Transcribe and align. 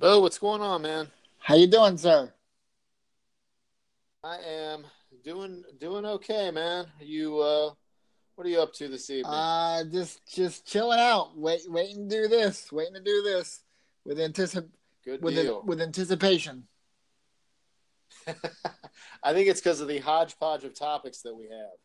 Beau, 0.00 0.20
what's 0.20 0.38
going 0.38 0.62
on, 0.62 0.80
man? 0.80 1.10
How 1.40 1.56
you 1.56 1.66
doing, 1.66 1.98
sir? 1.98 2.32
I 4.24 4.38
am 4.38 4.86
doing 5.22 5.62
doing 5.78 6.06
okay, 6.06 6.50
man. 6.50 6.86
You 7.02 7.38
uh 7.38 7.72
what 8.34 8.46
are 8.46 8.48
you 8.50 8.62
up 8.62 8.72
to 8.76 8.88
this 8.88 9.10
evening? 9.10 9.26
Uh 9.26 9.84
just 9.92 10.26
just 10.34 10.66
chilling 10.66 10.98
out. 10.98 11.36
Wait 11.36 11.60
waiting 11.68 12.08
to 12.08 12.16
do 12.16 12.28
this. 12.28 12.72
Waiting 12.72 12.94
to 12.94 13.02
do 13.02 13.20
this 13.20 13.60
with 14.06 14.16
anticip 14.16 14.70
Good 15.04 15.20
with 15.20 15.34
deal. 15.34 15.62
with 15.66 15.82
anticipation. 15.82 16.66
I 18.26 19.34
think 19.34 19.48
it's 19.48 19.60
because 19.60 19.82
of 19.82 19.88
the 19.88 19.98
hodgepodge 19.98 20.64
of 20.64 20.74
topics 20.74 21.20
that 21.20 21.34
we 21.34 21.44
have. 21.44 21.76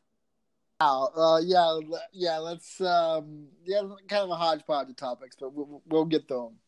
Oh, 0.79 1.36
uh, 1.36 1.41
yeah, 1.41 1.97
yeah. 2.13 2.38
Let's 2.38 2.79
um, 2.79 3.47
yeah, 3.66 3.82
kind 4.07 4.23
of 4.23 4.29
a 4.29 4.36
hodgepodge 4.36 4.89
of 4.89 4.95
topics, 4.95 5.36
but 5.38 5.54
we'll, 5.54 5.82
we'll 5.86 6.05
get 6.05 6.29
to 6.29 6.34
them. 6.34 6.59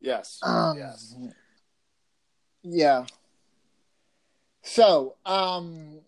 Yes. 0.00 0.38
Um, 0.42 0.78
yes. 0.78 1.14
Yeah. 2.62 3.06
So, 4.62 5.14
um, 5.24 6.00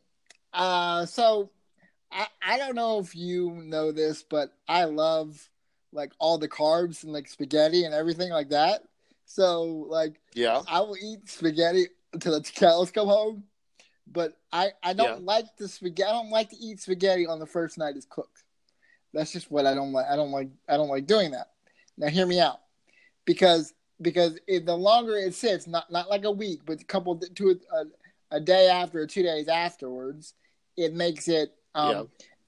uh, 0.53 1.07
so 1.07 1.51
I 2.11 2.27
I 2.43 2.59
don't 2.59 2.75
know 2.75 2.99
if 2.99 3.15
you 3.15 3.51
know 3.51 3.93
this, 3.93 4.23
but 4.23 4.53
I 4.69 4.85
love 4.85 5.49
like 5.93 6.13
all 6.19 6.39
the 6.39 6.49
carbs 6.49 7.05
and 7.05 7.13
like 7.13 7.29
spaghetti 7.29 7.85
and 7.85 7.95
everything 7.95 8.31
like 8.31 8.51
that. 8.51 8.83
So, 9.25 9.87
like, 9.89 10.21
Yeah. 10.35 10.63
I 10.69 10.81
will 10.81 10.97
eat 10.97 11.29
spaghetti 11.29 11.87
until 12.13 12.33
the 12.41 12.51
cows 12.55 12.91
come 12.91 13.09
home. 13.09 13.45
But 14.11 14.39
I, 14.53 14.71
I 14.83 14.95
don't 14.95 15.21
Yeah. 15.21 15.25
like 15.25 15.57
the 15.59 15.69
spaghetti. 15.69 16.09
I 16.09 16.13
don't 16.13 16.31
like 16.31 16.49
to 16.51 16.57
eat 16.57 16.81
spaghetti 16.81 17.27
on 17.27 17.39
the 17.39 17.47
first 17.47 17.77
night 17.77 17.95
it's 17.97 18.07
cooked. 18.07 18.43
That's 19.13 19.33
just 19.33 19.51
what 19.51 19.67
I 19.67 19.75
don't 19.75 19.93
like. 19.93 20.07
I 20.11 20.17
don't 20.17 20.31
like. 20.31 20.49
I 20.69 20.77
don't 20.77 20.89
like 20.89 21.07
doing 21.07 21.31
that. 21.33 21.49
Now, 21.97 22.09
hear 22.09 22.27
me 22.27 22.41
out, 22.41 22.61
because 23.25 23.75
because 24.01 24.39
if 24.47 24.65
the 24.65 24.77
longer 24.77 25.17
it 25.17 25.35
sits, 25.35 25.67
not 25.67 25.91
not 25.91 26.09
like 26.09 26.25
a 26.25 26.31
week, 26.31 26.61
but 26.67 26.81
a 26.81 26.85
couple 26.85 27.17
two 27.35 27.59
a, 27.73 28.37
a 28.37 28.41
day 28.41 28.69
after 28.69 29.01
or 29.01 29.07
two 29.07 29.23
days 29.23 29.49
afterwards, 29.49 30.35
it 30.77 30.95
makes 30.95 31.29
it 31.29 31.55
um, 31.75 31.89
Yeah. 31.89 32.03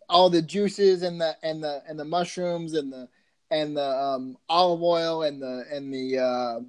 all 0.08 0.30
the 0.30 0.42
juices 0.42 1.02
and 1.02 1.20
the 1.20 1.36
and 1.42 1.62
the 1.62 1.82
and 1.88 1.98
the 1.98 2.04
mushrooms 2.04 2.74
and 2.74 2.92
the 2.92 3.08
and 3.50 3.76
the 3.76 3.82
um, 3.88 4.36
olive 4.48 4.82
oil 4.82 5.22
and 5.22 5.42
the 5.42 5.64
and 5.72 5.92
the 5.92 6.18
uh, 6.18 6.60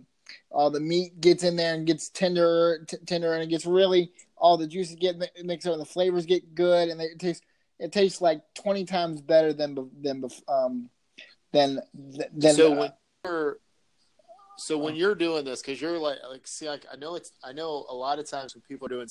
all 0.50 0.72
the 0.72 0.80
meat 0.80 1.20
gets 1.22 1.44
in 1.44 1.56
there 1.56 1.74
and 1.76 1.86
gets 1.86 2.10
tender 2.10 2.84
t- 2.88 2.98
tender 3.06 3.34
and 3.34 3.44
it 3.44 3.50
gets 3.50 3.66
really 3.66 4.12
all 4.38 4.58
the 4.58 4.68
juices 4.68 4.96
get 4.96 5.18
mi- 5.18 5.28
mixed 5.44 5.68
up 5.68 5.74
and 5.74 5.82
the 5.82 5.86
flavors 5.86 6.26
get 6.26 6.56
good 6.56 6.90
and 6.90 7.00
it 7.02 7.20
tastes 7.20 7.46
it 7.80 7.92
tastes 7.92 8.22
like 8.22 8.42
20 8.56 8.86
times 8.86 9.22
better 9.22 9.54
than 9.54 9.90
than 10.02 10.24
um 10.48 10.90
than 11.52 11.80
than 12.34 12.56
so 12.56 12.74
uh, 12.74 12.92
when 13.24 13.56
so 14.62 14.78
when 14.78 14.96
you're 14.96 15.16
doing 15.16 15.44
this, 15.44 15.62
because 15.62 15.82
you're 15.82 15.98
like 15.98 16.20
like 16.30 16.46
see 16.46 16.70
like 16.70 16.86
I 16.92 16.96
know 16.96 17.16
it's 17.16 17.32
I 17.44 17.52
know 17.52 17.86
a 17.90 17.96
lot 17.96 18.20
of 18.20 18.30
times 18.30 18.54
when 18.54 18.62
people 18.62 18.86
are 18.86 18.90
doing 18.90 19.08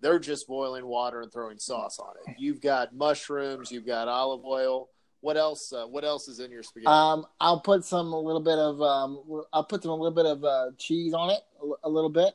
they're 0.00 0.18
just 0.18 0.48
boiling 0.48 0.86
water 0.86 1.20
and 1.20 1.32
throwing 1.32 1.58
sauce 1.58 1.98
on 1.98 2.14
it. 2.26 2.34
You've 2.38 2.60
got 2.60 2.94
mushrooms, 2.94 3.70
you've 3.70 3.86
got 3.86 4.08
olive 4.08 4.44
oil. 4.44 4.88
What 5.20 5.36
else? 5.36 5.72
Uh, 5.72 5.86
what 5.86 6.04
else 6.04 6.26
is 6.28 6.40
in 6.40 6.50
your 6.50 6.62
spaghetti? 6.62 6.90
Um, 6.90 7.26
I'll 7.38 7.60
put 7.60 7.84
some 7.84 8.12
a 8.12 8.18
little 8.18 8.40
bit 8.40 8.58
of 8.58 8.82
um, 8.82 9.22
I'll 9.52 9.64
put 9.64 9.82
some 9.82 9.92
a 9.92 9.94
little 9.94 10.14
bit 10.14 10.26
of 10.26 10.44
uh, 10.44 10.70
cheese 10.78 11.14
on 11.14 11.30
it, 11.30 11.40
a, 11.62 11.88
a 11.88 11.90
little 11.90 12.10
bit 12.10 12.34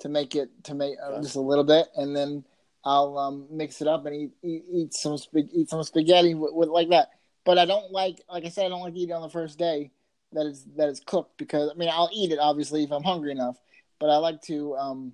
to 0.00 0.08
make 0.08 0.36
it 0.36 0.50
to 0.64 0.74
make 0.74 0.96
uh, 1.02 1.20
just 1.20 1.36
a 1.36 1.40
little 1.40 1.64
bit, 1.64 1.88
and 1.96 2.14
then 2.14 2.44
I'll 2.84 3.18
um, 3.18 3.46
mix 3.50 3.80
it 3.80 3.88
up 3.88 4.06
and 4.06 4.14
eat 4.14 4.30
eat, 4.42 4.64
eat 4.70 4.94
some 4.94 5.16
eat 5.34 5.68
some 5.68 5.82
spaghetti 5.82 6.34
with, 6.34 6.52
with 6.52 6.68
like 6.68 6.90
that. 6.90 7.10
But 7.44 7.58
I 7.58 7.64
don't 7.64 7.92
like, 7.92 8.20
like 8.28 8.44
I 8.44 8.48
said, 8.48 8.66
I 8.66 8.68
don't 8.68 8.82
like 8.82 8.96
eating 8.96 9.14
on 9.14 9.22
the 9.22 9.30
first 9.30 9.58
day 9.58 9.92
that 10.32 10.88
it's 10.88 11.00
cooked 11.00 11.38
because 11.38 11.70
I 11.70 11.74
mean 11.74 11.88
I'll 11.92 12.10
eat 12.12 12.32
it 12.32 12.38
obviously 12.38 12.82
if 12.84 12.90
I'm 12.92 13.02
hungry 13.04 13.32
enough, 13.32 13.56
but 13.98 14.10
I 14.10 14.16
like 14.16 14.42
to 14.42 14.76
um, 14.76 15.12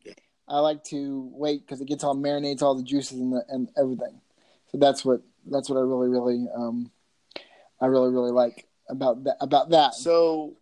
I 0.48 0.58
like 0.58 0.82
to 0.84 1.28
wait 1.32 1.66
because 1.66 1.80
it 1.80 1.86
gets 1.88 2.04
all 2.04 2.16
marinates 2.16 2.62
all 2.62 2.74
the 2.74 2.82
juices 2.82 3.18
and 3.20 3.32
the, 3.32 3.44
and 3.48 3.68
everything. 3.78 4.20
So 4.70 4.78
that's 4.78 5.04
what 5.04 5.20
that's 5.46 5.68
what 5.68 5.76
I 5.76 5.82
really 5.82 6.08
really 6.08 6.46
um, 6.54 6.90
I 7.80 7.86
really 7.86 8.10
really 8.10 8.32
like 8.32 8.66
about 8.88 9.24
that 9.24 9.36
about 9.40 9.70
that. 9.70 9.94
So 9.94 10.54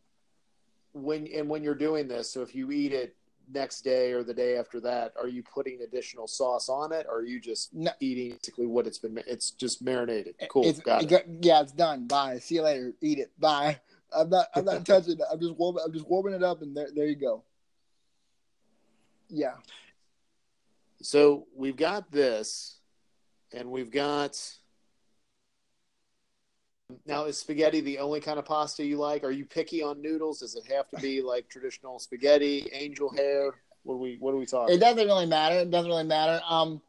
when 0.92 1.26
and 1.28 1.48
when 1.48 1.62
you're 1.62 1.74
doing 1.74 2.08
this, 2.08 2.30
so 2.30 2.42
if 2.42 2.54
you 2.54 2.70
eat 2.72 2.92
it 2.92 3.16
next 3.52 3.82
day 3.82 4.12
or 4.12 4.22
the 4.22 4.34
day 4.34 4.56
after 4.56 4.80
that, 4.80 5.12
are 5.20 5.26
you 5.28 5.42
putting 5.42 5.80
additional 5.82 6.26
sauce 6.28 6.68
on 6.68 6.92
it, 6.92 7.06
or 7.08 7.18
are 7.18 7.24
you 7.24 7.40
just 7.40 7.74
No. 7.74 7.90
eating 8.00 8.32
basically 8.32 8.66
what 8.66 8.86
it's 8.86 8.98
been? 8.98 9.20
It's 9.26 9.50
just 9.52 9.82
marinated. 9.82 10.34
Cool, 10.48 10.66
It's, 10.66 10.80
got 10.80 11.02
it. 11.02 11.08
got- 11.08 11.24
yeah, 11.44 11.60
it's 11.62 11.72
done. 11.72 12.06
Bye. 12.06 12.38
See 12.38 12.56
you 12.56 12.62
later. 12.62 12.92
Eat 13.00 13.18
it. 13.18 13.32
Bye. 13.40 13.80
I'm 14.12 14.30
not. 14.30 14.46
I'm 14.54 14.64
not 14.64 14.84
touching 14.84 15.14
it. 15.14 15.20
I'm 15.30 15.40
just 15.40 15.56
warming. 15.56 15.82
I'm 15.84 15.92
just 15.92 16.08
warming 16.08 16.34
it 16.34 16.42
up, 16.42 16.62
and 16.62 16.76
there, 16.76 16.88
there 16.94 17.06
you 17.06 17.16
go. 17.16 17.44
Yeah. 19.28 19.54
So 21.02 21.46
we've 21.56 21.76
got 21.76 22.10
this, 22.10 22.78
and 23.52 23.70
we've 23.70 23.90
got. 23.90 24.40
Now, 27.06 27.26
is 27.26 27.38
spaghetti 27.38 27.80
the 27.80 27.98
only 27.98 28.20
kind 28.20 28.38
of 28.38 28.44
pasta 28.44 28.84
you 28.84 28.96
like? 28.96 29.22
Are 29.22 29.30
you 29.30 29.44
picky 29.44 29.80
on 29.80 30.02
noodles? 30.02 30.40
Does 30.40 30.56
it 30.56 30.64
have 30.72 30.88
to 30.88 30.96
be 30.96 31.22
like 31.22 31.48
traditional 31.48 32.00
spaghetti, 32.00 32.68
angel 32.72 33.14
hair? 33.14 33.52
What 33.84 33.94
are 33.94 33.98
we 33.98 34.16
What 34.18 34.34
are 34.34 34.38
we 34.38 34.46
talking? 34.46 34.74
It 34.74 34.78
doesn't 34.78 35.06
really 35.06 35.26
matter. 35.26 35.56
It 35.56 35.70
doesn't 35.70 35.90
really 35.90 36.04
matter. 36.04 36.40
Um, 36.48 36.82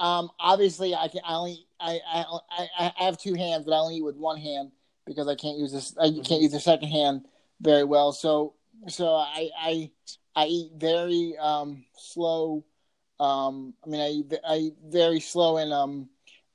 um. 0.00 0.30
Obviously, 0.40 0.94
I 0.94 1.08
can. 1.08 1.20
I 1.24 1.34
only. 1.34 1.66
I. 1.78 2.00
I. 2.12 2.38
I, 2.50 2.92
I 2.98 3.04
have 3.04 3.16
two 3.16 3.34
hands, 3.34 3.64
but 3.64 3.72
I 3.72 3.78
only 3.78 3.96
eat 3.96 4.04
with 4.04 4.16
one 4.16 4.38
hand 4.38 4.72
because 5.06 5.28
I 5.28 5.34
can't 5.34 5.58
use 5.58 5.72
this. 5.72 5.96
I 5.98 6.10
can't 6.10 6.42
use 6.42 6.52
the 6.52 6.60
second 6.60 6.88
hand 6.88 7.26
very 7.60 7.84
well. 7.84 8.12
So. 8.12 8.54
So 8.88 9.14
I. 9.14 9.50
I. 9.58 9.90
I 10.36 10.46
eat 10.46 10.72
very 10.76 11.36
um 11.38 11.84
slow. 11.96 12.64
Um. 13.20 13.74
I 13.84 13.88
mean, 13.88 14.00
I. 14.00 14.52
I 14.52 14.56
eat 14.56 14.74
very 14.86 15.20
slow 15.20 15.56
and 15.56 15.72
um. 15.72 16.08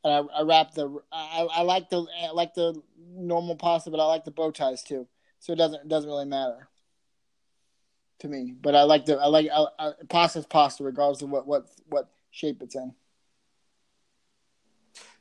And 0.04 0.14
I, 0.14 0.40
I 0.40 0.44
wrap 0.44 0.74
the. 0.74 1.02
I, 1.12 1.48
I 1.52 1.62
like 1.62 1.90
the. 1.90 2.06
I 2.22 2.32
like 2.32 2.54
the 2.54 2.82
normal 3.12 3.56
pasta, 3.56 3.92
but 3.92 4.00
I 4.00 4.06
like 4.06 4.26
the 4.26 4.32
bow 4.32 4.52
ties 4.52 4.84
too. 4.84 5.08
So 5.40 5.54
it 5.54 5.58
doesn't. 5.58 5.82
It 5.82 5.88
doesn't 5.88 6.10
really 6.10 6.26
matter 6.26 6.70
to 8.20 8.28
me. 8.28 8.54
But 8.62 8.76
I 8.76 8.84
like 8.84 9.06
the 9.06 9.18
I 9.18 9.28
like 9.28 9.48
I, 9.54 9.66
I, 9.80 9.92
pasta's 10.10 10.46
pasta, 10.46 10.84
regardless 10.84 11.22
of 11.22 11.30
what 11.30 11.48
what 11.48 11.68
what 11.88 12.10
shape 12.32 12.62
it's 12.62 12.76
in. 12.76 12.94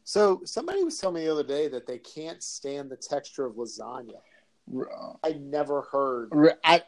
So 0.09 0.41
somebody 0.47 0.83
was 0.83 0.97
telling 0.97 1.17
me 1.17 1.27
the 1.27 1.33
other 1.33 1.43
day 1.45 1.69
that 1.69 1.87
they 1.87 1.99
can't 1.99 2.43
stand 2.43 2.91
the 2.91 2.97
texture 2.97 3.45
of 3.45 3.57
lasagna. 3.57 4.15
I 5.23 5.33
never 5.33 5.83
heard. 5.83 6.31
I 6.65 6.83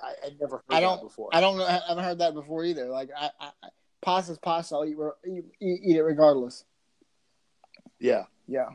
I 0.00 0.30
never 0.40 0.58
heard 0.58 0.62
I 0.76 0.78
don't- 0.78 0.98
that 0.98 1.02
before. 1.02 1.30
I 1.32 1.40
don't 1.40 1.58
know. 1.58 1.64
I 1.64 1.80
haven't 1.88 2.04
heard 2.04 2.18
that 2.20 2.32
before 2.32 2.62
either. 2.64 2.86
Like 2.86 3.10
I, 3.16 3.30
I 3.40 3.50
I- 3.64 3.68
pasta's 4.02 4.38
pasta. 4.38 4.76
I'll 4.76 4.84
eat, 4.84 4.96
eat 5.26 5.44
eat 5.60 5.96
it 5.96 6.02
regardless. 6.02 6.64
yeah, 7.98 8.26
Yeah. 8.46 8.68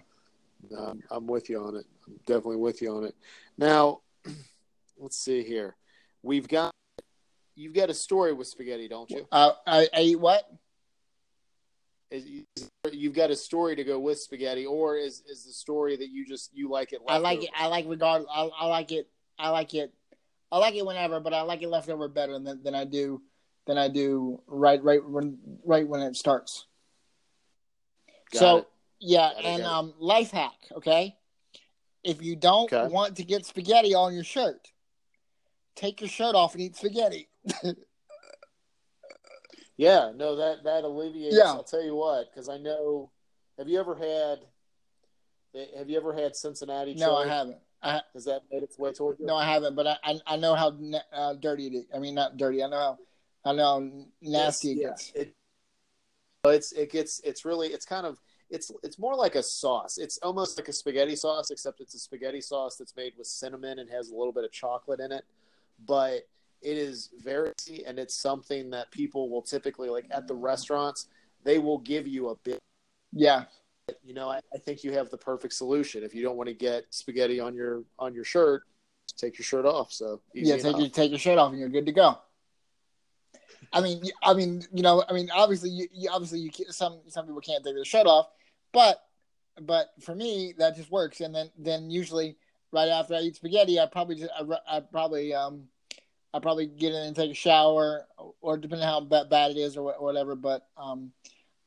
um, 0.78 1.02
I'm 1.10 1.26
with 1.26 1.50
you 1.50 1.64
on 1.64 1.78
it. 1.78 1.86
I'm 2.06 2.18
definitely 2.26 2.58
with 2.58 2.82
you 2.82 2.94
on 2.98 3.06
it. 3.06 3.16
Now, 3.58 4.02
let's 5.00 5.16
see 5.16 5.42
here. 5.42 5.78
We've 6.22 6.50
got 6.50 6.74
you've 7.56 7.74
got 7.74 7.90
a 7.90 7.94
story 7.94 8.34
with 8.34 8.48
spaghetti, 8.48 8.90
don't 8.90 9.10
you? 9.10 9.26
Uh, 9.32 9.54
I 9.66 9.88
I 9.94 10.02
eat 10.02 10.20
what? 10.20 10.52
Is, 12.12 12.26
is- 12.26 12.70
you've 12.92 13.16
got 13.16 13.32
a 13.32 13.36
story 13.36 13.76
to 13.76 13.84
go 13.84 14.00
with 14.00 14.20
spaghetti, 14.20 14.66
or 14.66 14.96
is 14.98 15.24
is 15.30 15.44
the 15.46 15.52
story 15.52 15.98
that 15.98 16.10
you 16.10 16.26
just 16.26 16.52
you 16.56 16.70
like 16.70 16.94
it? 16.94 17.00
I 17.08 17.18
like 17.18 17.44
it. 17.44 17.50
I 17.58 17.68
like 17.68 17.86
regard. 17.88 18.24
I, 18.32 18.44
I 18.60 18.68
like 18.68 18.92
it. 18.92 19.10
I 19.40 19.50
like 19.50 19.74
it. 19.74 19.92
I 20.52 20.60
like 20.60 20.76
it 20.76 20.86
whenever, 20.86 21.20
but 21.20 21.34
I 21.34 21.42
like 21.42 21.62
it 21.64 21.70
leftover 21.70 22.08
better 22.08 22.38
than 22.40 22.62
than 22.64 22.76
I 22.76 22.86
do 22.86 23.22
than 23.66 23.78
I 23.80 23.88
do 23.88 24.40
right 24.48 24.82
right 24.84 25.04
when 25.04 25.38
right 25.66 25.88
when 25.88 26.02
it 26.02 26.16
starts. 26.16 26.68
Got 28.32 28.40
so 28.40 28.58
it. 28.58 28.68
yeah, 29.00 29.32
Got 29.36 29.44
and 29.46 29.60
it. 29.62 29.66
um, 29.66 29.94
life 30.00 30.30
hack. 30.32 30.54
Okay, 30.78 31.16
if 32.04 32.22
you 32.22 32.36
don't 32.36 32.72
Okay. 32.72 32.88
want 32.94 33.18
to 33.18 33.24
get 33.24 33.46
spaghetti 33.48 33.96
on 33.96 34.14
your 34.14 34.24
shirt, 34.24 34.68
take 35.76 36.02
your 36.02 36.10
shirt 36.10 36.36
off 36.36 36.54
and 36.54 36.62
eat 36.62 36.76
spaghetti. 36.76 37.28
Yeah, 39.78 40.12
no, 40.16 40.36
that 40.38 40.64
that 40.64 40.84
alleviates. 40.84 41.36
Yeah. 41.36 41.52
I'll 41.52 41.64
tell 41.64 41.84
you 41.84 41.96
what, 41.96 42.32
because 42.32 42.50
I 42.50 42.58
know. 42.58 43.12
Have 43.58 43.68
you 43.68 43.80
ever 43.80 43.96
had? 43.96 44.40
Have 45.78 45.90
you 45.90 45.98
ever 45.98 46.14
had 46.14 46.36
Cincinnati? 46.36 46.94
no, 46.96 47.08
chili? 47.08 47.26
I 47.26 47.28
haven't. 47.34 47.58
I, 47.82 48.02
Has 48.14 48.26
that 48.26 48.42
made 48.52 48.64
its 48.64 48.80
way 48.80 48.92
toward 48.94 49.20
you? 49.20 49.26
no, 49.26 49.36
I 49.36 49.46
haven't. 49.46 49.76
But 49.76 49.88
I 49.88 49.98
I, 50.04 50.20
I 50.28 50.38
know 50.38 50.56
how 50.56 50.78
uh, 51.14 51.34
dirty 51.34 51.68
it 51.68 51.74
is. 51.74 51.86
I 51.94 52.00
mean, 52.00 52.16
not 52.16 52.38
dirty. 52.38 52.64
I 52.64 52.68
know 52.68 52.78
how 52.78 52.98
I 53.46 53.54
know 53.54 53.64
how 53.64 54.06
nasty 54.22 54.72
it 54.72 54.78
Yes, 54.78 55.12
gets. 55.12 55.14
yeah. 55.16 55.22
It, 55.24 55.34
it's 56.48 56.72
it 56.74 56.92
gets 56.92 57.20
it's 57.24 57.44
really 57.46 57.70
it's 57.70 57.86
kind 57.86 58.06
of 58.06 58.22
it's 58.50 58.72
it's 58.84 59.00
more 59.00 59.16
like 59.16 59.36
a 59.36 59.44
sauce. 59.44 59.98
It's 59.98 60.18
almost 60.20 60.58
like 60.58 60.68
a 60.68 60.74
spaghetti 60.74 61.16
sauce, 61.16 61.52
except 61.52 61.82
it's 61.82 61.96
a 61.96 62.00
spaghetti 62.00 62.42
sauce 62.42 62.76
that's 62.78 62.96
made 62.96 63.14
with 63.18 63.28
cinnamon 63.28 63.80
and 63.80 63.90
has 63.90 64.10
a 64.10 64.16
little 64.16 64.34
bit 64.34 64.44
of 64.44 64.52
chocolate 64.52 65.00
in 65.00 65.12
it. 65.12 65.26
But 65.86 66.28
it 66.66 66.78
is 66.78 67.12
very 67.24 67.52
and 67.86 68.00
it's 68.00 68.16
something 68.16 68.72
that 68.72 68.92
people 68.92 69.30
will 69.30 69.44
typically 69.44 69.90
like 69.90 70.08
at 70.12 70.28
the 70.28 70.36
restaurants. 70.36 71.08
They 71.44 71.60
will 71.60 71.78
give 71.78 72.08
you 72.08 72.30
a 72.30 72.36
bit. 72.38 72.60
Yeah, 73.14 73.46
You 74.04 74.14
know, 74.16 74.30
I, 74.30 74.40
I 74.54 74.58
think 74.58 74.84
you 74.84 74.92
have 74.94 75.10
the 75.12 75.18
perfect 75.18 75.54
solution 75.54 76.04
if 76.04 76.16
you 76.16 76.24
don't 76.24 76.38
want 76.38 76.50
to 76.50 76.56
get 76.56 76.86
spaghetti 76.90 77.40
on 77.40 77.54
your 77.56 77.84
on 78.00 78.14
your 78.16 78.24
shirt. 78.24 78.64
take 79.18 79.38
your 79.38 79.46
shirt 79.46 79.66
off. 79.66 79.94
So 79.94 80.22
yeah, 80.34 80.58
take 80.58 80.78
your 80.78 80.90
take 80.90 81.12
your 81.12 81.20
shirt 81.20 81.38
off 81.38 81.52
and 81.52 81.60
you're 81.60 81.70
good 81.70 81.86
to 81.86 81.92
go. 81.92 82.18
I 83.72 83.82
mean, 83.82 84.02
I 84.24 84.34
mean, 84.34 84.64
you 84.74 84.84
know, 84.84 85.04
I 85.08 85.14
mean, 85.14 85.30
obviously, 85.34 85.70
you, 85.70 85.88
you 85.94 86.10
obviously 86.12 86.40
you 86.40 86.52
some 86.70 87.02
some 87.10 87.26
people 87.26 87.42
can't 87.42 87.64
take 87.64 87.76
their 87.76 87.86
shirt 87.86 88.08
off, 88.08 88.28
but 88.74 88.98
but 89.62 89.90
for 90.02 90.16
me 90.16 90.54
that 90.58 90.76
just 90.76 90.92
works. 90.92 91.22
And 91.22 91.34
then 91.34 91.52
then 91.58 91.90
usually 91.90 92.38
right 92.72 92.90
after 92.90 93.16
I 93.16 93.20
eat 93.20 93.36
spaghetti, 93.36 93.80
I 93.80 93.86
probably 93.86 94.16
just 94.16 94.32
I, 94.38 94.78
I 94.78 94.80
probably 94.80 95.34
um 95.34 95.66
I 96.36 96.40
probably 96.40 96.66
get 96.66 96.92
in 96.92 97.02
and 97.02 97.16
take 97.16 97.32
a 97.32 97.36
shower, 97.36 98.06
or 98.42 98.58
depending 98.58 98.86
on 98.86 99.10
how 99.10 99.24
bad 99.24 99.52
it 99.52 99.58
is 99.58 99.78
or, 99.78 99.94
or 99.94 100.04
whatever. 100.06 100.36
But 100.36 100.68
um, 100.78 101.14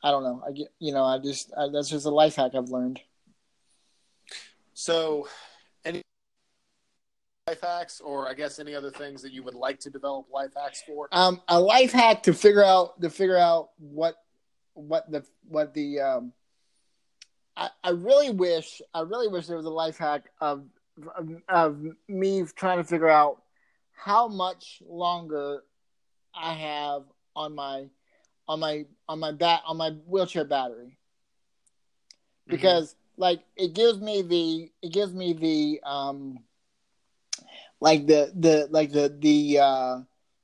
I 0.03 0.11
don't 0.11 0.23
know. 0.23 0.43
I 0.47 0.53
get 0.53 0.69
you 0.79 0.93
know 0.93 1.05
I 1.05 1.19
just 1.19 1.51
I, 1.57 1.69
that's 1.73 1.89
just 1.89 2.05
a 2.05 2.11
life 2.11 2.37
hack 2.37 2.53
I've 2.55 2.69
learned. 2.69 3.01
So, 4.75 5.27
any 5.87 6.03
life 7.47 7.63
hacks, 7.63 8.03
or 8.03 8.29
I 8.29 8.35
guess 8.35 8.59
any 8.59 8.75
other 8.75 8.91
things 8.91 9.23
that 9.23 9.33
you 9.33 9.43
would 9.43 9.55
like 9.55 9.81
to 9.81 9.91
develop 9.91 10.27
life 10.31 10.51
hacks 10.55 10.83
for? 10.87 11.09
Um, 11.13 11.41
a 11.49 11.59
life 11.59 11.93
hack 11.93 12.25
to 12.25 12.35
figure 12.35 12.63
out 12.63 13.01
to 13.01 13.09
figure 13.09 13.39
out 13.39 13.71
what 13.79 14.17
what 14.75 15.11
the 15.11 15.25
what 15.49 15.73
the 15.73 16.01
um. 16.01 16.33
I, 17.57 17.71
I 17.83 17.91
really 17.91 18.31
wish 18.31 18.83
I 18.93 19.01
really 19.01 19.29
wish 19.29 19.47
there 19.47 19.57
was 19.57 19.67
a 19.67 19.71
life 19.71 19.97
hack 19.97 20.31
of, 20.43 20.67
of 21.17 21.31
of 21.49 21.87
me 22.07 22.45
trying 22.55 22.77
to 22.77 22.85
figure 22.85 23.09
out 23.09 23.43
how 23.99 24.29
much 24.29 24.81
longer 24.87 25.65
I 26.33 26.55
have 26.55 27.03
on 27.35 27.55
my 27.55 27.87
on 28.47 28.61
my 28.61 28.87
on 29.09 29.19
my 29.19 29.33
bat 29.33 29.63
on 29.67 29.77
my 29.77 29.91
wheelchair 30.07 30.45
battery 30.45 30.97
mm-hmm. 30.97 32.51
because 32.51 32.91
mm-hmm. 32.91 33.23
like 33.23 33.41
it 33.57 33.75
gives 33.75 33.99
me 33.99 34.23
the 34.23 34.71
it 34.83 34.93
gives 34.93 35.13
me 35.13 35.33
the 35.33 35.81
um 35.89 36.39
like 37.81 38.07
the 38.07 38.33
the 38.37 38.69
like 38.71 38.93
the 38.93 39.15
the 39.19 39.59
uh 39.59 39.99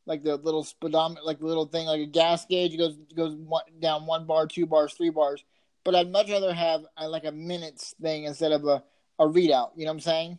like 0.05 0.25
the 0.25 0.37
little 0.37 0.65
speedometer 0.65 1.23
like 1.25 1.39
the 1.39 1.47
little 1.47 1.67
thing 1.67 1.87
like 1.87 2.01
a 2.01 2.07
gas 2.07 2.45
gauge 2.47 2.75
it 2.75 2.79
goes 2.79 2.97
goes 3.15 3.37
one, 3.37 3.63
down 3.79 4.05
one 4.05 4.27
bar 4.27 4.49
two 4.49 4.67
bars 4.67 4.95
three 4.95 5.11
bars 5.11 5.45
but 5.85 5.95
i'd 5.95 6.11
much 6.11 6.29
rather 6.29 6.53
have 6.53 6.85
a, 6.97 7.09
like 7.09 7.25
a 7.25 7.33
minutes 7.33 7.95
thing 8.03 8.25
instead 8.25 8.51
of 8.51 8.65
a 8.65 8.83
a 9.21 9.25
readout 9.25 9.71
you 9.77 9.85
know 9.85 9.93
what 9.93 9.95
i'm 9.95 10.01
saying 10.01 10.39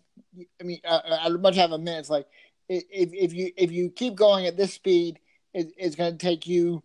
i 0.60 0.64
mean 0.64 0.80
I, 0.88 1.20
i'd 1.24 1.42
much 1.42 1.56
have 1.56 1.72
a 1.72 1.78
minutes 1.78 2.10
like 2.10 2.28
if 2.70 2.84
if 3.14 3.34
you 3.34 3.52
if 3.58 3.72
you 3.72 3.90
keep 3.90 4.16
going 4.16 4.46
at 4.46 4.58
this 4.58 4.74
speed 4.74 5.20
it, 5.54 5.72
it's 5.78 5.96
going 5.96 6.12
to 6.12 6.18
take 6.18 6.48
you 6.48 6.84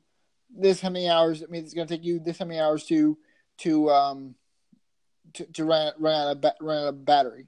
this 0.55 0.81
how 0.81 0.91
many 0.91 1.09
hours 1.09 1.43
i 1.43 1.47
mean 1.51 1.63
it's 1.63 1.75
going 1.75 1.87
to 1.87 1.95
take 1.95 2.05
you 2.05 2.19
this 2.19 2.39
how 2.39 2.45
many 2.45 2.61
hours 2.61 2.85
to 2.85 3.17
to 3.59 3.91
um 3.91 4.35
to, 5.33 5.45
to 5.53 5.65
run 5.65 5.93
run 5.99 6.15
out 6.15 6.37
of 6.37 6.53
run 6.61 6.79
out 6.79 6.89
of 6.89 7.05
battery 7.05 7.47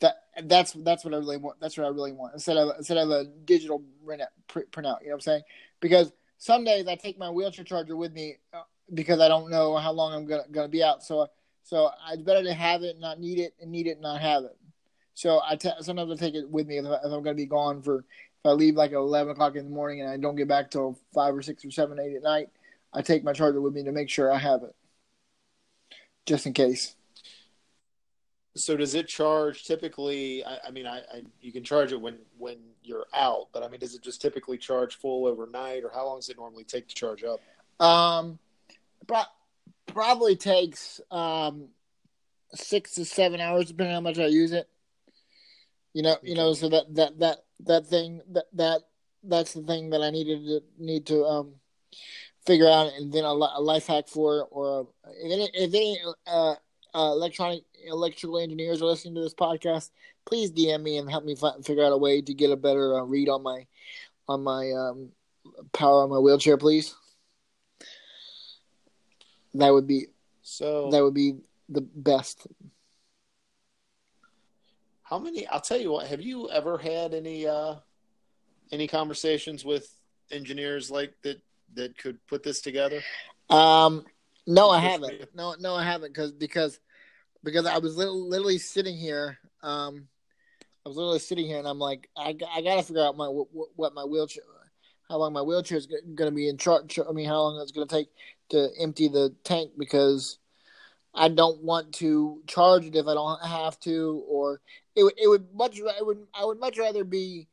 that 0.00 0.16
that's 0.44 0.72
that's 0.72 1.04
what 1.04 1.14
I 1.14 1.16
really 1.16 1.38
want. 1.38 1.58
That's 1.60 1.76
what 1.76 1.86
I 1.86 1.90
really 1.90 2.12
want 2.12 2.34
instead 2.34 2.56
of 2.56 2.72
instead 2.76 2.98
of 2.98 3.10
a 3.10 3.24
digital 3.44 3.82
printout. 4.48 4.76
You 4.76 4.82
know 4.82 4.96
what 4.96 5.12
I'm 5.14 5.20
saying? 5.20 5.42
Because 5.80 6.12
some 6.38 6.64
days 6.64 6.86
I 6.86 6.96
take 6.96 7.18
my 7.18 7.30
wheelchair 7.30 7.64
charger 7.64 7.96
with 7.96 8.12
me 8.12 8.36
uh, 8.52 8.62
because 8.92 9.20
I 9.20 9.28
don't 9.28 9.50
know 9.50 9.76
how 9.76 9.92
long 9.92 10.12
I'm 10.12 10.26
gonna 10.26 10.44
gonna 10.50 10.68
be 10.68 10.82
out. 10.82 11.02
So 11.02 11.28
so 11.62 11.90
it's 12.12 12.22
better 12.22 12.42
to 12.42 12.52
have 12.52 12.82
it, 12.82 13.00
not 13.00 13.18
need 13.18 13.38
it, 13.38 13.54
and 13.60 13.70
need 13.70 13.86
it, 13.86 14.00
not 14.00 14.20
have 14.20 14.44
it. 14.44 14.56
So 15.16 15.40
I 15.42 15.56
t- 15.56 15.70
sometimes 15.80 16.12
I 16.12 16.16
take 16.16 16.34
it 16.34 16.48
with 16.48 16.66
me 16.66 16.76
if, 16.76 16.84
I, 16.84 16.98
am 17.02 17.22
gonna 17.22 17.32
be 17.32 17.46
gone 17.46 17.80
for 17.80 18.00
if 18.00 18.04
I 18.44 18.50
leave 18.50 18.76
like 18.76 18.90
at 18.90 18.98
11 18.98 19.32
o'clock 19.32 19.56
in 19.56 19.64
the 19.64 19.70
morning 19.70 20.02
and 20.02 20.10
I 20.10 20.18
don't 20.18 20.36
get 20.36 20.46
back 20.46 20.70
till 20.70 20.98
five 21.14 21.34
or 21.34 21.40
six 21.40 21.64
or 21.64 21.70
seven, 21.70 21.98
eight 21.98 22.14
at 22.14 22.22
night. 22.22 22.50
I 22.92 23.00
take 23.00 23.24
my 23.24 23.32
charger 23.32 23.62
with 23.62 23.72
me 23.72 23.82
to 23.84 23.92
make 23.92 24.10
sure 24.10 24.30
I 24.30 24.36
have 24.36 24.62
it, 24.62 24.74
just 26.26 26.44
in 26.44 26.52
case. 26.52 26.96
So 28.56 28.76
does 28.76 28.94
it 28.94 29.08
charge 29.08 29.64
typically? 29.64 30.44
I, 30.44 30.58
I 30.68 30.70
mean, 30.70 30.86
I, 30.86 30.98
I, 30.98 31.22
you 31.40 31.50
can 31.50 31.64
charge 31.64 31.92
it 31.92 32.00
when 32.00 32.18
when 32.36 32.58
you're 32.84 33.06
out, 33.14 33.48
but 33.54 33.62
I 33.62 33.68
mean, 33.68 33.80
does 33.80 33.94
it 33.94 34.02
just 34.02 34.20
typically 34.20 34.58
charge 34.58 34.96
full 34.96 35.26
overnight, 35.26 35.82
or 35.82 35.90
how 35.94 36.04
long 36.04 36.18
does 36.18 36.28
it 36.28 36.36
normally 36.36 36.64
take 36.64 36.88
to 36.88 36.94
charge 36.94 37.24
up? 37.24 37.40
Um, 37.84 38.38
pro- 39.06 39.22
probably 39.86 40.36
takes 40.36 41.00
um 41.10 41.68
six 42.54 42.94
to 42.94 43.06
seven 43.06 43.40
hours, 43.40 43.68
depending 43.68 43.96
on 43.96 44.02
how 44.04 44.10
much 44.10 44.18
I 44.18 44.26
use 44.26 44.52
it. 44.52 44.68
You 45.96 46.02
know, 46.02 46.16
you 46.22 46.34
know, 46.34 46.52
so 46.52 46.68
that 46.68 46.94
that 46.94 47.18
that 47.20 47.38
that 47.60 47.86
thing 47.86 48.20
that 48.32 48.44
that 48.52 48.82
that's 49.24 49.54
the 49.54 49.62
thing 49.62 49.88
that 49.90 50.02
I 50.02 50.10
needed 50.10 50.44
to 50.44 50.60
need 50.78 51.06
to 51.06 51.24
um 51.24 51.54
figure 52.44 52.68
out, 52.68 52.92
and 52.98 53.10
then 53.10 53.24
a, 53.24 53.28
a 53.28 53.62
life 53.62 53.86
hack 53.86 54.06
for, 54.06 54.46
or 54.50 54.88
if 55.08 55.32
any, 55.32 55.50
if 55.54 55.72
any 55.72 55.98
uh, 56.26 56.54
uh, 56.92 57.12
electronic 57.12 57.62
electrical 57.86 58.38
engineers 58.38 58.82
are 58.82 58.84
listening 58.84 59.14
to 59.14 59.22
this 59.22 59.32
podcast, 59.32 59.88
please 60.26 60.50
DM 60.50 60.82
me 60.82 60.98
and 60.98 61.10
help 61.10 61.24
me 61.24 61.34
find, 61.34 61.64
figure 61.64 61.82
out 61.82 61.92
a 61.92 61.96
way 61.96 62.20
to 62.20 62.34
get 62.34 62.50
a 62.50 62.56
better 62.56 62.98
uh, 62.98 63.02
read 63.02 63.30
on 63.30 63.42
my 63.42 63.66
on 64.28 64.44
my 64.44 64.70
um, 64.72 65.08
power 65.72 66.02
on 66.02 66.10
my 66.10 66.18
wheelchair, 66.18 66.58
please. 66.58 66.94
That 69.54 69.70
would 69.70 69.86
be 69.86 70.08
so. 70.42 70.90
That 70.90 71.02
would 71.02 71.14
be 71.14 71.36
the 71.70 71.80
best. 71.80 72.46
How 75.08 75.20
many? 75.20 75.46
I'll 75.46 75.60
tell 75.60 75.80
you 75.80 75.92
what. 75.92 76.08
Have 76.08 76.20
you 76.20 76.50
ever 76.50 76.78
had 76.78 77.14
any 77.14 77.46
uh, 77.46 77.76
any 78.72 78.88
conversations 78.88 79.64
with 79.64 79.88
engineers 80.32 80.90
like 80.90 81.14
that 81.22 81.40
that 81.74 81.96
could 81.96 82.18
put 82.26 82.42
this 82.42 82.60
together? 82.60 83.00
Um, 83.48 84.04
no, 84.48 84.68
I 84.68 84.80
haven't. 84.80 85.32
No, 85.34 85.54
no, 85.60 85.76
I 85.76 85.84
haven't 85.84 86.12
because 86.12 86.32
because 86.32 86.80
because 87.44 87.66
I 87.66 87.78
was 87.78 87.96
literally 87.96 88.58
sitting 88.58 88.96
here. 88.96 89.38
Um, 89.62 90.08
I 90.84 90.88
was 90.88 90.96
literally 90.96 91.20
sitting 91.20 91.46
here, 91.46 91.58
and 91.58 91.68
I'm 91.68 91.78
like, 91.78 92.08
I, 92.16 92.36
I 92.52 92.62
got 92.62 92.76
to 92.76 92.82
figure 92.82 93.04
out 93.04 93.16
my 93.16 93.28
what 93.28 93.94
my 93.94 94.04
wheelchair, 94.04 94.42
how 95.08 95.18
long 95.18 95.32
my 95.32 95.42
wheelchair 95.42 95.78
is 95.78 95.86
going 95.86 96.16
to 96.16 96.34
be 96.34 96.48
in 96.48 96.58
charge. 96.58 96.98
I 96.98 97.12
mean, 97.12 97.28
how 97.28 97.42
long 97.42 97.60
it's 97.62 97.72
going 97.72 97.86
to 97.86 97.94
take 97.94 98.08
to 98.48 98.70
empty 98.80 99.06
the 99.06 99.34
tank 99.44 99.70
because 99.78 100.38
I 101.14 101.28
don't 101.28 101.62
want 101.62 101.92
to 101.94 102.42
charge 102.48 102.86
it 102.86 102.96
if 102.96 103.06
I 103.06 103.14
don't 103.14 103.44
have 103.44 103.78
to, 103.80 104.24
or 104.28 104.60
it 104.96 105.14
it 105.16 105.28
would 105.28 105.46
much 105.54 105.78
it 105.78 106.06
would 106.06 106.26
I 106.34 106.44
would 106.44 106.58
much 106.58 106.78
rather 106.78 107.04
be, 107.04 107.46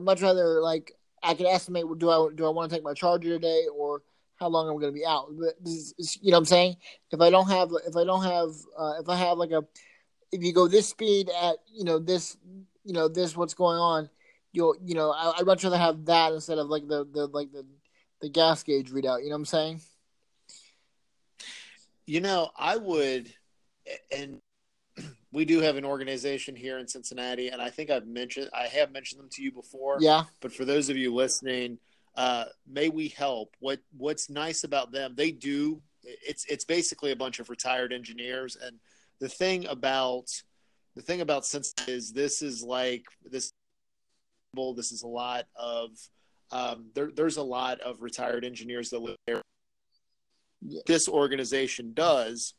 much 0.00 0.22
rather 0.22 0.60
like 0.60 0.92
I 1.22 1.34
could 1.34 1.46
estimate 1.46 1.86
do 1.98 2.10
I 2.10 2.28
do 2.34 2.46
I 2.46 2.50
want 2.50 2.70
to 2.70 2.76
take 2.76 2.84
my 2.84 2.94
charger 2.94 3.30
today 3.30 3.66
or 3.74 4.02
how 4.42 4.48
long 4.48 4.68
I'm 4.68 4.78
going 4.78 4.92
to 4.92 4.98
be 4.98 5.06
out. 5.06 5.28
Is, 5.64 5.94
you 6.20 6.32
know 6.32 6.36
what 6.36 6.40
I'm 6.40 6.44
saying? 6.46 6.76
If 7.12 7.20
I 7.20 7.30
don't 7.30 7.48
have, 7.48 7.70
if 7.86 7.96
I 7.96 8.04
don't 8.04 8.24
have, 8.24 8.50
uh, 8.76 8.94
if 9.00 9.08
I 9.08 9.14
have 9.14 9.38
like 9.38 9.52
a, 9.52 9.64
if 10.32 10.42
you 10.42 10.52
go 10.52 10.66
this 10.66 10.88
speed 10.88 11.30
at, 11.30 11.56
you 11.72 11.84
know, 11.84 12.00
this, 12.00 12.36
you 12.84 12.92
know, 12.92 13.06
this 13.06 13.36
what's 13.36 13.54
going 13.54 13.78
on, 13.78 14.10
you'll, 14.52 14.74
you 14.84 14.94
know, 14.94 15.12
I, 15.12 15.34
would 15.38 15.46
much 15.46 15.62
rather 15.62 15.78
have 15.78 16.06
that 16.06 16.32
instead 16.32 16.58
of 16.58 16.66
like 16.66 16.88
the, 16.88 17.06
the, 17.12 17.26
like 17.28 17.52
the, 17.52 17.64
the 18.20 18.28
gas 18.28 18.64
gauge 18.64 18.90
readout. 18.90 19.22
You 19.22 19.28
know 19.28 19.36
what 19.36 19.42
I'm 19.42 19.44
saying? 19.44 19.80
You 22.06 22.20
know, 22.20 22.50
I 22.58 22.76
would, 22.78 23.32
and 24.10 24.40
we 25.32 25.44
do 25.44 25.60
have 25.60 25.76
an 25.76 25.84
organization 25.84 26.54
here 26.54 26.78
in 26.78 26.86
Cincinnati, 26.86 27.48
and 27.48 27.60
I 27.60 27.70
think 27.70 27.90
I've 27.90 28.06
mentioned, 28.06 28.50
I 28.54 28.66
have 28.66 28.92
mentioned 28.92 29.20
them 29.20 29.30
to 29.32 29.42
you 29.42 29.50
before. 29.50 29.96
Yeah. 30.00 30.24
But 30.40 30.52
for 30.52 30.64
those 30.64 30.90
of 30.90 30.96
you 30.96 31.14
listening, 31.14 31.78
uh, 32.16 32.44
may 32.70 32.88
we 32.88 33.08
help 33.08 33.54
what 33.60 33.80
what's 33.96 34.28
nice 34.28 34.64
about 34.64 34.92
them 34.92 35.14
they 35.16 35.30
do 35.30 35.80
it's 36.04 36.44
it's 36.46 36.64
basically 36.64 37.12
a 37.12 37.16
bunch 37.16 37.38
of 37.38 37.48
retired 37.48 37.92
engineers 37.92 38.56
and 38.56 38.78
the 39.20 39.28
thing 39.28 39.66
about 39.66 40.26
the 40.94 41.02
thing 41.02 41.20
about 41.20 41.44
Cincy 41.44 41.88
is 41.88 42.12
this 42.12 42.42
is 42.42 42.62
like 42.62 43.04
this 43.24 43.52
this 44.76 44.92
is 44.92 45.02
a 45.02 45.08
lot 45.08 45.46
of 45.56 45.90
um, 46.50 46.90
there, 46.94 47.10
there's 47.14 47.38
a 47.38 47.42
lot 47.42 47.80
of 47.80 48.02
retired 48.02 48.44
engineers 48.44 48.90
that 48.90 49.00
live 49.00 49.16
there 49.26 49.40
yeah. 50.60 50.82
this 50.86 51.08
organization 51.08 51.92
does 51.94 52.52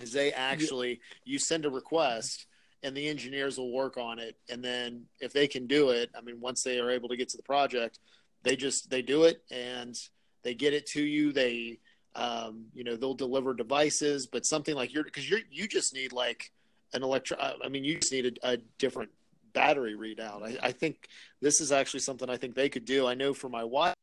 is 0.00 0.12
they 0.12 0.32
actually 0.32 1.00
you 1.24 1.38
send 1.38 1.64
a 1.64 1.70
request 1.70 2.46
and 2.82 2.96
the 2.96 3.08
engineers 3.08 3.58
will 3.58 3.72
work 3.72 3.96
on 3.96 4.18
it 4.18 4.36
and 4.48 4.62
then 4.62 5.04
if 5.20 5.32
they 5.32 5.48
can 5.48 5.66
do 5.66 5.90
it 5.90 6.10
i 6.16 6.20
mean 6.20 6.40
once 6.40 6.62
they 6.62 6.78
are 6.78 6.90
able 6.90 7.08
to 7.08 7.16
get 7.16 7.28
to 7.28 7.36
the 7.36 7.42
project 7.42 7.98
they 8.42 8.56
just 8.56 8.90
they 8.90 9.02
do 9.02 9.24
it 9.24 9.42
and 9.50 9.98
they 10.42 10.54
get 10.54 10.74
it 10.74 10.86
to 10.86 11.02
you. 11.02 11.32
They 11.32 11.78
um, 12.14 12.66
you 12.74 12.84
know 12.84 12.96
they'll 12.96 13.14
deliver 13.14 13.54
devices, 13.54 14.26
but 14.26 14.46
something 14.46 14.74
like 14.74 14.92
you're 14.92 15.04
because 15.04 15.28
you 15.28 15.38
you 15.50 15.68
just 15.68 15.94
need 15.94 16.12
like 16.12 16.50
an 16.94 17.02
electro. 17.02 17.36
I 17.38 17.68
mean, 17.68 17.84
you 17.84 17.98
just 17.98 18.12
need 18.12 18.38
a, 18.42 18.52
a 18.52 18.56
different 18.78 19.10
battery 19.52 19.94
readout. 19.94 20.42
I, 20.42 20.68
I, 20.68 20.72
think 20.72 21.08
this 21.40 21.60
is 21.60 21.72
actually 21.72 22.00
something 22.00 22.30
I 22.30 22.36
think 22.36 22.54
they 22.54 22.68
could 22.68 22.84
do. 22.84 23.06
I 23.06 23.14
know 23.14 23.34
for 23.34 23.48
my 23.48 23.64
wife 23.64 23.94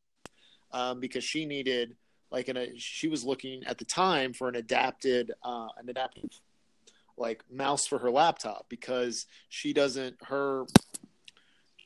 um, 0.72 1.00
because 1.00 1.24
she 1.24 1.46
needed 1.46 1.96
like 2.36 2.48
an 2.48 2.58
a, 2.58 2.78
she 2.78 3.08
was 3.08 3.24
looking 3.24 3.64
at 3.64 3.78
the 3.78 3.84
time 3.86 4.34
for 4.34 4.46
an 4.46 4.56
adapted 4.56 5.32
uh, 5.42 5.68
an 5.78 5.88
adaptive 5.88 6.28
like 7.16 7.42
mouse 7.50 7.86
for 7.86 7.98
her 7.98 8.10
laptop 8.10 8.66
because 8.68 9.24
she 9.48 9.72
doesn't 9.72 10.14
her 10.22 10.66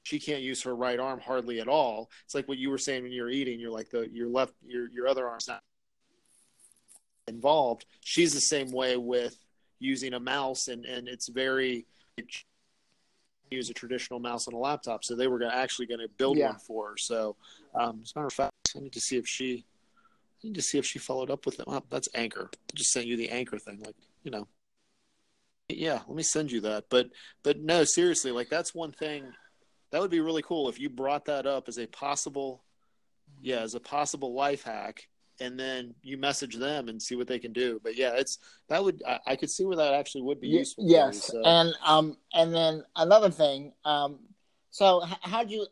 she 0.03 0.19
can't 0.19 0.43
use 0.43 0.61
her 0.65 0.75
right 0.75 0.99
arm 0.99 1.21
hardly 1.21 1.61
at 1.61 1.69
all. 1.69 2.11
It's 2.25 2.35
like 2.35 2.49
what 2.49 2.59
you 2.59 2.69
were 2.69 2.79
saying 2.79 3.05
when 3.05 3.13
you 3.13 3.23
were 3.23 3.31
eating. 3.31 3.61
You're 3.61 3.71
like 3.71 3.91
the 3.91 4.09
your 4.11 4.27
left 4.27 4.55
your 4.67 4.91
your 4.91 5.07
other 5.07 5.29
arm's 5.29 5.47
not 5.47 5.63
involved. 7.29 7.87
She's 8.01 8.35
the 8.35 8.41
same 8.41 8.73
way 8.73 8.97
with 8.97 9.37
using 9.79 10.15
a 10.15 10.21
mouse, 10.21 10.67
and 10.67 10.85
and 10.85 11.07
it's 11.07 11.29
very 11.29 11.87
use 13.53 13.71
a 13.71 13.75
traditional 13.75 14.19
mouse 14.21 14.49
on 14.49 14.55
a 14.55 14.59
laptop, 14.59 15.05
so 15.05 15.15
they 15.15 15.27
were 15.27 15.39
gonna, 15.39 15.55
actually 15.55 15.87
going 15.87 16.01
to 16.01 16.09
build 16.09 16.39
Yeah. 16.39 16.51
one 16.51 16.59
for 16.59 16.91
her. 16.91 16.97
So, 16.97 17.37
um, 17.75 18.01
as 18.03 18.13
a 18.15 18.19
matter 18.19 18.27
of 18.29 18.33
fact, 18.33 18.53
I 18.77 18.81
need 18.81 18.93
to 18.93 19.01
see 19.01 19.17
if 19.17 19.27
she, 19.27 19.65
need 20.43 20.55
to 20.55 20.63
see 20.63 20.79
if 20.79 20.87
she 20.87 20.99
followed 20.99 21.31
up 21.31 21.47
with 21.47 21.57
them. 21.57 21.67
Oh, 21.69 21.83
that's 21.91 22.09
Anchor. 22.15 22.51
I 22.53 22.75
just 22.75 22.93
sent 22.93 23.07
you 23.07 23.17
the 23.17 23.31
Anchor 23.31 23.59
thing, 23.59 23.81
like 23.85 23.97
you 24.23 24.31
know. 24.31 24.49
Yeah, 25.69 26.01
let 26.07 26.17
me 26.17 26.23
send 26.23 26.51
you 26.51 26.61
that. 26.63 26.85
But 26.91 27.11
but 27.43 27.61
no, 27.61 27.85
seriously, 27.85 28.33
like 28.33 28.49
that's 28.49 28.75
one 28.75 28.93
thing 28.93 29.25
that 29.91 30.01
would 30.01 30.11
be 30.11 30.21
really 30.21 30.43
cool 30.43 30.69
if 30.69 30.79
you 30.79 30.89
brought 30.89 31.25
that 31.27 31.47
up 31.47 31.69
as 31.69 31.79
a 31.79 31.87
possible, 31.87 32.63
yeah, 33.41 33.61
as 33.61 33.75
a 33.75 33.81
possible 33.81 34.35
life 34.35 34.63
hack, 34.63 35.09
and 35.41 35.59
then 35.59 35.95
you 36.03 36.17
message 36.17 36.57
them 36.57 36.89
and 36.89 37.03
see 37.03 37.17
what 37.17 37.27
they 37.27 37.39
can 37.39 37.53
do. 37.53 37.81
But 37.83 37.97
yeah, 37.97 38.13
it's 38.17 38.39
that 38.69 38.83
would 38.83 39.03
I, 39.07 39.19
I 39.27 39.37
could 39.37 39.51
see 39.51 39.65
where 39.65 39.77
that 39.77 39.95
actually 39.95 40.23
would 40.23 40.41
be 40.41 40.49
useful. 40.49 40.85
for 40.85 40.89
you, 40.89 40.97
yes, 40.97 41.25
so. 41.25 41.43
and 41.45 41.75
um, 41.85 42.17
and 42.33 42.55
then 42.55 42.85
another 42.97 43.31
thing. 43.31 43.73
Um, 43.85 44.19
so 44.71 45.03
how 45.23 45.45
do 45.45 45.55
you? 45.55 45.67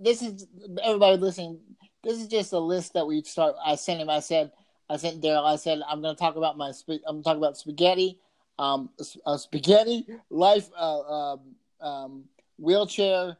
This 0.00 0.22
is 0.22 0.46
everybody 0.82 1.16
listening. 1.16 1.60
This 2.04 2.20
is 2.20 2.28
just 2.28 2.52
a 2.52 2.58
list 2.58 2.92
that 2.94 3.06
we 3.06 3.22
start. 3.22 3.56
I 3.64 3.74
sent 3.76 4.00
him. 4.00 4.10
I 4.10 4.20
said. 4.20 4.52
I 4.90 4.96
sent 4.96 5.22
Daryl. 5.22 5.44
I 5.46 5.56
said 5.56 5.80
I'm 5.88 6.02
going 6.02 6.14
to 6.14 6.18
talk 6.20 6.36
about 6.36 6.56
my. 6.58 6.70
sp- 6.76 7.02
I'm 7.06 7.22
talking 7.22 7.38
about 7.38 7.56
spaghetti. 7.56 8.18
Um, 8.58 8.90
s- 9.00 9.16
uh, 9.26 9.36
spaghetti 9.36 10.06
life. 10.30 10.68
Uh, 10.78 11.00
um, 11.00 11.40
um, 11.80 12.24
wheelchair. 12.58 13.36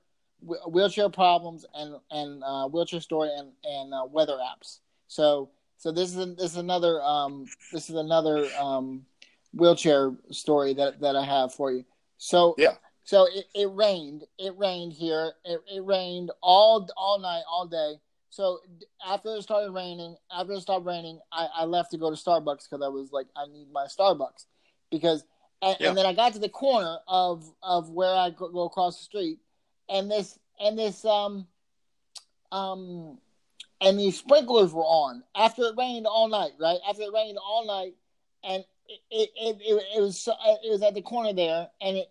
wh- 0.46 0.66
Wheelchair 0.72 1.08
problems 1.10 1.64
and 1.74 1.96
and 2.10 2.42
uh, 2.44 2.66
wheelchair 2.68 3.00
story 3.00 3.30
and 3.36 3.52
and 3.64 3.92
uh, 3.94 4.04
weather 4.10 4.38
apps. 4.38 4.78
So 5.08 5.50
so 5.76 5.92
this 5.92 6.16
is 6.16 6.36
this 6.36 6.52
is 6.52 6.56
another 6.56 7.02
um 7.02 7.44
this 7.72 7.90
is 7.90 7.96
another 7.96 8.46
um 8.58 9.04
wheelchair 9.52 10.12
story 10.30 10.74
that 10.74 11.00
that 11.00 11.14
I 11.16 11.24
have 11.24 11.52
for 11.54 11.70
you. 11.72 11.84
So 12.18 12.54
Yeah. 12.58 12.74
So 13.06 13.26
it, 13.26 13.44
it 13.54 13.70
rained. 13.72 14.24
It 14.38 14.56
rained 14.56 14.94
here. 14.94 15.32
It, 15.44 15.60
it 15.70 15.84
rained 15.84 16.30
all 16.40 16.88
all 16.96 17.18
night, 17.18 17.42
all 17.46 17.66
day. 17.66 17.94
So 18.34 18.58
after 19.06 19.28
it 19.36 19.42
started 19.42 19.70
raining, 19.70 20.16
after 20.28 20.54
it 20.54 20.60
stopped 20.60 20.84
raining, 20.84 21.20
I, 21.30 21.46
I 21.58 21.64
left 21.66 21.92
to 21.92 21.98
go 21.98 22.10
to 22.10 22.16
Starbucks 22.16 22.68
because 22.68 22.82
I 22.84 22.88
was 22.88 23.12
like, 23.12 23.28
I 23.36 23.46
need 23.46 23.68
my 23.72 23.86
Starbucks 23.86 24.46
because. 24.90 25.24
And, 25.62 25.76
Yeah. 25.78 25.88
and 25.90 25.96
then 25.96 26.04
I 26.04 26.12
got 26.12 26.32
to 26.32 26.40
the 26.40 26.48
corner 26.48 26.98
of 27.06 27.48
of 27.62 27.88
where 27.90 28.12
I 28.12 28.30
go, 28.30 28.48
go 28.48 28.64
across 28.64 28.98
the 28.98 29.04
street, 29.04 29.38
and 29.88 30.10
this 30.10 30.36
and 30.60 30.76
this 30.76 31.04
um 31.04 31.46
um 32.50 33.18
and 33.80 33.98
these 33.98 34.18
sprinklers 34.18 34.74
were 34.74 34.82
on 34.82 35.22
after 35.34 35.62
it 35.62 35.74
rained 35.78 36.06
all 36.06 36.28
night, 36.28 36.52
right? 36.60 36.80
After 36.86 37.02
it 37.02 37.12
rained 37.14 37.38
all 37.38 37.66
night, 37.66 37.94
and 38.42 38.64
it 38.88 39.00
it 39.10 39.30
it, 39.36 39.82
it, 39.96 40.00
was 40.00 40.28
it 40.28 40.70
was 40.70 40.82
at 40.82 40.94
the 40.94 41.02
corner 41.02 41.32
there, 41.32 41.68
and 41.80 41.96
it 41.96 42.08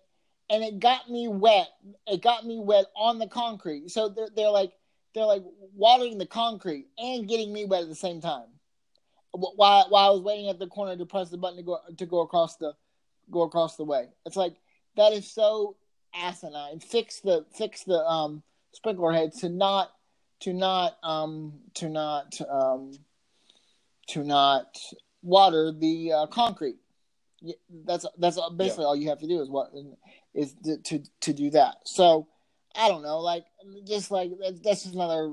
and 0.50 0.64
it 0.64 0.80
got 0.80 1.10
me 1.10 1.28
wet. 1.28 1.68
It 2.08 2.22
got 2.24 2.46
me 2.46 2.60
wet 2.60 2.86
on 2.96 3.20
the 3.20 3.28
concrete. 3.28 3.92
So 3.92 4.10
they're, 4.10 4.30
they're 4.34 4.50
like 4.50 4.72
they're 5.14 5.26
like 5.26 5.44
watering 5.76 6.18
the 6.18 6.26
concrete 6.26 6.88
and 6.98 7.28
getting 7.28 7.54
me 7.54 7.66
wet 7.66 7.84
at 7.84 7.90
the 7.90 7.96
same 7.96 8.22
time. 8.22 8.48
While 9.32 9.88
while 9.90 10.10
I 10.10 10.10
was 10.12 10.22
waiting 10.22 10.50
at 10.50 10.60
the 10.60 10.68
corner 10.68 10.96
to 10.96 11.06
press 11.06 11.30
the 11.30 11.38
button 11.38 11.58
to 11.58 11.64
go 11.64 11.80
to 11.98 12.06
go 12.06 12.22
across 12.22 12.58
the 12.58 12.74
go 13.32 13.44
across 13.44 13.78
the 13.78 13.84
way. 13.84 14.10
It's 14.26 14.36
like 14.36 14.56
that 14.96 15.14
is 15.14 15.30
so 15.30 15.76
asinine. 16.16 16.80
Fix 16.80 17.20
the 17.20 17.46
fix 17.56 17.84
the 17.84 18.00
um 18.06 18.44
sprinkler 18.74 19.12
head 19.12 19.34
to 19.40 19.50
not 19.50 19.92
to 20.42 20.54
not 20.54 20.98
um 21.04 21.54
to 21.76 21.90
not 21.90 22.40
um 22.50 22.92
to 24.08 24.24
not 24.24 24.78
water 25.22 25.72
the 25.72 26.12
uh, 26.12 26.28
concrete. 26.28 26.78
That's 27.86 28.06
that's 28.18 28.40
basically 28.56 28.86
all 28.86 28.96
you 28.96 29.10
have 29.10 29.20
to 29.20 29.28
do 29.28 29.42
is 29.42 29.50
what 29.50 29.72
is 30.34 30.54
to, 30.64 30.78
to 30.78 31.04
to 31.22 31.34
do 31.34 31.50
that. 31.52 31.78
So 31.86 32.28
I 32.76 32.90
don't 32.90 33.04
know, 33.04 33.20
like 33.20 33.46
just 33.86 34.10
like 34.12 34.32
that's 34.64 34.84
just 34.84 34.96
another 34.96 35.32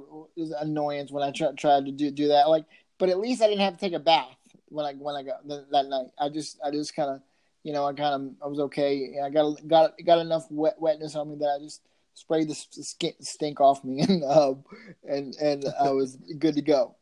annoyance 0.59 1.11
when 1.11 1.23
I 1.23 1.31
try 1.31 1.53
tried 1.53 1.87
to 1.87 1.93
do 1.93 2.11
do 2.11 2.29
that. 2.29 2.49
Like, 2.49 2.67
but 2.99 3.09
at 3.09 3.19
least 3.19 3.43
I 3.43 3.47
didn't 3.47 3.63
have 3.63 3.75
to 3.75 3.81
take 3.81 3.95
a 3.95 3.99
bath 3.99 4.37
when 4.69 4.85
I 4.85 4.93
when 4.93 5.15
I 5.15 5.23
got 5.23 5.49
th- 5.49 5.65
that 5.71 5.87
night. 5.87 6.09
I 6.19 6.29
just 6.29 6.59
I 6.65 6.71
just 6.71 6.95
kind 6.95 7.11
of 7.11 7.23
you 7.63 7.73
know 7.73 7.87
I 7.87 7.93
kind 7.95 8.15
of 8.15 8.45
I 8.45 8.47
was 8.49 8.61
okay. 8.61 9.15
I 9.25 9.31
got 9.31 9.67
got 9.67 9.95
got 10.05 10.19
enough 10.19 10.47
wet 10.51 10.81
wetness 10.81 11.17
on 11.17 11.31
me 11.31 11.37
that 11.37 11.59
I 11.59 11.63
just 11.63 11.83
sprayed 12.15 12.49
the 12.49 12.55
skin, 12.55 13.15
stink 13.21 13.61
off 13.61 13.83
me 13.85 14.01
and 14.09 14.25
um 14.25 14.65
and 15.09 15.35
and 15.37 15.65
I 15.81 15.91
was 15.91 16.17
good 16.39 16.57
to 16.57 16.63
go. 16.63 16.97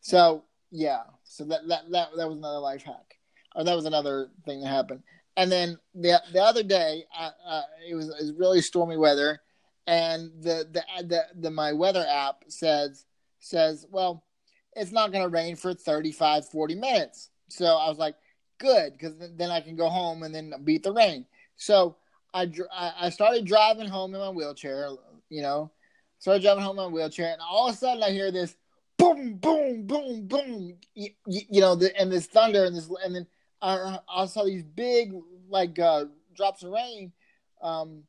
So 0.00 0.44
yeah, 0.70 1.02
so 1.24 1.44
that 1.44 1.68
that 1.68 1.90
that 1.90 2.08
that 2.16 2.28
was 2.28 2.38
another 2.38 2.58
life 2.58 2.82
hack, 2.82 3.18
or 3.54 3.64
that 3.64 3.76
was 3.76 3.84
another 3.84 4.30
thing 4.46 4.62
that 4.62 4.68
happened. 4.68 5.02
And 5.36 5.52
then 5.52 5.78
the 5.94 6.20
the 6.32 6.42
other 6.42 6.62
day, 6.62 7.04
uh, 7.18 7.30
uh, 7.46 7.62
it 7.88 7.94
was 7.94 8.08
it 8.08 8.22
was 8.22 8.32
really 8.32 8.62
stormy 8.62 8.96
weather, 8.96 9.40
and 9.86 10.30
the 10.40 10.68
the 10.70 10.82
the, 11.04 11.26
the 11.34 11.50
my 11.50 11.72
weather 11.72 12.04
app 12.08 12.44
says 12.48 13.04
says 13.40 13.86
well, 13.90 14.24
it's 14.74 14.92
not 14.92 15.12
going 15.12 15.22
to 15.22 15.28
rain 15.28 15.56
for 15.56 15.74
35, 15.74 16.48
40 16.48 16.74
minutes. 16.74 17.30
So 17.48 17.66
I 17.66 17.88
was 17.88 17.98
like, 17.98 18.14
good, 18.58 18.92
because 18.92 19.14
then 19.36 19.50
I 19.50 19.60
can 19.60 19.76
go 19.76 19.88
home 19.88 20.22
and 20.22 20.34
then 20.34 20.54
beat 20.64 20.82
the 20.82 20.92
rain. 20.92 21.26
So 21.56 21.96
I 22.32 22.50
I 22.76 23.10
started 23.10 23.44
driving 23.44 23.88
home 23.88 24.14
in 24.14 24.20
my 24.20 24.30
wheelchair, 24.30 24.88
you 25.28 25.42
know, 25.42 25.70
started 26.18 26.42
driving 26.42 26.62
home 26.62 26.78
in 26.78 26.84
my 26.84 26.90
wheelchair, 26.90 27.32
and 27.32 27.42
all 27.42 27.68
of 27.68 27.74
a 27.74 27.78
sudden 27.78 28.02
I 28.02 28.10
hear 28.10 28.30
this 28.30 28.56
boom, 28.96 29.34
boom, 29.34 29.86
boom, 29.86 30.26
boom, 30.26 30.74
you, 30.94 31.10
you 31.26 31.60
know, 31.60 31.74
the, 31.74 31.94
and 32.00 32.10
this 32.10 32.26
thunder 32.26 32.64
and 32.64 32.76
this, 32.76 32.88
and 33.04 33.14
then 33.14 33.26
I, 33.60 33.98
I 34.08 34.26
saw 34.26 34.44
these 34.44 34.62
big 34.62 35.12
like 35.48 35.78
uh, 35.78 36.06
drops 36.34 36.62
of 36.62 36.70
rain, 36.70 37.12
um, 37.60 38.04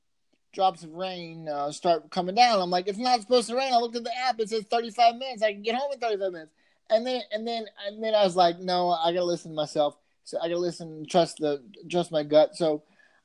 drops 0.53 0.83
of 0.83 0.93
rain 0.93 1.50
uh, 1.50 1.72
start 1.72 2.10
coming 2.12 2.36
down. 2.36 2.62
I'm 2.62 2.69
like, 2.69 2.88
it's 2.88 3.00
not 3.00 3.22
supposed 3.22 3.50
to 3.50 3.55
rain. 3.55 3.74
I 3.74 3.77
looked 3.77 3.95
at 3.95 4.03
the 4.03 4.17
app; 4.17 4.39
it 4.39 4.50
says 4.50 4.63
35 4.69 5.15
minutes. 5.15 5.43
I 5.43 5.53
can 5.53 5.63
get 5.63 5.75
home 5.75 5.91
in 5.91 6.00
35 6.00 6.31
minutes. 6.31 6.53
And 6.89 7.05
then, 7.05 7.22
and 7.31 7.48
then, 7.48 7.65
and 7.88 8.03
then 8.03 8.13
I 8.13 8.24
was 8.24 8.36
like, 8.36 8.60
no, 8.60 8.89
I 8.89 9.12
gotta 9.12 9.25
listen 9.25 9.51
to 9.51 9.55
myself. 9.55 9.98
So 10.25 10.38
I 10.39 10.48
gotta 10.48 10.60
listen, 10.60 11.05
trust 11.10 11.38
the, 11.38 11.63
trust 11.89 12.12
my 12.12 12.24
gut. 12.24 12.55
So 12.55 12.83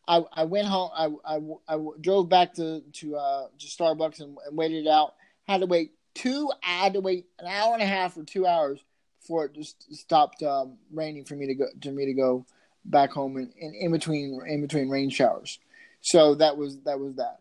I, 0.09 0.25
I 0.33 0.45
went 0.45 0.67
home. 0.67 0.91
I, 0.95 1.37
I, 1.37 1.41
I 1.69 1.79
drove 2.01 2.29
back 2.29 2.55
to 2.55 2.81
to 2.81 3.17
uh, 3.17 3.49
to 3.59 3.67
Starbucks 3.67 4.21
and, 4.21 4.39
and 4.47 4.57
waited 4.57 4.87
it 4.87 4.91
out. 4.91 5.15
Had 5.47 5.61
to 5.61 5.67
wait 5.67 5.93
two. 6.15 6.51
I 6.65 6.85
had 6.85 6.95
to 6.95 7.01
wait 7.01 7.27
an 7.39 7.47
hour 7.47 7.75
and 7.75 7.83
a 7.83 7.87
half 7.87 8.17
or 8.17 8.25
two 8.25 8.47
hours 8.47 8.81
before 9.21 9.45
it 9.45 9.53
just 9.53 9.95
stopped 9.95 10.43
um, 10.43 10.79
raining 10.91 11.25
for 11.25 11.35
me 11.35 11.47
to 11.47 11.55
go 11.55 11.67
to 11.83 11.91
me 11.93 12.07
to 12.07 12.15
go 12.15 12.47
back 12.87 13.11
home 13.11 13.37
in, 13.37 13.75
in 13.75 13.93
between 13.93 14.41
in 14.47 14.63
between 14.63 14.89
rain 14.89 15.11
showers. 15.11 15.59
So 16.01 16.35
that 16.37 16.57
was 16.57 16.79
that 16.85 16.99
was 16.99 17.17
that. 17.17 17.41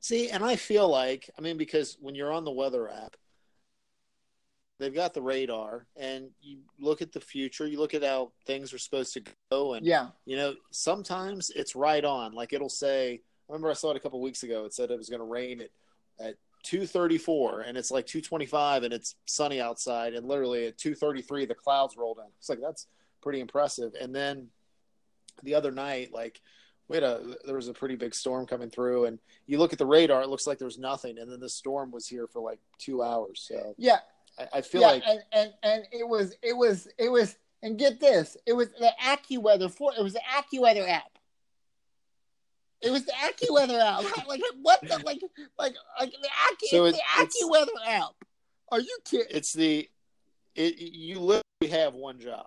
See, 0.00 0.30
and 0.30 0.44
I 0.44 0.56
feel 0.56 0.88
like, 0.88 1.30
I 1.38 1.40
mean, 1.40 1.56
because 1.56 1.96
when 2.00 2.16
you're 2.16 2.32
on 2.32 2.44
the 2.44 2.50
weather 2.50 2.88
app, 2.88 3.16
they've 4.80 4.92
got 4.92 5.14
the 5.14 5.22
radar, 5.22 5.86
and 5.96 6.30
you 6.40 6.58
look 6.80 7.02
at 7.02 7.12
the 7.12 7.20
future, 7.20 7.68
you 7.68 7.78
look 7.78 7.94
at 7.94 8.02
how 8.02 8.32
things 8.44 8.74
are 8.74 8.78
supposed 8.78 9.14
to 9.14 9.22
go, 9.52 9.74
and 9.74 9.86
Yeah, 9.86 10.08
you 10.24 10.36
know, 10.36 10.54
sometimes 10.72 11.50
it's 11.50 11.76
right 11.76 12.04
on. 12.04 12.32
Like 12.32 12.52
it'll 12.52 12.68
say, 12.68 13.20
I 13.48 13.52
remember 13.52 13.70
I 13.70 13.74
saw 13.74 13.92
it 13.92 13.96
a 13.96 14.00
couple 14.00 14.20
weeks 14.20 14.42
ago. 14.42 14.64
It 14.64 14.74
said 14.74 14.90
it 14.90 14.98
was 14.98 15.08
going 15.08 15.20
to 15.20 15.26
rain 15.26 15.60
at 15.60 15.70
at 16.20 16.34
two 16.64 16.86
thirty 16.86 17.18
four, 17.18 17.60
and 17.60 17.78
it's 17.78 17.92
like 17.92 18.06
two 18.06 18.20
twenty 18.20 18.46
five, 18.46 18.82
and 18.82 18.92
it's 18.92 19.14
sunny 19.26 19.60
outside, 19.60 20.14
and 20.14 20.26
literally 20.26 20.66
at 20.66 20.78
two 20.78 20.96
thirty 20.96 21.22
three, 21.22 21.46
the 21.46 21.54
clouds 21.54 21.96
rolled 21.96 22.18
in. 22.18 22.26
It's 22.38 22.48
like 22.48 22.60
that's 22.60 22.88
pretty 23.20 23.40
impressive. 23.40 23.92
And 24.00 24.12
then 24.12 24.48
the 25.44 25.54
other 25.54 25.70
night, 25.70 26.12
like 26.12 26.40
we 26.92 26.96
had 26.96 27.04
a 27.04 27.36
there 27.44 27.56
was 27.56 27.68
a 27.68 27.72
pretty 27.72 27.96
big 27.96 28.14
storm 28.14 28.46
coming 28.46 28.70
through, 28.70 29.06
and 29.06 29.18
you 29.46 29.58
look 29.58 29.72
at 29.72 29.78
the 29.78 29.86
radar, 29.86 30.22
it 30.22 30.28
looks 30.28 30.46
like 30.46 30.58
there's 30.58 30.78
nothing, 30.78 31.18
and 31.18 31.30
then 31.30 31.40
the 31.40 31.48
storm 31.48 31.90
was 31.90 32.06
here 32.06 32.26
for 32.26 32.40
like 32.40 32.58
two 32.78 33.02
hours. 33.02 33.44
So 33.48 33.74
yeah, 33.78 33.98
I, 34.38 34.58
I 34.58 34.60
feel 34.60 34.82
yeah, 34.82 34.86
like 34.88 35.02
and, 35.06 35.22
and 35.32 35.52
and 35.62 35.84
it 35.90 36.06
was 36.06 36.36
it 36.42 36.56
was 36.56 36.88
it 36.98 37.08
was 37.08 37.36
and 37.62 37.78
get 37.78 37.98
this, 38.00 38.36
it 38.46 38.52
was 38.52 38.68
the 38.78 38.92
AccuWeather 39.02 39.70
for 39.70 39.92
it 39.96 40.02
was 40.02 40.12
the 40.12 40.20
AccuWeather 40.20 40.88
app. 40.88 41.18
It 42.82 42.90
was 42.90 43.06
the 43.06 43.12
AccuWeather 43.12 43.80
app. 43.80 44.26
Like 44.28 44.42
what 44.60 44.80
the 44.82 45.00
like 45.04 45.20
like 45.58 45.74
like 45.98 46.12
the 46.20 46.28
Accu 46.28 46.68
So 46.68 46.84
it- 46.86 46.92
the 46.92 47.02
AccuWeather 47.16 47.88
app. 47.88 48.14
Are 48.70 48.80
you 48.80 48.98
kidding? 49.04 49.26
it's 49.30 49.52
the 49.52 49.88
it 50.54 50.78
you 50.78 51.20
literally 51.20 51.70
have 51.70 51.94
one 51.94 52.18
job. 52.18 52.46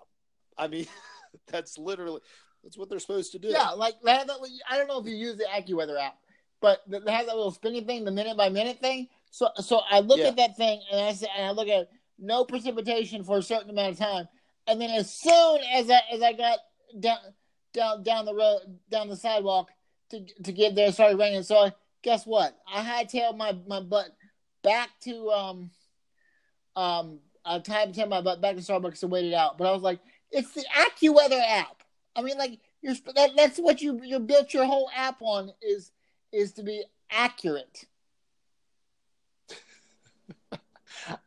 I 0.57 0.67
mean, 0.67 0.87
that's 1.47 1.77
literally 1.77 2.21
that's 2.65 2.77
what 2.79 2.89
they're 2.89 2.99
supposed 2.99 3.31
to 3.33 3.39
do. 3.39 3.49
Yeah, 3.49 3.69
like 3.69 4.01
they 4.03 4.11
have 4.11 4.25
that. 4.25 4.37
I 4.67 4.77
don't 4.77 4.87
know 4.87 4.99
if 4.99 5.05
you 5.05 5.15
use 5.15 5.37
the 5.37 5.45
AccuWeather 5.45 6.01
app, 6.01 6.17
but 6.61 6.79
they 6.87 6.97
have 7.11 7.27
that 7.27 7.35
little 7.35 7.51
spinning 7.51 7.85
thing, 7.85 8.03
the 8.03 8.11
minute 8.11 8.35
by 8.35 8.49
minute 8.49 8.79
thing. 8.79 9.07
So, 9.29 9.49
so 9.57 9.81
I 9.89 9.99
look 9.99 10.17
Yeah. 10.17 10.29
at 10.29 10.37
that 10.37 10.57
thing 10.57 10.81
and 10.91 10.99
I 10.99 11.13
say, 11.13 11.27
and 11.37 11.45
I 11.45 11.51
look 11.51 11.67
at 11.67 11.89
no 12.17 12.43
precipitation 12.43 13.23
for 13.23 13.37
a 13.37 13.43
certain 13.43 13.69
amount 13.69 13.91
of 13.91 13.97
time, 13.99 14.27
and 14.65 14.81
then 14.81 14.89
as 14.89 15.13
soon 15.13 15.59
as 15.73 15.91
I 15.91 15.99
as 16.11 16.23
I 16.23 16.33
got 16.33 16.57
down 16.99 17.17
down 17.71 18.03
down 18.03 18.25
the 18.25 18.33
road 18.33 18.79
down 18.89 19.09
the 19.09 19.15
sidewalk 19.15 19.69
to 20.09 20.25
to 20.43 20.51
get 20.51 20.73
there, 20.73 20.87
it 20.87 20.93
started 20.95 21.19
raining. 21.19 21.43
So 21.43 21.57
I, 21.57 21.73
guess 22.01 22.25
what? 22.25 22.57
I 22.67 22.81
hightailed 22.83 23.37
my 23.37 23.55
my 23.67 23.79
butt 23.79 24.07
back 24.63 24.89
to 25.03 25.29
um 25.29 25.69
um 26.75 27.19
I 27.45 27.59
hightailed 27.59 28.09
my 28.09 28.21
butt 28.21 28.41
back 28.41 28.55
to 28.55 28.61
Starbucks 28.63 29.03
and 29.03 29.11
waited 29.11 29.35
out. 29.35 29.59
But 29.59 29.67
I 29.67 29.71
was 29.71 29.83
like, 29.83 29.99
it's 30.31 30.51
the 30.53 30.65
AccuWeather 30.75 31.39
app. 31.47 31.83
I 32.15 32.21
mean, 32.21 32.37
like 32.37 32.59
you're 32.81 32.95
that, 33.15 33.31
that's 33.35 33.57
what 33.57 33.81
you 33.81 33.99
you 34.03 34.19
built 34.19 34.53
your 34.53 34.65
whole 34.65 34.89
app 34.95 35.17
on 35.21 35.51
is 35.61 35.91
is 36.31 36.53
to 36.53 36.63
be 36.63 36.83
accurate. 37.11 37.85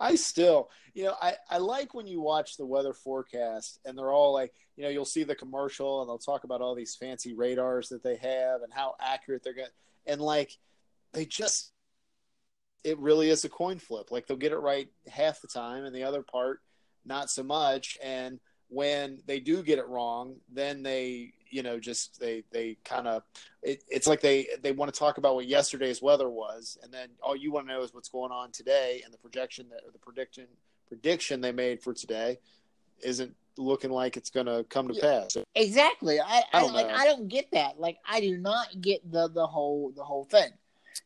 I 0.01 0.15
still, 0.17 0.71
you 0.95 1.05
know, 1.05 1.15
I, 1.21 1.35
I 1.49 1.59
like 1.59 1.95
when 1.95 2.07
you 2.07 2.21
watch 2.21 2.57
the 2.57 2.67
weather 2.67 2.93
forecast 2.93 3.79
and 3.85 3.97
they're 3.97 4.13
all 4.13 4.33
like, 4.33 4.53
you 4.77 4.83
know, 4.83 4.91
you'll 4.91 5.05
see 5.05 5.25
the 5.25 5.35
commercial 5.35 6.01
and 6.01 6.09
they'll 6.09 6.19
talk 6.19 6.45
about 6.45 6.61
all 6.61 6.75
these 6.75 6.97
fancy 6.97 7.35
radars 7.35 7.89
that 7.91 8.03
they 8.03 8.17
have 8.17 8.63
and 8.63 8.73
how 8.73 8.97
accurate 9.01 9.43
they're 9.45 9.55
going 9.55 9.69
and 10.07 10.21
like 10.21 10.59
they 11.13 11.25
just 11.25 11.73
it 12.85 12.99
really 12.99 13.29
is 13.29 13.45
a 13.45 13.49
coin 13.49 13.79
flip. 13.79 14.11
Like 14.11 14.27
they'll 14.27 14.37
get 14.37 14.53
it 14.53 14.59
right 14.59 14.89
half 15.09 15.41
the 15.41 15.49
time 15.49 15.85
and 15.85 15.95
the 15.95 16.05
other 16.05 16.23
part 16.23 16.61
not 17.05 17.31
so 17.31 17.43
much 17.43 17.99
and 18.03 18.39
when 18.69 19.21
they 19.27 19.41
do 19.41 19.63
get 19.63 19.79
it 19.79 19.89
wrong, 19.89 20.37
then 20.53 20.83
they, 20.83 21.33
you 21.51 21.63
know, 21.63 21.79
just 21.79 22.21
they 22.21 22.45
they 22.53 22.77
kind 22.85 23.09
of 23.09 23.23
it, 23.63 23.83
it's 23.89 24.07
like 24.07 24.21
they 24.21 24.49
they 24.63 24.73
want 24.73 24.93
to 24.93 24.99
talk 24.99 25.19
about 25.19 25.35
what 25.35 25.47
yesterday's 25.47 26.03
weather 26.03 26.29
was, 26.29 26.79
and 26.83 26.93
then 26.93 27.09
all 27.23 27.37
you 27.37 27.51
want 27.51 27.67
to 27.67 27.73
know 27.73 27.83
is 27.83 27.95
what's 27.95 28.09
going 28.09 28.33
on 28.33 28.51
today, 28.53 29.03
and 29.05 29.13
the 29.13 29.19
projection 29.19 29.67
that 29.71 29.81
or 29.87 29.93
the 29.93 29.99
prediction 29.99 30.47
prediction 30.89 31.41
they 31.41 31.53
made 31.53 31.83
for 31.83 31.93
today 31.93 32.39
isn't 33.03 33.35
looking 33.59 33.91
like 33.91 34.17
it's 34.17 34.31
going 34.31 34.47
to 34.47 34.65
come 34.69 34.89
to 34.89 34.95
pass. 35.01 35.37
Exactly. 35.55 36.21
I, 36.21 36.25
I 36.25 36.43
I, 36.53 36.61
don't 36.61 36.73
like 36.73 36.87
know. 36.89 36.95
I 36.95 37.05
don't 37.05 37.29
get 37.29 37.51
that. 37.53 37.81
Like 37.81 37.99
I 38.09 38.21
do 38.21 38.37
not 38.39 38.69
get 38.81 39.11
the 39.11 39.29
the 39.29 39.47
whole 39.47 39.93
the 39.97 40.05
whole 40.05 40.25
thing. 40.25 40.51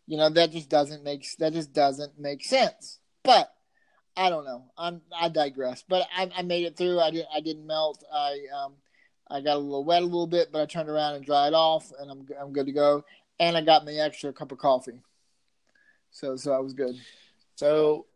You 0.07 0.17
know 0.17 0.31
that 0.31 0.53
just 0.53 0.69
doesn't 0.69 1.05
make 1.05 1.27
that 1.39 1.53
just 1.53 1.73
doesn't 1.73 2.19
make 2.19 2.45
sense. 2.45 2.99
But 3.23 3.55
I 4.17 4.31
don't 4.31 4.45
know. 4.45 4.65
I'm 4.77 5.01
I 5.15 5.29
digress. 5.29 5.85
But 5.89 6.07
I, 6.15 6.31
I 6.37 6.43
made 6.43 6.65
it 6.65 6.77
through. 6.77 7.01
I 7.01 7.11
didn't 7.11 7.29
I 7.35 7.41
didn't 7.41 7.67
melt. 7.67 8.05
I 8.13 8.39
um 8.55 8.75
I 9.31 9.41
got 9.41 9.57
a 9.57 9.59
little 9.59 9.85
wet 9.85 10.03
a 10.03 10.07
little 10.07 10.27
bit, 10.27 10.53
but 10.53 10.61
I 10.61 10.67
turned 10.67 10.91
around 10.91 11.15
and 11.15 11.25
dried 11.25 11.55
off, 11.55 11.91
and 11.99 12.11
I'm 12.11 12.27
I'm 12.41 12.53
good 12.53 12.67
to 12.67 12.73
go. 12.73 13.05
And 13.41 13.57
I 13.57 13.63
got 13.63 13.85
my 13.85 13.93
extra 13.93 14.33
cup 14.33 14.53
of 14.53 14.59
coffee. 14.59 15.01
So 16.11 16.37
so 16.37 16.53
I 16.53 16.59
was 16.59 16.75
good. 16.75 16.97
So 17.57 18.07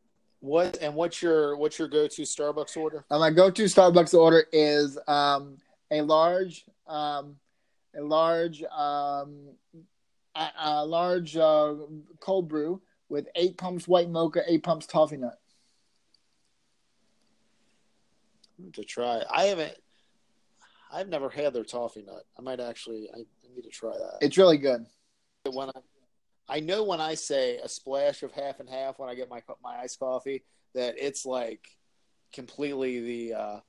what 0.40 0.78
and 0.80 0.94
what's 0.94 1.22
your 1.22 1.56
what's 1.56 1.78
your 1.78 1.88
go 1.88 2.06
to 2.06 2.22
Starbucks 2.22 2.76
order? 2.76 3.04
Uh, 3.10 3.18
my 3.18 3.30
go-to 3.30 3.64
Starbucks 3.64 4.14
order 4.14 4.44
is 4.52 4.98
um, 5.08 5.56
a 5.90 6.02
large, 6.02 6.64
um, 6.86 7.36
a 7.96 8.02
large, 8.02 8.62
um, 8.64 9.48
a, 10.34 10.48
a 10.58 10.86
large 10.86 11.36
uh, 11.36 11.74
cold 12.20 12.48
brew 12.48 12.80
with 13.08 13.28
eight 13.34 13.56
pumps 13.56 13.88
white 13.88 14.10
mocha, 14.10 14.42
eight 14.46 14.62
pumps 14.62 14.86
toffee 14.86 15.16
nut. 15.16 15.38
To 18.74 18.84
try. 18.84 19.22
I 19.30 19.44
haven't. 19.44 19.74
I've 20.92 21.08
never 21.08 21.28
had 21.28 21.52
their 21.52 21.64
toffee 21.64 22.02
nut. 22.06 22.24
I 22.38 22.42
might 22.42 22.60
actually. 22.60 23.08
I, 23.14 23.20
I 23.20 23.54
need 23.54 23.62
to 23.62 23.70
try 23.70 23.90
that. 23.92 24.18
It's 24.20 24.38
really 24.38 24.58
good. 24.58 24.86
when 25.50 25.68
I, 25.70 25.80
I 26.56 26.60
know 26.60 26.84
when 26.84 27.00
I 27.00 27.14
say 27.14 27.56
a 27.58 27.68
splash 27.68 28.22
of 28.22 28.32
half 28.32 28.60
and 28.60 28.68
half 28.68 28.98
when 28.98 29.08
I 29.08 29.14
get 29.14 29.28
my 29.28 29.42
my 29.62 29.78
iced 29.78 29.98
coffee 29.98 30.44
that 30.74 30.94
it's 30.98 31.26
like 31.26 31.66
completely 32.32 33.00
the. 33.00 33.34
uh 33.34 33.60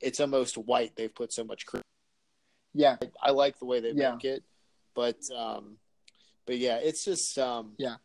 It's 0.00 0.20
almost 0.20 0.56
white. 0.56 0.94
They've 0.96 1.14
put 1.14 1.32
so 1.32 1.44
much 1.44 1.66
cream. 1.66 1.82
Yeah, 2.72 2.96
I 3.20 3.30
like 3.32 3.58
the 3.58 3.64
way 3.66 3.80
they 3.80 3.90
Yeah. 3.92 4.12
make 4.12 4.24
it, 4.24 4.44
but 4.94 5.18
um, 5.36 5.76
but 6.46 6.56
yeah, 6.58 6.76
it's 6.76 7.04
just 7.04 7.36
um, 7.38 7.74
Yeah. 7.78 7.96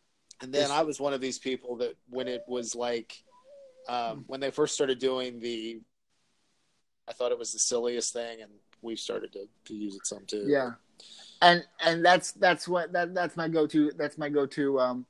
And 0.42 0.52
then 0.52 0.64
It's- 0.64 0.78
I 0.78 0.82
was 0.82 1.00
one 1.00 1.14
of 1.14 1.20
these 1.20 1.38
people 1.38 1.76
that 1.76 1.94
when 2.10 2.26
it 2.28 2.42
was 2.48 2.74
like 2.74 3.22
um, 3.88 4.24
when 4.26 4.40
they 4.40 4.50
first 4.50 4.74
started 4.74 4.98
doing 4.98 5.38
the, 5.38 5.80
I 7.08 7.12
thought 7.12 7.32
it 7.32 7.38
was 7.38 7.52
the 7.52 7.58
silliest 7.58 8.12
thing, 8.12 8.42
and 8.42 8.50
we've 8.82 8.98
started 8.98 9.32
to 9.32 9.46
to 9.66 9.74
use 9.74 9.94
it 9.94 10.06
some 10.06 10.24
too. 10.26 10.44
yeah, 10.46 10.72
and 11.42 11.64
and 11.84 12.04
that's 12.04 12.32
that's 12.32 12.66
what 12.66 12.92
that 12.92 13.14
that's 13.14 13.36
my 13.36 13.48
go-to. 13.48 13.92
That's 13.96 14.18
my 14.18 14.28
go-to. 14.28 14.80
Um, 14.80 15.06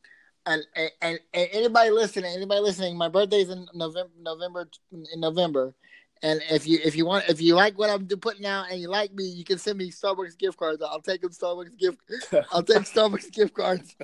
and 0.46 0.62
and, 0.74 1.20
and 1.34 1.48
anybody 1.52 1.90
listening, 1.90 2.32
anybody 2.34 2.60
listening, 2.60 2.96
my 2.96 3.08
birthday's 3.08 3.50
in 3.50 3.66
November. 3.74 4.12
November 4.20 4.68
in 4.92 5.20
November. 5.20 5.74
And 6.22 6.40
if 6.50 6.66
you 6.66 6.78
if 6.82 6.96
you 6.96 7.04
want 7.04 7.28
if 7.28 7.42
you 7.42 7.54
like 7.54 7.78
what 7.78 7.90
I'm 7.90 8.06
putting 8.06 8.46
out 8.46 8.70
and 8.70 8.80
you 8.80 8.88
like 8.88 9.12
me, 9.12 9.24
you 9.24 9.44
can 9.44 9.58
send 9.58 9.76
me 9.76 9.90
Starbucks 9.90 10.38
gift 10.38 10.56
cards. 10.56 10.82
I'll 10.82 11.02
take 11.02 11.20
them 11.20 11.30
Starbucks 11.30 11.78
gift. 11.78 11.98
I'll 12.52 12.62
take 12.62 12.84
Starbucks 12.84 13.32
gift 13.32 13.54
cards. 13.54 13.94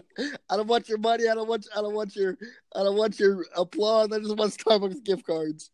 I 0.50 0.56
don't 0.56 0.66
want 0.66 0.88
your 0.88 0.98
money. 0.98 1.28
I 1.28 1.34
don't 1.34 1.48
want. 1.48 1.66
I 1.74 1.80
don't 1.80 1.94
want 1.94 2.14
your. 2.14 2.36
I 2.76 2.82
don't 2.82 2.96
want 2.96 3.18
your 3.18 3.46
applause. 3.56 4.12
I 4.12 4.18
just 4.18 4.36
want 4.36 4.52
Starbucks 4.52 5.02
gift 5.04 5.26
cards. 5.26 5.70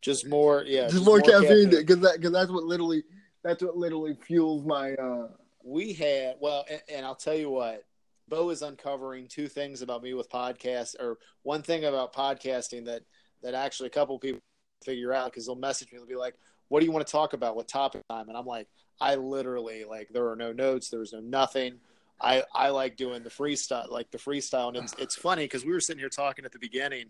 Just 0.00 0.28
more, 0.28 0.64
yeah, 0.66 0.88
just, 0.88 1.04
more, 1.04 1.20
caffeine 1.20 1.70
because 1.70 1.98
that 2.00 2.16
because 2.16 2.32
that's 2.32 2.50
what 2.50 2.64
literally 2.64 3.02
that's 3.42 3.62
what 3.62 3.76
literally 3.76 4.14
fuels 4.14 4.64
my. 4.64 4.94
uh 4.94 5.28
we 5.68 5.92
had 5.92 6.36
well 6.40 6.64
and, 6.70 6.80
and 6.92 7.06
i'll 7.06 7.14
tell 7.14 7.34
you 7.34 7.50
what 7.50 7.84
Beau 8.28 8.50
is 8.50 8.62
uncovering 8.62 9.26
two 9.26 9.48
things 9.48 9.82
about 9.82 10.02
me 10.02 10.14
with 10.14 10.30
podcasts 10.30 10.94
or 10.98 11.18
one 11.42 11.62
thing 11.62 11.84
about 11.84 12.14
podcasting 12.14 12.84
that 12.86 13.02
that 13.42 13.54
actually 13.54 13.88
a 13.88 13.90
couple 13.90 14.18
people 14.18 14.40
figure 14.84 15.12
out 15.12 15.30
because 15.30 15.46
they'll 15.46 15.56
message 15.56 15.92
me 15.92 15.98
they'll 15.98 16.06
be 16.06 16.16
like 16.16 16.34
what 16.68 16.80
do 16.80 16.86
you 16.86 16.92
want 16.92 17.06
to 17.06 17.10
talk 17.10 17.32
about 17.32 17.56
what 17.56 17.68
topic 17.68 18.02
time 18.08 18.28
and 18.28 18.36
i'm 18.36 18.46
like 18.46 18.68
i 19.00 19.14
literally 19.14 19.84
like 19.84 20.08
there 20.12 20.28
are 20.28 20.36
no 20.36 20.52
notes 20.52 20.88
there's 20.88 21.12
no 21.12 21.20
nothing 21.20 21.74
i 22.20 22.42
i 22.54 22.68
like 22.68 22.96
doing 22.96 23.22
the 23.22 23.30
freestyle 23.30 23.90
like 23.90 24.10
the 24.10 24.18
freestyle 24.18 24.68
and 24.68 24.76
it's, 24.76 24.94
it's 24.98 25.16
funny 25.16 25.44
because 25.44 25.64
we 25.64 25.72
were 25.72 25.80
sitting 25.80 26.00
here 26.00 26.08
talking 26.08 26.44
at 26.44 26.52
the 26.52 26.58
beginning 26.58 27.06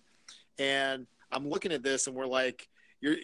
and 0.58 1.06
i'm 1.30 1.48
looking 1.48 1.72
at 1.72 1.82
this 1.82 2.06
and 2.06 2.16
we're 2.16 2.26
like 2.26 2.68
you're 3.00 3.16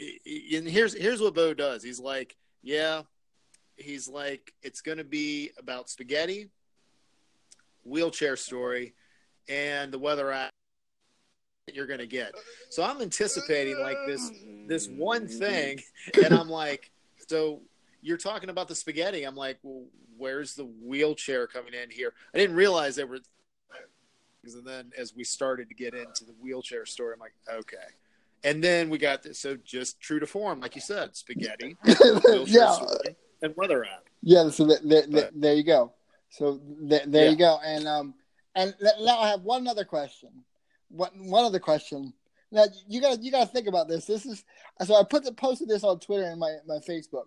and 0.54 0.68
here's 0.68 0.94
here's 0.94 1.20
what 1.20 1.34
Beau 1.34 1.54
does. 1.54 1.82
He's 1.82 2.00
like 2.00 2.37
yeah 2.62 3.02
he's 3.76 4.08
like 4.08 4.54
it's 4.62 4.80
going 4.80 4.98
to 4.98 5.04
be 5.04 5.50
about 5.58 5.90
spaghetti 5.90 6.48
wheelchair 7.84 8.37
story 8.37 8.94
and 9.48 9.92
the 9.92 9.98
weather 9.98 10.30
app 10.30 10.50
that 11.66 11.74
you're 11.74 11.87
going 11.87 11.98
to 11.98 12.06
get. 12.06 12.32
So 12.70 12.82
i'm 12.82 13.00
anticipating 13.00 13.78
like 13.80 13.98
this 14.06 14.30
this 14.66 14.88
one 14.88 15.26
thing 15.26 15.80
and 16.24 16.32
i'm 16.32 16.48
like 16.48 16.90
so 17.28 17.60
you're 18.00 18.18
talking 18.18 18.50
about 18.50 18.68
the 18.68 18.74
spaghetti. 18.74 19.24
I'm 19.24 19.37
like 19.37 19.58
well 19.62 19.84
where's 20.16 20.54
the 20.54 20.64
wheelchair 20.64 21.46
coming 21.46 21.74
in 21.74 21.90
here? 21.90 22.12
I 22.32 22.38
didn't 22.38 22.56
realize 22.56 22.96
they 22.96 23.04
were 23.04 23.18
and 24.44 24.66
then 24.66 24.92
as 24.98 25.14
we 25.14 25.24
started 25.24 25.68
to 25.70 25.74
get 25.74 25.94
into 25.94 26.24
the 26.24 26.34
wheelchair 26.40 26.84
story 26.84 27.14
i'm 27.14 27.20
like 27.20 27.34
okay 27.50 27.76
and 28.44 28.62
then 28.62 28.90
we 28.90 28.98
got 28.98 29.22
this 29.22 29.40
so 29.40 29.57
just 29.64 30.00
true 30.00 30.20
to 30.20 30.26
form 30.26 30.61
like 30.61 30.74
you 30.74 30.80
said 30.80 31.16
spaghetti 31.16 31.76
yeah, 32.46 32.76
and 33.42 33.54
weather 33.57 33.85
app 33.85 34.04
yeah. 34.26 34.48
So 34.48 34.64
that, 34.66 34.80
But- 34.88 35.11
that, 35.12 35.30
there 35.38 35.52
you 35.54 35.64
go. 35.64 35.92
So 36.30 36.59
th- 36.88 37.02
there 37.07 37.24
Yeah. 37.26 37.30
you 37.30 37.37
go. 37.37 37.59
And 37.62 37.87
um 37.87 38.14
and 38.54 38.74
now 39.02 39.18
I 39.18 39.28
have 39.28 39.42
one 39.42 39.68
other 39.68 39.85
question. 39.85 40.30
One 40.88 41.11
one 41.28 41.44
other 41.44 41.59
question. 41.61 42.14
Now 42.50 42.64
you 42.88 43.02
got 43.02 43.22
you 43.22 43.30
got 43.30 43.46
to 43.46 43.52
think 43.52 43.66
about 43.66 43.87
this. 43.87 44.07
This 44.07 44.24
is 44.24 44.42
so 44.85 44.94
I 44.94 45.02
put 45.04 45.24
the 45.24 45.33
posted 45.33 45.68
this 45.68 45.85
on 45.85 46.00
Twitter 46.00 46.24
and 46.24 46.40
my 46.40 46.57
my 46.66 46.78
Facebook, 46.88 47.26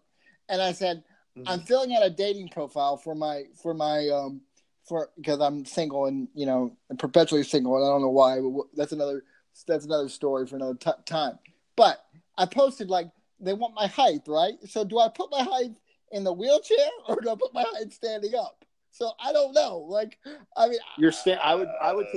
and 0.49 0.59
I 0.59 0.71
said 0.71 1.03
I'm 1.45 1.59
filling 1.61 1.93
out 1.95 2.03
a 2.03 2.09
dating 2.09 2.49
profile 2.49 2.97
for 2.97 3.13
my 3.13 3.43
for 3.61 3.75
my 3.75 4.09
um 4.09 4.41
for 4.85 5.11
because 5.17 5.39
I'm 5.39 5.65
single 5.65 6.07
and 6.07 6.27
you 6.33 6.47
know 6.47 6.75
perpetually 6.97 7.43
single 7.43 7.75
and 7.75 7.85
I 7.85 7.89
don't 7.89 8.01
know 8.01 8.09
why 8.09 8.39
but 8.39 8.65
that's 8.75 8.91
another 8.91 9.23
that's 9.65 9.85
another 9.85 10.09
story 10.09 10.45
for 10.45 10.55
another 10.57 10.75
t- 10.75 10.91
time. 11.05 11.39
But 11.75 12.03
I 12.37 12.45
posted 12.45 12.89
like 12.89 13.09
they 13.39 13.53
want 13.53 13.73
my 13.75 13.87
height, 13.87 14.21
right? 14.27 14.55
So 14.67 14.83
do 14.83 14.99
I 14.99 15.09
put 15.09 15.31
my 15.31 15.43
height 15.43 15.71
in 16.11 16.23
the 16.23 16.33
wheelchair 16.33 16.77
or 17.07 17.19
do 17.21 17.29
I 17.29 17.35
put 17.35 17.53
my 17.53 17.63
height 17.73 17.91
standing 17.93 18.35
up? 18.35 18.63
So 18.91 19.11
I 19.19 19.31
don't 19.33 19.53
know. 19.53 19.79
Like 19.79 20.17
I 20.55 20.67
mean, 20.69 20.79
Your 20.97 21.11
stand, 21.11 21.39
I 21.43 21.55
would, 21.55 21.69
I 21.81 21.93
would 21.93 22.07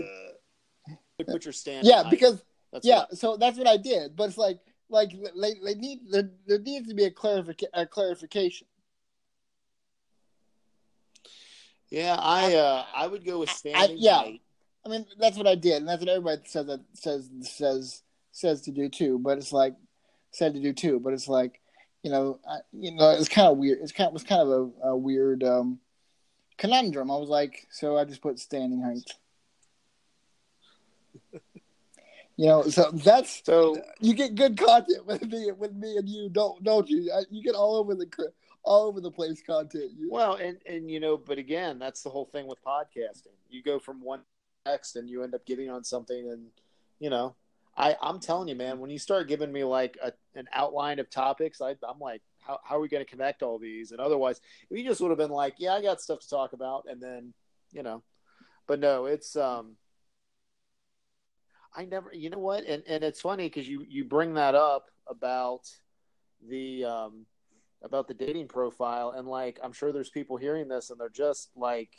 put, 1.18 1.26
put 1.26 1.44
your 1.44 1.52
stand. 1.52 1.86
yeah, 1.86 2.04
because 2.10 2.42
that's 2.72 2.86
yeah, 2.86 3.00
what- 3.00 3.18
so 3.18 3.36
that's 3.36 3.58
what 3.58 3.66
I 3.68 3.76
did. 3.76 4.16
But 4.16 4.28
it's 4.30 4.38
like 4.38 4.60
like 4.88 5.12
they, 5.40 5.54
they 5.64 5.74
need 5.74 6.00
there, 6.10 6.30
there 6.46 6.58
needs 6.58 6.88
to 6.88 6.94
be 6.94 7.04
a 7.04 7.10
clarification 7.10 7.70
a 7.74 7.86
clarification. 7.86 8.66
yeah. 11.90 12.16
I, 12.18 12.54
uh, 12.54 12.84
I 12.94 13.06
would 13.06 13.24
go 13.24 13.40
with 13.40 13.50
I- 13.50 13.52
standing 13.52 13.96
yeah. 13.98 14.18
height. 14.18 14.40
I 14.84 14.88
mean, 14.88 15.06
that's 15.18 15.36
what 15.36 15.46
I 15.46 15.54
did, 15.54 15.76
and 15.76 15.88
that's 15.88 16.00
what 16.00 16.08
everybody 16.08 16.42
says 16.46 16.66
that 16.66 16.80
says 16.94 17.30
says 17.42 18.02
says 18.32 18.62
to 18.62 18.70
do 18.70 18.88
too. 18.88 19.18
But 19.18 19.38
it's 19.38 19.52
like 19.52 19.74
said 20.30 20.54
to 20.54 20.60
do 20.60 20.72
too. 20.72 21.00
But 21.00 21.12
it's 21.12 21.28
like 21.28 21.60
you 22.02 22.10
know, 22.10 22.38
I, 22.48 22.58
you 22.72 22.92
know, 22.92 23.10
it's 23.10 23.28
kind 23.28 23.48
of 23.48 23.58
weird. 23.58 23.80
It's 23.82 23.92
kind 23.92 24.06
of, 24.06 24.12
it 24.12 24.14
was 24.14 24.24
kind 24.24 24.40
of 24.40 24.48
a, 24.48 24.88
a 24.88 24.96
weird 24.96 25.44
um, 25.44 25.80
conundrum. 26.56 27.10
I 27.10 27.16
was 27.16 27.28
like, 27.28 27.66
so 27.70 27.98
I 27.98 28.04
just 28.04 28.22
put 28.22 28.38
standing 28.38 28.82
height. 28.82 29.10
You 32.36 32.46
know, 32.46 32.62
so 32.62 32.90
that's 32.90 33.42
So 33.44 33.76
you 34.00 34.14
get 34.14 34.34
good 34.34 34.56
content 34.56 35.04
with 35.06 35.26
me 35.26 35.52
with 35.52 35.74
me 35.74 35.98
and 35.98 36.08
you 36.08 36.30
don't 36.30 36.64
don't 36.64 36.88
you? 36.88 37.12
You 37.28 37.42
get 37.42 37.54
all 37.54 37.76
over 37.76 37.94
the 37.94 38.06
all 38.62 38.86
over 38.86 38.98
the 39.02 39.10
place 39.10 39.42
content. 39.46 39.92
Well, 40.08 40.36
and 40.36 40.56
and 40.64 40.90
you 40.90 41.00
know, 41.00 41.18
but 41.18 41.36
again, 41.36 41.78
that's 41.78 42.02
the 42.02 42.08
whole 42.08 42.24
thing 42.24 42.46
with 42.46 42.58
podcasting. 42.64 43.36
You 43.50 43.62
go 43.62 43.78
from 43.78 44.02
one 44.02 44.20
text 44.64 44.96
and 44.96 45.08
you 45.08 45.22
end 45.22 45.34
up 45.34 45.44
getting 45.46 45.70
on 45.70 45.84
something, 45.84 46.30
and 46.30 46.46
you 46.98 47.10
know, 47.10 47.34
I 47.76 47.96
I'm 48.02 48.20
telling 48.20 48.48
you, 48.48 48.54
man, 48.54 48.78
when 48.78 48.90
you 48.90 48.98
start 48.98 49.28
giving 49.28 49.52
me 49.52 49.64
like 49.64 49.98
a, 50.02 50.12
an 50.34 50.48
outline 50.52 50.98
of 50.98 51.10
topics, 51.10 51.60
I, 51.60 51.70
I'm 51.88 51.98
like, 52.00 52.22
how, 52.40 52.58
how 52.64 52.76
are 52.76 52.80
we 52.80 52.88
going 52.88 53.04
to 53.04 53.10
connect 53.10 53.42
all 53.42 53.58
these? 53.58 53.92
And 53.92 54.00
otherwise, 54.00 54.40
if 54.70 54.78
you 54.78 54.84
just 54.84 55.00
would 55.00 55.10
have 55.10 55.18
been 55.18 55.30
like, 55.30 55.54
yeah, 55.58 55.74
I 55.74 55.82
got 55.82 56.00
stuff 56.00 56.20
to 56.20 56.28
talk 56.28 56.52
about, 56.52 56.86
and 56.88 57.00
then 57.00 57.32
you 57.72 57.82
know, 57.82 58.02
but 58.66 58.80
no, 58.80 59.06
it's 59.06 59.36
um, 59.36 59.76
I 61.74 61.84
never, 61.84 62.10
you 62.12 62.30
know 62.30 62.38
what, 62.38 62.64
and 62.66 62.82
and 62.86 63.02
it's 63.04 63.20
funny 63.20 63.46
because 63.46 63.68
you 63.68 63.84
you 63.88 64.04
bring 64.04 64.34
that 64.34 64.54
up 64.54 64.90
about 65.06 65.70
the 66.48 66.84
um 66.84 67.26
about 67.82 68.08
the 68.08 68.14
dating 68.14 68.48
profile, 68.48 69.14
and 69.16 69.26
like 69.26 69.58
I'm 69.62 69.72
sure 69.72 69.92
there's 69.92 70.10
people 70.10 70.36
hearing 70.36 70.68
this 70.68 70.90
and 70.90 71.00
they're 71.00 71.08
just 71.08 71.50
like, 71.56 71.90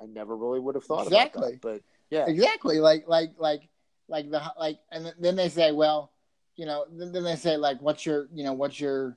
I 0.00 0.06
never 0.06 0.34
really 0.36 0.60
would 0.60 0.76
have 0.76 0.84
thought 0.84 1.06
Exactly. 1.06 1.40
about 1.40 1.50
that, 1.52 1.60
but 1.60 1.82
yeah, 2.10 2.26
exactly. 2.28 2.80
Like 2.80 3.04
like 3.06 3.32
like 3.38 3.68
like 4.08 4.30
the 4.30 4.42
like 4.58 4.78
and 4.90 5.12
then 5.18 5.36
they 5.36 5.48
say 5.48 5.72
well 5.72 6.12
you 6.56 6.64
know 6.64 6.86
then 6.90 7.24
they 7.24 7.36
say 7.36 7.56
like 7.56 7.80
what's 7.82 8.06
your 8.06 8.28
you 8.32 8.44
know 8.44 8.52
what's 8.52 8.80
your 8.80 9.16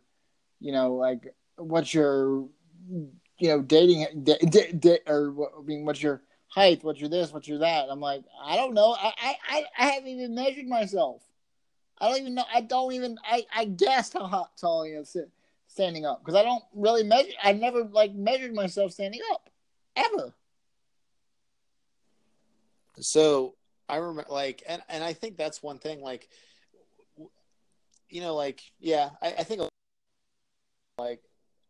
you 0.60 0.72
know 0.72 0.96
like 0.96 1.34
what's 1.58 1.94
your 1.94 2.48
you 2.90 3.48
know 3.48 3.62
dating 3.62 4.06
da, 4.24 4.36
da, 4.50 4.72
da, 4.74 4.98
or 5.08 5.34
I 5.60 5.62
mean 5.64 5.86
what's 5.86 6.02
your 6.02 6.22
height? 6.50 6.84
What's 6.84 7.00
your 7.00 7.10
this? 7.10 7.32
What's 7.32 7.48
your 7.48 7.60
that? 7.60 7.88
I'm 7.90 8.00
like 8.00 8.24
I 8.44 8.56
don't 8.56 8.74
know. 8.74 8.96
I 9.00 9.14
I 9.22 9.36
I, 9.50 9.66
I 9.78 9.86
haven't 9.92 10.10
even 10.10 10.36
measured 10.36 10.68
myself. 10.68 11.22
I 12.00 12.10
don't 12.10 12.20
even 12.20 12.36
know. 12.36 12.46
I 12.54 12.62
don't 12.62 12.94
even 12.94 13.18
I 13.24 13.46
I 13.56 13.66
guessed 13.66 14.14
how 14.14 14.26
hot 14.26 14.58
tall 14.60 14.84
I 14.84 14.98
am 14.98 15.06
standing 15.68 16.06
up. 16.06 16.24
Because 16.24 16.36
I 16.36 16.44
don't 16.44 16.64
really 16.74 17.04
measure 17.04 17.32
I 17.42 17.54
never 17.54 17.84
like 17.84 18.14
measured 18.14 18.54
myself 18.54 18.92
standing 18.92 19.22
up 19.32 19.50
ever 19.96 20.34
So 23.00 23.56
I 23.88 23.98
remember, 23.98 24.26
like, 24.30 24.64
and 24.68 24.82
and 24.90 25.04
I 25.04 25.14
think 25.14 25.38
that's 25.38 25.64
one 25.64 25.80
thing, 25.80 26.02
like, 26.02 26.28
you 28.10 28.22
know, 28.22 28.36
like, 28.36 28.62
yeah, 28.80 29.10
I, 29.22 29.28
I 29.40 29.44
think, 29.44 29.62
like, 30.98 31.22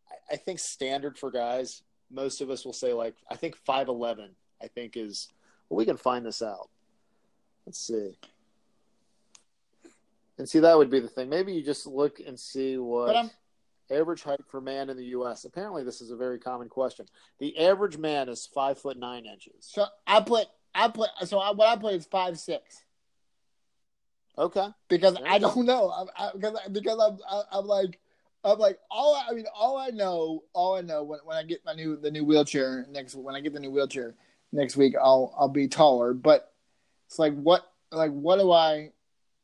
I, 0.09 0.33
I 0.33 0.35
think 0.37 0.59
standard 0.59 1.17
for 1.17 1.31
guys, 1.31 1.83
most 2.11 2.41
of 2.41 2.49
us 2.49 2.65
will 2.65 2.73
say, 2.73 2.93
like, 2.93 3.15
I 3.29 3.35
think 3.35 3.55
five 3.55 3.87
eleven. 3.87 4.31
I 4.61 4.67
think 4.67 4.97
is 4.97 5.29
well, 5.69 5.77
we 5.77 5.85
can 5.85 5.97
find 5.97 6.25
this 6.25 6.41
out. 6.41 6.69
Let's 7.65 7.79
see. 7.79 8.17
And 10.37 10.47
see, 10.47 10.59
that 10.59 10.77
would 10.77 10.89
be 10.89 10.99
the 10.99 11.07
thing. 11.07 11.29
Maybe 11.29 11.53
you 11.53 11.63
just 11.63 11.85
look 11.85 12.19
and 12.25 12.39
see 12.39 12.77
what 12.77 13.29
average 13.91 14.23
height 14.23 14.41
for 14.47 14.61
man 14.61 14.89
in 14.89 14.97
the 14.97 15.05
U.S. 15.05 15.45
Apparently, 15.45 15.83
this 15.83 16.01
is 16.01 16.11
a 16.11 16.15
very 16.15 16.39
common 16.39 16.69
question. 16.69 17.05
The 17.39 17.57
average 17.59 17.97
man 17.97 18.29
is 18.29 18.47
five 18.53 18.79
foot 18.79 18.97
nine 18.97 19.25
inches. 19.25 19.53
So 19.59 19.85
I 20.07 20.21
put 20.21 20.47
I 20.73 20.87
put 20.89 21.09
so 21.25 21.39
I, 21.39 21.51
what 21.51 21.67
I 21.67 21.75
put 21.75 21.93
is 21.93 22.05
five 22.05 22.37
six. 22.39 22.83
Okay. 24.37 24.67
because 24.87 25.17
I 25.25 25.37
don't 25.37 25.65
know. 25.65 25.89
I, 25.89 26.27
I, 26.27 26.31
because 26.33 26.55
I- 26.65 26.69
because 26.69 26.97
I'm 26.99 27.17
I, 27.29 27.41
I'm 27.57 27.65
like 27.65 27.99
I'm 28.43 28.57
like 28.57 28.79
all 28.89 29.15
I, 29.15 29.31
I 29.31 29.33
mean 29.33 29.45
all 29.53 29.77
I 29.77 29.89
know 29.89 30.43
all 30.53 30.75
I 30.75 30.81
know 30.81 31.03
when, 31.03 31.19
when 31.25 31.35
I 31.35 31.43
get 31.43 31.65
my 31.65 31.73
new 31.73 31.97
the 31.97 32.09
new 32.11 32.23
wheelchair 32.23 32.85
next 32.89 33.15
when 33.15 33.35
I 33.35 33.41
get 33.41 33.53
the 33.53 33.59
new 33.59 33.71
wheelchair 33.71 34.15
next 34.53 34.77
week 34.77 34.93
I'll 35.01 35.35
I'll 35.37 35.49
be 35.49 35.67
taller. 35.67 36.13
But 36.13 36.53
it's 37.07 37.19
like 37.19 37.33
what 37.33 37.69
like 37.91 38.11
what 38.11 38.39
do 38.39 38.51
I 38.51 38.91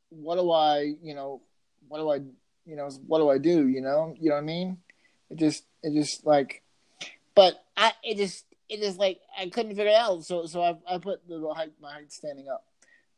what 0.10 0.36
do 0.36 0.50
I 0.52 0.94
you 1.04 1.14
know 1.14 1.42
what 1.90 1.98
do 1.98 2.10
I 2.10 2.16
you 2.66 2.76
know 2.78 2.90
what 3.06 3.20
do 3.20 3.30
I 3.30 3.38
do 3.38 3.68
you 3.68 3.82
know? 3.82 4.16
You 4.18 4.30
know 4.30 4.36
what 4.36 4.42
I 4.42 4.46
mean? 4.46 4.78
It 5.30 5.40
just 5.40 5.66
it 5.84 5.94
just 5.94 6.26
like 6.26 6.64
but 7.36 7.62
I 7.76 7.92
it 8.02 8.16
just 8.16 8.46
it 8.70 8.80
just 8.80 9.00
like 9.00 9.22
I 9.38 9.50
couldn't 9.50 9.72
figure 9.72 9.88
it 9.88 9.96
out. 9.96 10.24
So 10.24 10.46
so 10.46 10.62
I 10.62 10.78
I 10.88 10.98
put 10.98 11.28
the 11.28 11.54
height 11.54 11.72
my 11.82 11.94
height 11.94 12.12
standing 12.12 12.50
up 12.50 12.66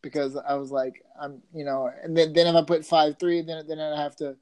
because 0.02 0.36
I 0.36 0.56
was 0.56 0.72
like 0.72 1.04
I'm 1.20 1.42
you 1.54 1.66
know 1.66 1.92
and 2.04 2.16
then 2.16 2.34
then 2.34 2.48
if 2.48 2.56
I 2.56 2.64
put 2.64 2.86
five 2.86 3.18
three 3.20 3.42
then 3.42 3.66
then 3.68 3.80
I 3.80 4.02
have 4.02 4.16
to 4.18 4.36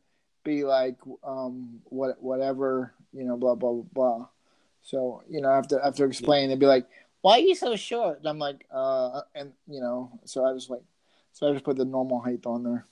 be 0.43 0.63
like 0.63 0.97
um 1.23 1.81
what 1.85 2.21
whatever 2.21 2.93
you 3.13 3.23
know 3.23 3.37
blah 3.37 3.55
blah 3.55 3.73
blah 3.73 3.83
blah. 3.93 4.27
So 4.81 5.23
you 5.29 5.41
know 5.41 5.49
I 5.49 5.55
have 5.55 5.67
to 5.69 5.81
I 5.81 5.85
have 5.85 5.95
to 5.95 6.05
explain 6.05 6.51
and 6.51 6.59
be 6.59 6.65
like 6.65 6.87
why 7.21 7.39
are 7.39 7.39
you 7.39 7.55
so 7.55 7.75
short? 7.75 8.19
And 8.19 8.27
I'm 8.27 8.39
like 8.39 8.65
uh 8.71 9.21
and 9.33 9.53
you 9.67 9.81
know 9.81 10.19
so 10.25 10.45
I 10.45 10.53
just 10.53 10.69
like 10.69 10.83
so 11.33 11.49
I 11.49 11.53
just 11.53 11.65
put 11.65 11.77
the 11.77 11.85
normal 11.85 12.19
height 12.19 12.45
on 12.45 12.63
there 12.63 12.85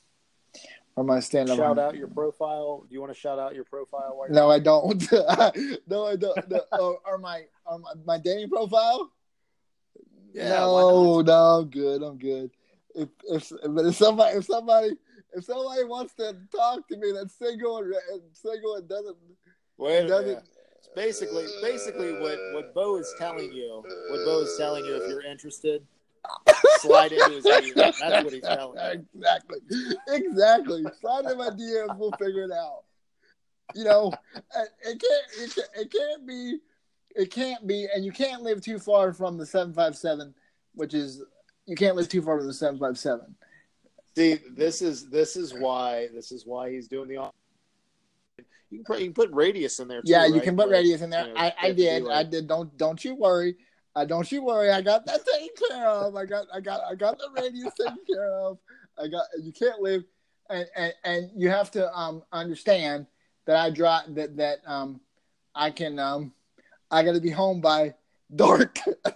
or 0.95 1.03
my 1.03 1.19
stand 1.19 1.49
up 1.49 1.57
shout 1.57 1.79
out 1.79 1.95
your 1.95 2.07
profile. 2.07 2.85
Do 2.87 2.93
you 2.93 3.01
want 3.01 3.13
to 3.13 3.19
shout 3.19 3.39
out 3.39 3.55
your 3.55 3.63
profile? 3.63 4.25
No 4.29 4.49
I 4.49 4.59
don't 4.59 5.11
no 5.87 6.05
I 6.05 6.15
don't 6.15 6.49
no, 6.49 6.61
or, 6.71 6.99
or 7.05 7.17
my 7.17 7.43
or 7.65 7.79
my, 7.79 7.91
my 8.05 8.17
dating 8.17 8.49
profile 8.49 9.11
Yeah, 10.33 10.59
no, 10.59 11.21
no, 11.21 11.59
I'm 11.59 11.69
good. 11.69 12.03
I'm 12.03 12.17
good. 12.17 12.51
If 12.95 13.09
if 13.23 13.51
but 13.69 13.85
if 13.85 13.95
somebody 13.95 14.37
if 14.37 14.45
somebody 14.45 14.97
if 15.33 15.45
somebody 15.45 15.83
wants 15.83 16.13
to 16.15 16.35
talk 16.55 16.87
to 16.87 16.97
me 16.97 17.11
that's 17.11 17.33
single 17.33 17.77
and, 17.77 17.93
single 18.33 18.75
and 18.75 18.87
doesn't 18.87 19.17
a 19.79 20.07
doesn't 20.07 20.27
minute. 20.27 20.43
basically, 20.95 21.45
basically, 21.61 22.13
what 22.13 22.37
what 22.53 22.73
Beau 22.73 22.97
is 22.97 23.13
telling 23.17 23.51
you, 23.51 23.83
what 24.09 24.25
Beau 24.25 24.41
is 24.41 24.55
telling 24.57 24.85
you, 24.85 24.95
if 24.95 25.09
you're 25.09 25.25
interested, 25.25 25.83
slide 26.87 27.11
into 27.11 27.31
his 27.31 27.45
DM. 27.45 27.75
That's 27.75 28.23
what 28.23 28.33
he's 28.33 28.43
telling 28.43 28.77
you. 28.77 29.05
Exactly. 29.15 29.57
Exactly. 30.09 30.83
Slide 31.01 31.25
in 31.25 31.37
my 31.37 31.49
DMs. 31.49 31.97
We'll 31.97 32.11
figure 32.13 32.43
it 32.43 32.51
out. 32.51 32.83
You 33.75 33.85
know, 33.85 34.13
it 34.35 34.69
it 34.83 35.01
can't. 35.01 35.01
It, 35.41 35.55
can't- 35.55 35.69
it 35.85 35.91
can't 35.91 36.27
be. 36.27 36.57
It 37.15 37.31
can't 37.31 37.67
be, 37.67 37.87
and 37.93 38.03
you 38.03 38.11
can't 38.11 38.41
live 38.41 38.59
too 38.61 38.79
far 38.79 39.13
from 39.13 39.37
the 39.37 39.45
seven 39.45 39.71
five 39.73 39.95
seven, 39.95 40.33
which 40.73 40.93
is 40.95 41.21
you 41.67 41.75
can't 41.75 41.95
live 41.95 42.09
too 42.09 42.21
far 42.23 42.37
from 42.39 42.47
the 42.47 42.53
seven 42.53 42.79
five 42.79 42.97
seven. 42.97 43.35
See, 44.15 44.39
this 44.55 44.81
is 44.81 45.09
this 45.09 45.35
is 45.35 45.53
why 45.53 46.07
this 46.13 46.31
is 46.31 46.45
why 46.45 46.71
he's 46.71 46.87
doing 46.87 47.07
the. 47.09 47.29
You 48.71 48.79
can 48.79 48.83
put 48.85 48.99
you 48.99 49.05
can 49.05 49.13
put 49.13 49.31
radius 49.31 49.79
in 49.79 49.87
there. 49.87 50.01
Too, 50.01 50.11
Yeah, 50.11 50.25
you 50.25 50.33
right? 50.35 50.43
can 50.43 50.55
put 50.55 50.67
Like, 50.67 50.73
radius 50.77 51.01
in 51.01 51.11
there. 51.11 51.27
you 51.27 51.33
know, 51.35 51.39
I, 51.39 51.45
I 51.45 51.67
have 51.67 51.69
to 51.69 51.73
be 51.75 51.81
did. 51.83 52.09
I 52.09 52.23
did. 52.23 52.47
Don't 52.47 52.75
don't 52.77 53.03
you 53.05 53.15
worry. 53.15 53.55
Uh, 53.95 54.05
don't 54.05 54.31
you 54.31 54.43
worry. 54.43 54.71
I 54.71 54.81
got 54.81 55.05
that 55.05 55.21
taken 55.25 55.49
care 55.69 55.87
of. 55.87 56.15
I 56.15 56.25
got 56.25 56.47
I 56.53 56.59
got 56.59 56.81
I 56.89 56.95
got 56.95 57.17
the 57.17 57.29
radius 57.35 57.73
taken 57.75 57.99
care 58.11 58.33
of. 58.33 58.57
I 58.97 59.07
got. 59.07 59.25
You 59.39 59.51
can't 59.51 59.81
live, 59.81 60.03
and 60.49 60.67
and, 60.75 60.93
and 61.03 61.29
you 61.35 61.49
have 61.49 61.69
to 61.71 61.95
um 61.97 62.23
understand 62.31 63.05
that 63.45 63.57
I 63.57 63.69
drive 63.69 64.15
that 64.15 64.35
that 64.37 64.59
um 64.65 64.99
I 65.53 65.69
can 65.69 65.99
um 65.99 66.33
I 66.89 67.03
got 67.03 67.13
to 67.13 67.21
be 67.21 67.29
home 67.29 67.61
by 67.61 67.93
dark. 68.35 68.79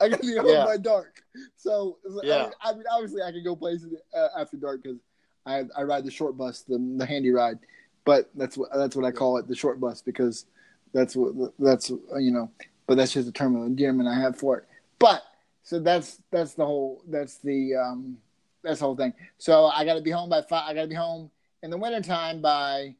I 0.00 0.08
got 0.08 0.20
to 0.20 0.26
be 0.26 0.36
home 0.36 0.50
Yeah. 0.50 0.64
by 0.64 0.76
dark. 0.76 1.22
So 1.56 1.98
so, 2.04 2.20
I 2.22 2.26
Yeah. 2.26 2.42
mean, 2.42 2.52
I 2.62 2.72
mean, 2.74 2.84
obviously, 2.92 3.22
I 3.22 3.32
can 3.32 3.42
go 3.42 3.56
places 3.56 3.92
uh, 4.16 4.28
after 4.38 4.56
dark 4.56 4.84
because 4.84 4.98
I 5.46 5.64
I 5.76 5.82
ride 5.82 6.04
the 6.04 6.10
short 6.12 6.36
bus, 6.36 6.62
the 6.62 6.78
the 6.96 7.06
Handi-Ride. 7.06 7.58
But 8.04 8.30
that's 8.36 8.56
what 8.56 8.70
that's 8.72 8.94
what 8.94 9.04
I 9.04 9.10
call 9.10 9.36
it, 9.38 9.48
the 9.48 9.56
short 9.56 9.80
bus, 9.80 10.00
because 10.00 10.46
that's 10.94 11.16
what 11.16 11.52
that's 11.58 11.90
you 11.90 12.30
know. 12.30 12.52
But 12.86 12.96
that's 12.96 13.12
just 13.12 13.28
a 13.28 13.32
term 13.32 13.56
of 13.56 13.66
endearment 13.66 14.08
I 14.08 14.18
have 14.20 14.36
for 14.36 14.58
it. 14.58 14.64
But 14.98 15.22
so 15.62 15.80
that's 15.80 16.22
that's 16.30 16.54
the 16.54 16.64
whole 16.64 17.02
that's 17.08 17.38
the 17.38 17.74
um 17.74 18.18
that's 18.62 18.80
the 18.80 18.86
whole 18.86 18.96
thing. 18.96 19.12
So 19.38 19.66
I 19.66 19.84
got 19.84 19.94
to 19.94 20.02
be 20.02 20.10
home 20.10 20.30
by 20.30 20.42
five. 20.42 20.64
I 20.68 20.74
got 20.74 20.82
to 20.82 20.88
be 20.88 20.94
home 20.94 21.30
in 21.62 21.70
the 21.70 21.78
wintertime 21.78 22.40
by 22.40 22.94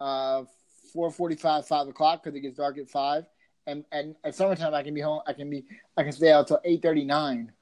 uh 0.00 0.44
four 0.92 1.10
forty 1.10 1.36
five, 1.36 1.64
o'clock 1.70 2.22
because 2.22 2.36
it 2.36 2.40
gets 2.40 2.56
dark 2.56 2.78
at 2.78 2.88
five. 2.88 3.24
And 3.66 3.84
and 3.92 4.16
at 4.24 4.34
summertime 4.34 4.74
I 4.74 4.82
can 4.82 4.94
be 4.94 5.00
home. 5.00 5.22
I 5.26 5.32
can 5.32 5.48
be 5.48 5.64
I 5.96 6.02
can 6.02 6.12
stay 6.12 6.30
out 6.30 6.48
till 6.48 6.60
eight 6.64 6.82
thirty 6.82 7.04
nine. 7.04 7.52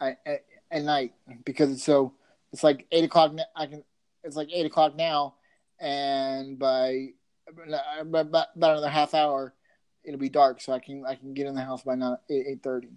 At, 0.00 0.44
at 0.70 0.82
night 0.82 1.12
because 1.44 1.70
it's 1.70 1.82
so 1.82 2.14
it's 2.52 2.62
like 2.62 2.86
eight 2.90 3.04
o'clock. 3.04 3.34
I 3.54 3.66
can 3.66 3.84
it's 4.24 4.36
like 4.36 4.48
eight 4.52 4.64
o'clock 4.66 4.96
now, 4.96 5.34
and 5.78 6.58
by 6.58 7.08
about 8.14 8.48
another 8.56 8.88
half 8.88 9.12
hour, 9.12 9.52
it'll 10.04 10.20
be 10.20 10.28
dark. 10.28 10.60
So 10.60 10.72
I 10.72 10.78
can 10.78 11.04
I 11.06 11.14
can 11.14 11.34
get 11.34 11.46
in 11.46 11.54
the 11.54 11.62
house 11.62 11.82
by 11.82 11.96
eight 12.30 12.62
thirty. 12.62 12.88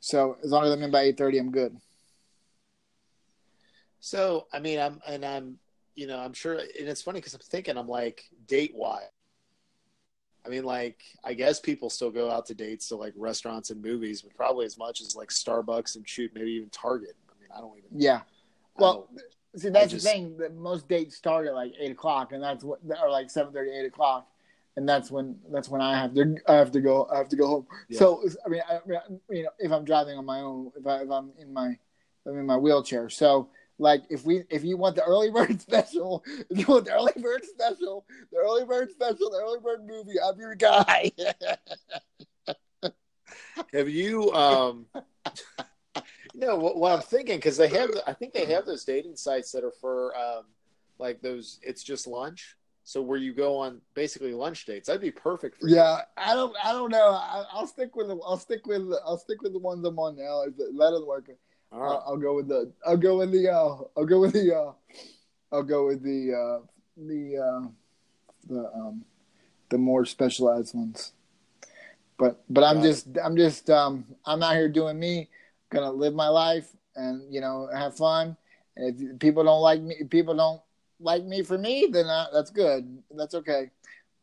So 0.00 0.36
as 0.44 0.50
long 0.50 0.64
as 0.64 0.72
I'm 0.72 0.82
in 0.82 0.90
by 0.90 1.02
eight 1.02 1.18
thirty, 1.18 1.38
I'm 1.38 1.50
good. 1.50 1.76
So 4.00 4.46
I 4.52 4.58
mean, 4.60 4.78
I'm 4.78 5.00
and 5.06 5.24
I'm 5.24 5.58
you 5.94 6.06
know 6.06 6.18
I'm 6.18 6.32
sure, 6.32 6.54
and 6.54 6.88
it's 6.88 7.02
funny 7.02 7.18
because 7.20 7.34
I'm 7.34 7.40
thinking 7.40 7.76
I'm 7.76 7.88
like 7.88 8.24
date 8.46 8.72
wise. 8.74 9.02
I 10.46 10.50
mean, 10.50 10.64
like 10.64 11.02
I 11.24 11.34
guess 11.34 11.60
people 11.60 11.90
still 11.90 12.10
go 12.10 12.30
out 12.30 12.46
to 12.46 12.54
dates 12.54 12.88
to 12.88 12.96
like 12.96 13.12
restaurants 13.16 13.70
and 13.70 13.82
movies, 13.82 14.22
but 14.22 14.34
probably 14.34 14.66
as 14.66 14.78
much 14.78 15.00
as 15.00 15.14
like 15.16 15.28
Starbucks 15.28 15.96
and 15.96 16.08
shoot, 16.08 16.30
maybe 16.34 16.52
even 16.52 16.70
Target. 16.70 17.16
I 17.28 17.32
mean, 17.40 17.50
I 17.54 17.60
don't 17.60 17.76
even. 17.76 17.90
Yeah. 18.00 18.20
Well, 18.76 19.08
See, 19.56 19.70
that's 19.70 19.90
just- 19.90 20.04
the 20.04 20.10
thing. 20.10 20.36
That 20.38 20.54
most 20.54 20.88
dates 20.88 21.16
start 21.16 21.46
at 21.46 21.54
like 21.54 21.72
eight 21.78 21.90
o'clock, 21.90 22.32
and 22.32 22.42
that's 22.42 22.62
what, 22.62 22.78
or 23.02 23.10
like 23.10 23.30
seven 23.30 23.52
thirty, 23.52 23.72
eight 23.72 23.86
o'clock, 23.86 24.28
and 24.76 24.88
that's 24.88 25.10
when 25.10 25.36
that's 25.50 25.68
when 25.68 25.80
I 25.80 25.98
have 25.98 26.14
to 26.14 26.36
I 26.46 26.54
have 26.54 26.70
to 26.72 26.80
go 26.80 27.08
I 27.12 27.18
have 27.18 27.28
to 27.30 27.36
go 27.36 27.46
home. 27.46 27.66
Yeah. 27.88 27.98
So 27.98 28.22
I 28.44 28.48
mean, 28.48 28.62
I, 28.68 28.76
I 28.76 28.80
mean, 28.86 29.20
you 29.30 29.42
know, 29.44 29.50
if 29.58 29.72
I'm 29.72 29.84
driving 29.84 30.18
on 30.18 30.24
my 30.24 30.40
own, 30.40 30.70
if 30.76 30.86
I 30.86 31.02
if 31.02 31.10
I'm 31.10 31.32
in 31.38 31.52
my 31.52 31.76
I'm 32.26 32.38
in 32.38 32.46
my 32.46 32.56
wheelchair, 32.56 33.08
so 33.08 33.48
like 33.78 34.02
if 34.10 34.24
we 34.24 34.44
if 34.50 34.64
you 34.64 34.76
want 34.76 34.96
the 34.96 35.04
early 35.04 35.30
bird 35.32 35.60
special, 35.60 36.24
if 36.50 36.58
you 36.58 36.66
want 36.66 36.86
the 36.86 36.94
early 36.94 37.12
bird 37.16 37.44
special, 37.44 38.04
the 38.32 38.38
early 38.38 38.64
bird 38.64 38.90
special, 38.90 39.30
the 39.30 39.40
early 39.42 39.60
bird 39.60 39.86
movie, 39.86 40.20
I'm 40.20 40.38
your 40.38 40.54
guy. 40.54 41.10
have 43.72 43.88
you? 43.88 44.32
um 44.32 44.86
You 46.34 46.46
know 46.46 46.56
what, 46.56 46.76
what 46.76 46.92
I'm 46.92 47.02
thinking 47.02 47.36
because 47.36 47.56
they 47.56 47.68
have. 47.68 47.90
I 48.06 48.12
think 48.12 48.32
they 48.32 48.44
have 48.46 48.64
those 48.64 48.84
dating 48.84 49.16
sites 49.16 49.50
that 49.52 49.64
are 49.64 49.72
for 49.80 50.16
um 50.16 50.44
like 50.98 51.20
those. 51.20 51.58
It's 51.62 51.82
just 51.82 52.06
lunch. 52.06 52.56
So 52.88 53.02
where 53.02 53.18
you 53.18 53.34
go 53.34 53.58
on 53.58 53.82
basically 53.92 54.32
lunch 54.32 54.64
dates, 54.64 54.86
that'd 54.86 55.02
be 55.02 55.10
perfect 55.10 55.60
for 55.60 55.68
you. 55.68 55.76
Yeah, 55.76 56.00
I 56.16 56.32
don't, 56.32 56.56
I 56.64 56.72
don't 56.72 56.90
know. 56.90 57.10
I, 57.10 57.44
I'll 57.52 57.66
stick 57.66 57.94
with, 57.94 58.08
the, 58.08 58.16
I'll 58.26 58.38
stick 58.38 58.66
with, 58.66 58.80
I'll 59.04 59.18
stick 59.18 59.42
with 59.42 59.52
the 59.52 59.58
ones 59.58 59.84
I'm 59.84 59.98
on 59.98 60.16
now. 60.16 60.44
That 60.46 60.74
doesn't 60.78 61.06
work, 61.06 61.28
All 61.70 61.80
right. 61.80 61.90
I'll, 61.90 62.04
I'll 62.06 62.16
go 62.16 62.34
with 62.34 62.48
the, 62.48 62.72
I'll 62.86 62.96
go 62.96 63.18
with 63.18 63.30
the, 63.30 63.52
uh, 63.52 63.76
I'll 63.94 64.06
go 64.06 64.20
with 64.20 64.32
the, 64.32 64.56
uh, 64.56 64.72
I'll 65.52 65.64
go 65.64 65.86
with 65.86 66.02
the, 66.02 66.32
uh, 66.32 66.66
the, 66.96 67.36
uh, 67.36 67.68
the, 68.48 68.70
um, 68.74 69.04
the 69.68 69.76
more 69.76 70.06
specialized 70.06 70.74
ones. 70.74 71.12
But, 72.16 72.42
but 72.48 72.64
I'm 72.64 72.80
just, 72.82 73.06
I'm 73.22 73.36
just, 73.36 73.68
um, 73.68 74.06
I'm 74.24 74.42
out 74.42 74.54
here 74.54 74.70
doing 74.70 74.98
me, 74.98 75.28
gonna 75.68 75.92
live 75.92 76.14
my 76.14 76.28
life 76.28 76.70
and 76.96 77.22
you 77.30 77.42
know 77.42 77.68
have 77.70 77.98
fun. 77.98 78.34
And 78.76 79.12
if 79.12 79.18
people 79.18 79.44
don't 79.44 79.60
like 79.60 79.82
me, 79.82 79.96
people 80.08 80.34
don't 80.34 80.62
like 81.00 81.24
me 81.24 81.42
for 81.42 81.58
me, 81.58 81.88
then 81.90 82.06
uh, 82.06 82.26
that's 82.32 82.50
good. 82.50 83.02
That's 83.10 83.34
okay. 83.34 83.70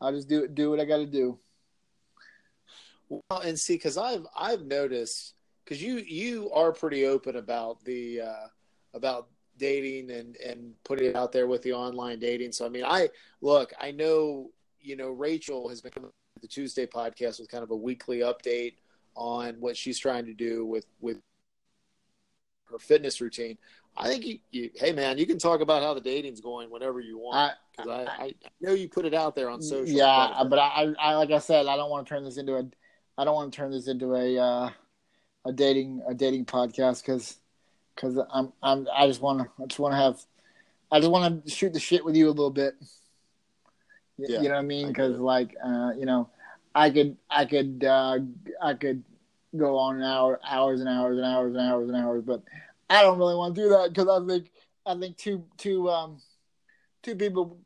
I'll 0.01 0.11
just 0.11 0.29
do 0.29 0.47
do 0.47 0.69
what 0.69 0.79
I 0.79 0.85
got 0.85 0.97
to 0.97 1.05
do. 1.05 1.39
Well, 3.09 3.39
and 3.39 3.57
see, 3.59 3.75
because 3.75 3.97
I've 3.97 4.25
I've 4.35 4.65
noticed 4.65 5.33
because 5.63 5.81
you 5.81 5.97
you 5.97 6.51
are 6.51 6.71
pretty 6.71 7.05
open 7.05 7.35
about 7.37 7.83
the 7.85 8.21
uh, 8.21 8.47
about 8.93 9.29
dating 9.57 10.11
and 10.11 10.35
and 10.37 10.73
putting 10.83 11.09
it 11.09 11.15
out 11.15 11.31
there 11.31 11.47
with 11.47 11.61
the 11.61 11.73
online 11.73 12.19
dating. 12.19 12.51
So 12.51 12.65
I 12.65 12.69
mean, 12.69 12.83
I 12.85 13.09
look, 13.41 13.73
I 13.79 13.91
know 13.91 14.51
you 14.81 14.95
know 14.95 15.11
Rachel 15.11 15.69
has 15.69 15.81
been 15.81 15.93
the 16.41 16.47
Tuesday 16.47 16.85
podcast 16.85 17.39
with 17.39 17.49
kind 17.49 17.63
of 17.63 17.71
a 17.71 17.75
weekly 17.75 18.19
update 18.19 18.75
on 19.15 19.55
what 19.59 19.77
she's 19.77 19.97
trying 19.97 20.25
to 20.25 20.33
do 20.33 20.65
with 20.65 20.85
with 20.99 21.19
her 22.69 22.79
fitness 22.79 23.21
routine. 23.21 23.57
I 23.97 24.07
think 24.09 24.25
you, 24.25 24.39
you 24.51 24.69
hey 24.75 24.91
man, 24.91 25.17
you 25.17 25.25
can 25.25 25.39
talk 25.39 25.61
about 25.61 25.81
how 25.81 25.93
the 25.93 26.01
dating's 26.01 26.41
going 26.41 26.69
whenever 26.69 26.99
you 26.99 27.17
want. 27.17 27.37
I, 27.37 27.51
Because 27.71 28.07
I, 28.07 28.23
I, 28.23 28.25
I 28.25 28.49
know 28.61 28.73
you 28.73 28.89
put 28.89 29.05
it 29.05 29.13
out 29.13 29.35
there 29.35 29.49
on 29.49 29.61
social. 29.61 29.97
yeah, 29.97 30.43
but 30.49 30.59
I, 30.59 30.93
I 30.99 31.15
like 31.15 31.31
I 31.31 31.39
said, 31.39 31.65
I 31.67 31.77
don't 31.77 31.89
want 31.89 32.05
to 32.05 32.09
turn 32.13 32.23
this 32.23 32.37
into 32.37 32.55
a, 32.55 32.65
I 33.17 33.23
don't 33.23 33.35
want 33.35 33.53
to 33.53 33.55
turn 33.57 33.71
this 33.71 33.87
into 33.87 34.13
a, 34.15 34.37
uh, 34.37 34.69
a 35.45 35.53
dating 35.53 36.01
a 36.07 36.13
dating 36.13 36.45
podcast 36.45 37.01
because, 37.05 37.37
because 37.95 38.17
I'm 38.33 38.51
I'm 38.61 38.87
I 38.93 39.07
just 39.07 39.21
want 39.21 39.39
to 39.39 39.63
I 39.63 39.67
just 39.67 39.79
want 39.79 39.93
to 39.93 39.97
have, 39.97 40.21
I 40.91 40.99
just 40.99 41.11
want 41.11 41.45
to 41.45 41.51
shoot 41.51 41.71
the 41.71 41.79
shit 41.79 42.03
with 42.03 42.15
you 42.15 42.27
a 42.27 42.29
little 42.29 42.49
bit. 42.51 42.75
Y- 44.17 44.25
Yeah, 44.29 44.41
you 44.41 44.49
know 44.49 44.55
what 44.55 44.59
I 44.59 44.63
mean? 44.63 44.87
Because 44.87 45.19
like, 45.19 45.55
uh, 45.63 45.91
you 45.97 46.05
know, 46.05 46.29
I 46.73 46.89
could 46.89 47.17
I 47.29 47.45
could 47.45 47.83
uh, 47.83 48.19
I 48.61 48.73
could 48.73 49.03
go 49.55 49.77
on 49.77 49.97
an 49.97 50.03
hour 50.03 50.39
hours 50.43 50.81
and 50.81 50.89
hours 50.89 51.17
and 51.17 51.25
hours 51.25 51.53
and 51.55 51.61
hours 51.61 51.87
and 51.89 51.97
hours, 51.97 52.23
but 52.25 52.41
I 52.89 53.01
don't 53.01 53.17
really 53.17 53.35
want 53.35 53.55
to 53.55 53.61
do 53.61 53.69
that 53.69 53.89
because 53.93 54.07
I 54.07 54.25
think 54.27 54.51
I 54.85 54.95
think 54.97 55.17
two 55.17 55.43
two 55.57 55.89
um 55.89 56.21
two 57.03 57.15
people 57.15 57.57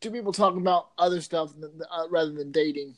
two 0.00 0.10
people 0.10 0.32
talking 0.32 0.60
about 0.60 0.90
other 0.98 1.20
stuff 1.20 1.52
uh, 1.62 2.04
rather 2.10 2.32
than 2.32 2.52
dating. 2.52 2.94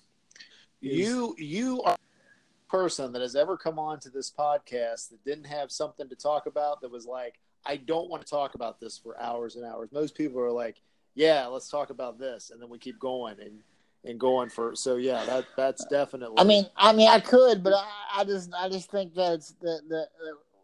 is- 0.83 0.99
you 0.99 1.35
you 1.38 1.83
are 1.83 1.95
a 1.95 2.71
person 2.71 3.12
that 3.12 3.23
has 3.23 3.37
ever 3.37 3.57
come 3.57 3.79
on 3.79 4.01
to 4.01 4.11
this 4.11 4.31
podcast 4.31 5.11
that 5.11 5.25
didn't 5.25 5.45
have 5.47 5.71
something 5.71 6.09
to 6.09 6.16
talk 6.16 6.47
about 6.47 6.81
that 6.81 6.90
was 6.90 7.07
like 7.07 7.38
i 7.66 7.77
don't 7.77 8.09
want 8.09 8.25
to 8.25 8.29
talk 8.29 8.55
about 8.55 8.81
this 8.81 8.97
for 8.99 9.21
hours 9.21 9.57
and 9.57 9.64
hours 9.64 9.90
most 9.92 10.14
people 10.14 10.40
are 10.40 10.51
like 10.51 10.81
yeah 11.14 11.47
let's 11.47 11.68
talk 11.68 11.90
about 11.90 12.18
this 12.18 12.51
and 12.51 12.61
then 12.62 12.71
we 12.71 12.79
keep 12.79 12.99
going 12.99 13.38
and 13.40 13.59
and 14.05 14.18
going 14.18 14.49
for 14.49 14.75
so 14.75 14.97
yeah 14.97 15.23
that 15.27 15.45
that's 15.57 15.85
definitely 15.87 16.35
I 16.38 16.45
mean, 16.45 16.66
I 16.77 16.92
mean, 16.92 17.09
I 17.09 17.21
could, 17.21 17.62
but 17.62 17.75
I, 17.75 18.21
I 18.21 18.25
just 18.25 18.51
I 18.53 18.68
just 18.68 18.90
think 18.90 19.14
that's 19.14 19.53
that, 19.61 19.83
that 19.90 20.09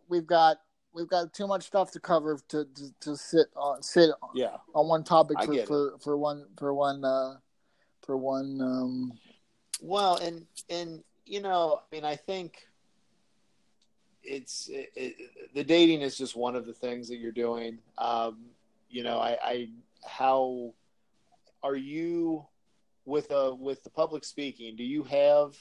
we've 0.09 0.27
got 0.27 0.59
we've 0.93 1.09
got 1.09 1.33
too 1.33 1.47
much 1.47 1.65
stuff 1.65 1.91
to 1.93 2.01
cover 2.01 2.39
to 2.49 2.65
to, 2.75 2.95
to 3.01 3.17
sit 3.17 3.47
on 3.57 3.83
sit 3.83 4.11
on, 4.23 4.31
yeah. 4.35 4.57
on 4.75 4.89
one 4.89 5.05
topic 5.05 5.37
for 5.43 5.67
for, 5.67 5.99
for 5.99 6.17
one 6.17 6.45
for 6.57 6.75
one 6.75 7.05
uh 7.05 7.35
for 8.03 8.17
one 8.17 8.61
um 8.61 9.13
well 9.81 10.17
and 10.17 10.47
and 10.71 11.03
you 11.27 11.41
know 11.41 11.81
i 11.81 11.95
mean 11.95 12.05
i 12.05 12.17
think 12.17 12.67
it's 14.23 14.69
it, 14.69 14.91
it, 14.95 15.15
the 15.55 15.65
dating 15.65 16.03
is 16.03 16.17
just 16.17 16.37
one 16.37 16.55
of 16.55 16.67
the 16.67 16.73
things 16.73 17.09
that 17.09 17.17
you're 17.17 17.33
doing. 17.33 17.79
Um 17.97 18.47
you 18.91 19.03
know 19.03 19.19
i 19.19 19.39
i 19.43 19.69
how 20.05 20.75
are 21.63 21.77
you 21.77 22.47
with 23.05 23.31
a 23.31 23.55
with 23.55 23.83
the 23.85 23.91
public 23.91 24.25
speaking? 24.25 24.77
Do 24.77 24.85
you 24.85 25.03
have 25.05 25.57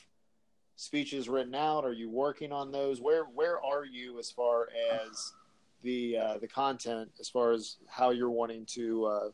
speeches 0.78 1.28
written 1.28 1.56
out? 1.56 1.84
Are 1.84 1.92
you 1.92 2.10
working 2.10 2.54
on 2.54 2.72
those? 2.72 3.02
Where 3.02 3.26
where 3.26 3.62
are 3.62 3.84
you 3.84 4.18
as 4.20 4.32
far 4.32 4.70
as 4.90 5.34
the 5.84 6.18
uh 6.18 6.38
the 6.38 6.48
content 6.48 7.10
as 7.20 7.28
far 7.30 7.52
as 7.52 7.78
how 7.88 8.12
you're 8.12 8.30
wanting 8.30 8.66
to 8.66 9.06
uh 9.06 9.30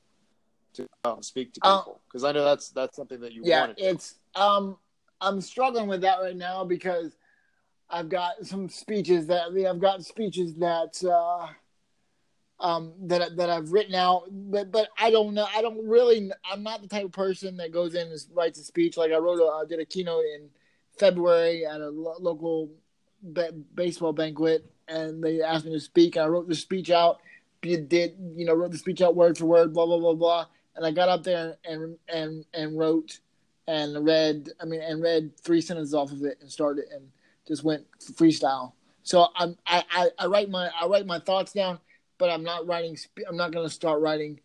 to 0.74 0.88
um, 1.06 1.22
speak 1.22 1.54
to 1.54 1.62
Uh, 1.62 1.78
people? 1.78 2.02
Because 2.08 2.24
i 2.24 2.32
know 2.32 2.44
that's 2.44 2.70
that's 2.70 2.96
something 2.96 3.20
that 3.22 3.34
you 3.34 3.44
yeah 3.44 3.60
want 3.66 3.78
to. 3.78 3.84
do. 3.84 3.90
it's 3.90 4.16
um 4.36 4.78
i'm 5.22 5.40
struggling 5.40 5.88
with 5.88 6.02
that 6.02 6.20
right 6.22 6.36
now 6.36 6.64
because 6.66 7.16
i've 7.90 8.10
got 8.10 8.46
some 8.46 8.68
speeches 8.68 9.28
that 9.28 9.44
I 9.48 9.50
mean, 9.50 9.68
i've 9.68 9.80
got 9.80 10.04
speeches 10.04 10.56
that 10.56 11.02
uh 11.06 11.48
um 12.60 12.94
that 13.04 13.36
that 13.38 13.50
i've 13.50 13.72
written 13.72 13.96
out 13.96 14.24
but 14.32 14.72
but 14.72 14.90
i 14.98 15.10
don't 15.12 15.34
know 15.34 15.46
i 15.56 15.62
don't 15.62 15.86
really 15.88 16.32
i'm 16.52 16.64
not 16.64 16.82
the 16.82 16.88
type 16.88 17.06
of 17.06 17.12
person 17.12 17.58
that 17.58 17.72
goes 17.72 17.96
in 17.96 18.08
and 18.08 18.20
writes 18.34 18.60
a 18.60 18.64
speech. 18.64 18.98
Like 18.98 19.12
i 19.12 19.18
wrote 19.18 19.40
a 19.40 19.46
I 19.46 19.64
did 19.68 19.80
a 19.80 19.86
keynote 19.86 20.24
in 20.36 20.50
february 20.98 21.66
at 21.66 21.82
a 21.82 21.90
lo- 21.90 22.18
local 22.20 22.70
ba- 23.22 23.54
baseball 23.76 24.14
banquet 24.14 24.66
and 24.88 25.24
they 25.24 25.42
asked 25.42 25.66
me 25.66 25.72
to 25.72 25.80
speak 25.80 26.16
and 26.16 26.26
i 26.26 26.28
wrote 26.28 26.48
the 26.48 26.56
speech 26.56 26.90
out 26.90 27.20
did 27.62 27.92
you 28.36 28.46
know 28.46 28.54
wrote 28.54 28.72
the 28.72 28.78
speech 28.78 29.02
out 29.02 29.16
word 29.16 29.38
for 29.38 29.46
word 29.46 29.74
blah 29.74 29.86
blah 29.86 30.00
blah 30.00 30.14
blah 30.14 30.46
and 30.76 30.86
i 30.86 30.92
got 30.92 31.10
up 31.10 31.24
there 31.24 31.56
and 31.66 31.98
and 32.10 32.46
and 32.54 32.78
wrote 32.78 33.20
and 33.68 34.06
read 34.06 34.50
I 34.62 34.66
mean 34.66 34.82
and 34.82 35.02
read 35.02 35.38
three 35.38 35.62
sentences 35.62 35.94
off 35.94 36.12
of 36.12 36.24
it 36.24 36.38
and 36.42 36.52
started 36.52 36.86
and 36.94 37.08
just 37.48 37.64
went 37.64 37.86
freestyle. 38.00 38.74
So 39.04 39.28
I'm 39.36 39.58
I, 39.66 39.84
I, 39.92 40.10
I 40.20 40.26
write 40.28 40.50
my 40.50 40.70
I 40.80 40.86
write 40.88 41.06
my 41.06 41.20
thoughts 41.20 41.54
down, 41.54 41.80
but 42.18 42.30
I'm 42.30 42.44
not 42.44 42.68
writing 42.68 42.98
I'm 43.28 43.38
not 43.38 43.52
going 43.52 43.68
to 43.68 43.74
start 43.74 44.02
writing 44.02 44.40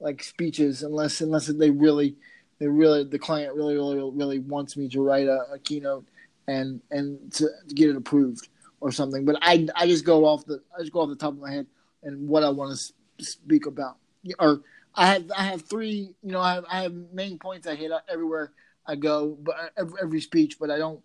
like 0.00 0.22
speeches 0.22 0.82
unless 0.82 1.20
unless 1.20 1.46
they 1.46 1.70
really 1.70 2.16
they 2.58 2.66
really 2.66 3.04
the 3.04 3.18
client 3.18 3.54
really 3.54 3.74
really 3.74 4.10
really 4.14 4.38
wants 4.38 4.76
me 4.76 4.88
to 4.88 5.02
write 5.02 5.26
a, 5.26 5.46
a 5.52 5.58
keynote 5.58 6.06
and 6.46 6.80
and 6.90 7.32
to, 7.32 7.48
to 7.68 7.74
get 7.74 7.88
it 7.90 7.96
approved 7.96 8.48
or 8.80 8.92
something. 8.92 9.24
But 9.24 9.36
I 9.42 9.66
I 9.74 9.86
just 9.86 10.04
go 10.04 10.24
off 10.24 10.44
the 10.44 10.62
I 10.76 10.80
just 10.80 10.92
go 10.92 11.00
off 11.00 11.08
the 11.08 11.16
top 11.16 11.32
of 11.32 11.38
my 11.40 11.50
head 11.50 11.66
and 12.02 12.28
what 12.28 12.44
I 12.44 12.50
want 12.50 12.76
to 12.76 13.24
speak 13.24 13.66
about 13.66 13.96
or 14.38 14.60
I 14.94 15.06
have 15.06 15.30
I 15.36 15.44
have 15.44 15.62
three 15.62 16.10
you 16.22 16.32
know 16.32 16.40
I 16.40 16.54
have 16.54 16.64
I 16.70 16.82
have 16.82 16.94
main 17.12 17.38
points 17.38 17.66
I 17.66 17.74
hit 17.74 17.90
everywhere 18.08 18.52
I 18.86 18.96
go 18.96 19.36
but 19.42 19.72
every, 19.76 19.98
every 20.02 20.20
speech 20.20 20.58
but 20.58 20.70
I 20.70 20.78
don't 20.78 21.00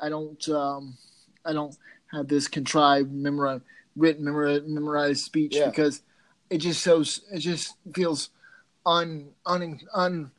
I 0.00 0.08
don't 0.08 0.48
um 0.48 0.96
I 1.44 1.52
don't 1.52 1.76
have 2.12 2.28
this 2.28 2.48
contrived 2.48 3.12
memorized 3.12 3.64
written 3.96 4.24
memorized, 4.24 4.66
memorized 4.66 5.24
speech 5.24 5.56
Yeah. 5.56 5.68
because 5.70 6.02
it 6.50 6.58
just 6.58 6.82
shows 6.82 7.22
it 7.32 7.38
just 7.40 7.74
feels 7.94 8.30
un 8.86 9.28
un 9.46 9.80
un 9.94 10.30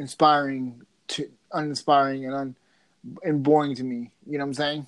inspiring 0.00 0.82
to 1.08 1.30
uninspiring 1.52 2.24
and 2.26 2.34
un 2.34 2.56
and 3.22 3.42
boring 3.42 3.74
to 3.74 3.84
me 3.84 4.10
you 4.26 4.38
know 4.38 4.44
what 4.44 4.48
I'm 4.48 4.54
saying 4.54 4.86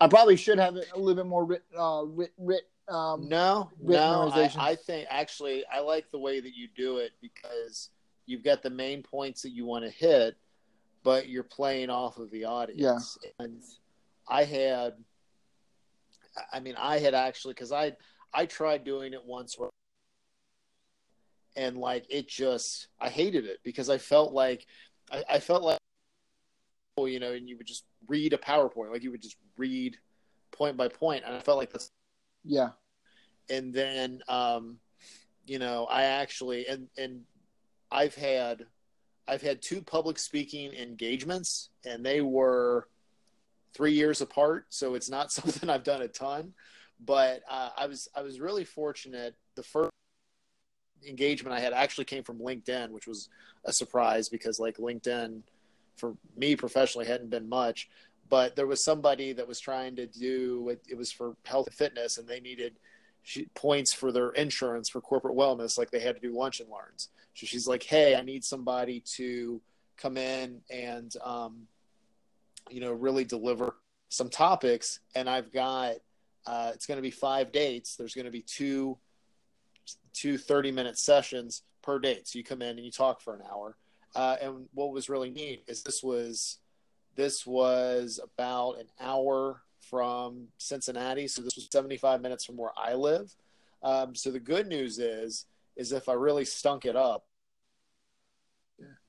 I 0.00 0.08
probably 0.08 0.36
should 0.36 0.58
have 0.58 0.76
it 0.76 0.88
a 0.94 0.98
little 0.98 1.16
bit 1.16 1.26
more 1.26 1.44
writ 1.44 1.64
uh 1.76 2.04
writ, 2.06 2.32
writ 2.38 2.62
um 2.88 3.28
No, 3.28 3.70
no. 4.00 4.30
I. 4.32 4.50
I 4.58 4.74
think 4.74 5.06
actually 5.10 5.64
I 5.70 5.80
like 5.80 6.10
the 6.10 6.18
way 6.18 6.40
that 6.40 6.54
you 6.54 6.68
do 6.76 6.98
it 6.98 7.12
because 7.20 7.90
you've 8.26 8.44
got 8.44 8.62
the 8.62 8.70
main 8.70 9.02
points 9.02 9.42
that 9.42 9.50
you 9.50 9.64
want 9.64 9.84
to 9.84 9.90
hit, 9.90 10.36
but 11.02 11.28
you're 11.28 11.42
playing 11.42 11.90
off 11.90 12.18
of 12.18 12.30
the 12.30 12.44
audience. 12.44 13.18
And 13.38 13.62
I 14.28 14.44
had, 14.44 14.94
I 16.52 16.60
mean, 16.60 16.74
I 16.78 16.98
had 16.98 17.14
actually 17.14 17.54
because 17.54 17.72
I 17.72 17.96
I 18.32 18.46
tried 18.46 18.84
doing 18.84 19.14
it 19.14 19.24
once, 19.24 19.58
where, 19.58 19.70
and 21.58 21.76
like 21.76 22.06
it 22.08 22.28
just 22.28 22.88
I 23.00 23.10
hated 23.10 23.44
it 23.44 23.58
because 23.64 23.90
I 23.90 23.98
felt 23.98 24.32
like 24.32 24.66
I, 25.12 25.24
I 25.28 25.38
felt 25.40 25.62
like 25.62 25.78
you 26.98 27.20
know, 27.20 27.32
and 27.32 27.48
you 27.48 27.56
would 27.56 27.66
just 27.66 27.84
read 28.08 28.32
a 28.32 28.38
PowerPoint, 28.38 28.90
like 28.90 29.04
you 29.04 29.10
would 29.10 29.22
just 29.22 29.36
read 29.56 29.96
point 30.50 30.76
by 30.76 30.88
point, 30.88 31.24
and 31.26 31.34
I 31.34 31.40
felt 31.40 31.58
like 31.58 31.70
that's 31.70 31.90
yeah 32.44 32.70
and 33.50 33.72
then 33.72 34.20
um, 34.28 34.78
you 35.46 35.58
know 35.58 35.86
I 35.86 36.04
actually 36.04 36.66
and 36.66 36.88
and 36.96 37.22
I've 37.90 38.14
had 38.14 38.66
I've 39.26 39.42
had 39.42 39.60
two 39.60 39.82
public 39.82 40.18
speaking 40.18 40.72
engagements 40.72 41.70
and 41.84 42.04
they 42.04 42.20
were 42.20 42.88
three 43.74 43.92
years 43.92 44.20
apart, 44.20 44.66
so 44.70 44.94
it's 44.94 45.10
not 45.10 45.32
something 45.32 45.68
I've 45.68 45.84
done 45.84 46.02
a 46.02 46.08
ton. 46.08 46.52
But 47.04 47.42
uh, 47.48 47.70
I 47.76 47.86
was 47.86 48.08
I 48.14 48.22
was 48.22 48.40
really 48.40 48.64
fortunate. 48.64 49.34
The 49.54 49.62
first 49.62 49.90
engagement 51.06 51.54
I 51.54 51.60
had 51.60 51.72
actually 51.72 52.04
came 52.04 52.22
from 52.22 52.38
LinkedIn, 52.38 52.90
which 52.90 53.06
was 53.06 53.28
a 53.64 53.72
surprise 53.72 54.28
because 54.28 54.58
like 54.58 54.76
LinkedIn 54.78 55.42
for 55.96 56.14
me 56.36 56.56
professionally 56.56 57.06
hadn't 57.06 57.30
been 57.30 57.48
much. 57.48 57.88
But 58.28 58.56
there 58.56 58.66
was 58.66 58.84
somebody 58.84 59.32
that 59.32 59.48
was 59.48 59.58
trying 59.58 59.96
to 59.96 60.06
do 60.06 60.68
it, 60.68 60.82
it 60.88 60.96
was 60.96 61.10
for 61.10 61.34
health 61.44 61.66
and 61.66 61.74
fitness, 61.74 62.18
and 62.18 62.28
they 62.28 62.40
needed 62.40 62.74
points 63.54 63.92
for 63.92 64.12
their 64.12 64.30
insurance 64.30 64.88
for 64.88 65.00
corporate 65.00 65.36
wellness, 65.36 65.78
like 65.78 65.90
they 65.90 66.00
had 66.00 66.14
to 66.14 66.20
do 66.20 66.36
lunch 66.36 66.60
and 66.60 66.68
learns. 66.70 67.08
So 67.34 67.46
she's 67.46 67.66
like, 67.66 67.82
"Hey, 67.82 68.14
I 68.14 68.22
need 68.22 68.44
somebody 68.44 69.00
to 69.16 69.60
come 69.96 70.16
in 70.16 70.60
and, 70.70 71.12
um, 71.24 71.66
you 72.70 72.80
know, 72.80 72.92
really 72.92 73.24
deliver 73.24 73.76
some 74.08 74.28
topics." 74.28 75.00
And 75.14 75.28
I've 75.28 75.52
got 75.52 75.96
uh, 76.46 76.70
it's 76.74 76.86
going 76.86 76.96
to 76.96 77.02
be 77.02 77.10
five 77.10 77.52
dates. 77.52 77.96
There's 77.96 78.14
going 78.14 78.24
to 78.24 78.30
be 78.30 78.42
two 78.42 78.96
two 80.20 80.36
30 80.38 80.72
minute 80.72 80.98
sessions 80.98 81.62
per 81.82 81.98
date. 81.98 82.26
So 82.26 82.38
you 82.38 82.44
come 82.44 82.62
in 82.62 82.76
and 82.76 82.84
you 82.84 82.90
talk 82.90 83.20
for 83.20 83.34
an 83.34 83.42
hour. 83.50 83.76
Uh, 84.14 84.36
and 84.40 84.66
what 84.74 84.92
was 84.92 85.08
really 85.08 85.30
neat 85.30 85.64
is 85.68 85.82
this 85.82 86.02
was 86.02 86.58
this 87.14 87.46
was 87.46 88.20
about 88.22 88.78
an 88.78 88.86
hour 89.00 89.62
from 89.80 90.48
Cincinnati, 90.58 91.26
so 91.26 91.42
this 91.42 91.56
was 91.56 91.68
75 91.70 92.20
minutes 92.20 92.44
from 92.44 92.56
where 92.56 92.70
I 92.76 92.94
live. 92.94 93.34
Um, 93.82 94.14
so 94.14 94.30
the 94.30 94.40
good 94.40 94.66
news 94.66 94.98
is, 94.98 95.46
is 95.76 95.92
if 95.92 96.08
I 96.08 96.12
really 96.12 96.44
stunk 96.44 96.84
it 96.84 96.96
up, 96.96 97.26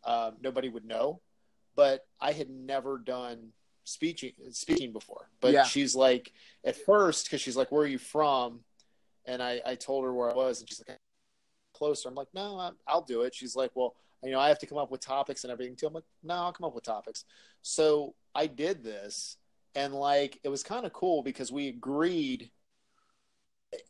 uh, 0.03 0.31
nobody 0.41 0.69
would 0.69 0.85
know. 0.85 1.21
But 1.75 2.05
I 2.19 2.31
had 2.31 2.49
never 2.49 2.97
done 2.97 3.49
speaking 3.83 4.33
speaking 4.51 4.91
before. 4.91 5.29
But 5.39 5.53
Yeah. 5.53 5.63
she's 5.63 5.95
like, 5.95 6.33
at 6.63 6.75
first, 6.75 7.25
because 7.25 7.41
she's 7.41 7.57
like, 7.57 7.71
"Where 7.71 7.83
are 7.83 7.87
you 7.87 7.97
from?" 7.99 8.63
And 9.29 9.43
I, 9.43 9.61
I 9.63 9.75
told 9.75 10.03
her 10.05 10.13
where 10.13 10.31
I 10.31 10.33
was, 10.33 10.59
and 10.59 10.67
she's 10.67 10.81
like, 10.87 10.97
"Closer." 11.73 12.09
I'm 12.09 12.15
like, 12.15 12.33
"No, 12.33 12.57
I- 12.57 12.71
I'll 12.87 13.03
do 13.03 13.21
it." 13.21 13.35
She's 13.35 13.55
like, 13.55 13.71
"Well, 13.75 13.95
you 14.23 14.31
know, 14.31 14.39
I 14.39 14.47
have 14.49 14.59
to 14.59 14.65
come 14.65 14.79
up 14.79 14.89
with 14.91 15.01
topics 15.01 15.43
and 15.43 15.51
everything 15.51 15.75
too." 15.75 15.85
I'm 15.87 15.93
like, 15.93 16.03
"No, 16.23 16.33
I'll 16.33 16.51
come 16.53 16.65
up 16.65 16.73
with 16.73 16.83
topics." 16.83 17.25
So 17.61 18.15
I 18.33 18.47
did 18.47 18.83
this, 18.83 19.37
and 19.75 19.93
like 19.93 20.39
it 20.43 20.49
was 20.49 20.63
kind 20.63 20.85
of 20.85 20.93
cool 20.93 21.21
because 21.21 21.51
we 21.51 21.67
agreed. 21.67 22.49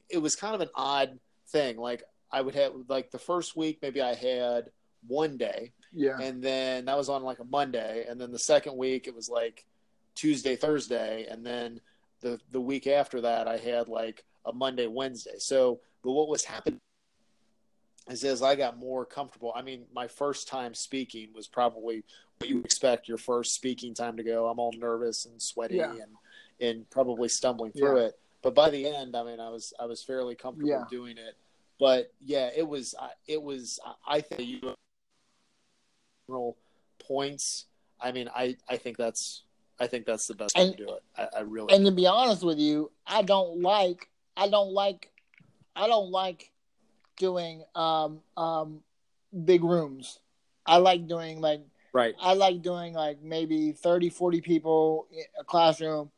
It 0.09 0.17
was 0.17 0.35
kind 0.35 0.55
of 0.55 0.61
an 0.61 0.69
odd 0.75 1.19
thing. 1.47 1.77
Like 1.77 2.03
I 2.31 2.41
would 2.41 2.55
have 2.55 2.73
like 2.89 3.11
the 3.11 3.19
first 3.19 3.55
week, 3.55 3.79
maybe 3.81 4.01
I 4.01 4.13
had 4.13 4.71
one 5.07 5.37
day, 5.37 5.71
Yeah. 5.93 6.19
and 6.19 6.43
then 6.43 6.85
that 6.85 6.97
was 6.97 7.07
on 7.07 7.23
like 7.23 7.39
a 7.39 7.45
Monday, 7.45 8.05
and 8.09 8.19
then 8.19 8.31
the 8.31 8.39
second 8.39 8.75
week 8.75 9.07
it 9.07 9.15
was 9.15 9.29
like 9.29 9.65
Tuesday, 10.15 10.57
Thursday, 10.57 11.27
and 11.29 11.45
then 11.45 11.79
the 12.19 12.39
the 12.51 12.59
week 12.59 12.87
after 12.87 13.21
that 13.21 13.47
I 13.47 13.55
had 13.57 13.87
like 13.87 14.25
a 14.45 14.53
Monday, 14.53 14.87
Wednesday. 14.87 15.35
So, 15.37 15.79
but 16.03 16.11
what 16.11 16.29
was 16.29 16.43
happening 16.43 16.79
is 18.09 18.23
as 18.23 18.41
I 18.41 18.55
got 18.55 18.77
more 18.77 19.05
comfortable. 19.05 19.51
I 19.55 19.61
mean, 19.61 19.85
my 19.93 20.07
first 20.07 20.47
time 20.47 20.73
speaking 20.73 21.29
was 21.33 21.47
probably 21.47 22.03
what 22.39 22.49
you 22.49 22.59
expect 22.61 23.07
your 23.07 23.17
first 23.17 23.53
speaking 23.53 23.93
time 23.93 24.17
to 24.17 24.23
go. 24.23 24.47
I'm 24.47 24.59
all 24.59 24.73
nervous 24.77 25.25
and 25.25 25.41
sweaty 25.41 25.75
Yeah. 25.77 25.91
and 25.91 26.15
and 26.61 26.89
probably 26.89 27.29
stumbling 27.29 27.71
through 27.71 27.99
Yeah. 27.99 28.07
it. 28.07 28.19
But 28.41 28.55
by 28.55 28.69
the 28.69 28.85
end, 28.87 29.15
I 29.15 29.23
mean, 29.23 29.39
I 29.39 29.49
was 29.49 29.73
I 29.79 29.85
was 29.85 30.03
fairly 30.03 30.35
comfortable 30.35 30.69
Yeah. 30.69 30.83
doing 30.89 31.17
it. 31.17 31.35
But 31.79 32.11
yeah, 32.21 32.49
it 32.55 32.67
was 32.67 32.95
I- 32.99 33.13
it 33.27 33.41
was 33.41 33.79
I- 34.07 34.21
think 34.21 34.41
you 34.49 34.73
general 36.27 36.57
points. 36.99 37.65
I 38.01 38.11
mean, 38.11 38.29
I 38.35 38.57
I 38.67 38.77
think 38.77 38.97
that's 38.97 39.43
I 39.79 39.87
think 39.87 40.05
that's 40.05 40.27
the 40.27 40.35
best 40.35 40.55
way 40.55 40.63
And- 40.63 40.77
to 40.77 40.85
do 40.85 40.93
it. 40.93 41.03
I, 41.17 41.27
I 41.37 41.39
really 41.41 41.73
And 41.73 41.85
to 41.85 41.91
be 41.91 42.07
honest 42.07 42.43
with 42.43 42.59
you, 42.59 42.91
I 43.05 43.21
don't 43.21 43.61
like 43.61 44.09
I 44.39 44.47
don't 44.47 44.71
like 44.71 45.11
I 45.75 45.87
don't 45.87 46.11
like 46.11 46.51
doing 47.17 47.63
um 47.75 48.21
um 48.37 48.81
big 49.45 49.63
rooms. 49.63 50.19
I 50.65 50.77
like 50.77 51.07
doing 51.07 51.41
like 51.41 51.61
right. 51.93 52.15
I 52.19 52.33
like 52.33 52.61
doing 52.61 52.93
like 52.93 53.21
maybe 53.21 53.73
30, 53.73 54.09
40 54.09 54.41
people 54.41 55.07
a 55.39 55.43
classroom, 55.43 56.09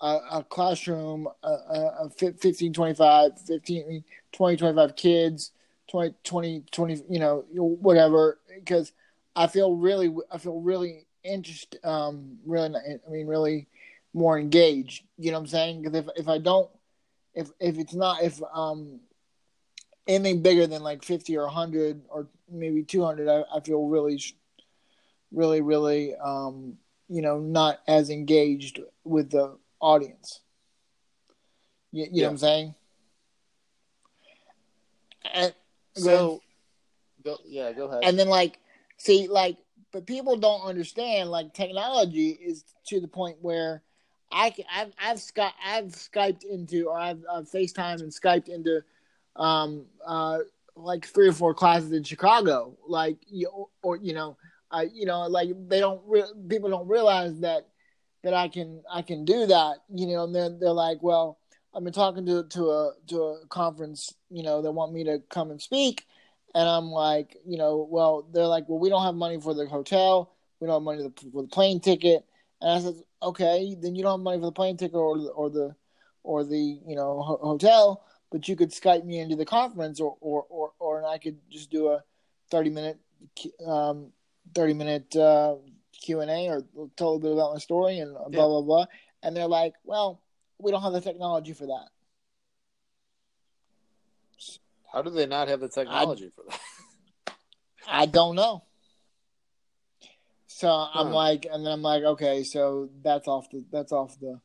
uh, 0.00 0.18
a 0.30 0.44
classroom, 0.44 1.26
uh, 1.42 1.46
uh, 1.46 2.08
15, 2.10 2.72
25, 2.72 3.40
15, 3.46 4.04
20, 4.32 4.56
25 4.56 4.96
kids, 4.96 5.52
20, 5.90 6.14
20, 6.22 6.64
20, 6.70 7.02
you 7.08 7.18
know, 7.18 7.44
whatever. 7.52 8.38
Because 8.54 8.92
I 9.34 9.46
feel 9.46 9.74
really, 9.74 10.14
I 10.30 10.38
feel 10.38 10.60
really 10.60 11.06
interested, 11.24 11.84
um, 11.84 12.38
really, 12.44 12.74
I 12.76 13.10
mean, 13.10 13.26
really 13.26 13.68
more 14.12 14.38
engaged. 14.38 15.04
You 15.16 15.30
know 15.30 15.38
what 15.38 15.44
I'm 15.44 15.48
saying? 15.48 15.82
Because 15.82 15.98
if, 15.98 16.06
if 16.16 16.28
I 16.28 16.38
don't, 16.38 16.68
if, 17.34 17.50
if 17.60 17.78
it's 17.78 17.94
not, 17.94 18.22
if, 18.22 18.40
um, 18.52 19.00
anything 20.06 20.42
bigger 20.42 20.66
than 20.66 20.82
like 20.82 21.04
50 21.04 21.36
or 21.36 21.44
100 21.44 22.02
or 22.08 22.26
maybe 22.50 22.82
200, 22.82 23.28
I, 23.28 23.44
I 23.56 23.60
feel 23.60 23.86
really, 23.86 24.20
really, 25.32 25.60
really, 25.60 26.14
um, 26.16 26.78
you 27.08 27.22
know, 27.22 27.38
not 27.38 27.80
as 27.86 28.10
engaged 28.10 28.80
with 29.04 29.30
the 29.30 29.56
audience. 29.80 30.40
You, 31.92 32.06
you 32.10 32.22
know 32.22 32.28
what 32.28 32.32
I'm 32.32 32.38
saying? 32.38 32.74
And, 35.32 35.54
So 35.96 36.40
go 37.24 37.36
yeah, 37.46 37.72
go 37.72 37.86
ahead. 37.86 38.04
and 38.04 38.18
then 38.18 38.28
like, 38.28 38.58
see, 38.96 39.28
like, 39.28 39.58
but 39.92 40.06
people 40.06 40.36
don't 40.36 40.62
understand. 40.62 41.30
Like, 41.30 41.52
technology 41.52 42.30
is 42.30 42.64
to 42.86 43.00
the 43.00 43.08
point 43.08 43.38
where 43.40 43.82
I 44.32 44.54
I've 44.72 44.92
I've 44.98 45.20
Sky, 45.20 45.50
I've 45.64 45.86
Skyped 45.86 46.44
into 46.44 46.88
or 46.88 46.98
I've, 46.98 47.22
I've 47.32 47.50
FaceTime 47.50 48.00
and 48.00 48.12
Skyped 48.12 48.48
into, 48.48 48.82
um, 49.36 49.86
uh, 50.06 50.38
like 50.76 51.06
three 51.06 51.28
or 51.28 51.32
four 51.32 51.54
classes 51.54 51.92
in 51.92 52.02
Chicago. 52.04 52.76
Like, 52.86 53.18
you, 53.28 53.68
or 53.82 53.96
you 53.96 54.14
know, 54.14 54.36
I 54.70 54.88
you 54.92 55.06
know, 55.06 55.22
like 55.22 55.50
they 55.68 55.80
don't 55.80 56.00
re- 56.06 56.22
people 56.48 56.70
don't 56.70 56.88
realize 56.88 57.40
that 57.40 57.66
that 58.22 58.34
I 58.34 58.48
can 58.48 58.82
I 58.92 59.02
can 59.02 59.24
do 59.24 59.46
that. 59.46 59.78
You 59.92 60.06
know, 60.06 60.24
and 60.24 60.34
then 60.34 60.58
they're 60.60 60.70
like, 60.70 61.02
well, 61.02 61.38
I've 61.74 61.84
been 61.84 61.92
talking 61.92 62.26
to 62.26 62.44
to 62.44 62.70
a 62.70 62.92
to 63.08 63.22
a 63.22 63.46
conference. 63.48 64.14
You 64.30 64.42
know, 64.42 64.62
they 64.62 64.68
want 64.68 64.92
me 64.92 65.04
to 65.04 65.22
come 65.30 65.50
and 65.50 65.60
speak. 65.60 66.06
And 66.54 66.68
I'm 66.68 66.86
like, 66.86 67.36
you 67.46 67.56
know, 67.56 67.86
well, 67.88 68.26
they're 68.32 68.46
like, 68.46 68.68
well, 68.68 68.80
we 68.80 68.88
don't 68.88 69.04
have 69.04 69.14
money 69.14 69.40
for 69.40 69.54
the 69.54 69.66
hotel. 69.66 70.34
We 70.58 70.66
don't 70.66 70.76
have 70.76 70.82
money 70.82 71.08
for 71.32 71.42
the 71.42 71.48
plane 71.48 71.80
ticket. 71.80 72.24
And 72.60 72.70
I 72.70 72.80
said, 72.80 72.94
okay, 73.22 73.76
then 73.80 73.94
you 73.94 74.02
don't 74.02 74.18
have 74.18 74.24
money 74.24 74.38
for 74.38 74.46
the 74.46 74.52
plane 74.52 74.76
ticket 74.76 74.96
or 74.96 75.18
the, 75.18 75.28
or 75.30 75.50
the, 75.50 75.74
or 76.22 76.44
the, 76.44 76.80
you 76.86 76.96
know, 76.96 77.22
ho- 77.22 77.40
hotel, 77.42 78.04
but 78.30 78.48
you 78.48 78.56
could 78.56 78.70
Skype 78.70 79.04
me 79.04 79.18
into 79.18 79.36
the 79.36 79.44
conference 79.44 80.00
or, 80.00 80.16
or, 80.20 80.46
or, 80.48 80.72
or 80.78 81.06
I 81.06 81.18
could 81.18 81.38
just 81.50 81.70
do 81.70 81.88
a 81.88 82.02
30 82.50 82.70
minute, 82.70 82.98
um, 83.66 84.12
30 84.54 84.74
minute, 84.74 85.16
uh, 85.16 85.56
Q 86.00 86.20
and 86.20 86.30
A 86.30 86.48
or 86.48 86.88
tell 86.96 87.16
a 87.16 87.18
bit 87.18 87.32
about 87.32 87.52
my 87.52 87.58
story 87.58 87.98
and 87.98 88.14
blah, 88.14 88.26
Yeah. 88.30 88.46
blah, 88.46 88.62
blah. 88.62 88.86
And 89.22 89.36
they're 89.36 89.46
like, 89.46 89.74
well, 89.84 90.22
we 90.58 90.70
don't 90.70 90.82
have 90.82 90.92
the 90.92 91.00
technology 91.00 91.52
for 91.52 91.66
that. 91.66 91.88
How 94.92 95.02
do 95.02 95.10
they 95.10 95.26
not 95.26 95.48
have 95.48 95.60
the 95.60 95.68
technology 95.68 96.30
for 96.34 96.44
that? 96.48 96.60
I 97.88 98.06
don't 98.06 98.34
know. 98.34 98.64
So 100.60 100.68
I'm 100.68 101.06
Huh. 101.06 101.14
like, 101.14 101.46
and 101.50 101.64
then 101.64 101.72
I'm 101.72 101.80
like, 101.80 102.02
okay, 102.02 102.44
so 102.44 102.90
that's 103.02 103.26
off 103.26 103.48
the 103.48 103.64
that's 103.72 103.92
off 103.92 104.18
the 104.20 104.38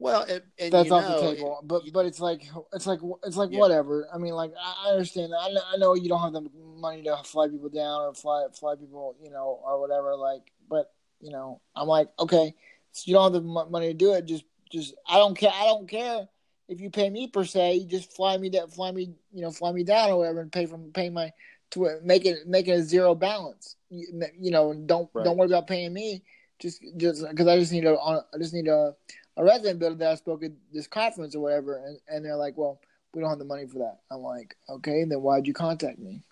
Well, 0.00 0.22
and, 0.22 0.42
and 0.58 0.72
that's 0.72 0.90
off 0.90 1.04
know, 1.04 1.14
the 1.20 1.34
table. 1.36 1.60
But 1.62 1.84
you- 1.84 1.92
but 1.92 2.06
it's 2.06 2.18
like 2.18 2.44
it's 2.72 2.84
like 2.84 2.98
it's 3.22 3.36
like 3.36 3.50
Yeah. 3.52 3.60
whatever. 3.60 4.08
I 4.12 4.18
mean, 4.18 4.32
like 4.34 4.52
I 4.60 4.86
I 4.88 4.90
understand 4.90 5.30
that. 5.32 5.38
I 5.38 5.52
know, 5.52 5.60
I 5.74 5.76
know 5.76 5.94
you 5.94 6.08
don't 6.08 6.20
have 6.20 6.32
the 6.32 6.50
money 6.76 7.04
to 7.04 7.16
fly 7.18 7.46
people 7.46 7.68
down 7.68 8.00
or 8.00 8.14
fly 8.14 8.48
fly 8.52 8.74
people, 8.74 9.14
you 9.22 9.30
know, 9.30 9.60
or 9.64 9.80
whatever. 9.80 10.16
Like, 10.16 10.50
but 10.68 10.92
you 11.20 11.30
know, 11.30 11.60
I'm 11.76 11.86
like, 11.86 12.08
okay, 12.18 12.52
so 12.90 13.02
you 13.06 13.14
don't 13.14 13.32
have 13.32 13.40
the 13.40 13.48
money 13.70 13.86
to 13.88 13.94
do 13.94 14.14
it. 14.14 14.26
Just 14.26 14.44
just 14.72 14.92
I 15.06 15.18
don't 15.18 15.36
care. 15.38 15.52
I 15.54 15.66
don't 15.66 15.88
care 15.88 16.28
if 16.68 16.80
you 16.80 16.90
pay 16.90 17.10
me 17.10 17.28
per 17.28 17.44
se. 17.44 17.74
You 17.74 17.86
just 17.86 18.12
fly 18.12 18.36
me 18.38 18.48
that 18.50 18.72
fly 18.72 18.90
me, 18.90 19.14
you 19.32 19.42
know, 19.42 19.52
fly 19.52 19.70
me 19.70 19.84
down 19.84 20.10
or 20.10 20.18
whatever, 20.18 20.40
and 20.40 20.50
pay 20.50 20.66
from 20.66 20.90
pay 20.90 21.10
my 21.10 21.32
to 21.70 22.00
make 22.02 22.24
it 22.24 22.46
make 22.46 22.68
it 22.68 22.72
a 22.72 22.82
zero 22.82 23.14
balance. 23.14 23.76
You, 23.90 24.22
you 24.38 24.50
know, 24.50 24.74
don't 24.74 25.10
Right. 25.12 25.24
don't 25.24 25.36
worry 25.36 25.48
about 25.48 25.66
paying 25.66 25.92
me. 25.92 26.22
Just 26.58 26.82
just 26.96 27.24
because 27.28 27.46
I 27.46 27.58
just 27.58 27.72
need 27.72 27.84
a 27.84 27.96
I 27.98 28.38
just 28.38 28.54
need 28.54 28.68
a 28.68 28.94
a 29.36 29.44
resident 29.44 29.78
builder 29.78 29.94
that 29.96 30.10
I 30.10 30.14
spoke 30.16 30.42
at 30.42 30.52
this 30.72 30.88
conference 30.88 31.36
or 31.36 31.40
whatever, 31.40 31.76
and, 31.76 32.00
and 32.08 32.24
they're 32.24 32.34
like, 32.34 32.56
well, 32.58 32.80
we 33.14 33.20
don't 33.20 33.30
have 33.30 33.38
the 33.38 33.44
money 33.44 33.66
for 33.66 33.78
that. 33.78 34.00
I'm 34.10 34.20
like, 34.20 34.56
okay, 34.68 35.04
then 35.04 35.22
why'd 35.22 35.46
you 35.46 35.54
contact 35.54 35.98
me? 35.98 36.22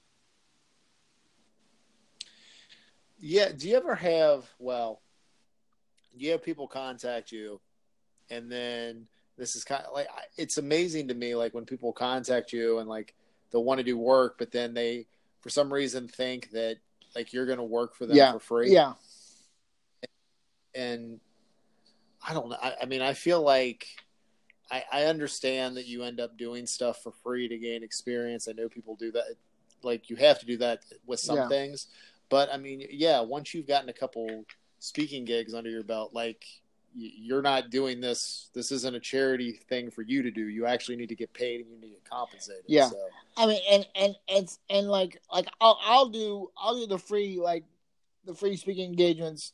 Yeah. 3.18 3.52
Do 3.56 3.68
you 3.68 3.76
ever 3.76 3.94
have, 3.94 4.44
well, 4.58 5.00
do 6.18 6.24
you 6.24 6.32
have 6.32 6.42
people 6.42 6.66
contact 6.66 7.32
you 7.32 7.60
and 8.30 8.50
then 8.50 9.06
this 9.38 9.54
is 9.56 9.64
kind 9.64 9.84
of 9.84 9.92
like, 9.92 10.08
it's 10.36 10.58
amazing 10.58 11.08
to 11.08 11.14
me, 11.14 11.34
like 11.34 11.54
when 11.54 11.64
people 11.64 11.92
contact 11.92 12.52
you 12.52 12.78
and 12.78 12.88
like 12.88 13.14
they'll 13.50 13.64
want 13.64 13.78
to 13.78 13.84
do 13.84 13.96
work, 13.96 14.36
but 14.38 14.50
then 14.50 14.74
they, 14.74 15.06
for 15.46 15.50
some 15.50 15.72
reason, 15.72 16.08
think 16.08 16.50
that 16.50 16.78
like 17.14 17.32
you're 17.32 17.46
going 17.46 17.58
to 17.58 17.62
work 17.64 17.94
for 17.94 18.04
them 18.04 18.16
Yeah. 18.16 18.32
for 18.32 18.40
free. 18.40 18.72
Yeah, 18.72 18.94
and 20.74 21.20
I 22.26 22.34
don't 22.34 22.48
know. 22.48 22.56
I, 22.60 22.74
I 22.82 22.86
mean, 22.86 23.00
I 23.00 23.12
feel 23.14 23.40
like 23.42 23.86
I, 24.72 24.82
I 24.92 25.04
understand 25.04 25.76
that 25.76 25.86
you 25.86 26.02
end 26.02 26.18
up 26.18 26.36
doing 26.36 26.66
stuff 26.66 27.00
for 27.00 27.12
free 27.12 27.46
to 27.46 27.56
gain 27.58 27.84
experience. 27.84 28.48
I 28.48 28.52
know 28.54 28.68
people 28.68 28.96
do 28.96 29.12
that. 29.12 29.36
Like 29.84 30.10
you 30.10 30.16
have 30.16 30.40
to 30.40 30.46
do 30.46 30.56
that 30.56 30.80
with 31.06 31.20
some 31.20 31.36
Yeah. 31.36 31.48
things, 31.48 31.86
but 32.28 32.52
I 32.52 32.56
mean, 32.56 32.84
yeah, 32.90 33.20
once 33.20 33.54
you've 33.54 33.68
gotten 33.68 33.88
a 33.88 33.92
couple 33.92 34.44
speaking 34.80 35.24
gigs 35.24 35.54
under 35.54 35.70
your 35.70 35.84
belt, 35.84 36.12
like 36.12 36.44
you're 36.94 37.42
not 37.42 37.70
doing 37.70 38.00
this. 38.00 38.48
This 38.54 38.72
isn't 38.72 38.94
a 38.94 39.00
charity 39.00 39.60
thing 39.68 39.90
for 39.90 40.02
you 40.02 40.22
to 40.22 40.30
do. 40.30 40.48
You 40.48 40.66
actually 40.66 40.96
need 40.96 41.08
to 41.10 41.14
get 41.14 41.32
paid 41.32 41.60
and 41.60 41.70
you 41.70 41.76
need 41.76 41.88
to 41.88 41.94
get 41.94 42.04
compensated. 42.04 42.64
Yeah. 42.66 42.88
So, 42.88 42.96
I 43.36 43.46
mean, 43.46 43.60
and 43.70 43.86
and 43.94 44.16
and 44.28 44.58
and 44.70 44.88
like 44.88 45.20
like 45.30 45.46
I'll 45.60 45.78
I'll 45.84 46.08
do 46.08 46.50
I'll 46.56 46.78
do 46.78 46.86
the 46.86 46.98
free 46.98 47.38
like 47.42 47.64
the 48.24 48.34
free 48.34 48.56
speaking 48.56 48.88
engagements 48.88 49.52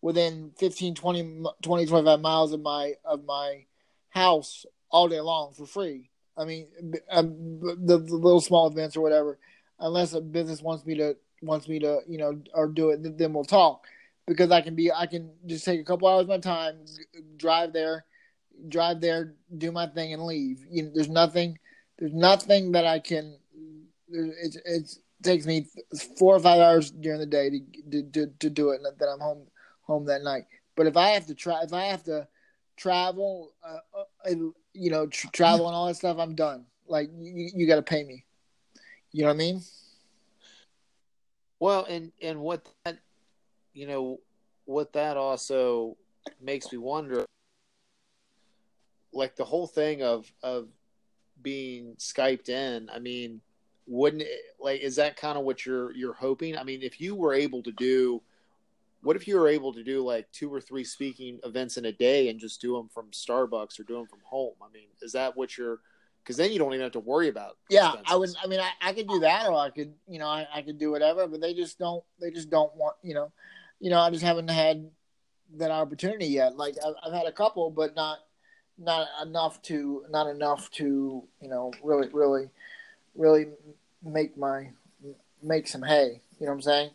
within 0.00 0.52
15 0.58 0.94
20 0.94 1.44
20 1.62 1.86
25 1.86 2.20
miles 2.20 2.52
of 2.52 2.60
my 2.60 2.94
of 3.04 3.24
my 3.24 3.64
house 4.10 4.64
all 4.90 5.08
day 5.08 5.20
long 5.20 5.52
for 5.52 5.66
free. 5.66 6.10
I 6.36 6.44
mean, 6.44 6.68
um, 7.10 7.60
the, 7.60 7.98
the 7.98 8.14
little 8.14 8.40
small 8.40 8.68
events 8.68 8.96
or 8.96 9.00
whatever, 9.00 9.38
unless 9.80 10.12
a 10.12 10.20
business 10.20 10.62
wants 10.62 10.86
me 10.86 10.94
to 10.96 11.16
wants 11.42 11.68
me 11.68 11.80
to 11.80 12.00
you 12.08 12.18
know 12.18 12.40
or 12.54 12.68
do 12.68 12.90
it, 12.90 13.18
then 13.18 13.32
we'll 13.32 13.44
talk 13.44 13.86
because 14.28 14.50
I 14.50 14.60
can 14.60 14.76
be 14.76 14.92
I 14.92 15.06
can 15.06 15.30
just 15.46 15.64
take 15.64 15.80
a 15.80 15.84
couple 15.84 16.06
hours 16.06 16.22
of 16.22 16.28
my 16.28 16.38
time, 16.38 16.84
drive 17.36 17.72
there, 17.72 18.04
drive 18.68 19.00
there, 19.00 19.34
do 19.56 19.72
my 19.72 19.86
thing, 19.86 20.12
and 20.12 20.22
leave. 20.24 20.64
You 20.70 20.84
know, 20.84 20.90
there's 20.94 21.08
nothing, 21.08 21.58
there's 21.98 22.12
nothing 22.12 22.72
that 22.72 22.86
I 22.86 22.98
can. 23.00 23.38
It 24.08 24.56
it 24.64 24.90
takes 25.22 25.46
me 25.46 25.66
four 26.18 26.36
or 26.36 26.40
five 26.40 26.60
hours 26.60 26.90
during 26.90 27.20
the 27.20 27.26
day 27.26 27.50
to 27.90 28.02
to 28.02 28.26
to 28.26 28.50
do 28.50 28.70
it, 28.70 28.80
and 28.82 28.98
then 28.98 29.08
I'm 29.08 29.20
home 29.20 29.46
home 29.82 30.04
that 30.06 30.22
night. 30.22 30.44
But 30.76 30.86
if 30.86 30.96
I 30.96 31.08
have 31.08 31.26
to 31.26 31.34
try, 31.34 31.62
if 31.62 31.72
I 31.72 31.86
have 31.86 32.04
to 32.04 32.28
travel, 32.76 33.54
uh, 33.66 34.02
uh, 34.24 34.34
you 34.74 34.90
know, 34.90 35.06
tr- 35.06 35.28
travel 35.32 35.66
and 35.66 35.74
all 35.74 35.86
that 35.86 35.96
stuff, 35.96 36.18
I'm 36.18 36.34
done. 36.34 36.66
Like 36.86 37.08
you, 37.18 37.50
you 37.54 37.66
got 37.66 37.76
to 37.76 37.82
pay 37.82 38.04
me. 38.04 38.24
You 39.10 39.22
know 39.22 39.28
what 39.28 39.34
I 39.34 39.38
mean? 39.38 39.62
Well, 41.60 41.84
and 41.86 42.12
and 42.22 42.40
what 42.40 42.68
that 42.84 42.98
you 43.72 43.86
know, 43.86 44.20
what 44.64 44.92
that 44.92 45.16
also 45.16 45.96
makes 46.40 46.70
me 46.70 46.78
wonder, 46.78 47.24
like 49.12 49.34
the 49.36 49.44
whole 49.44 49.66
thing 49.66 50.02
of 50.02 50.30
of 50.42 50.68
being 51.42 51.94
skyped 51.98 52.48
in. 52.48 52.90
I 52.90 52.98
mean, 52.98 53.40
wouldn't 53.86 54.22
it, 54.22 54.40
like 54.60 54.80
is 54.80 54.96
that 54.96 55.16
kind 55.16 55.38
of 55.38 55.44
what 55.44 55.64
you're 55.64 55.92
you're 55.92 56.12
hoping? 56.12 56.56
I 56.56 56.64
mean, 56.64 56.82
if 56.82 57.00
you 57.00 57.14
were 57.14 57.32
able 57.32 57.62
to 57.62 57.72
do, 57.72 58.20
what 59.02 59.16
if 59.16 59.26
you 59.26 59.38
were 59.38 59.48
able 59.48 59.72
to 59.72 59.82
do 59.82 60.04
like 60.04 60.30
two 60.32 60.52
or 60.52 60.60
three 60.60 60.84
speaking 60.84 61.40
events 61.44 61.76
in 61.76 61.86
a 61.86 61.92
day 61.92 62.28
and 62.28 62.38
just 62.38 62.60
do 62.60 62.74
them 62.74 62.88
from 62.88 63.10
Starbucks 63.10 63.80
or 63.80 63.84
do 63.84 63.94
them 63.94 64.06
from 64.06 64.20
home? 64.24 64.54
I 64.62 64.70
mean, 64.72 64.88
is 65.00 65.12
that 65.12 65.36
what 65.36 65.56
you're? 65.56 65.80
Because 66.22 66.36
then 66.36 66.52
you 66.52 66.58
don't 66.58 66.74
even 66.74 66.82
have 66.82 66.92
to 66.92 67.00
worry 67.00 67.28
about. 67.28 67.56
Yeah, 67.70 67.86
expenses. 67.86 68.12
I 68.12 68.16
would. 68.16 68.30
I 68.44 68.46
mean, 68.48 68.60
I, 68.60 68.70
I 68.82 68.92
could 68.92 69.08
do 69.08 69.20
that, 69.20 69.46
or 69.46 69.54
I 69.54 69.70
could, 69.70 69.94
you 70.06 70.18
know, 70.18 70.26
I, 70.26 70.46
I 70.52 70.60
could 70.60 70.78
do 70.78 70.90
whatever. 70.90 71.26
But 71.26 71.40
they 71.40 71.54
just 71.54 71.78
don't. 71.78 72.04
They 72.20 72.30
just 72.30 72.50
don't 72.50 72.74
want, 72.76 72.96
you 73.02 73.14
know 73.14 73.32
you 73.80 73.90
know, 73.90 74.00
I 74.00 74.10
just 74.10 74.24
haven't 74.24 74.48
had 74.48 74.90
that 75.56 75.70
opportunity 75.70 76.26
yet. 76.26 76.56
Like 76.56 76.76
I've, 76.84 76.94
I've 77.04 77.12
had 77.12 77.26
a 77.26 77.32
couple, 77.32 77.70
but 77.70 77.94
not 77.94 78.18
not 78.78 79.08
enough 79.22 79.60
to 79.62 80.04
not 80.10 80.28
enough 80.28 80.70
to 80.70 81.24
you 81.40 81.48
know 81.48 81.72
really 81.82 82.08
really 82.12 82.50
really 83.14 83.46
make 84.02 84.36
my 84.36 84.70
make 85.42 85.68
some 85.68 85.82
hay. 85.82 86.20
You 86.38 86.46
know 86.46 86.52
what 86.52 86.56
I'm 86.56 86.62
saying? 86.62 86.90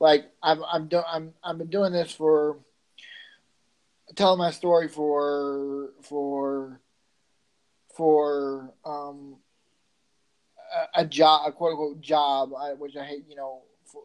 Like 0.00 0.30
I've 0.42 0.60
I'm 0.70 0.88
do, 0.88 1.02
I'm 1.06 1.34
I've 1.42 1.58
been 1.58 1.68
doing 1.68 1.92
this 1.92 2.12
for 2.12 2.58
telling 4.14 4.38
my 4.38 4.50
story 4.50 4.88
for 4.88 5.90
for 6.02 6.80
for 7.94 8.72
um 8.84 9.36
a, 10.94 11.00
a 11.00 11.04
job 11.04 11.48
a 11.48 11.52
quote 11.52 11.72
unquote 11.72 12.00
job 12.00 12.52
I, 12.58 12.74
which 12.74 12.96
I 12.96 13.04
hate 13.04 13.24
you 13.28 13.36
know 13.36 13.62
for, 13.84 14.02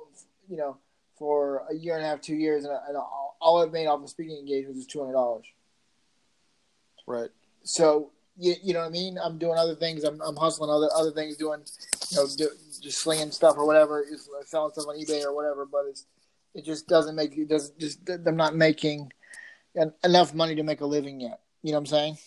you 0.50 0.58
know 0.58 0.78
for 1.22 1.68
a 1.70 1.76
year 1.76 1.96
and 1.96 2.04
a 2.04 2.08
half, 2.08 2.20
two 2.20 2.34
years, 2.34 2.66
and, 2.66 2.74
and 2.88 2.98
all 2.98 3.62
I've 3.62 3.72
made 3.72 3.86
off 3.86 4.02
of 4.02 4.10
speaking 4.10 4.40
engagements 4.40 4.80
is 4.80 4.88
two 4.88 5.02
hundred 5.02 5.14
dollars. 5.14 5.46
Right. 7.06 7.30
So 7.62 8.10
you, 8.40 8.56
you 8.64 8.74
know 8.74 8.80
what 8.80 8.88
I 8.88 8.90
mean? 8.90 9.20
I'm 9.24 9.38
doing 9.38 9.56
other 9.56 9.76
things. 9.76 10.04
I'm, 10.04 10.20
I'm 10.22 10.36
hustling 10.36 10.72
other 10.72 10.90
other 10.96 11.12
things, 11.12 11.38
doing 11.38 11.62
you 12.10 12.18
know 12.18 12.26
do, 12.36 12.50
just 12.82 12.98
slinging 12.98 13.30
stuff 13.30 13.56
or 13.56 13.68
whatever, 13.68 14.04
just 14.12 14.30
uh, 14.30 14.44
selling 14.44 14.72
stuff 14.72 14.88
on 14.88 14.96
eBay 14.96 15.24
or 15.24 15.36
whatever. 15.36 15.68
But 15.72 15.86
it's 15.90 16.08
it 16.56 16.66
just 16.66 16.88
doesn't 16.88 17.16
make 17.16 17.38
it 17.38 17.48
does 17.48 17.70
just 17.78 18.00
I'm 18.10 18.36
not 18.36 18.56
making 18.56 19.14
enough 20.04 20.34
money 20.34 20.56
to 20.56 20.64
make 20.64 20.82
a 20.82 20.88
living 20.88 21.22
yet. 21.22 21.42
You 21.62 21.72
know 21.74 21.78
what 21.78 21.82
I'm 21.82 21.86
saying? 21.86 22.18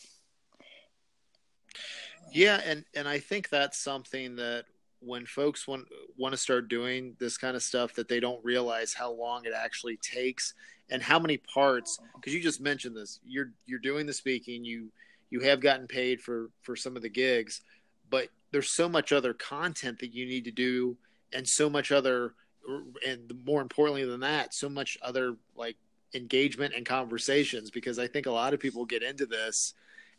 Yeah, 2.32 2.60
and 2.64 2.84
and 2.94 3.08
I 3.08 3.18
think 3.18 3.48
that's 3.48 3.76
something 3.76 4.36
that 4.36 4.66
when 5.04 5.26
folks 5.26 5.68
want 5.68 5.86
want 6.16 6.32
to 6.32 6.38
start 6.38 6.68
doing 6.68 7.14
this 7.18 7.36
kind 7.36 7.56
of 7.56 7.62
stuff 7.62 7.94
that 7.94 8.08
they 8.08 8.20
don't 8.20 8.44
realize 8.44 8.94
how 8.94 9.12
long 9.12 9.44
it 9.44 9.52
actually 9.54 9.96
takes 9.98 10.54
and 10.90 11.02
how 11.02 11.18
many 11.18 11.36
parts 11.36 11.98
because 12.14 12.34
you 12.34 12.40
just 12.40 12.60
mentioned 12.60 12.96
this 12.96 13.20
you're 13.24 13.52
you're 13.66 13.78
doing 13.78 14.06
the 14.06 14.12
speaking 14.12 14.64
you 14.64 14.90
you 15.30 15.40
have 15.40 15.60
gotten 15.60 15.86
paid 15.86 16.20
for 16.20 16.50
for 16.62 16.76
some 16.76 16.96
of 16.96 17.02
the 17.02 17.08
gigs 17.08 17.60
but 18.10 18.28
there's 18.50 18.70
so 18.70 18.88
much 18.88 19.12
other 19.12 19.34
content 19.34 19.98
that 19.98 20.14
you 20.14 20.26
need 20.26 20.44
to 20.44 20.50
do 20.50 20.96
and 21.32 21.46
so 21.46 21.68
much 21.68 21.92
other 21.92 22.34
and 23.06 23.32
more 23.44 23.60
importantly 23.60 24.04
than 24.04 24.20
that 24.20 24.54
so 24.54 24.68
much 24.68 24.96
other 25.02 25.36
like 25.54 25.76
engagement 26.14 26.72
and 26.74 26.86
conversations 26.86 27.70
because 27.70 27.98
i 27.98 28.06
think 28.06 28.26
a 28.26 28.30
lot 28.30 28.54
of 28.54 28.60
people 28.60 28.84
get 28.84 29.02
into 29.02 29.26
this 29.26 29.74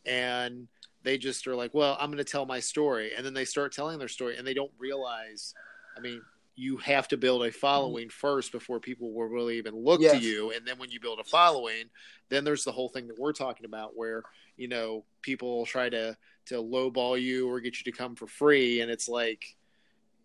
and 0.06 0.68
they 1.06 1.18
just 1.18 1.48
are 1.48 1.56
like, 1.56 1.74
well, 1.74 1.96
I'm 2.00 2.08
going 2.08 2.18
to 2.18 2.30
tell 2.30 2.46
my 2.46 2.60
story. 2.60 3.12
And 3.16 3.26
then 3.26 3.34
they 3.34 3.46
start 3.46 3.72
telling 3.72 4.00
their 4.00 4.08
story 4.08 4.38
and 4.38 4.46
they 4.46 4.56
don't 4.56 4.72
realize, 4.80 5.54
I 5.96 6.02
mean, 6.02 6.22
you 6.56 6.78
have 6.78 7.08
to 7.10 7.18
build 7.18 7.46
a 7.46 7.52
following 7.52 8.10
first 8.10 8.52
before 8.52 8.80
people 8.80 9.14
will 9.14 9.28
really 9.28 9.58
even 9.58 9.76
look 9.76 10.02
yes. 10.02 10.14
to 10.14 10.20
you. 10.20 10.52
And 10.52 10.66
then 10.66 10.80
when 10.80 10.90
you 10.90 11.00
build 11.00 11.20
a 11.20 11.24
following, 11.24 11.86
then 12.30 12.44
there's 12.44 12.64
the 12.64 12.72
whole 12.72 12.90
thing 12.90 13.08
that 13.08 13.20
we're 13.20 13.34
talking 13.34 13.66
about 13.66 13.96
where, 13.96 14.24
you 14.58 14.68
know, 14.68 15.04
people 15.22 15.66
try 15.66 15.90
to, 15.90 16.18
to 16.48 16.56
lowball 16.56 17.22
you 17.22 17.50
or 17.50 17.60
get 17.60 17.78
you 17.78 17.92
to 17.92 17.98
come 17.98 18.16
for 18.16 18.26
free. 18.26 18.82
And 18.82 18.90
it's 18.90 19.08
like, 19.08 19.56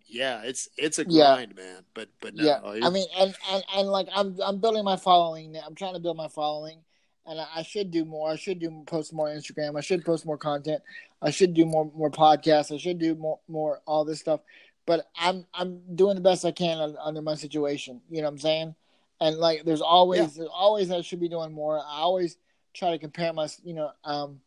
yeah, 0.06 0.40
it's, 0.44 0.68
it's 0.78 0.98
a 0.98 1.04
grind, 1.04 1.54
yeah. 1.56 1.64
man. 1.64 1.82
But, 1.94 2.08
but 2.20 2.34
no, 2.34 2.44
yeah, 2.44 2.86
I 2.86 2.90
mean, 2.90 3.06
and, 3.18 3.34
and, 3.50 3.64
and 3.76 3.88
like, 3.88 4.08
I'm, 4.14 4.36
I'm 4.42 4.60
building 4.60 4.84
my 4.84 4.96
following. 4.96 5.56
I'm 5.56 5.74
trying 5.74 5.94
to 5.94 6.00
build 6.00 6.16
my 6.16 6.28
following 6.28 6.78
and 7.26 7.40
I 7.40 7.62
should 7.62 7.90
do 7.90 8.04
more. 8.04 8.30
I 8.30 8.36
should 8.36 8.58
do 8.58 8.82
post 8.86 9.12
more 9.12 9.28
Instagram. 9.28 9.76
I 9.76 9.80
should 9.80 10.04
post 10.04 10.26
more 10.26 10.38
content. 10.38 10.82
I 11.22 11.30
should 11.30 11.54
do 11.54 11.66
more 11.66 11.90
more 11.94 12.10
podcasts. 12.10 12.74
I 12.74 12.78
should 12.78 12.98
do 12.98 13.14
more 13.14 13.40
more 13.48 13.80
all 13.86 14.04
this 14.04 14.20
stuff. 14.20 14.40
But 14.86 15.06
I'm 15.16 15.46
I'm 15.54 15.80
doing 15.94 16.14
the 16.14 16.22
best 16.22 16.44
I 16.44 16.52
can 16.52 16.96
under 17.02 17.22
my 17.22 17.34
situation. 17.34 18.00
You 18.10 18.18
know 18.18 18.28
what 18.28 18.32
I'm 18.32 18.38
saying? 18.38 18.74
And 19.20 19.36
like, 19.36 19.64
there's 19.64 19.82
always 19.82 20.20
yeah. 20.20 20.28
there's 20.36 20.50
always 20.52 20.90
I 20.90 21.02
should 21.02 21.20
be 21.20 21.28
doing 21.28 21.52
more. 21.52 21.78
I 21.78 21.98
always 21.98 22.36
try 22.74 22.90
to 22.90 22.98
compare 22.98 23.32
my 23.32 23.48
you 23.62 23.74
know 23.74 23.90
um, 24.04 24.40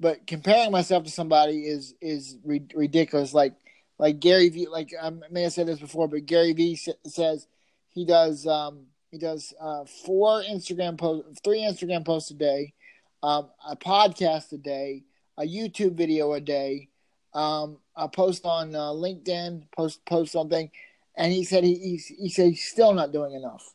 but 0.00 0.26
comparing 0.26 0.70
myself 0.70 1.04
to 1.04 1.10
somebody 1.10 1.66
is 1.66 1.94
is 2.00 2.38
ridiculous. 2.44 3.34
Like 3.34 3.54
like 3.98 4.20
Gary 4.20 4.48
Vee. 4.48 4.68
Like 4.68 4.92
I 5.00 5.10
may 5.30 5.42
have 5.42 5.52
said 5.52 5.66
this 5.66 5.80
before, 5.80 6.08
but 6.08 6.26
Gary 6.26 6.52
Vee 6.52 6.78
says 7.06 7.46
he 7.90 8.04
does 8.04 8.46
um 8.46 8.86
he 9.10 9.18
does 9.18 9.54
uh, 9.60 9.84
four 9.84 10.42
Instagram 10.42 10.98
posts, 10.98 11.40
three 11.42 11.60
Instagram 11.60 12.04
posts 12.04 12.30
a 12.30 12.34
day, 12.34 12.74
um, 13.22 13.48
a 13.66 13.76
podcast 13.76 14.52
a 14.52 14.58
day, 14.58 15.04
a 15.36 15.42
YouTube 15.42 15.94
video 15.94 16.32
a 16.34 16.40
day, 16.40 16.88
um, 17.34 17.78
a 17.96 18.08
post 18.08 18.44
on 18.44 18.74
uh, 18.74 18.90
LinkedIn, 18.90 19.64
post 19.72 20.04
post 20.04 20.32
something, 20.32 20.70
and 21.16 21.32
he 21.32 21.44
said 21.44 21.64
he 21.64 21.74
he's, 21.74 22.06
he 22.06 22.28
said 22.28 22.48
he's 22.48 22.64
still 22.64 22.92
not 22.92 23.12
doing 23.12 23.32
enough 23.32 23.74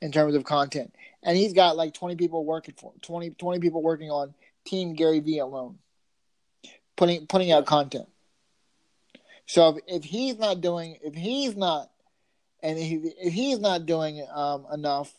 in 0.00 0.12
terms 0.12 0.34
of 0.34 0.44
content, 0.44 0.94
and 1.22 1.36
he's 1.36 1.52
got 1.52 1.76
like 1.76 1.94
twenty 1.94 2.16
people 2.16 2.44
working 2.44 2.74
for 2.78 2.92
20, 3.02 3.30
20 3.30 3.60
people 3.60 3.82
working 3.82 4.10
on 4.10 4.34
Team 4.64 4.94
Gary 4.94 5.20
Vee 5.20 5.38
alone, 5.38 5.78
putting 6.96 7.26
putting 7.26 7.50
out 7.50 7.66
content. 7.66 8.08
So 9.46 9.70
if, 9.70 10.02
if 10.02 10.04
he's 10.04 10.38
not 10.38 10.60
doing, 10.60 10.96
if 11.02 11.14
he's 11.14 11.56
not 11.56 11.90
and 12.62 12.78
if, 12.78 13.12
if 13.18 13.32
he's 13.32 13.58
not 13.58 13.86
doing 13.86 14.26
um, 14.32 14.66
enough, 14.72 15.12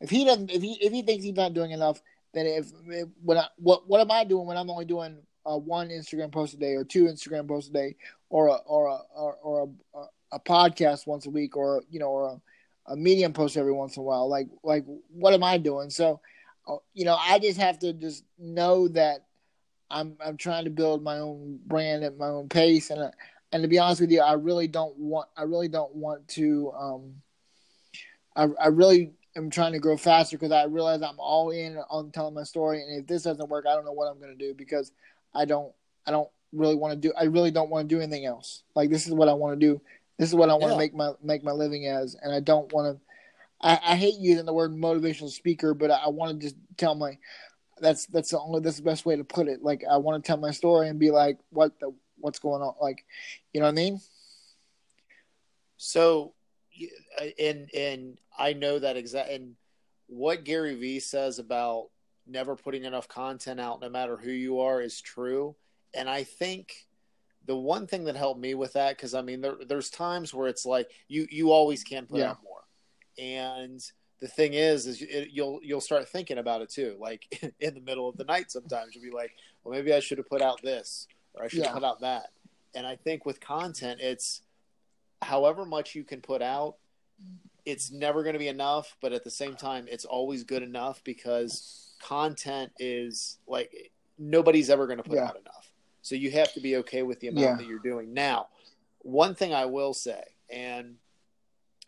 if 0.00 0.10
he 0.10 0.24
doesn't, 0.24 0.50
if 0.50 0.62
he 0.62 0.74
if 0.74 0.92
he 0.92 1.02
thinks 1.02 1.24
he's 1.24 1.34
not 1.34 1.54
doing 1.54 1.70
enough, 1.70 2.02
then 2.34 2.46
if, 2.46 2.72
if 2.86 3.08
when 3.22 3.38
I, 3.38 3.46
what 3.56 3.88
what 3.88 4.00
am 4.00 4.10
I 4.10 4.24
doing 4.24 4.46
when 4.46 4.56
I'm 4.56 4.70
only 4.70 4.84
doing 4.84 5.18
uh, 5.46 5.56
one 5.56 5.88
Instagram 5.88 6.32
post 6.32 6.54
a 6.54 6.56
day 6.56 6.74
or 6.74 6.84
two 6.84 7.04
Instagram 7.04 7.48
posts 7.48 7.70
a 7.70 7.72
day 7.72 7.96
or 8.30 8.48
a, 8.48 8.54
or 8.66 8.86
a, 8.86 8.98
or, 9.14 9.34
or 9.42 9.70
a, 9.94 10.36
a, 10.36 10.40
podcast 10.40 11.06
once 11.06 11.26
a 11.26 11.30
week 11.30 11.56
or 11.56 11.82
you 11.90 11.98
know 11.98 12.08
or 12.08 12.40
a, 12.86 12.92
a 12.92 12.96
medium 12.96 13.32
post 13.32 13.56
every 13.56 13.72
once 13.72 13.96
in 13.96 14.00
a 14.00 14.04
while? 14.04 14.28
Like 14.28 14.48
like 14.62 14.84
what 15.08 15.34
am 15.34 15.44
I 15.44 15.58
doing? 15.58 15.90
So 15.90 16.20
uh, 16.68 16.76
you 16.94 17.04
know 17.04 17.16
I 17.18 17.38
just 17.38 17.60
have 17.60 17.78
to 17.80 17.92
just 17.92 18.24
know 18.38 18.88
that 18.88 19.26
I'm 19.90 20.16
I'm 20.24 20.36
trying 20.36 20.64
to 20.64 20.70
build 20.70 21.02
my 21.02 21.18
own 21.18 21.58
brand 21.66 22.02
at 22.04 22.18
my 22.18 22.28
own 22.28 22.48
pace 22.48 22.90
and 22.90 23.12
and 23.52 23.62
to 23.62 23.68
be 23.68 23.78
honest 23.78 24.00
with 24.00 24.10
you, 24.10 24.20
I 24.20 24.32
really 24.32 24.66
don't 24.66 24.96
want. 24.96 25.28
I 25.36 25.42
really 25.42 25.68
don't 25.68 25.94
want 25.94 26.26
to. 26.28 26.72
Um, 26.72 27.14
I 28.34 28.48
I 28.60 28.68
really 28.68 29.12
am 29.36 29.50
trying 29.50 29.72
to 29.72 29.78
grow 29.78 29.96
faster 29.96 30.36
because 30.36 30.52
I 30.52 30.64
realize 30.64 31.02
I'm 31.02 31.18
all 31.18 31.50
in 31.50 31.76
on 31.90 32.10
telling 32.10 32.34
my 32.34 32.44
story, 32.44 32.82
and 32.82 33.00
if 33.00 33.06
this 33.06 33.22
doesn't 33.22 33.48
work, 33.48 33.66
I 33.68 33.74
don't 33.74 33.84
know 33.84 33.92
what 33.92 34.06
I'm 34.06 34.18
going 34.18 34.36
to 34.36 34.44
do 34.44 34.54
because 34.54 34.92
I 35.34 35.44
don't. 35.44 35.72
I 36.06 36.10
don't 36.10 36.28
really 36.52 36.74
want 36.74 36.94
to 36.94 37.08
do. 37.08 37.12
I 37.18 37.24
really 37.24 37.50
don't 37.50 37.70
want 37.70 37.88
to 37.88 37.94
do 37.94 38.00
anything 38.00 38.24
else. 38.24 38.62
Like 38.74 38.90
this 38.90 39.06
is 39.06 39.12
what 39.12 39.28
I 39.28 39.34
want 39.34 39.58
to 39.58 39.66
do. 39.66 39.80
This 40.18 40.30
is 40.30 40.34
what 40.34 40.50
I 40.50 40.54
want 40.54 40.64
yeah. 40.64 40.70
to 40.70 40.78
make 40.78 40.94
my 40.94 41.12
make 41.22 41.44
my 41.44 41.52
living 41.52 41.86
as, 41.86 42.16
and 42.20 42.32
I 42.32 42.40
don't 42.40 42.72
want 42.72 42.96
to. 42.96 43.02
I, 43.60 43.92
I 43.92 43.96
hate 43.96 44.14
using 44.18 44.46
the 44.46 44.52
word 44.52 44.72
motivational 44.72 45.30
speaker, 45.30 45.74
but 45.74 45.90
I, 45.90 45.96
I 46.06 46.08
want 46.08 46.40
to 46.40 46.46
just 46.46 46.56
tell 46.78 46.94
my 46.94 47.18
that's 47.80 48.06
that's 48.06 48.30
the 48.30 48.40
only 48.40 48.60
that's 48.60 48.76
the 48.78 48.82
best 48.82 49.04
way 49.04 49.16
to 49.16 49.24
put 49.24 49.48
it. 49.48 49.62
Like 49.62 49.82
I 49.90 49.98
want 49.98 50.22
to 50.22 50.26
tell 50.26 50.38
my 50.38 50.52
story 50.52 50.88
and 50.88 50.98
be 50.98 51.10
like, 51.10 51.38
what 51.50 51.78
the 51.80 51.92
what's 52.22 52.38
going 52.38 52.62
on? 52.62 52.74
Like, 52.80 53.04
you 53.52 53.60
know 53.60 53.66
what 53.66 53.72
I 53.72 53.74
mean? 53.74 54.00
So, 55.76 56.32
uh, 57.20 57.24
and 57.38 57.68
and 57.74 58.18
I 58.38 58.52
know 58.54 58.78
that 58.78 58.96
exact 58.96 59.30
and 59.30 59.56
what 60.06 60.44
Gary 60.44 60.74
Vee 60.74 61.00
says 61.00 61.38
about 61.38 61.88
never 62.26 62.54
putting 62.54 62.84
enough 62.84 63.08
content 63.08 63.60
out, 63.60 63.80
no 63.80 63.88
matter 63.88 64.16
who 64.16 64.30
you 64.30 64.60
are, 64.60 64.80
is 64.80 65.00
true. 65.00 65.56
And 65.94 66.08
I 66.08 66.24
think 66.24 66.86
the 67.46 67.56
one 67.56 67.86
thing 67.86 68.04
that 68.04 68.16
helped 68.16 68.40
me 68.40 68.54
with 68.54 68.74
that, 68.74 68.96
because 68.96 69.14
I 69.14 69.22
mean, 69.22 69.40
there, 69.40 69.56
there's 69.66 69.90
times 69.90 70.32
where 70.32 70.48
it's 70.48 70.64
like 70.64 70.90
you 71.08 71.26
you 71.30 71.50
always 71.50 71.82
can 71.82 72.06
put 72.06 72.20
yeah. 72.20 72.30
out 72.30 72.38
more, 72.44 72.62
and 73.18 73.82
the 74.20 74.28
thing 74.28 74.54
is, 74.54 74.86
is 74.86 75.02
it, 75.02 75.30
you'll 75.32 75.58
you'll 75.62 75.80
start 75.80 76.08
thinking 76.08 76.38
about 76.38 76.62
it 76.62 76.70
too. 76.70 76.96
Like 77.00 77.26
in 77.60 77.74
the 77.74 77.80
middle 77.80 78.08
of 78.08 78.16
the 78.16 78.24
night, 78.24 78.50
sometimes 78.50 78.94
you'll 78.94 79.04
be 79.04 79.10
like, 79.10 79.32
well, 79.64 79.74
maybe 79.74 79.92
I 79.92 80.00
should 80.00 80.18
have 80.18 80.28
put 80.28 80.42
out 80.42 80.62
this 80.62 81.08
or 81.34 81.44
I 81.44 81.48
should 81.48 81.60
yeah. 81.60 81.66
have 81.66 81.74
put 81.74 81.84
out 81.84 82.00
that. 82.00 82.28
And 82.74 82.86
I 82.86 82.96
think 82.96 83.26
with 83.26 83.40
content, 83.40 84.00
it's 84.00 84.42
however 85.20 85.64
much 85.64 85.94
you 85.94 86.04
can 86.04 86.20
put 86.20 86.42
out, 86.42 86.76
it's 87.64 87.90
never 87.90 88.22
going 88.22 88.32
to 88.32 88.38
be 88.38 88.48
enough. 88.48 88.96
But 89.00 89.12
at 89.12 89.24
the 89.24 89.30
same 89.30 89.54
time, 89.54 89.86
it's 89.88 90.04
always 90.04 90.44
good 90.44 90.62
enough 90.62 91.02
because 91.04 91.94
content 92.02 92.72
is 92.78 93.38
like 93.46 93.92
nobody's 94.18 94.70
ever 94.70 94.86
going 94.86 94.98
to 94.98 95.04
put 95.04 95.16
yeah. 95.16 95.26
out 95.26 95.36
enough. 95.36 95.72
So 96.02 96.14
you 96.14 96.30
have 96.32 96.52
to 96.54 96.60
be 96.60 96.76
okay 96.78 97.02
with 97.02 97.20
the 97.20 97.28
amount 97.28 97.44
yeah. 97.44 97.54
that 97.56 97.66
you're 97.66 97.78
doing. 97.78 98.12
Now, 98.12 98.48
one 99.00 99.34
thing 99.34 99.54
I 99.54 99.66
will 99.66 99.94
say, 99.94 100.22
and 100.50 100.96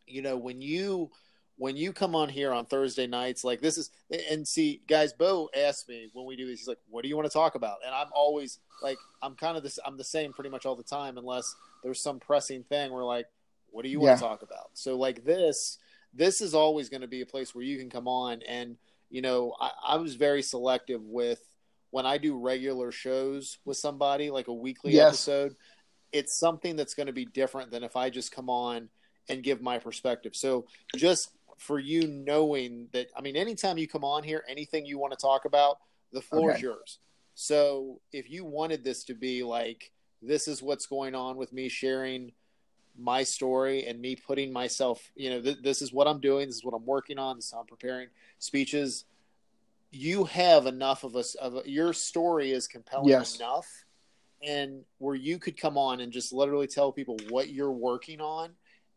you 0.07 0.23
know, 0.23 0.37
when 0.37 0.61
you 0.61 1.11
when 1.57 1.77
you 1.77 1.93
come 1.93 2.15
on 2.17 2.29
here 2.29 2.53
on 2.53 2.67
Thursday 2.67 3.07
nights, 3.07 3.45
like 3.45 3.61
this 3.61 3.79
is, 3.79 3.91
and 4.31 4.47
see, 4.47 4.83
guys, 4.89 5.13
Beau 5.13 5.49
asked 5.57 5.89
me 5.89 6.09
when 6.13 6.27
we 6.27 6.37
do 6.37 6.47
this, 6.47 6.61
he's 6.61 6.69
like, 6.69 6.81
"What 6.89 7.03
do 7.03 7.09
you 7.09 7.17
want 7.17 7.27
to 7.27 7.33
talk 7.33 7.55
about?" 7.55 7.79
And 7.85 7.95
I'm 7.95 8.09
always 8.13 8.59
like, 8.83 8.99
I'm 9.23 9.35
kind 9.37 9.57
of 9.57 9.63
this, 9.63 9.79
I'm 9.87 9.97
the 9.97 10.05
same 10.05 10.33
pretty 10.33 10.51
much 10.51 10.67
all 10.67 10.77
the 10.77 10.83
time, 10.83 11.17
unless 11.17 11.55
there's 11.83 12.03
some 12.03 12.19
pressing 12.19 12.65
thing 12.65 12.93
where 12.93 13.05
like, 13.05 13.27
what 13.71 13.85
do 13.85 13.89
you 13.89 14.01
yeah. 14.01 14.09
want 14.09 14.19
to 14.19 14.25
talk 14.25 14.43
about? 14.43 14.71
So 14.75 14.97
like 14.97 15.25
this, 15.25 15.79
this 16.13 16.41
is 16.41 16.55
always 16.55 16.89
going 16.89 17.03
to 17.03 17.09
be 17.09 17.21
a 17.21 17.27
place 17.27 17.55
where 17.55 17.65
you 17.65 17.79
can 17.79 17.91
come 17.91 18.09
on, 18.09 18.43
and 18.43 18.77
you 19.11 19.23
know, 19.23 19.55
I, 19.61 19.71
I 19.89 19.97
was 19.97 20.17
very 20.17 20.43
selective 20.43 21.03
with 21.03 21.41
when 21.91 22.07
I 22.07 22.19
do 22.19 22.37
regular 22.37 22.91
shows 22.91 23.59
with 23.65 23.77
somebody, 23.77 24.31
like 24.31 24.49
a 24.49 24.53
weekly 24.53 24.95
yes. 24.95 25.09
episode. 25.09 25.55
It's 26.11 26.39
something 26.39 26.75
that's 26.75 26.95
going 26.95 27.07
to 27.09 27.13
be 27.13 27.25
different 27.25 27.71
than 27.71 27.85
if 27.85 27.97
I 27.97 28.11
just 28.11 28.33
come 28.33 28.51
on 28.51 28.89
and 29.29 29.43
give 29.43 29.61
my 29.61 29.79
perspective. 29.79 30.35
So 30.35 30.67
just 30.97 31.31
for 31.59 31.79
you 31.79 32.07
knowing 32.07 32.89
that 32.93 33.09
I 33.17 33.21
mean 33.21 33.37
anytime 33.37 33.79
you 33.79 33.89
come 33.89 34.05
on 34.05 34.23
here 34.23 34.45
anything 34.49 34.87
you 34.87 34.99
want 34.99 35.13
to 35.13 35.19
talk 35.19 35.45
about 35.45 35.79
the 36.13 36.21
floor 36.21 36.51
okay. 36.51 36.57
is 36.57 36.63
yours. 36.63 36.99
So 37.35 38.01
if 38.13 38.31
you 38.31 38.45
wanted 38.45 38.85
this 38.85 39.05
to 39.05 39.15
be 39.15 39.43
like 39.43 39.93
this 40.23 40.49
is 40.49 40.63
what's 40.63 40.87
going 40.87 41.15
on 41.15 41.37
with 41.37 41.53
me 41.53 41.69
sharing 41.69 42.33
my 42.97 43.25
story 43.25 43.87
and 43.87 44.01
me 44.01 44.17
putting 44.17 44.53
myself, 44.53 45.11
you 45.17 45.31
know, 45.31 45.43
th- 45.43 45.59
this 45.63 45.83
is 45.83 45.93
what 45.93 46.07
I'm 46.07 46.21
doing, 46.21 46.47
this 46.47 46.57
is 46.57 46.65
what 46.65 46.75
I'm 46.75 46.87
working 46.87 47.19
on, 47.19 47.37
this 47.37 47.47
is 47.47 47.53
how 47.53 47.61
I'm 47.61 47.67
preparing 47.67 48.09
speeches. 48.39 49.05
You 49.91 50.25
have 50.25 50.67
enough 50.67 51.05
of 51.05 51.17
us 51.17 51.35
of 51.35 51.57
a, 51.57 51.63
your 51.67 51.93
story 51.93 52.53
is 52.53 52.67
compelling 52.67 53.09
yes. 53.09 53.37
enough 53.37 53.67
and 54.43 54.85
where 54.99 55.15
you 55.15 55.39
could 55.39 55.57
come 55.57 55.79
on 55.79 56.01
and 56.01 56.13
just 56.13 56.33
literally 56.33 56.67
tell 56.67 56.93
people 56.93 57.17
what 57.29 57.49
you're 57.49 57.73
working 57.73 58.21
on 58.21 58.51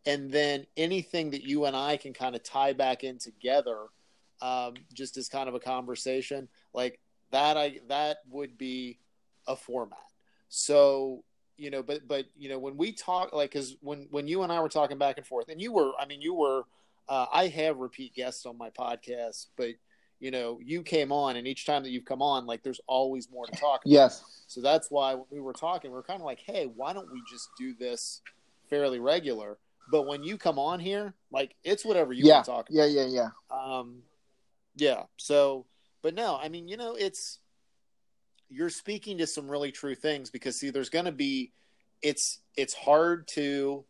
and 0.07 0.31
then 0.31 0.65
anything 0.77 1.29
that 1.31 1.43
you 1.43 1.65
and 1.65 1.75
I 1.75 1.97
can 1.97 2.13
kind 2.13 2.33
of 2.33 2.41
tie 2.41 2.73
back 2.73 3.03
in 3.03 3.19
together, 3.19 3.87
um, 4.41 4.73
just 4.93 5.17
as 5.17 5.27
kind 5.27 5.49
of 5.49 5.53
a 5.53 5.59
conversation 5.59 6.47
like 6.73 6.99
that. 7.31 7.57
I 7.57 7.81
that 7.89 8.19
would 8.29 8.57
be 8.57 8.99
a 9.47 9.55
format. 9.55 9.99
So 10.49 11.23
you 11.57 11.69
know, 11.71 11.83
but 11.83 12.07
but 12.07 12.25
you 12.37 12.49
know, 12.49 12.57
when 12.57 12.77
we 12.77 12.93
talk, 12.93 13.33
like, 13.33 13.51
because 13.51 13.75
when 13.81 14.07
when 14.09 14.27
you 14.27 14.43
and 14.43 14.51
I 14.51 14.61
were 14.61 14.69
talking 14.69 14.97
back 14.97 15.17
and 15.17 15.27
forth, 15.27 15.49
and 15.49 15.61
you 15.61 15.73
were, 15.73 15.91
I 15.99 16.05
mean, 16.05 16.21
you 16.21 16.33
were, 16.33 16.63
uh, 17.09 17.25
I 17.33 17.47
have 17.47 17.77
repeat 17.77 18.13
guests 18.13 18.45
on 18.45 18.57
my 18.57 18.69
podcast, 18.69 19.47
but 19.57 19.71
you 20.19 20.31
know, 20.31 20.59
you 20.63 20.83
came 20.83 21.11
on, 21.11 21.35
and 21.35 21.45
each 21.45 21.65
time 21.65 21.83
that 21.83 21.89
you've 21.89 22.05
come 22.05 22.21
on, 22.21 22.45
like, 22.47 22.63
there's 22.63 22.81
always 22.87 23.29
more 23.29 23.45
to 23.45 23.51
talk. 23.51 23.81
About. 23.85 23.91
Yes. 23.91 24.23
So 24.47 24.61
that's 24.61 24.89
why 24.89 25.13
when 25.13 25.25
we 25.29 25.41
were 25.41 25.53
talking, 25.53 25.91
we 25.91 25.97
are 25.97 26.03
kind 26.03 26.21
of 26.21 26.25
like, 26.25 26.39
hey, 26.39 26.65
why 26.75 26.93
don't 26.93 27.11
we 27.11 27.21
just 27.29 27.49
do 27.57 27.75
this 27.75 28.21
fairly 28.69 28.99
regular? 28.99 29.57
But 29.89 30.07
when 30.07 30.23
you 30.23 30.37
come 30.37 30.59
on 30.59 30.79
here, 30.79 31.13
like 31.31 31.55
it's 31.63 31.85
whatever 31.85 32.13
you 32.13 32.25
yeah. 32.25 32.35
want 32.35 32.45
to 32.45 32.51
talk 32.51 32.69
about. 32.69 32.89
Yeah, 32.89 33.03
yeah, 33.03 33.07
yeah. 33.07 33.29
Um, 33.51 34.03
yeah. 34.75 35.03
So, 35.17 35.65
but 36.01 36.13
no, 36.13 36.37
I 36.41 36.49
mean, 36.49 36.67
you 36.67 36.77
know, 36.77 36.95
it's 36.95 37.39
you're 38.49 38.69
speaking 38.69 39.17
to 39.19 39.27
some 39.27 39.49
really 39.49 39.71
true 39.71 39.95
things 39.95 40.29
because 40.29 40.57
see, 40.57 40.69
there's 40.69 40.89
going 40.89 41.05
to 41.05 41.11
be 41.11 41.51
it's 42.01 42.39
it's 42.55 42.73
hard 42.73 43.27
to 43.29 43.85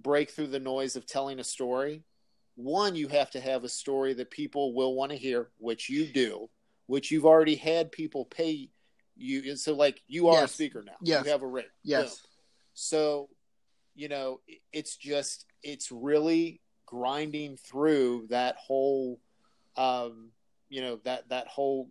break 0.00 0.30
through 0.30 0.48
the 0.48 0.60
noise 0.60 0.96
of 0.96 1.06
telling 1.06 1.38
a 1.40 1.44
story. 1.44 2.04
One, 2.56 2.94
you 2.94 3.08
have 3.08 3.30
to 3.32 3.40
have 3.40 3.64
a 3.64 3.68
story 3.68 4.12
that 4.14 4.30
people 4.30 4.74
will 4.74 4.94
want 4.94 5.12
to 5.12 5.16
hear, 5.16 5.48
which 5.58 5.88
you 5.88 6.06
do, 6.06 6.50
which 6.86 7.10
you've 7.10 7.24
already 7.24 7.54
had 7.54 7.90
people 7.90 8.26
pay 8.26 8.68
you. 9.16 9.56
So, 9.56 9.74
like, 9.74 10.02
you 10.08 10.28
are 10.28 10.40
yes. 10.40 10.50
a 10.50 10.54
speaker 10.54 10.82
now. 10.84 10.96
Yes. 11.00 11.24
You 11.24 11.30
have 11.30 11.42
a 11.42 11.46
rate. 11.46 11.66
Yes. 11.82 12.16
Boom. 12.16 12.18
So 12.74 13.28
you 14.00 14.08
know, 14.08 14.40
it's 14.72 14.96
just 14.96 15.44
it's 15.62 15.92
really 15.92 16.62
grinding 16.86 17.58
through 17.58 18.26
that 18.30 18.56
whole, 18.56 19.20
um, 19.76 20.30
you 20.70 20.80
know, 20.80 20.98
that 21.04 21.28
that 21.28 21.48
whole 21.48 21.90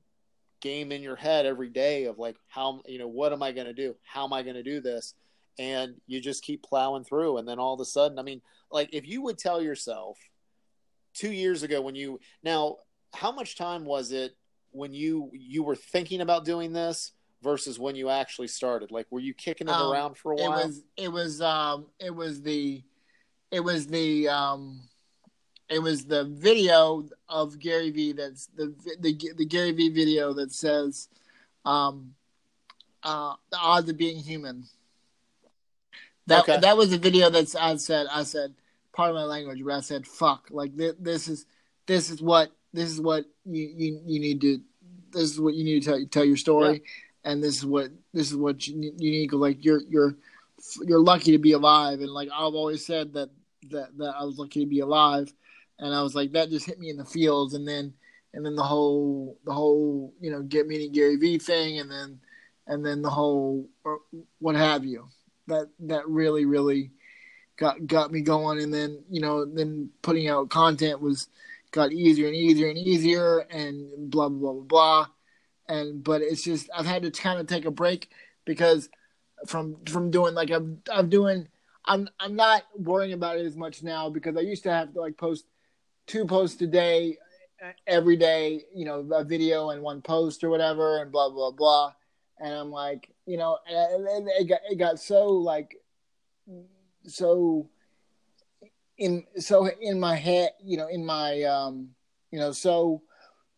game 0.60 0.92
in 0.92 1.04
your 1.04 1.16
head 1.16 1.46
every 1.46 1.70
day 1.70 2.06
of 2.06 2.18
like 2.18 2.36
how 2.48 2.82
you 2.88 2.98
know 2.98 3.08
what 3.08 3.32
am 3.32 3.44
I 3.44 3.52
going 3.52 3.68
to 3.68 3.74
do? 3.74 3.96
How 4.04 4.26
am 4.26 4.34
I 4.34 4.42
going 4.42 4.56
to 4.56 4.64
do 4.64 4.82
this? 4.82 5.14
And 5.60 6.02
you 6.08 6.20
just 6.20 6.44
keep 6.44 6.64
plowing 6.64 7.04
through, 7.04 7.38
and 7.38 7.48
then 7.48 7.60
all 7.60 7.76
of 7.76 7.80
a 7.80 7.86
sudden, 7.86 8.18
I 8.18 8.24
mean, 8.24 8.42
like 8.72 8.90
if 8.92 9.08
you 9.08 9.22
would 9.22 9.38
tell 9.38 9.62
yourself 9.62 10.18
two 11.14 11.32
years 11.32 11.62
ago 11.62 11.80
when 11.80 11.94
you 11.94 12.20
now 12.42 12.78
how 13.14 13.32
much 13.32 13.56
time 13.56 13.86
was 13.86 14.12
it 14.12 14.36
when 14.72 14.96
you 14.96 15.30
you 15.32 15.62
were 15.62 15.76
thinking 15.76 16.22
about 16.22 16.44
doing 16.44 16.74
this 16.74 17.12
versus 17.42 17.80
when 17.80 17.96
you 17.96 18.10
actually 18.10 18.48
started? 18.48 18.92
Like, 18.92 19.08
were 19.10 19.20
you 19.20 19.34
kicking 19.34 19.68
it 19.68 19.74
um, 19.74 19.92
around 19.92 20.18
for 20.18 20.32
a 20.32 20.36
while? 20.36 20.60
It 20.60 20.66
was. 20.66 20.84
It 20.98 21.12
was. 21.12 21.42
Um. 21.42 21.86
It 22.00 22.14
was 22.14 22.42
the. 22.42 22.84
It 23.52 23.60
was 23.62 23.88
the. 23.88 24.28
Um. 24.28 24.82
It 25.70 25.80
was 25.80 26.06
the 26.06 26.26
video 26.26 27.06
of 27.28 27.60
Gary 27.60 27.92
Vee. 27.92 28.14
That's 28.14 28.48
the 28.48 28.74
the 29.00 29.34
the 29.36 29.46
Gary 29.46 29.72
Vee 29.72 29.90
video 29.90 30.34
that 30.34 30.52
says, 30.52 31.10
um, 31.64 32.16
uh, 33.04 33.34
the 33.52 33.58
odds 33.58 33.90
of 33.90 33.98
being 33.98 34.18
human. 34.18 34.66
That 36.26 36.42
okay. 36.42 36.60
that 36.60 36.78
was 36.78 36.92
the 36.92 36.98
video 36.98 37.30
that's 37.30 37.56
I 37.56 37.76
said 37.78 38.08
I 38.12 38.24
said 38.24 38.54
part 38.94 39.10
of 39.10 39.16
my 39.16 39.24
language, 39.24 39.62
but 39.64 39.74
I 39.74 39.80
said 39.82 40.06
fuck. 40.06 40.48
Like 40.52 40.76
this, 40.76 40.96
this 41.00 41.28
is 41.28 41.46
this 41.86 42.10
is 42.10 42.22
what 42.22 42.52
this 42.74 42.90
is 42.90 43.02
what 43.02 43.26
you 43.46 43.68
you, 43.76 44.02
you 44.06 44.20
need 44.20 44.42
to 44.42 44.62
this 45.12 45.24
is 45.24 45.40
what 45.40 45.56
you 45.56 45.64
need 45.64 45.84
to 45.84 45.90
tell, 45.90 46.06
tell 46.06 46.26
your 46.26 46.38
story 46.38 46.84
and 47.30 47.44
this 47.44 47.58
is 47.58 47.66
what 47.66 47.92
this 48.14 48.32
is 48.32 48.36
what 48.36 48.68
you, 48.68 48.76
need. 48.98 49.32
Like 49.34 49.64
you're 49.64 49.82
you're 49.88 50.16
you're 50.86 51.00
lucky 51.00 51.32
to 51.32 51.38
be 51.38 51.54
alive, 51.54 52.00
and 52.00 52.10
like 52.10 52.30
I've 52.34 52.56
always 52.56 52.86
said 52.86 53.14
that 53.14 53.30
that 53.70 53.98
that 53.98 54.16
I 54.20 54.24
was 54.24 54.38
lucky 54.38 54.62
to 54.62 54.66
be 54.70 54.80
alive, 54.80 55.32
and 55.78 55.94
I 55.94 56.02
was 56.02 56.16
like 56.16 56.32
that 56.34 56.50
just 56.50 56.66
hit 56.66 56.80
me 56.80 56.90
in 56.90 56.98
the 56.98 57.06
fields, 57.06 57.54
and 57.54 57.68
then 57.68 57.94
and 58.34 58.46
then 58.46 58.56
the 58.56 58.64
whole 58.64 59.38
the 59.46 59.54
whole 59.54 60.14
you 60.20 60.32
know 60.32 60.42
get 60.42 60.68
meeting 60.68 60.92
Gary 60.92 61.18
Vee 61.18 61.38
thing, 61.38 61.80
and 61.80 61.90
then 61.90 62.20
and 62.68 62.86
then 62.86 63.02
the 63.02 63.10
whole 63.10 63.70
what 64.40 64.56
have 64.56 64.84
you. 64.84 65.08
That 65.48 65.70
that 65.82 66.08
really 66.08 66.46
really 66.46 66.92
got 67.58 67.86
got 67.86 68.12
me 68.12 68.22
going, 68.22 68.60
and 68.60 68.74
then 68.74 69.04
you 69.10 69.22
know 69.22 69.46
then 69.46 69.90
putting 70.02 70.28
out 70.28 70.50
content 70.50 71.00
was 71.00 71.28
got 71.72 71.92
easier 71.92 72.28
and 72.28 72.36
easier 72.36 72.70
and 72.70 72.78
easier, 72.78 73.40
and 73.52 74.10
blah 74.10 74.30
blah 74.30 74.40
blah 74.40 74.54
blah 74.54 74.64
blah 74.64 75.08
and 75.70 76.04
but 76.04 76.22
it's 76.22 76.44
just 76.44 76.70
I've 76.76 76.86
had 76.86 77.04
to 77.04 77.12
kind 77.12 77.40
of 77.40 77.48
take 77.48 77.66
a 77.66 77.72
break 77.72 78.10
because 78.46 78.90
from 79.48 79.78
from 79.86 80.12
doing 80.12 80.34
like 80.34 80.50
I'm 80.50 80.82
I'm 80.92 81.10
doing 81.10 81.48
I'm 81.86 82.10
I'm 82.20 82.36
not 82.36 82.64
worrying 82.76 83.14
about 83.14 83.38
it 83.38 83.46
as 83.46 83.56
much 83.56 83.84
now 83.84 84.10
because 84.10 84.36
I 84.36 84.42
used 84.42 84.64
to 84.64 84.72
have 84.72 84.94
to 84.94 85.00
like 85.00 85.16
post 85.16 85.46
two 86.08 86.26
posts 86.26 86.62
a 86.62 86.68
day 86.68 87.18
every 87.88 88.16
day, 88.16 88.64
you 88.74 88.86
know, 88.86 89.08
a 89.14 89.24
video 89.24 89.70
and 89.70 89.82
one 89.82 90.02
post 90.02 90.44
or 90.44 90.50
whatever, 90.50 91.02
and 91.02 91.12
blah 91.12 91.30
blah 91.30 91.52
blah. 91.52 91.94
And 92.40 92.54
I'm 92.54 92.72
like, 92.72 93.14
you 93.26 93.38
know, 93.38 93.58
and 93.68 94.28
it 94.28 94.50
got 94.50 94.60
it 94.70 94.76
got 94.76 95.00
so 95.00 95.28
like 95.30 95.76
so 97.06 97.70
in 98.98 99.24
so 99.38 99.70
in 99.82 100.00
my 100.00 100.16
head, 100.16 100.52
you 100.64 100.78
know, 100.78 100.88
in 100.88 101.06
my 101.06 101.44
um, 101.44 101.90
you 102.32 102.40
know, 102.40 102.52
so 102.52 103.02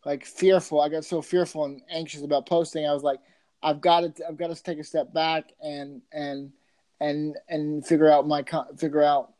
like 0.04 0.24
fearful. 0.24 0.80
I 0.80 0.88
got 0.88 1.04
so 1.04 1.22
fearful 1.22 1.64
and 1.64 1.82
anxious 1.90 2.22
about 2.22 2.46
posting. 2.46 2.86
I 2.86 2.92
was 2.92 3.02
like, 3.02 3.20
I've 3.62 3.80
got 3.80 4.16
to, 4.16 4.26
I've 4.28 4.36
got 4.36 4.54
to 4.54 4.62
take 4.62 4.78
a 4.78 4.84
step 4.84 5.12
back 5.12 5.52
and 5.60 6.02
and 6.12 6.52
and 7.00 7.36
and 7.48 7.86
figure 7.86 8.10
out 8.10 8.26
my 8.26 8.44
figure 8.76 9.02
out 9.02 9.34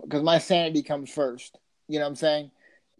because 0.00 0.22
my 0.22 0.38
sanity 0.38 0.82
comes 0.82 1.10
first. 1.10 1.58
You 1.88 1.98
know 1.98 2.04
what 2.04 2.10
I'm 2.10 2.16
saying? 2.16 2.50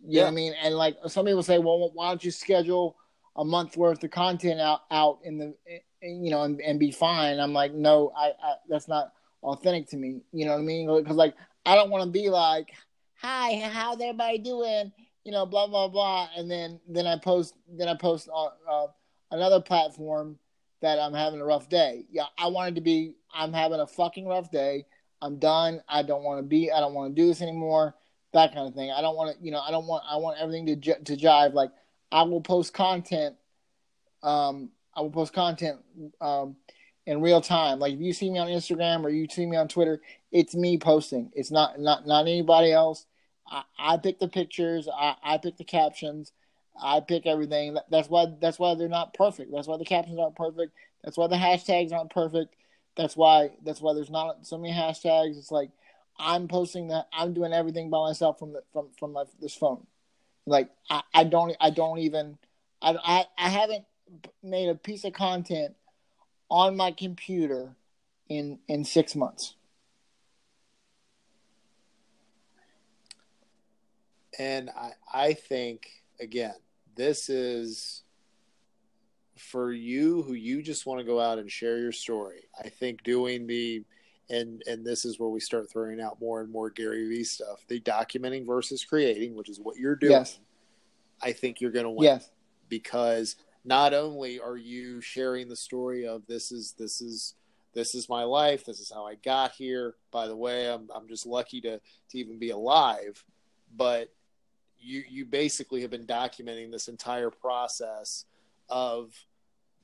You 0.05 0.19
know 0.19 0.23
what 0.25 0.33
I 0.33 0.35
mean? 0.35 0.55
And 0.63 0.75
like 0.75 0.97
some 1.07 1.27
people 1.27 1.43
say, 1.43 1.59
well, 1.59 1.91
why 1.95 2.09
don't 2.09 2.25
you 2.25 2.31
schedule 2.31 2.97
a 3.37 3.45
month 3.45 3.77
worth 3.77 4.03
of 4.03 4.11
content 4.11 4.61
out 4.61 4.81
out 4.91 5.21
in 5.25 5.39
the 5.39 5.55
you 6.03 6.31
know 6.31 6.43
and, 6.43 6.61
and 6.61 6.79
be 6.79 6.91
fine? 6.91 7.39
I'm 7.39 7.53
like, 7.53 7.73
no, 7.73 8.13
I, 8.17 8.29
I 8.29 8.55
that's 8.69 8.89
not 8.89 9.13
authentic 9.43 9.89
to 9.89 9.97
me. 9.97 10.23
You 10.33 10.47
know 10.47 10.53
what 10.53 10.61
I 10.61 10.65
mean? 10.65 10.95
Because 10.95 11.17
like 11.17 11.35
I 11.65 11.75
don't 11.75 11.91
want 11.91 12.05
to 12.05 12.11
be 12.11 12.29
like, 12.31 12.73
hi, 13.15 13.61
how's 13.73 14.01
everybody 14.01 14.39
doing? 14.39 14.93
You 15.25 15.33
know, 15.33 15.47
blah 15.47 15.66
blah 15.66 15.89
blah, 15.89 16.29
and 16.37 16.51
then 16.51 16.81
then 16.89 17.07
I 17.07 17.16
post 17.18 17.55
then 17.68 17.89
I 17.89 17.95
post 17.95 18.29
on 18.29 18.51
uh, 18.68 18.87
another 19.31 19.61
platform 19.61 20.39
that 20.81 20.99
I'm 20.99 21.14
having 21.14 21.41
a 21.41 21.45
rough 21.45 21.68
day. 21.68 22.07
Yeah, 22.11 22.27
I 22.39 22.49
wanted 22.49 22.75
to 22.75 22.81
be. 22.81 23.14
I'm 23.33 23.53
having 23.53 23.81
a 23.81 23.87
fucking 23.87 24.27
rough 24.27 24.51
day. 24.51 24.87
I'm 25.20 25.39
done. 25.39 25.81
I 25.89 26.03
don't 26.03 26.25
want 26.25 26.41
to 26.41 26.43
be. 26.43 26.73
I 26.73 26.81
don't 26.81 26.95
want 26.95 27.14
to 27.14 27.23
do 27.23 27.29
this 27.29 27.41
anymore. 27.41 27.95
That 28.33 28.53
kind 28.55 28.66
of 28.66 28.75
thing. 28.75 28.91
I 28.91 29.01
don't 29.01 29.16
want 29.16 29.37
to. 29.37 29.45
You 29.45 29.53
know. 29.53 29.61
I 29.61 29.70
don't 29.70 29.87
want. 29.87 30.05
I 30.09 30.16
want 30.16 30.39
everything 30.41 30.66
to 30.66 30.77
to 31.05 31.16
jive. 31.16 31.55
Like 31.55 31.70
I 32.11 32.23
will 32.23 32.41
post 32.41 32.75
content. 32.75 33.37
Um, 34.23 34.70
I 34.95 35.03
will 35.03 35.11
post 35.11 35.33
content. 35.33 35.79
Um, 36.20 36.57
in 37.07 37.20
real 37.20 37.41
time. 37.41 37.79
Like 37.79 37.95
if 37.95 38.01
you 38.01 38.12
see 38.12 38.31
me 38.31 38.39
on 38.39 38.49
Instagram 38.49 39.05
or 39.05 39.11
you 39.11 39.27
see 39.29 39.47
me 39.47 39.57
on 39.57 39.68
Twitter, 39.68 40.01
it's 40.31 40.55
me 40.55 40.79
posting. 40.79 41.31
It's 41.35 41.51
not 41.51 41.81
not 41.81 42.07
not 42.07 42.23
anybody 42.23 42.73
else. 42.73 43.07
I, 43.53 43.63
I 43.79 43.97
pick 43.99 44.19
the 44.19 44.29
pictures. 44.29 44.89
I, 44.93 45.15
I 45.23 45.39
pick 45.39 45.59
the 45.59 45.65
captions. 45.65 46.33
I 46.81 47.01
pick 47.01 47.27
everything. 47.27 47.77
That's 47.91 48.09
why 48.09 48.27
that's 48.41 48.59
why 48.59 48.75
they're 48.75 48.89
not 48.89 49.15
perfect. 49.15 49.53
That's 49.53 49.69
why 49.69 49.77
the 49.77 49.85
captions 49.85 50.19
aren't 50.19 50.37
perfect. 50.37 50.73
That's 51.05 51.19
why 51.19 51.27
the 51.27 51.37
hashtags 51.37 51.93
aren't 51.93 52.11
perfect. 52.11 52.57
That's 52.97 53.17
why 53.17 53.51
that's 53.63 53.81
why 53.81 53.93
there's 53.93 54.11
not 54.11 54.47
so 54.47 54.57
many 54.57 54.73
hashtags. 54.73 55.37
It's 55.37 55.51
like 55.51 55.71
I'm 56.19 56.49
posting 56.49 56.89
that 56.89 57.09
I'm 57.13 57.35
doing 57.35 57.53
everything 57.53 57.91
by 57.91 57.99
myself 57.99 58.39
from 58.39 58.55
the 58.55 58.63
from 58.73 58.89
from 58.99 59.13
my, 59.13 59.25
this 59.41 59.55
phone. 59.55 59.87
Like 60.47 60.71
I, 60.89 61.03
I 61.13 61.25
don't 61.25 61.55
I 61.61 61.71
don't 61.71 61.99
even 61.99 62.39
I, 62.81 62.97
I 63.05 63.25
I 63.37 63.49
haven't 63.51 63.85
made 64.43 64.71
a 64.71 64.75
piece 64.75 65.05
of 65.05 65.13
content 65.13 65.75
on 66.49 66.77
my 66.77 66.91
computer 66.91 67.77
in 68.31 68.59
in 68.67 68.85
six 68.85 69.15
months. 69.15 69.57
And 74.39 74.70
I 74.70 74.93
I 75.12 75.33
think 75.35 75.89
again, 76.20 76.55
this 76.95 77.28
is 77.28 78.03
for 79.39 79.72
you 79.72 80.22
who 80.22 80.35
you 80.35 80.62
just 80.62 80.87
want 80.87 81.01
to 81.01 81.05
go 81.05 81.20
out 81.20 81.39
and 81.39 81.51
share 81.51 81.78
your 81.78 81.93
story. 81.93 82.49
I 82.59 82.68
think 82.68 83.03
doing 83.03 83.47
the 83.47 83.85
and 84.30 84.62
and 84.66 84.85
this 84.85 85.05
is 85.05 85.18
where 85.18 85.28
we 85.28 85.41
start 85.41 85.70
throwing 85.70 86.01
out 86.01 86.20
more 86.20 86.41
and 86.41 86.51
more 86.51 86.70
Gary 86.70 87.09
Vee 87.09 87.24
stuff. 87.24 87.64
The 87.68 87.80
documenting 87.80 88.47
versus 88.47 88.85
creating, 88.85 89.35
which 89.35 89.49
is 89.49 89.61
what 89.61 89.76
you're 89.76 89.97
doing. 89.97 90.12
Yes. 90.12 90.39
I 91.20 91.33
think 91.33 91.61
you're 91.61 91.70
going 91.70 91.85
to 91.85 91.91
win. 91.91 92.05
Yes. 92.05 92.30
Because 92.68 93.37
not 93.64 93.95
only 93.95 94.41
are 94.41 94.57
you 94.57 95.01
sharing 95.01 95.49
the 95.49 95.57
story 95.57 96.07
of 96.07 96.26
this 96.26 96.53
is 96.53 96.74
this 96.78 97.01
is 97.01 97.35
this 97.74 97.95
is 97.95 98.09
my 98.09 98.24
life 98.24 98.64
this 98.64 98.80
is 98.80 98.91
how 98.93 99.07
i 99.07 99.14
got 99.16 99.53
here 99.53 99.95
by 100.11 100.26
the 100.26 100.37
way 100.37 100.70
i'm, 100.70 100.89
I'm 100.95 101.09
just 101.09 101.26
lucky 101.26 101.61
to 101.62 101.78
to 102.11 102.18
even 102.18 102.39
be 102.39 102.51
alive 102.51 103.24
but 103.76 104.12
you 104.83 105.03
you 105.09 105.24
basically 105.24 105.80
have 105.83 105.91
been 105.91 106.07
documenting 106.07 106.70
this 106.70 106.89
entire 106.89 107.30
process 107.30 108.24
of 108.68 109.14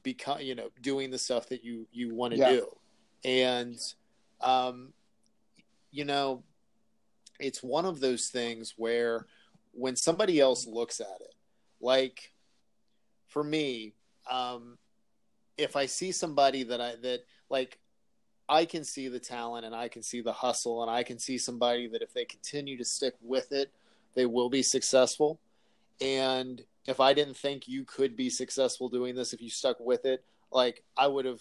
become 0.03 0.40
you 0.40 0.55
know 0.55 0.68
doing 0.82 1.11
the 1.11 1.18
stuff 1.18 1.49
that 1.49 1.64
you 1.64 1.86
you 1.92 2.14
want 2.14 2.32
to 2.32 2.38
yeah. 2.38 2.51
do 2.51 2.68
and 3.24 3.78
um 4.40 4.92
you 5.90 6.05
know 6.05 6.42
it's 7.40 7.62
one 7.62 7.84
of 7.84 8.01
those 8.01 8.28
things 8.28 8.74
where 8.76 9.26
when 9.72 9.94
somebody 9.94 10.40
else 10.40 10.66
looks 10.66 11.01
at 11.01 11.20
it 11.20 11.34
like 11.80 12.32
for 13.28 13.44
me, 13.44 13.94
um, 14.28 14.78
if 15.57 15.76
I 15.76 15.86
see 15.86 16.12
somebody 16.12 16.64
that 16.64 16.80
I 16.80 16.96
that 17.03 17.20
like 17.49 17.78
I 18.49 18.64
can 18.64 18.84
see 18.84 19.09
the 19.09 19.20
talent 19.20 19.66
and 19.66 19.74
I 19.74 19.88
can 19.88 20.03
see 20.03 20.20
the 20.20 20.32
hustle 20.32 20.82
and 20.82 20.90
I 20.90 21.03
can 21.03 21.18
see 21.18 21.38
somebody 21.38 21.86
that 21.88 22.03
if 22.03 22.12
they 22.12 22.24
continue 22.24 22.76
to 22.78 22.84
stick 22.84 23.14
with 23.22 23.53
it, 23.53 23.70
they 24.19 24.27
will 24.27 24.51
be 24.51 24.64
successful. 24.64 25.39
And 26.01 26.61
if 26.89 26.99
I 26.99 27.14
didn't 27.14 27.37
think 27.37 27.69
you 27.69 27.85
could 27.85 28.16
be 28.16 28.31
successful 28.31 28.89
doing 28.89 29.14
this 29.14 29.33
if 29.33 29.41
you 29.41 29.49
stuck 29.49 29.79
with 29.79 30.05
it, 30.07 30.25
like 30.51 30.83
I 30.97 31.07
would 31.07 31.25
have 31.25 31.41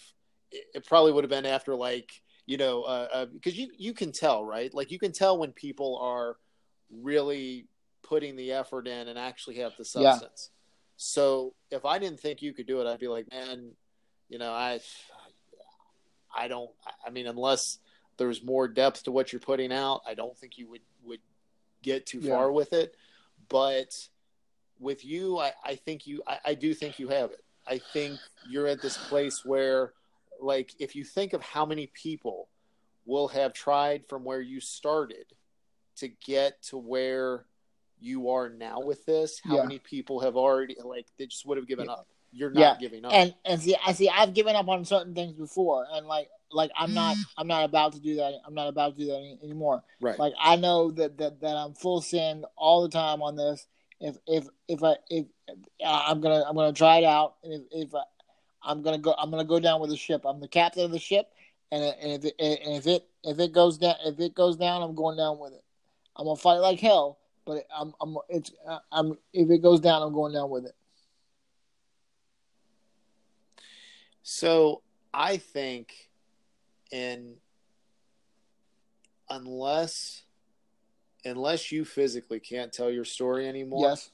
it 0.52 0.86
probably 0.86 1.12
would 1.12 1.24
have 1.24 1.32
been 1.32 1.48
after 1.48 1.74
like, 1.74 2.22
you 2.46 2.58
know, 2.58 2.84
uh, 2.84 3.08
uh, 3.12 3.26
because 3.26 3.58
you 3.58 3.70
you 3.80 3.94
can 3.94 4.12
tell, 4.12 4.46
right? 4.46 4.72
Like 4.72 4.92
you 4.92 5.00
can 5.00 5.12
tell 5.12 5.40
when 5.40 5.54
people 5.54 5.98
are 5.98 6.38
really 6.92 7.66
putting 8.04 8.36
the 8.36 8.52
effort 8.52 8.88
in 8.88 9.08
and 9.08 9.18
actually 9.18 9.56
have 9.56 9.74
the 9.76 9.84
substance. 9.84 10.52
So 10.98 11.56
if 11.72 11.84
I 11.84 11.98
didn't 11.98 12.20
think 12.20 12.44
you 12.44 12.54
could 12.54 12.68
do 12.68 12.80
it, 12.80 12.88
I'd 12.88 13.00
be 13.00 13.08
like, 13.08 13.26
man, 13.32 13.72
you 14.30 14.38
know, 14.38 14.52
I, 14.52 14.82
I 16.36 16.48
don't. 16.48 16.70
I 17.06 17.10
mean, 17.10 17.26
unless 17.26 17.80
there's 18.18 18.44
more 18.44 18.68
depth 18.68 19.06
to 19.06 19.12
what 19.12 19.34
you're 19.34 19.40
putting 19.40 19.72
out, 19.72 20.02
I 20.08 20.14
don't 20.14 20.38
think 20.38 20.60
you 20.60 20.70
would 20.70 20.82
would 21.04 21.22
get 21.82 22.06
too 22.06 22.20
yeah. 22.20 22.36
far 22.36 22.52
with 22.52 22.74
it. 22.74 22.96
But 23.50 23.96
with 24.80 25.06
you, 25.06 25.40
I, 25.40 25.54
I 25.64 25.76
think 25.76 26.08
you, 26.08 26.22
I, 26.28 26.40
I 26.46 26.54
do 26.54 26.74
think 26.74 27.00
you 27.00 27.08
have 27.10 27.32
it. 27.32 27.44
I 27.68 27.80
think 27.80 28.20
you're 28.50 28.68
at 28.68 28.82
this 28.82 28.98
place 28.98 29.44
where, 29.44 29.94
like, 30.42 30.74
if 30.80 30.96
you 30.96 31.04
think 31.04 31.34
of 31.34 31.42
how 31.42 31.66
many 31.66 31.88
people 31.88 32.50
will 33.06 33.30
have 33.30 33.54
tried 33.54 34.06
from 34.08 34.24
where 34.24 34.42
you 34.42 34.60
started 34.60 35.26
to 35.98 36.10
get 36.26 36.62
to 36.62 36.78
where 36.78 37.46
you 38.00 38.30
are 38.30 38.50
now 38.50 38.80
with 38.80 39.06
this, 39.06 39.42
how 39.44 39.56
yeah. 39.56 39.64
many 39.64 39.80
people 39.80 40.20
have 40.20 40.36
already 40.36 40.76
like 40.84 41.08
they 41.18 41.26
just 41.26 41.46
would 41.46 41.58
have 41.58 41.68
given 41.68 41.86
yeah. 41.86 41.94
up. 41.94 42.08
You're 42.32 42.52
not 42.52 42.60
yeah. 42.60 42.76
giving 42.80 43.06
up. 43.06 43.14
And 43.14 43.34
and 43.46 43.62
see 43.62 43.76
I 43.86 43.94
see 43.94 44.10
I've 44.10 44.34
given 44.34 44.56
up 44.56 44.68
on 44.68 44.86
certain 44.86 45.16
things 45.16 45.34
before 45.34 45.88
and 45.92 46.06
like 46.06 46.30
like 46.52 46.72
I'm 46.78 46.94
not 46.94 47.16
mm. 47.18 47.24
I'm 47.38 47.48
not 47.48 47.66
about 47.66 47.94
to 47.94 48.00
do 48.00 48.16
that. 48.16 48.34
I'm 48.46 48.54
not 48.54 48.68
about 48.68 48.96
to 48.96 49.00
do 49.00 49.08
that 49.08 49.18
any, 49.18 49.40
anymore. 49.44 49.84
Right. 50.02 50.18
Like 50.18 50.34
I 50.40 50.56
know 50.56 50.92
that, 50.92 51.18
that 51.18 51.42
that 51.42 51.56
I'm 51.56 51.74
full 51.74 52.02
send 52.02 52.46
all 52.56 52.82
the 52.84 52.90
time 52.90 53.22
on 53.22 53.36
this. 53.36 53.68
If 54.00 54.18
if 54.28 54.48
if 54.68 54.84
I 54.84 54.96
if 55.10 55.26
uh, 55.50 56.04
I'm 56.08 56.22
gonna 56.22 56.44
I'm 56.48 56.56
gonna 56.56 56.74
try 56.74 56.98
it 56.98 57.06
out, 57.06 57.36
and 57.44 57.54
if, 57.54 57.62
if 57.72 57.96
I, 57.96 58.04
I'm 58.64 58.82
gonna 58.82 58.98
go 58.98 59.14
I'm 59.18 59.30
gonna 59.32 59.46
go 59.46 59.60
down 59.60 59.82
with 59.82 59.90
the 59.90 59.98
ship. 59.98 60.26
I'm 60.26 60.40
the 60.40 60.48
captain 60.48 60.86
of 60.86 60.92
the 60.92 61.00
ship, 61.00 61.30
and, 61.72 61.84
and 61.84 62.12
if 62.12 62.26
it, 62.26 62.36
and 62.40 62.76
if 62.76 62.88
it 62.88 63.06
if 63.24 63.40
it 63.40 63.52
goes 63.54 63.78
down 63.78 63.96
if 64.06 64.20
it 64.20 64.34
goes 64.36 64.58
down, 64.58 64.82
I'm 64.82 64.96
going 64.96 65.18
down 65.18 65.40
with 65.40 65.54
it. 65.54 65.64
I'm 66.16 66.26
gonna 66.26 66.36
fight 66.36 66.58
like 66.58 66.80
hell, 66.80 67.20
but 67.46 67.66
I'm, 67.76 67.94
I'm, 68.02 68.18
it's, 68.28 68.52
uh, 68.68 68.80
I'm, 68.92 69.18
if 69.34 69.50
it 69.50 69.60
goes 69.60 69.80
down, 69.80 70.02
I'm 70.04 70.14
going 70.14 70.34
down 70.34 70.50
with 70.50 70.66
it. 70.66 70.76
So 74.22 74.82
I 75.14 75.38
think, 75.38 76.07
in 76.92 77.36
unless, 79.30 80.24
unless 81.26 81.72
you 81.72 81.86
physically 81.86 82.40
can't 82.40 82.72
tell 82.72 82.90
your 82.90 83.06
story 83.06 83.48
anymore, 83.48 83.90
yes, 83.90 84.12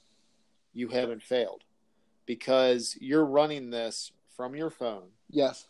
you 0.74 0.88
haven't 0.88 1.24
failed, 1.24 1.64
because 2.26 2.98
you're 3.00 3.26
running 3.26 3.70
this 3.70 4.12
from 4.36 4.56
your 4.56 4.70
phone. 4.70 5.10
Yes, 5.30 5.68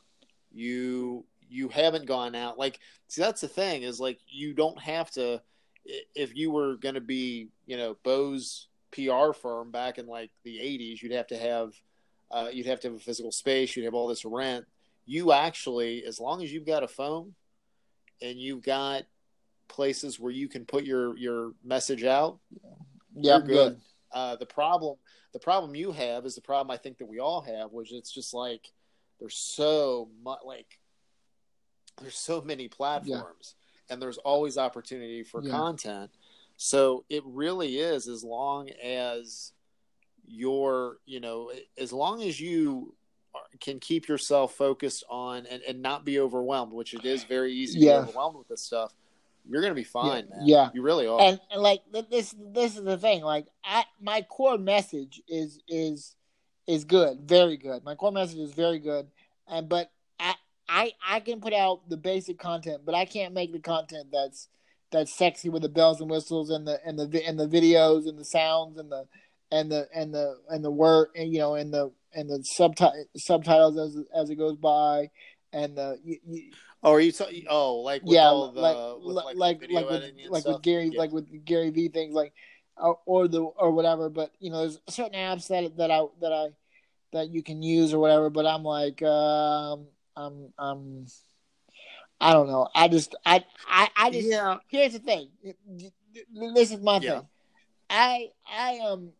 you 0.52 1.26
you 1.50 1.68
haven't 1.68 2.08
gone 2.08 2.34
out 2.34 2.58
like 2.58 2.80
see 3.10 3.22
that's 3.22 3.42
the 3.42 3.48
thing 3.48 3.84
is 3.84 4.00
like 4.00 4.18
you 4.28 4.54
don't 4.54 4.80
have 4.82 5.12
to 5.12 5.40
if 5.86 6.36
you 6.36 6.52
were 6.52 6.76
going 6.76 6.96
to 6.96 7.02
be, 7.02 7.50
you 7.66 7.78
know, 7.78 7.98
Beau's 8.04 8.68
PR 8.92 9.34
firm 9.34 9.72
back 9.72 9.98
in 9.98 10.08
like 10.08 10.32
the 10.44 10.58
80s, 10.58 11.02
you'd 11.02 11.12
have 11.12 11.28
to 11.28 11.38
have 11.38 11.74
uh, 12.32 12.48
you'd 12.52 12.66
have 12.66 12.80
to 12.80 12.88
have 12.88 12.98
a 12.98 13.00
physical 13.00 13.32
space, 13.32 13.76
you'd 13.76 13.86
have 13.86 13.94
all 13.94 14.08
this 14.08 14.26
rent. 14.26 14.66
You 15.06 15.32
actually, 15.32 16.06
as 16.06 16.20
long 16.20 16.44
as 16.44 16.52
you've 16.52 16.66
got 16.66 16.84
a 16.84 16.88
phone 16.88 17.34
and 18.22 18.40
you've 18.40 18.64
got 18.64 19.04
places 19.68 20.20
where 20.20 20.32
you 20.32 20.48
can 20.48 20.66
put 20.66 20.84
your 20.84 21.18
your 21.18 21.54
message 21.64 22.04
out, 22.04 22.40
yeah, 23.16 23.40
good. 23.40 23.48
good. 23.48 23.82
Uh, 24.12 24.36
the 24.36 24.46
problem 24.46 24.96
the 25.34 25.40
problem 25.40 25.76
you 25.76 25.92
have 25.92 26.26
is 26.26 26.36
the 26.36 26.42
problem 26.42 26.72
I 26.72 26.78
think 26.78 27.00
that 27.00 27.08
we 27.08 27.20
all 27.20 27.42
have, 27.42 27.72
which 27.72 27.92
it's 27.92 28.12
just 28.12 28.34
like 28.34 28.72
there's 29.20 29.36
so 29.36 30.10
much 30.24 30.40
like 30.46 30.80
there's 32.02 32.18
so 32.18 32.42
many 32.42 32.68
platforms 32.68 33.56
and 33.90 34.02
there's 34.02 34.18
always 34.20 34.58
opportunity 34.58 35.24
for 35.24 35.44
yeah. 35.44 35.52
content. 35.52 36.12
So 36.58 37.04
it 37.10 37.24
really 37.26 37.78
is 37.78 38.08
as 38.08 38.24
long 38.24 38.70
as 38.84 39.52
you're, 40.26 40.98
you 41.06 41.20
know, 41.20 41.52
as 41.78 41.92
long 41.92 42.22
as 42.22 42.40
you 42.40 42.96
can 43.60 43.80
keep 43.80 44.08
yourself 44.08 44.54
focused 44.54 45.04
on 45.10 45.46
and, 45.46 45.62
and 45.64 45.82
not 45.82 46.06
be 46.06 46.20
overwhelmed, 46.20 46.74
which 46.74 46.94
it 46.94 47.06
is 47.06 47.24
very 47.24 47.54
easy 47.54 47.80
yeah. 47.80 47.98
to 47.98 48.04
be 48.04 48.10
overwhelmed 48.10 48.38
with 48.38 48.48
this 48.48 48.62
stuff. 48.62 48.94
You're 49.50 49.62
gonna 49.62 49.74
be 49.74 49.84
fine, 49.84 50.28
yeah. 50.30 50.38
man. 50.38 50.48
Yeah, 50.48 50.70
you 50.74 50.82
really 50.82 51.06
are. 51.06 51.20
And, 51.20 51.40
and 51.52 51.62
like 51.62 51.82
this, 52.10 52.34
this 52.38 52.78
is 52.78 52.84
the 52.84 52.98
thing. 52.98 53.24
Like, 53.24 53.48
I, 53.64 53.84
my 54.02 54.22
core 54.22 54.58
message 54.58 55.22
is 55.28 55.60
is 55.68 56.16
is 56.66 56.86
good, 56.86 57.22
very 57.22 57.58
good. 57.58 57.84
My 57.84 57.96
core 57.96 58.12
message 58.12 58.40
is 58.40 58.54
very 58.54 58.80
good, 58.80 59.08
and 59.48 59.68
but 59.68 59.92
I 60.20 60.36
I 60.70 60.92
I 61.06 61.20
can 61.20 61.42
put 61.42 61.54
out 61.54 61.90
the 61.90 61.98
basic 61.98 62.40
content, 62.40 62.84
but 62.86 62.96
I 62.96 63.04
can't 63.04 63.34
make 63.34 63.52
the 63.52 63.60
content 63.60 64.10
that's 64.14 64.48
that's 64.92 65.14
sexy 65.14 65.50
with 65.50 65.64
the 65.64 65.70
bells 65.70 66.00
and 66.00 66.10
whistles 66.10 66.50
and 66.50 66.66
the 66.66 66.80
and 66.86 66.98
the 66.98 67.28
and 67.28 67.38
the 67.38 67.48
videos 67.48 68.08
and 68.08 68.18
the 68.18 68.26
sounds 68.26 68.78
and 68.78 68.90
the 68.90 69.08
and 69.52 69.72
the 69.72 69.88
and 69.94 70.14
the 70.14 70.38
and 70.50 70.64
the 70.64 70.72
word 70.72 71.10
and 71.16 71.32
you 71.34 71.40
know 71.40 71.56
and 71.56 71.74
the 71.74 71.92
and 72.14 72.30
the 72.30 72.44
subti- 72.60 73.06
subtitles 73.18 73.78
as 73.78 74.04
as 74.16 74.30
it 74.30 74.36
goes 74.36 74.58
by 74.58 75.10
and 75.52 75.78
the 75.78 76.00
you, 76.04 76.18
you, 76.26 76.52
Oh, 76.84 76.92
are 76.92 77.00
you 77.00 77.14
talking? 77.14 77.46
Oh, 77.50 77.78
like 77.78 78.04
with 78.04 78.16
yeah, 78.16 78.28
all 78.28 78.52
the, 78.52 78.60
like 78.60 78.78
with, 79.06 79.16
like 79.16 79.36
like, 79.38 79.72
like, 79.72 79.72
like 79.72 79.90
with 79.90 80.14
like 80.30 80.46
with 80.46 80.62
Gary 80.62 80.90
Yeah. 80.92 81.00
like 81.00 81.12
with 81.14 81.46
Gary 81.46 81.70
Vee 81.70 81.88
things 81.88 82.14
like 82.14 82.34
or, 82.76 83.00
or 83.06 83.28
the 83.30 83.42
or 83.42 83.72
whatever. 83.72 84.10
But 84.10 84.32
you 84.40 84.52
know, 84.52 84.60
there's 84.60 84.80
certain 84.90 85.14
apps 85.14 85.48
that 85.48 85.78
that 85.78 85.92
I 85.92 86.04
that 86.20 86.34
I 86.34 86.48
that 87.14 87.30
you 87.30 87.42
can 87.42 87.64
use 87.64 87.94
or 87.94 88.00
whatever. 88.00 88.30
But 88.30 88.46
I'm 88.46 88.64
like, 88.64 89.02
um, 89.02 89.86
I'm 90.18 90.54
I'm 90.60 91.06
I 92.20 92.34
don't 92.34 92.48
know. 92.48 92.68
I 92.76 92.90
just 92.90 93.16
I 93.26 93.46
I 93.66 93.90
I 93.96 94.12
just 94.12 94.28
yeah, 94.28 94.58
here's 94.68 94.94
the 94.94 95.00
thing. 95.00 95.30
This 96.54 96.72
is 96.72 96.82
my 96.82 97.00
Yeah. 97.00 97.20
thing. 97.20 97.28
I 97.90 98.28
I 98.46 98.72
am 98.84 99.12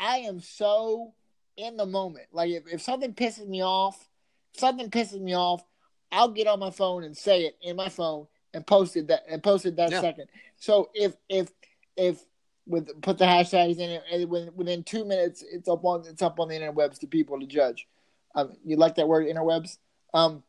I 0.00 0.18
am 0.18 0.40
so 0.40 1.12
in 1.56 1.76
the 1.76 1.86
moment. 1.86 2.26
Like 2.32 2.50
if, 2.50 2.64
if 2.72 2.80
something 2.80 3.14
pisses 3.14 3.46
me 3.46 3.62
off, 3.62 4.08
something 4.56 4.90
pisses 4.90 5.20
me 5.20 5.34
off, 5.34 5.62
I'll 6.10 6.30
get 6.30 6.46
on 6.46 6.58
my 6.58 6.70
phone 6.70 7.04
and 7.04 7.16
say 7.16 7.42
it 7.42 7.56
in 7.62 7.76
my 7.76 7.88
phone 7.88 8.26
and 8.54 8.66
post 8.66 8.96
it 8.96 9.08
that 9.08 9.24
and 9.28 9.42
post 9.42 9.66
it 9.66 9.76
that 9.76 9.92
Yeah. 9.92 10.00
second. 10.00 10.28
So 10.56 10.90
if 10.94 11.14
if 11.28 11.52
if 11.96 12.24
with 12.66 13.00
put 13.02 13.18
the 13.18 13.24
hashtags 13.24 13.78
in 13.78 13.90
it 13.90 14.02
and 14.10 14.56
within, 14.56 14.82
two 14.82 15.04
minutes 15.04 15.44
it's 15.50 15.68
up 15.68 15.84
on 15.84 16.04
it's 16.06 16.22
up 16.22 16.40
on 16.40 16.48
the 16.48 16.54
interwebs 16.54 16.98
to 17.00 17.06
people 17.06 17.38
to 17.38 17.46
judge. 17.46 17.86
Um, 18.34 18.52
you 18.64 18.76
like 18.76 18.94
that 18.96 19.08
word 19.08 19.26
interwebs? 19.26 19.78
Um, 20.14 20.42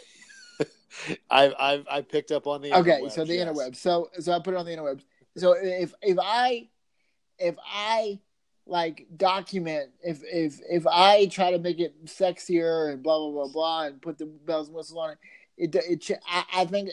I've 1.31 1.55
I've 1.59 1.87
I 1.91 2.03
picked 2.03 2.33
up 2.33 2.47
on 2.47 2.61
the 2.61 2.75
okay 2.75 3.01
interwebs, 3.01 3.13
so 3.13 3.25
the 3.25 3.35
yes. 3.35 3.49
interwebs 3.49 3.77
so 3.77 4.11
so 4.19 4.33
i 4.33 4.39
put 4.41 4.55
it 4.55 4.57
on 4.57 4.67
the 4.67 4.73
interwebs 4.73 5.05
so 5.37 5.53
if 5.53 5.95
if 6.03 6.19
i 6.21 6.69
if 7.41 7.57
i 7.67 8.19
like 8.67 9.07
document 9.17 9.91
if 10.03 10.23
if 10.25 10.61
if 10.71 10.87
i 10.87 11.27
try 11.27 11.51
to 11.51 11.59
make 11.59 11.81
it 11.81 12.05
sexier 12.05 12.93
and 12.93 13.03
blah 13.03 13.19
blah 13.19 13.31
blah 13.31 13.53
blah 13.53 13.83
and 13.85 14.01
put 14.01 14.19
the 14.19 14.27
bells 14.27 14.69
and 14.69 14.77
whistles 14.77 14.99
on 14.99 15.17
it 15.57 15.75
it 15.75 15.75
it 15.75 16.19
I, 16.29 16.45
I 16.55 16.65
think 16.67 16.91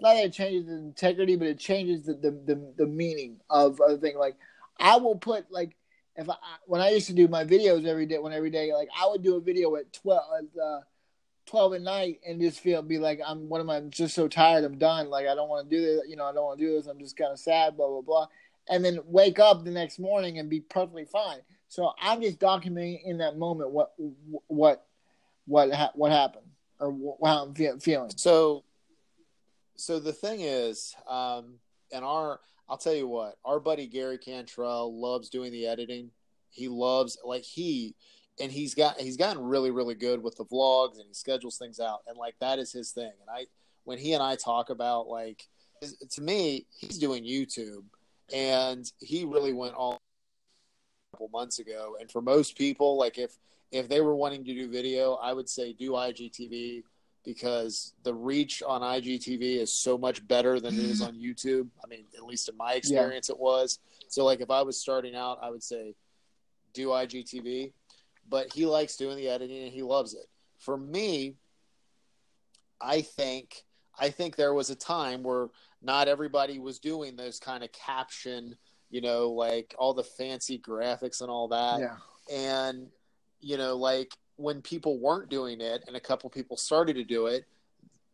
not 0.00 0.14
that 0.14 0.24
it 0.26 0.32
changes 0.32 0.66
the 0.66 0.74
integrity 0.74 1.36
but 1.36 1.48
it 1.48 1.58
changes 1.58 2.04
the 2.04 2.14
the 2.14 2.30
the, 2.30 2.74
the 2.78 2.86
meaning 2.86 3.40
of 3.48 3.76
the 3.76 3.98
thing 3.98 4.18
like 4.18 4.36
i 4.78 4.96
will 4.96 5.16
put 5.16 5.50
like 5.50 5.76
if 6.16 6.28
I 6.28 6.36
when 6.66 6.80
I 6.80 6.90
used 6.90 7.06
to 7.08 7.12
do 7.12 7.28
my 7.28 7.44
videos 7.44 7.86
every 7.86 8.06
day, 8.06 8.18
when 8.18 8.32
every 8.32 8.50
day, 8.50 8.72
like 8.72 8.88
I 8.98 9.06
would 9.08 9.22
do 9.22 9.36
a 9.36 9.40
video 9.40 9.74
at 9.76 9.92
twelve, 9.92 10.22
at, 10.38 10.60
uh, 10.60 10.80
twelve 11.46 11.74
at 11.74 11.82
night, 11.82 12.20
and 12.26 12.40
just 12.40 12.60
feel 12.60 12.82
be 12.82 12.98
like 12.98 13.20
I'm. 13.26 13.48
What 13.48 13.60
am 13.60 13.70
I? 13.70 13.76
I'm 13.76 13.90
just 13.90 14.14
so 14.14 14.28
tired. 14.28 14.64
I'm 14.64 14.78
done. 14.78 15.10
Like 15.10 15.26
I 15.26 15.34
don't 15.34 15.48
want 15.48 15.68
to 15.68 15.76
do 15.76 15.82
this. 15.82 16.02
You 16.08 16.16
know, 16.16 16.24
I 16.24 16.32
don't 16.32 16.44
want 16.44 16.58
to 16.58 16.64
do 16.64 16.72
this. 16.72 16.86
I'm 16.86 17.00
just 17.00 17.16
kind 17.16 17.32
of 17.32 17.38
sad. 17.38 17.76
Blah 17.76 17.88
blah 17.88 18.00
blah. 18.00 18.26
And 18.68 18.84
then 18.84 19.00
wake 19.04 19.38
up 19.38 19.64
the 19.64 19.70
next 19.70 19.98
morning 19.98 20.38
and 20.38 20.48
be 20.48 20.60
perfectly 20.60 21.04
fine. 21.04 21.40
So 21.68 21.92
I'm 22.00 22.22
just 22.22 22.38
documenting 22.38 23.02
in 23.04 23.18
that 23.18 23.36
moment 23.36 23.70
what 23.70 23.92
what 24.46 24.86
what 25.46 25.72
ha- 25.72 25.92
what 25.94 26.12
happened 26.12 26.46
or 26.78 26.92
wh- 26.92 27.26
how 27.26 27.44
I'm 27.44 27.54
fe- 27.54 27.78
feeling. 27.80 28.10
So, 28.16 28.64
so 29.76 29.98
the 29.98 30.12
thing 30.12 30.40
is, 30.40 30.94
um, 31.08 31.54
and 31.92 32.04
our, 32.04 32.40
I'll 32.68 32.78
tell 32.78 32.94
you 32.94 33.08
what, 33.08 33.36
our 33.44 33.60
buddy 33.60 33.86
Gary 33.86 34.18
Cantrell 34.18 34.98
loves 34.98 35.28
doing 35.28 35.52
the 35.52 35.66
editing. 35.66 36.10
He 36.50 36.68
loves 36.68 37.18
like 37.24 37.42
he, 37.42 37.94
and 38.40 38.50
he's 38.50 38.74
got 38.74 39.00
he's 39.00 39.16
gotten 39.16 39.42
really 39.42 39.70
really 39.70 39.94
good 39.94 40.22
with 40.22 40.36
the 40.36 40.44
vlogs 40.44 40.98
and 40.98 41.06
he 41.06 41.14
schedules 41.14 41.56
things 41.56 41.78
out 41.78 42.00
and 42.08 42.16
like 42.16 42.34
that 42.40 42.58
is 42.58 42.72
his 42.72 42.90
thing. 42.90 43.12
And 43.20 43.30
I, 43.30 43.46
when 43.84 43.98
he 43.98 44.12
and 44.12 44.22
I 44.22 44.36
talk 44.36 44.70
about 44.70 45.08
like, 45.08 45.46
to 46.10 46.22
me, 46.22 46.66
he's 46.76 46.98
doing 46.98 47.24
YouTube, 47.24 47.84
and 48.32 48.90
he 49.00 49.24
really 49.24 49.52
went 49.52 49.74
all 49.74 49.94
a 49.94 51.16
couple 51.16 51.28
months 51.28 51.58
ago. 51.58 51.96
And 52.00 52.10
for 52.10 52.22
most 52.22 52.56
people, 52.56 52.98
like 52.98 53.18
if 53.18 53.36
if 53.70 53.88
they 53.88 54.00
were 54.00 54.14
wanting 54.14 54.44
to 54.44 54.54
do 54.54 54.70
video, 54.70 55.14
I 55.14 55.32
would 55.32 55.48
say 55.48 55.72
do 55.72 55.92
IGTV 55.92 56.84
because 57.24 57.94
the 58.02 58.14
reach 58.14 58.62
on 58.62 58.82
IGTV 58.82 59.56
is 59.56 59.72
so 59.72 59.96
much 59.96 60.26
better 60.28 60.60
than 60.60 60.74
it 60.74 60.80
is 60.80 61.00
mm-hmm. 61.00 61.08
on 61.08 61.20
YouTube. 61.20 61.68
I 61.82 61.88
mean, 61.88 62.04
at 62.16 62.24
least 62.24 62.48
in 62.48 62.56
my 62.56 62.74
experience, 62.74 63.30
it 63.30 63.38
was. 63.38 63.78
So, 64.08 64.24
like, 64.24 64.40
if 64.40 64.50
I 64.50 64.62
was 64.62 64.78
starting 64.78 65.16
out, 65.16 65.38
I 65.42 65.50
would 65.50 65.62
say 65.62 65.94
do 66.74 66.88
IGTV, 66.88 67.72
but 68.28 68.52
he 68.52 68.66
likes 68.66 68.96
doing 68.96 69.16
the 69.16 69.28
editing 69.28 69.64
and 69.64 69.72
he 69.72 69.82
loves 69.82 70.14
it. 70.14 70.26
For 70.58 70.76
me, 70.76 71.36
I 72.80 73.00
think 73.00 73.64
I 73.98 74.10
think 74.10 74.36
there 74.36 74.54
was 74.54 74.70
a 74.70 74.76
time 74.76 75.22
where 75.22 75.48
not 75.84 76.08
everybody 76.08 76.58
was 76.58 76.78
doing 76.78 77.16
those 77.16 77.38
kind 77.38 77.62
of 77.62 77.70
caption, 77.72 78.56
you 78.90 79.00
know, 79.00 79.30
like 79.30 79.74
all 79.78 79.94
the 79.94 80.04
fancy 80.04 80.58
graphics 80.58 81.20
and 81.20 81.30
all 81.30 81.48
that. 81.48 81.80
Yeah, 81.80 81.96
and 82.32 82.88
you 83.40 83.56
know 83.58 83.76
like 83.76 84.16
when 84.36 84.62
people 84.62 84.98
weren't 84.98 85.28
doing 85.28 85.60
it 85.60 85.84
and 85.86 85.96
a 85.96 86.00
couple 86.00 86.30
people 86.30 86.56
started 86.56 86.94
to 86.94 87.04
do 87.04 87.26
it 87.26 87.44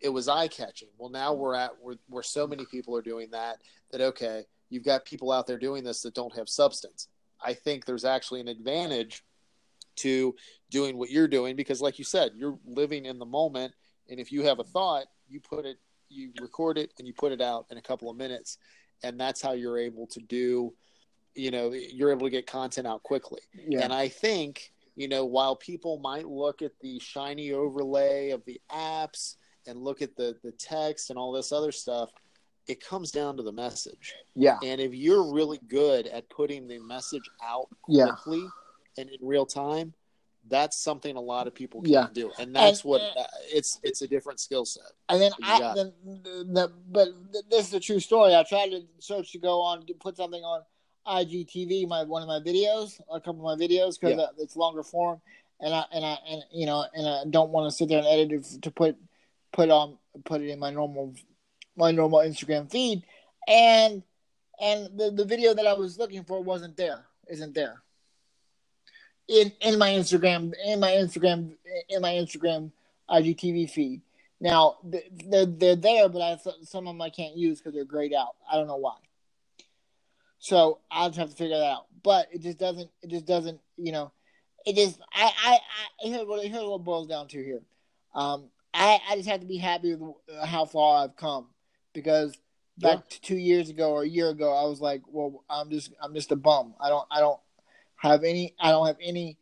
it 0.01 0.09
was 0.09 0.27
eye 0.27 0.49
catching 0.49 0.89
well 0.99 1.09
now 1.09 1.33
we're 1.33 1.55
at 1.55 1.71
where, 1.81 1.95
where 2.09 2.23
so 2.23 2.45
many 2.49 2.66
people 2.66 2.97
are 2.97 3.03
doing 3.03 3.31
that 3.31 3.59
that 3.93 4.01
okay 4.01 4.45
you've 4.71 4.85
got 4.85 5.05
people 5.05 5.31
out 5.31 5.47
there 5.47 5.59
doing 5.59 5.85
this 5.85 6.01
that 6.03 6.14
don't 6.14 6.35
have 6.35 6.49
substance. 6.49 7.09
I 7.45 7.53
think 7.53 7.85
there's 7.85 8.05
actually 8.05 8.41
an 8.41 8.49
advantage 8.49 9.25
to 9.97 10.35
doing 10.71 10.97
what 10.97 11.11
you're 11.11 11.29
doing 11.29 11.57
because 11.57 11.83
like 11.83 11.99
you 11.99 12.05
said 12.05 12.33
you're 12.37 12.59
living 12.64 13.05
in 13.05 13.18
the 13.18 13.27
moment. 13.27 13.75
And 14.09 14.18
if 14.18 14.33
you 14.33 14.43
have 14.45 14.61
a 14.61 14.64
thought 14.64 15.05
you 15.29 15.41
put 15.41 15.66
it 15.66 15.77
you 16.11 16.30
record 16.40 16.76
it 16.76 16.92
and 16.98 17.06
you 17.06 17.14
put 17.14 17.32
it 17.32 17.40
out 17.40 17.66
in 17.70 17.78
a 17.78 17.82
couple 17.82 18.11
of 18.11 18.16
minutes 18.16 18.58
and 19.02 19.18
that's 19.18 19.40
how 19.40 19.52
you're 19.52 19.78
able 19.78 20.06
to 20.06 20.20
do 20.20 20.74
you 21.34 21.50
know 21.50 21.72
you're 21.72 22.11
able 22.11 22.26
to 22.26 22.30
get 22.30 22.46
content 22.46 22.86
out 22.86 23.02
quickly 23.02 23.40
yeah, 23.68 23.82
and 23.82 23.92
I 23.92 24.08
think, 24.08 24.72
you 24.96 25.08
know, 25.08 25.24
while 25.24 25.56
people 25.56 25.98
might 25.98 26.26
look 26.26 26.62
at 26.62 26.72
the 26.80 26.98
shiny 26.98 27.52
overlay 27.52 28.30
of 28.30 28.44
the 28.44 28.61
apps 28.70 29.36
and 29.66 29.78
look 29.78 30.02
at 30.02 30.16
the, 30.16 30.36
the 30.42 30.52
text 30.52 31.11
and 31.11 31.18
all 31.18 31.32
this 31.32 31.52
other 31.52 31.72
stuff, 31.72 32.11
it 32.66 32.84
comes 32.84 33.11
down 33.11 33.36
to 33.36 33.42
the 33.42 33.52
message. 33.52 34.14
yeah, 34.34 34.58
And 34.62 34.80
if 34.80 34.94
you're 34.94 35.32
really 35.32 35.61
good 35.68 36.06
at 36.06 36.28
putting 36.30 36.68
the 36.68 36.78
message 36.78 37.28
out 37.42 37.68
yeah. 37.88 38.06
quickly 38.06 38.44
and 38.98 39.08
in 39.08 39.18
real 39.20 39.46
time, 39.46 39.92
that's 40.51 40.76
something 40.76 41.16
a 41.16 41.20
lot 41.20 41.46
of 41.46 41.55
people 41.55 41.80
can 41.80 41.92
Yeah. 41.92 42.09
do. 42.12 42.30
And 42.38 42.55
that's 42.55 42.82
And- 42.82 42.90
what 42.90 43.01
uh, 43.01 43.24
it's 43.53 43.80
it's 43.82 44.03
a 44.03 44.09
different 44.09 44.40
skill 44.40 44.64
set. 44.66 44.82
And 45.09 45.20
then 45.22 45.32
I 45.42 45.59
got 45.59 45.76
then 45.76 45.92
the, 46.05 46.72
but 46.90 47.09
this 47.48 47.68
is 47.68 47.74
a 47.74 47.80
true 47.80 48.01
story. 48.01 48.34
I 48.34 48.42
tried 48.42 48.70
to 48.70 48.82
search 48.98 49.32
to 49.32 49.38
go 49.38 49.62
on 49.62 49.86
to 49.86 49.94
put 49.94 50.16
something 50.16 50.42
on 50.42 50.62
IGTV, 51.07 51.86
my 51.88 52.03
one 52.05 52.22
of 52.22 52.28
my 52.28 52.40
videos, 52.40 53.01
a 53.11 53.20
couple 53.20 53.48
of 53.48 53.59
my 53.59 53.64
videos 53.64 53.98
because 53.98 54.18
Yeah. 54.18 54.26
it's 54.38 54.57
longer 54.57 54.82
form, 54.82 55.20
and 55.61 55.72
I 55.72 55.84
and 55.92 56.05
I 56.05 56.18
and 56.28 56.42
you 56.53 56.66
know 56.66 56.84
and 56.94 57.07
I 57.09 57.24
don't 57.30 57.51
want 57.51 57.70
to 57.70 57.76
sit 57.76 57.88
there 57.88 57.98
and 57.98 58.07
edit 58.07 58.32
it 58.32 58.62
to 58.62 58.70
put 58.70 58.96
put 59.53 59.70
on 59.70 59.98
put 60.24 60.40
it 60.42 60.48
in 60.48 60.59
my 60.59 60.70
normal 60.70 61.14
my 61.76 61.90
normal 61.92 62.18
Instagram 62.20 62.70
feed, 62.70 63.05
and 63.48 64.03
and 64.61 64.98
the 64.98 65.11
the 65.11 65.24
video 65.24 65.55
that 65.55 65.66
I 65.66 65.72
was 65.72 65.96
looking 65.98 66.24
for 66.24 66.42
wasn't 66.42 66.76
there, 66.76 67.07
isn't 67.28 67.55
there. 67.55 67.82
In 69.31 69.53
in 69.61 69.78
my 69.78 69.91
Instagram 69.91 70.53
in 70.66 70.81
my 70.81 70.91
Instagram 70.91 71.53
in 71.89 72.03
my 72.03 72.12
Instagram 72.12 72.72
IGTV 73.09 73.70
feed. 73.70 74.03
Now 74.41 74.78
they're 74.83 75.47
they're 75.47 75.76
there, 75.76 76.09
but 76.09 76.20
I 76.20 76.37
some 76.64 76.89
of 76.89 76.95
them 76.95 77.03
I 77.03 77.11
can't 77.11 77.37
use 77.37 77.61
because 77.61 77.74
they're 77.74 77.85
grayed 77.85 78.12
out. 78.12 78.35
I 78.51 78.57
don't 78.57 78.66
know 78.66 78.76
why. 78.76 78.97
So 80.41 80.78
I'll 80.91 81.11
just 81.11 81.18
have 81.18 81.31
to 81.31 81.37
figure 81.37 81.59
that 81.59 81.64
out. 81.64 81.87
But 82.03 82.28
it 82.33 82.41
just 82.41 82.59
doesn't. 82.59 82.91
It 83.03 83.11
just 83.11 83.26
doesn't. 83.26 83.61
You 83.76 83.93
know, 83.93 84.12
it 84.66 84.74
just. 84.74 84.99
I. 85.14 85.31
I. 85.45 85.53
I 85.53 86.09
here's 86.09 86.26
what 86.26 86.45
here's 86.45 86.64
what 86.64 86.76
it 86.76 86.85
boils 86.85 87.07
down 87.07 87.28
to 87.28 87.45
here. 87.45 87.61
Um. 88.14 88.47
I. 88.72 88.99
I 89.09 89.16
just 89.16 89.28
have 89.28 89.41
to 89.41 89.47
be 89.47 89.59
happy 89.59 89.95
with 89.95 90.14
how 90.45 90.64
far 90.64 91.05
I've 91.05 91.16
come 91.16 91.47
because 91.93 92.37
back 92.78 93.07
to 93.11 93.20
two 93.20 93.37
years 93.37 93.68
ago 93.68 93.93
or 93.93 94.03
a 94.03 94.09
year 94.09 94.31
ago, 94.31 94.51
I 94.55 94.66
was 94.66 94.81
like, 94.81 95.03
well, 95.07 95.45
I'm 95.51 95.70
just. 95.70 95.93
I'm 96.03 96.14
just 96.14 96.33
a 96.33 96.37
bum. 96.37 96.74
I 96.81 96.89
don't. 96.89 97.07
I 97.11 97.20
don't 97.20 97.39
have 98.01 98.24
any. 98.24 98.55
I 98.61 98.70
don't 98.72 98.86
have 98.86 98.98
any. 99.03 99.38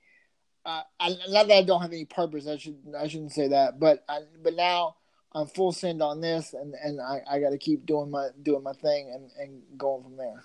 Uh, 0.65 0.83
I, 1.01 1.17
not 1.29 1.49
that 1.49 1.59
I 1.59 1.63
don't 1.63 1.83
have 1.83 1.93
any 1.93 2.05
purpose. 2.05 2.47
I 2.47 2.59
should. 2.59 2.79
I 2.99 3.09
shouldn't 3.09 3.33
say 3.33 3.49
that. 3.49 3.81
But. 3.81 4.05
I, 4.09 4.21
but 4.43 4.55
now. 4.55 4.97
I'm 5.31 5.47
full 5.47 5.73
send 5.73 6.03
on 6.03 6.23
this, 6.23 6.55
and, 6.55 6.75
and 6.83 7.03
I, 7.03 7.21
I 7.31 7.39
got 7.39 7.51
to 7.51 7.59
keep 7.59 7.85
doing 7.85 8.11
my 8.11 8.29
doing 8.43 8.63
my 8.63 8.73
thing 8.73 9.11
and, 9.13 9.31
and 9.39 9.63
going 9.77 10.03
from 10.03 10.17
there. 10.17 10.43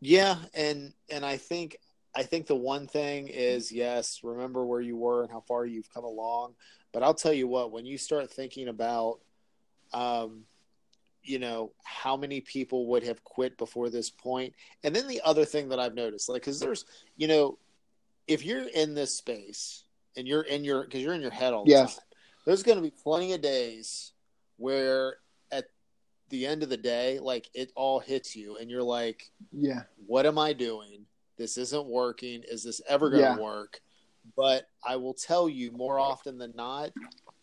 Yeah, 0.00 0.36
and 0.54 0.94
and 1.10 1.26
I 1.26 1.36
think 1.36 1.76
I 2.14 2.22
think 2.22 2.46
the 2.46 2.56
one 2.56 2.86
thing 2.86 3.28
is 3.28 3.70
yes, 3.70 4.20
remember 4.22 4.64
where 4.64 4.80
you 4.80 4.96
were 4.96 5.22
and 5.22 5.30
how 5.30 5.40
far 5.46 5.66
you've 5.66 5.92
come 5.92 6.04
along. 6.04 6.54
But 6.92 7.02
I'll 7.02 7.14
tell 7.14 7.34
you 7.34 7.46
what, 7.46 7.70
when 7.70 7.84
you 7.84 7.98
start 7.98 8.30
thinking 8.30 8.68
about, 8.68 9.20
um, 9.92 10.44
you 11.28 11.38
know, 11.38 11.72
how 11.84 12.16
many 12.16 12.40
people 12.40 12.86
would 12.86 13.02
have 13.04 13.22
quit 13.22 13.58
before 13.58 13.90
this 13.90 14.08
point, 14.08 14.54
and 14.82 14.96
then 14.96 15.06
the 15.06 15.20
other 15.24 15.44
thing 15.44 15.68
that 15.68 15.78
I've 15.78 15.94
noticed, 15.94 16.28
like, 16.28 16.40
because 16.40 16.58
there's, 16.58 16.86
you 17.16 17.28
know, 17.28 17.58
if 18.26 18.44
you're 18.44 18.66
in 18.68 18.94
this 18.94 19.14
space 19.14 19.84
and 20.16 20.26
you're 20.26 20.42
in 20.42 20.64
your, 20.64 20.84
because 20.84 21.02
you're 21.02 21.14
in 21.14 21.20
your 21.20 21.30
head 21.30 21.52
all 21.52 21.64
the 21.64 21.70
Yes. 21.70 21.96
time, 21.96 22.04
there's 22.46 22.62
going 22.62 22.78
to 22.78 22.82
be 22.82 22.90
plenty 22.90 23.34
of 23.34 23.42
days 23.42 24.12
where 24.56 25.16
at 25.52 25.66
the 26.30 26.46
end 26.46 26.62
of 26.62 26.70
the 26.70 26.76
day, 26.78 27.18
like 27.18 27.48
it 27.52 27.72
all 27.76 28.00
hits 28.00 28.34
you, 28.34 28.56
and 28.56 28.70
you're 28.70 28.82
like, 28.82 29.30
yeah, 29.52 29.82
what 30.06 30.24
am 30.24 30.38
I 30.38 30.54
doing? 30.54 31.04
This 31.36 31.58
isn't 31.58 31.86
working. 31.86 32.42
Is 32.48 32.64
this 32.64 32.80
ever 32.88 33.10
going 33.10 33.22
to 33.22 33.28
Yeah. 33.28 33.36
work? 33.36 33.80
But 34.34 34.68
I 34.86 34.96
will 34.96 35.14
tell 35.14 35.48
you 35.48 35.72
more 35.72 35.98
often 35.98 36.38
than 36.38 36.52
not, 36.54 36.90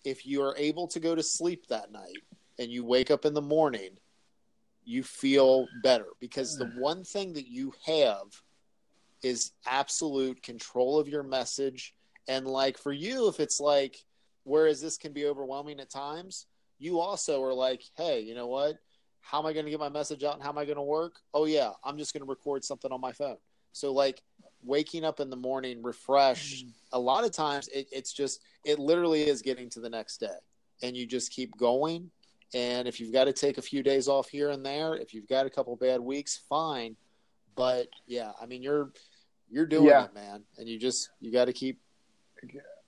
if 0.04 0.26
you 0.26 0.42
are 0.42 0.56
able 0.58 0.88
to 0.88 1.00
go 1.00 1.16
to 1.16 1.24
sleep 1.24 1.68
that 1.68 1.92
night 1.92 2.24
and 2.60 2.72
you 2.72 2.86
wake 2.86 3.12
up 3.12 3.26
in 3.26 3.34
the 3.34 3.42
morning, 3.42 3.92
you 4.86 5.04
feel 5.04 5.68
better 5.84 6.08
because 6.20 6.58
the 6.58 6.68
hmm. 6.68 6.80
one 6.80 7.04
thing 7.04 7.34
that 7.34 7.48
you 7.48 7.74
have 7.86 8.28
is 9.24 9.52
absolute 9.66 10.42
control 10.44 11.00
of 11.00 11.10
your 11.10 11.24
message. 11.24 11.96
And 12.28 12.46
like 12.46 12.78
for 12.78 12.94
you, 12.94 13.28
if 13.28 13.40
it's 13.40 13.60
like, 13.60 13.98
whereas 14.44 14.80
this 14.80 14.98
can 14.98 15.12
be 15.12 15.26
overwhelming 15.26 15.80
at 15.80 15.90
times, 15.90 16.46
you 16.78 17.00
also 17.00 17.44
are 17.44 17.54
like, 17.54 17.84
hey, 17.98 18.22
you 18.22 18.36
know 18.36 18.48
what? 18.48 18.78
How 19.22 19.40
am 19.40 19.48
I 19.48 19.54
going 19.54 19.66
to 19.66 19.72
get 19.72 19.80
my 19.80 19.90
message 19.90 20.24
out 20.24 20.36
and 20.36 20.44
how 20.44 20.50
am 20.50 20.58
I 20.60 20.66
going 20.66 20.76
to 20.76 20.84
work? 20.84 21.16
Oh, 21.34 21.46
yeah, 21.46 21.72
I'm 21.84 21.98
just 21.98 22.14
going 22.14 22.22
to 22.22 22.30
record 22.30 22.64
something 22.64 22.92
on 22.92 23.02
my 23.02 23.12
phone. 23.12 23.38
So, 23.72 23.92
like, 23.92 24.22
waking 24.64 25.04
up 25.04 25.20
in 25.20 25.32
the 25.32 25.36
morning 25.36 25.82
refreshed, 25.82 26.64
hmm. 26.64 26.70
a 26.94 27.00
lot 27.00 27.24
of 27.24 27.32
times 27.32 27.68
it, 27.70 27.88
it's 27.92 28.14
just, 28.14 28.42
it 28.64 28.78
literally 28.78 29.28
is 29.28 29.42
getting 29.42 29.70
to 29.72 29.80
the 29.80 29.90
next 29.90 30.20
day. 30.20 30.38
And 30.84 30.96
you 30.96 31.08
just 31.08 31.32
keep 31.32 31.58
going. 31.58 32.12
And 32.56 32.88
if 32.88 33.02
you've 33.02 33.12
got 33.12 33.26
to 33.26 33.34
take 33.34 33.58
a 33.58 33.62
few 33.62 33.84
days 33.84 34.08
off 34.08 34.30
here 34.30 34.50
and 34.50 34.66
there, 34.66 34.96
if 34.96 35.14
you've 35.14 35.28
got 35.28 35.46
a 35.46 35.50
couple 35.50 35.76
bad 35.76 36.00
weeks, 36.00 36.40
fine. 36.50 36.96
But 37.54 37.90
yeah, 38.08 38.32
I 38.42 38.46
mean, 38.46 38.64
you're 38.64 38.92
you're 39.52 39.66
doing 39.66 39.86
Yeah. 39.88 40.06
it, 40.06 40.14
man, 40.14 40.44
and 40.58 40.68
you 40.68 40.80
just 40.80 41.10
you 41.20 41.32
got 41.34 41.46
to 41.46 41.54
keep 41.54 41.80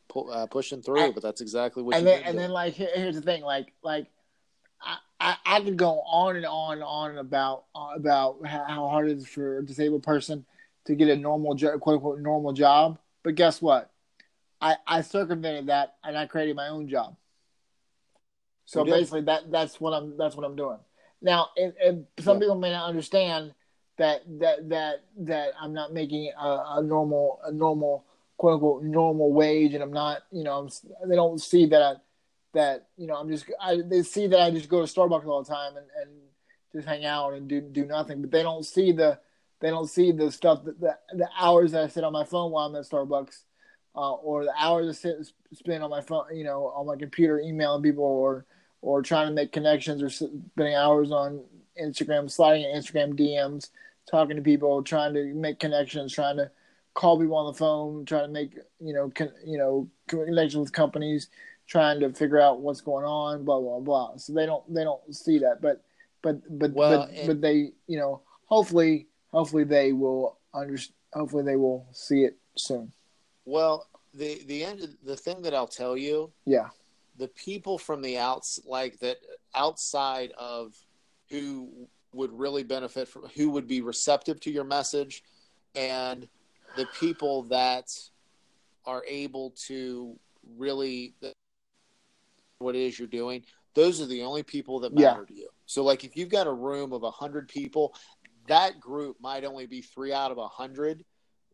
pu- 0.07 0.29
uh, 0.29 0.45
pushing 0.47 0.81
through. 0.81 1.01
And- 1.01 1.13
but 1.13 1.21
that's 1.21 1.41
exactly 1.41 1.83
what 1.83 1.95
and 1.95 2.05
you 2.05 2.11
then 2.13 2.23
and 2.23 2.37
then 2.39 2.49
like 2.51 2.73
here, 2.75 2.89
here's 2.95 3.15
the 3.15 3.21
thing, 3.21 3.43
like 3.43 3.73
like 3.83 4.07
I, 4.81 4.97
I 5.19 5.35
I 5.45 5.61
could 5.61 5.75
go 5.77 5.99
on 6.01 6.37
and 6.37 6.45
on 6.45 6.75
and 6.75 6.83
on 6.83 7.17
about 7.17 7.65
uh, 7.75 7.89
about 7.95 8.45
how 8.45 8.87
hard 8.87 9.09
it 9.09 9.17
is 9.17 9.27
for 9.27 9.59
a 9.59 9.65
disabled 9.65 10.03
person 10.03 10.45
to 10.85 10.95
get 10.95 11.09
a 11.09 11.15
normal 11.17 11.55
job, 11.55 11.79
quote 11.81 11.95
unquote 11.95 12.19
normal 12.21 12.53
job. 12.53 12.99
But 13.21 13.35
guess 13.35 13.61
what? 13.61 13.91
I 14.61 14.77
I 14.87 15.01
circumvented 15.01 15.67
that 15.67 15.95
and 16.05 16.17
I 16.17 16.25
created 16.25 16.55
my 16.55 16.69
own 16.69 16.87
job. 16.87 17.17
So 18.67 18.83
did. 18.83 18.91
basically, 18.91 19.21
that 19.21 19.49
that's 19.51 19.81
what 19.81 19.91
I'm 19.91 20.15
that's 20.17 20.35
what 20.35 20.45
I'm 20.45 20.55
doing 20.55 20.77
now. 21.21 21.49
And, 21.57 21.73
and 21.83 22.05
some 22.19 22.35
Yeah. 22.35 22.41
people 22.41 22.55
may 22.55 22.71
not 22.71 22.87
understand 22.87 23.53
that 23.97 24.21
that 24.39 24.69
that 24.69 25.03
that 25.19 25.53
I'm 25.59 25.73
not 25.73 25.93
making 25.93 26.31
a, 26.39 26.63
a 26.77 26.83
normal 26.83 27.39
a 27.43 27.51
normal 27.51 28.05
quote 28.37 28.55
unquote 28.55 28.83
normal 28.83 29.33
wage, 29.33 29.73
and 29.73 29.81
I'm 29.81 29.93
not 29.93 30.23
you 30.31 30.43
know 30.43 30.59
I'm, 30.59 31.09
they 31.09 31.15
don't 31.15 31.41
see 31.41 31.65
that 31.67 31.81
I, 31.81 31.93
that 32.53 32.87
you 32.97 33.07
know 33.07 33.15
I'm 33.15 33.29
just 33.29 33.45
I, 33.59 33.81
they 33.85 34.03
see 34.03 34.27
that 34.27 34.41
I 34.41 34.51
just 34.51 34.69
go 34.69 34.85
to 34.85 34.91
Starbucks 34.93 35.25
all 35.25 35.43
the 35.43 35.49
time 35.53 35.77
and, 35.77 35.85
and 36.01 36.11
just 36.73 36.87
hang 36.87 37.05
out 37.05 37.33
and 37.33 37.47
do 37.47 37.61
do 37.61 37.85
nothing, 37.85 38.21
but 38.21 38.31
they 38.31 38.43
don't 38.43 38.65
see 38.65 38.91
the 38.91 39.17
they 39.61 39.69
don't 39.69 39.89
see 39.89 40.11
the 40.11 40.29
stuff 40.31 40.65
that 40.65 40.79
the, 40.79 40.97
the 41.13 41.29
hours 41.39 41.71
that 41.71 41.83
I 41.83 41.87
sit 41.87 42.03
on 42.03 42.13
my 42.13 42.25
phone 42.25 42.51
while 42.51 42.67
I'm 42.67 42.75
at 42.75 42.83
Starbucks. 42.83 43.43
Uh, 43.95 44.13
or 44.13 44.43
the 44.45 44.53
hours 44.55 44.87
I 44.87 44.91
sit 44.91 45.15
spend 45.53 45.83
on 45.83 45.89
my 45.89 46.01
phone, 46.01 46.25
you 46.31 46.43
know, 46.43 46.67
on 46.75 46.85
my 46.85 46.95
computer, 46.95 47.39
emailing 47.39 47.81
people, 47.81 48.03
or 48.03 48.45
or 48.87 49.01
trying 49.01 49.27
to 49.27 49.33
make 49.33 49.51
connections, 49.51 50.01
or 50.01 50.09
spending 50.09 50.73
hours 50.75 51.11
on 51.11 51.43
Instagram, 51.81 52.31
sliding 52.31 52.63
in 52.63 52.73
Instagram 52.79 53.13
DMs, 53.19 53.69
talking 54.09 54.37
to 54.37 54.41
people, 54.41 54.81
trying 54.81 55.13
to 55.13 55.25
make 55.33 55.59
connections, 55.59 56.13
trying 56.13 56.37
to 56.37 56.49
call 56.93 57.19
people 57.19 57.35
on 57.35 57.47
the 57.51 57.57
phone, 57.57 58.05
trying 58.05 58.27
to 58.27 58.31
make 58.31 58.57
you 58.79 58.93
know 58.93 59.09
con, 59.13 59.29
you 59.45 59.57
know 59.57 59.89
connections 60.07 60.55
with 60.55 60.71
companies, 60.71 61.27
trying 61.67 61.99
to 61.99 62.13
figure 62.13 62.39
out 62.39 62.61
what's 62.61 62.79
going 62.79 63.03
on, 63.05 63.43
blah 63.43 63.59
blah 63.59 63.81
blah. 63.81 64.15
So 64.15 64.31
they 64.31 64.45
don't 64.45 64.63
they 64.73 64.85
don't 64.85 65.03
see 65.13 65.39
that, 65.39 65.61
but 65.61 65.83
but 66.21 66.39
but 66.57 66.71
Well, 66.73 67.07
but, 67.07 67.09
and- 67.17 67.27
but 67.27 67.41
they 67.41 67.73
you 67.87 67.99
know 67.99 68.21
hopefully 68.45 69.07
hopefully 69.33 69.65
they 69.65 69.91
will 69.91 70.37
understand. 70.53 70.95
hopefully 71.13 71.43
they 71.43 71.57
will 71.57 71.85
see 71.91 72.23
it 72.23 72.37
soon. 72.55 72.93
Well, 73.43 73.85
the 74.13 74.41
the 74.47 74.63
end 74.63 74.79
the 75.03 75.17
thing 75.17 75.41
that 75.41 75.53
I'll 75.53 75.67
tell 75.81 75.97
you, 75.97 76.31
Yeah. 76.45 76.69
The 77.17 77.27
people 77.29 77.77
from 77.77 78.01
the 78.01 78.17
outs 78.17 78.59
like 78.65 78.99
that 78.99 79.17
outside 79.55 80.31
of 80.37 80.75
who 81.29 81.69
would 82.13 82.31
really 82.31 82.63
benefit 82.63 83.07
from 83.07 83.23
who 83.35 83.49
would 83.49 83.67
be 83.67 83.81
receptive 83.81 84.39
to 84.39 84.51
your 84.51 84.63
message 84.63 85.23
and 85.75 86.27
the 86.75 86.85
people 86.99 87.43
that 87.43 87.91
are 88.85 89.03
able 89.07 89.51
to 89.51 90.17
really 90.57 91.13
what 92.59 92.75
it 92.75 92.81
is 92.81 92.97
you're 92.97 93.07
doing 93.07 93.43
those 93.73 94.01
are 94.01 94.05
the 94.07 94.23
only 94.23 94.43
people 94.43 94.79
that 94.79 94.91
Yeah. 94.93 95.11
matter 95.11 95.25
to 95.25 95.33
you 95.33 95.49
so 95.65 95.83
like 95.83 96.03
if 96.03 96.15
you've 96.15 96.29
got 96.29 96.47
a 96.47 96.53
room 96.53 96.93
of 96.93 97.01
100 97.01 97.47
people 97.47 97.93
that 98.47 98.79
group 98.79 99.17
might 99.19 99.43
only 99.43 99.65
be 99.67 99.81
three 99.81 100.13
out 100.13 100.31
of 100.31 100.37
a 100.37 100.41
100 100.41 101.03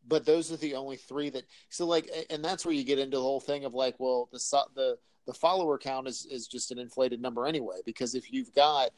but 0.08 0.26
those 0.26 0.52
are 0.52 0.58
the 0.58 0.76
only 0.76 0.98
three 0.98 1.30
that 1.30 1.44
so 1.70 1.86
like 1.86 2.10
and 2.30 2.44
that's 2.44 2.66
where 2.66 2.74
you 2.74 2.84
get 2.84 3.00
into 3.00 3.18
the 3.18 3.24
whole 3.24 3.40
thing 3.40 3.66
of 3.66 3.74
like 3.74 3.96
well 4.00 4.30
the 4.32 4.40
the 4.76 4.98
the 5.26 5.34
follower 5.34 5.78
count 5.78 6.08
is 6.08 6.26
is 6.30 6.48
just 6.48 6.72
an 6.72 6.80
inflated 6.80 7.22
number 7.22 7.46
anyway 7.46 7.78
because 7.86 8.16
if 8.16 8.32
you've 8.32 8.54
got 8.54 8.90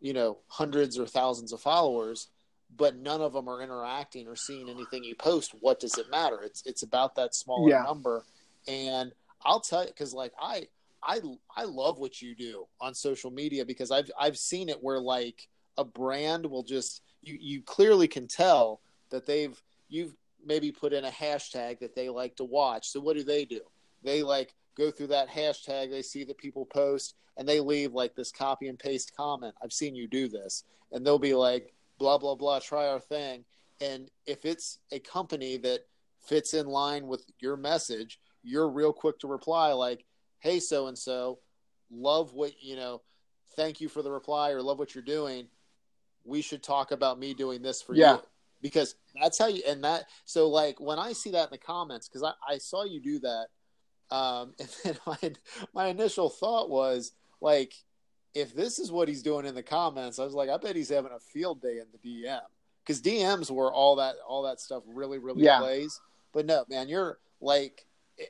you 0.00 0.12
know 0.12 0.38
hundreds 0.48 0.98
or 0.98 1.06
thousands 1.06 1.52
of 1.52 1.60
followers 1.60 2.28
but 2.76 2.96
none 2.96 3.20
of 3.20 3.32
them 3.32 3.48
are 3.48 3.62
interacting 3.62 4.26
or 4.26 4.34
seeing 4.34 4.68
anything 4.68 5.04
you 5.04 5.14
post 5.14 5.54
what 5.60 5.78
does 5.78 5.96
it 5.98 6.10
matter? 6.10 6.40
It's 6.42 6.62
it's 6.66 6.82
about 6.82 7.14
that 7.16 7.34
smaller 7.34 7.70
Yeah. 7.70 7.82
number. 7.84 8.24
And 8.66 9.12
i'll 9.44 9.60
tell 9.60 9.82
you 9.82 9.88
because 9.88 10.14
like 10.14 10.32
i 10.40 10.66
i 11.02 11.20
i 11.56 11.64
love 11.64 11.98
what 11.98 12.22
you 12.22 12.34
do 12.34 12.66
on 12.80 12.94
social 12.94 13.30
media 13.30 13.62
because 13.64 13.90
i've 13.90 14.10
i've 14.18 14.38
seen 14.38 14.70
it 14.70 14.82
where 14.82 14.98
like 14.98 15.48
a 15.76 15.84
brand 15.84 16.46
will 16.46 16.62
just 16.62 17.02
you 17.22 17.36
you 17.38 17.60
clearly 17.62 18.08
can 18.08 18.26
tell 18.26 18.80
that 19.10 19.26
they've 19.26 19.62
you've 19.88 20.14
maybe 20.46 20.72
put 20.72 20.92
in 20.92 21.04
a 21.04 21.10
hashtag 21.10 21.78
that 21.80 21.94
they 21.94 22.08
like 22.08 22.36
to 22.36 22.44
watch. 22.44 22.88
So 22.88 23.00
what 23.00 23.16
do 23.16 23.22
they 23.22 23.44
do? 23.44 23.60
They 24.02 24.22
like 24.22 24.54
go 24.76 24.90
through 24.90 25.06
that 25.08 25.28
hashtag 25.28 25.90
they 25.90 26.02
see 26.02 26.24
that 26.24 26.38
people 26.38 26.64
post 26.66 27.14
and 27.36 27.48
they 27.48 27.60
leave 27.60 27.92
like 27.92 28.14
this 28.14 28.30
copy 28.32 28.68
and 28.68 28.78
paste 28.78 29.12
comment 29.16 29.54
i've 29.62 29.72
seen 29.72 29.94
you 29.94 30.06
do 30.06 30.28
this 30.28 30.64
and 30.92 31.04
they'll 31.06 31.18
be 31.18 31.34
like 31.34 31.72
blah 31.98 32.18
blah 32.18 32.34
blah 32.34 32.58
try 32.58 32.86
our 32.88 33.00
thing. 33.00 33.44
And 33.80 34.08
if 34.26 34.44
it's 34.44 34.78
a 34.92 34.98
company 35.00 35.56
that 35.58 35.80
fits 36.20 36.54
in 36.54 36.66
line 36.66 37.06
with 37.06 37.24
your 37.40 37.56
message 37.56 38.18
you're 38.42 38.68
real 38.68 38.92
quick 38.92 39.18
to 39.20 39.26
reply 39.26 39.72
like 39.72 40.04
hey 40.40 40.60
so 40.60 40.86
and 40.86 40.96
so 40.98 41.38
love 41.90 42.34
what 42.34 42.52
you 42.62 42.76
know 42.76 43.02
thank 43.56 43.80
you 43.80 43.88
for 43.88 44.02
the 44.02 44.10
reply 44.10 44.50
or 44.50 44.60
love 44.62 44.78
what 44.78 44.94
you're 44.94 45.04
doing. 45.04 45.46
We 46.24 46.42
should 46.42 46.62
talk 46.62 46.90
about 46.90 47.18
me 47.18 47.34
doing 47.34 47.62
this 47.62 47.82
for 47.82 47.94
Yeah. 47.94 48.14
you. 48.14 48.22
Because 48.62 48.96
that's 49.20 49.38
how 49.38 49.46
you 49.46 49.62
and 49.68 49.84
that 49.84 50.06
so 50.24 50.48
like 50.48 50.80
when 50.80 50.98
i 50.98 51.12
see 51.12 51.30
that 51.32 51.44
in 51.44 51.50
the 51.52 51.58
comments 51.58 52.08
because 52.08 52.22
I, 52.22 52.32
I 52.54 52.58
saw 52.58 52.82
you 52.84 52.98
do 53.00 53.18
that 53.20 53.48
um 54.10 54.54
and 54.60 54.68
then 54.84 54.96
my, 55.06 55.32
my 55.74 55.86
initial 55.86 56.28
thought 56.28 56.68
was 56.70 57.12
like 57.40 57.74
if 58.34 58.54
this 58.54 58.78
is 58.78 58.90
what 58.90 59.08
he's 59.08 59.22
doing 59.22 59.46
in 59.46 59.54
the 59.54 59.62
comments 59.62 60.18
i 60.18 60.24
was 60.24 60.34
like 60.34 60.48
i 60.50 60.56
bet 60.56 60.76
he's 60.76 60.88
having 60.90 61.12
a 61.12 61.18
field 61.18 61.60
day 61.62 61.78
in 61.78 61.86
the 61.92 61.98
dm 62.24 62.40
because 62.84 63.00
dms 63.00 63.50
where 63.50 63.72
all 63.72 63.96
that 63.96 64.14
all 64.26 64.42
that 64.42 64.60
stuff 64.60 64.82
really 64.86 65.18
really 65.18 65.42
Yeah. 65.44 65.58
plays 65.58 66.00
but 66.32 66.46
no 66.46 66.64
man 66.68 66.88
you're 66.88 67.18
like 67.40 67.86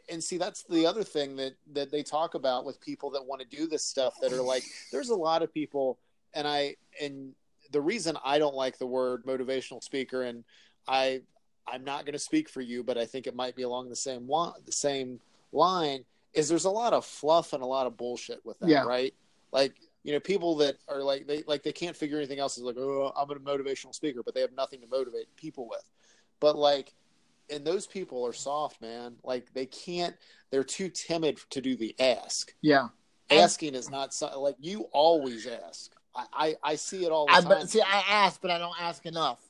and 0.09 0.23
see 0.23 0.39
that's 0.39 0.63
the 0.65 0.87
other 0.87 1.03
thing 1.05 1.37
that 1.37 1.55
that 1.73 1.91
they 1.91 2.03
talk 2.03 2.35
about 2.35 2.65
with 2.65 2.81
people 2.81 3.11
that 3.11 3.25
want 3.25 3.41
to 3.43 3.57
do 3.57 3.67
this 3.67 3.85
stuff 3.85 4.15
that 4.23 4.33
are 4.33 4.43
like 4.43 4.65
there's 4.93 5.11
a 5.11 5.15
lot 5.17 5.43
of 5.43 5.53
people 5.53 5.99
and 6.35 6.47
i 6.49 6.75
and 7.01 7.33
the 7.73 7.81
reason 7.81 8.17
i 8.25 8.39
don't 8.39 8.55
like 8.55 8.79
the 8.79 8.87
word 8.87 9.25
motivational 9.27 9.83
speaker 9.83 10.23
and 10.23 10.45
i 10.89 11.21
i'm 11.67 11.85
not 11.85 12.05
going 12.07 12.13
to 12.15 12.19
speak 12.19 12.49
for 12.49 12.61
you 12.63 12.83
but 12.83 12.97
i 12.97 13.05
think 13.05 13.27
it 13.27 13.35
might 13.35 13.55
be 13.57 13.63
along 13.63 13.89
the 13.91 13.97
same 13.97 14.27
one 14.27 14.53
the 14.65 14.73
same 14.73 15.21
line 15.55 16.05
is 16.33 16.49
there's 16.49 16.65
a 16.65 16.71
lot 16.71 16.93
of 16.93 17.05
fluff 17.05 17.53
and 17.53 17.63
a 17.63 17.67
lot 17.67 17.87
of 17.87 17.97
bullshit 17.97 18.41
with 18.45 18.59
that 18.61 18.69
Yeah. 18.69 18.85
right 18.85 19.15
like 19.53 19.75
you 20.03 20.13
know 20.13 20.21
people 20.21 20.57
that 20.57 20.77
are 20.89 21.03
like 21.03 21.27
they 21.27 21.43
like 21.47 21.63
they 21.63 21.73
can't 21.73 21.97
figure 21.97 22.19
anything 22.19 22.39
else 22.41 22.59
is 22.59 22.65
like 22.65 22.77
oh 22.77 23.13
i'm 23.17 23.31
a 23.31 23.35
motivational 23.37 23.95
speaker 23.95 24.23
but 24.25 24.35
they 24.35 24.41
have 24.41 24.53
nothing 24.53 24.81
to 24.81 24.87
motivate 24.89 25.35
people 25.37 25.69
with 25.69 25.89
but 26.41 26.57
like 26.57 26.93
and 27.51 27.65
those 27.65 27.87
people 27.87 28.27
are 28.27 28.33
soft 28.33 28.81
man 28.81 29.15
like 29.23 29.53
they 29.55 29.67
can't 29.67 30.17
they're 30.51 30.65
too 30.65 30.89
timid 30.89 31.39
to 31.51 31.61
do 31.61 31.77
the 31.77 31.95
ask 32.01 32.55
Yeah. 32.61 32.89
Asking 33.31 33.75
is 33.75 33.91
not 33.91 34.13
so, 34.13 34.41
like 34.41 34.57
you 34.61 34.89
always 34.93 35.47
ask 35.47 35.95
I, 36.15 36.25
I 36.33 36.55
i 36.73 36.75
see 36.77 37.05
it 37.05 37.11
all 37.11 37.27
the 37.27 37.33
I 37.33 37.41
time 37.41 37.49
but 37.49 37.71
see 37.71 37.81
I 37.81 38.03
ask, 38.09 38.41
but 38.41 38.51
I 38.51 38.59
don't 38.59 38.77
ask 38.81 39.05
enough. 39.07 39.41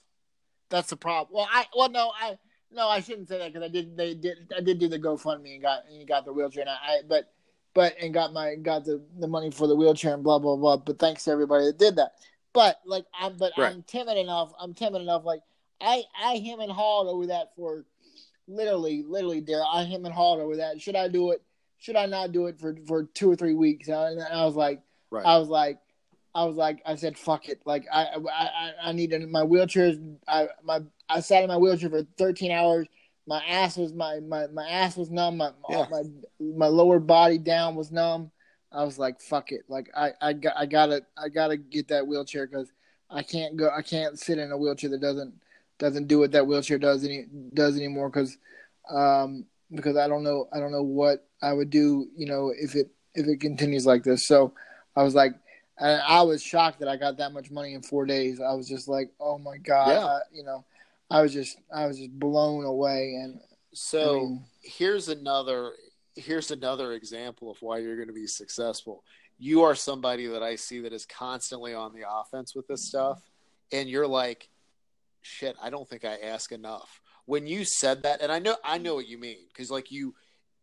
That's 0.71 0.91
the 0.91 0.97
problem. 0.97 1.37
Well, 1.37 1.49
I 1.51 1.67
well 1.77 1.91
no 1.91 2.13
I 2.19 2.39
no 2.75 2.89
I 2.89 3.01
shouldn't 3.01 3.29
say 3.29 3.39
that 3.39 3.53
because 3.53 3.67
I 3.67 3.73
did 3.73 3.97
they 3.97 4.15
did 4.15 4.53
I 4.57 4.61
did 4.61 4.79
do 4.79 4.89
the 4.89 4.99
GoFundMe 4.99 5.55
and 5.55 5.63
got 5.63 5.85
and 5.91 6.07
got 6.07 6.25
the 6.25 6.33
wheelchair 6.33 6.63
and 6.63 6.71
I, 6.71 7.01
but 7.09 7.33
but 7.75 7.95
and 8.01 8.13
got 8.13 8.33
my 8.33 8.55
got 8.57 8.85
the 8.85 9.03
the 9.19 9.29
money 9.29 9.51
for 9.51 9.67
the 9.67 9.77
wheelchair 9.77 10.15
and 10.15 10.23
blah 10.23 10.39
blah 10.39 10.57
blah. 10.57 10.77
But 10.77 10.99
thanks 10.99 11.25
to 11.25 11.31
everybody 11.31 11.67
that 11.67 11.79
did 11.79 11.97
that. 11.97 12.13
But 12.53 12.81
like 12.85 13.07
I'm 13.19 13.37
but 13.37 13.53
Right. 13.57 13.73
I'm 13.73 13.83
timid 13.83 14.17
enough. 14.17 14.53
I'm 14.59 14.75
timid 14.75 15.03
enough. 15.03 15.25
Like 15.25 15.41
I 15.81 16.03
I 16.23 16.37
him 16.37 16.61
and 16.61 16.71
hawed 16.71 17.07
over 17.07 17.27
that 17.27 17.55
for 17.57 17.85
literally 18.47 19.05
literally 19.07 19.41
there. 19.41 19.63
I 19.63 19.85
him 19.85 20.05
and 20.05 20.15
hawed 20.15 20.41
over 20.41 20.57
that. 20.57 20.81
Should 20.81 20.97
I 20.97 21.09
do 21.09 21.31
it? 21.31 21.43
Should 21.79 21.97
I 21.97 22.07
not 22.07 22.33
do 22.33 22.47
it 22.47 22.59
for 22.59 22.77
for 22.87 23.05
two 23.05 23.31
or 23.31 23.37
three 23.37 23.55
weeks? 23.55 23.89
And 23.89 24.23
I 24.23 24.45
was 24.45 24.55
like 24.55 24.83
right 25.11 25.27
I 25.27 25.39
was 25.39 25.49
like, 25.49 25.79
I 26.35 26.45
was 26.45 26.57
like, 26.57 26.83
I 26.85 26.97
said, 26.97 27.17
fuck 27.17 27.49
it. 27.49 27.61
Like 27.65 27.87
I, 27.93 28.09
I, 28.33 28.73
I 28.83 28.93
need 28.93 29.13
my 29.31 29.45
wheelchair. 29.45 29.95
I, 30.27 30.49
my, 30.65 30.81
I 31.09 31.21
sat 31.21 31.43
in 31.43 31.49
my 31.49 31.57
wheelchair 31.57 31.91
for 31.91 32.07
13 32.19 32.51
hours. 32.51 32.87
My 33.27 33.43
ass 33.45 33.77
was 33.77 33.93
my, 33.93 34.21
my, 34.21 34.47
my 34.49 34.69
ass 34.69 34.97
was 34.97 35.11
numb. 35.11 35.39
My, 35.39 35.51
yeah. 35.71 35.87
my, 35.91 36.03
my 36.41 36.67
lower 36.67 36.99
body 36.99 37.39
down 37.39 37.75
was 37.75 37.91
numb. 37.91 38.31
I 38.73 38.85
was 38.85 38.99
like, 38.99 39.21
fuck 39.21 39.53
it. 39.53 39.63
Like 39.69 39.91
I, 39.97 40.11
I 40.21 40.33
got, 40.33 40.57
I 40.57 40.67
gotta, 40.67 41.03
I 41.17 41.29
gotta 41.29 41.57
get 41.57 41.89
that 41.89 42.07
wheelchair 42.07 42.47
because 42.47 42.73
I 43.11 43.23
can't 43.23 43.57
go, 43.57 43.71
I 43.71 43.83
can't 43.83 44.19
sit 44.19 44.39
in 44.39 44.51
a 44.51 44.59
wheelchair 44.59 44.91
that 44.91 45.01
doesn't, 45.01 45.33
doesn't 45.79 46.09
do 46.09 46.19
what 46.19 46.33
that 46.33 46.47
wheelchair 46.47 46.79
does 46.79 47.05
any, 47.05 47.27
does 47.55 47.77
anymore. 47.77 48.11
Cause, 48.11 48.37
um, 48.91 49.47
because 49.73 49.97
I 49.97 50.09
don't 50.09 50.25
know, 50.25 50.49
I 50.53 50.59
don't 50.59 50.73
know 50.73 50.83
what 50.83 51.27
I 51.43 51.53
would 51.53 51.71
do, 51.71 52.09
you 52.17 52.27
know, 52.27 52.53
if 52.57 52.75
it, 52.75 52.91
if 53.15 53.27
it 53.27 53.41
continues 53.41 53.87
like 53.87 54.03
this. 54.03 54.27
So 54.27 54.53
I 54.97 55.03
was 55.03 55.15
like, 55.15 55.35
and 55.79 56.01
I 56.07 56.23
was 56.23 56.43
shocked 56.43 56.81
that 56.81 56.89
I 56.89 56.97
got 56.97 57.17
that 57.19 57.33
much 57.33 57.51
money 57.51 57.75
in 57.75 57.83
four 57.83 58.07
days. 58.07 58.41
I 58.41 58.53
was 58.53 58.69
just 58.69 58.89
like, 58.89 59.11
oh 59.19 59.39
my 59.39 59.59
god, 59.59 59.89
yeah. 59.89 60.05
I, 60.05 60.21
you 60.33 60.45
know, 60.45 60.65
I 61.15 61.23
was 61.23 61.33
just 61.33 61.57
I 61.73 61.87
was 61.87 61.99
just 61.99 62.19
blown 62.19 62.65
away. 62.65 63.21
And 63.23 63.39
so 63.73 64.01
I 64.01 64.15
mean, 64.15 64.45
here's 64.63 65.09
another 65.09 65.75
here's 66.17 66.51
another 66.51 66.93
example 66.93 67.53
of 67.53 67.57
why 67.61 67.79
you're 67.79 67.95
going 67.95 68.09
to 68.09 68.15
be 68.15 68.27
successful. 68.27 69.05
You 69.39 69.63
are 69.63 69.77
somebody 69.77 70.27
that 70.27 70.43
I 70.43 70.57
see 70.57 70.81
that 70.81 70.93
is 70.93 71.07
constantly 71.07 71.73
on 71.73 71.93
the 71.93 72.03
offense 72.09 72.57
with 72.57 72.67
this 72.67 72.89
stuff, 72.89 73.23
and 73.71 73.89
you're 73.89 74.09
like, 74.09 74.49
shit, 75.23 75.55
I 75.63 75.71
don't 75.71 75.89
think 75.89 76.05
I 76.05 76.17
ask 76.17 76.51
enough. 76.51 77.01
When 77.27 77.47
you 77.47 77.65
said 77.65 78.03
that, 78.03 78.21
and 78.21 78.33
I 78.33 78.41
know 78.41 78.57
I 78.65 78.79
know 78.79 78.97
what 78.97 79.07
you 79.07 79.17
mean 79.17 79.39
because 79.53 79.71
like 79.71 79.93
you, 79.93 80.17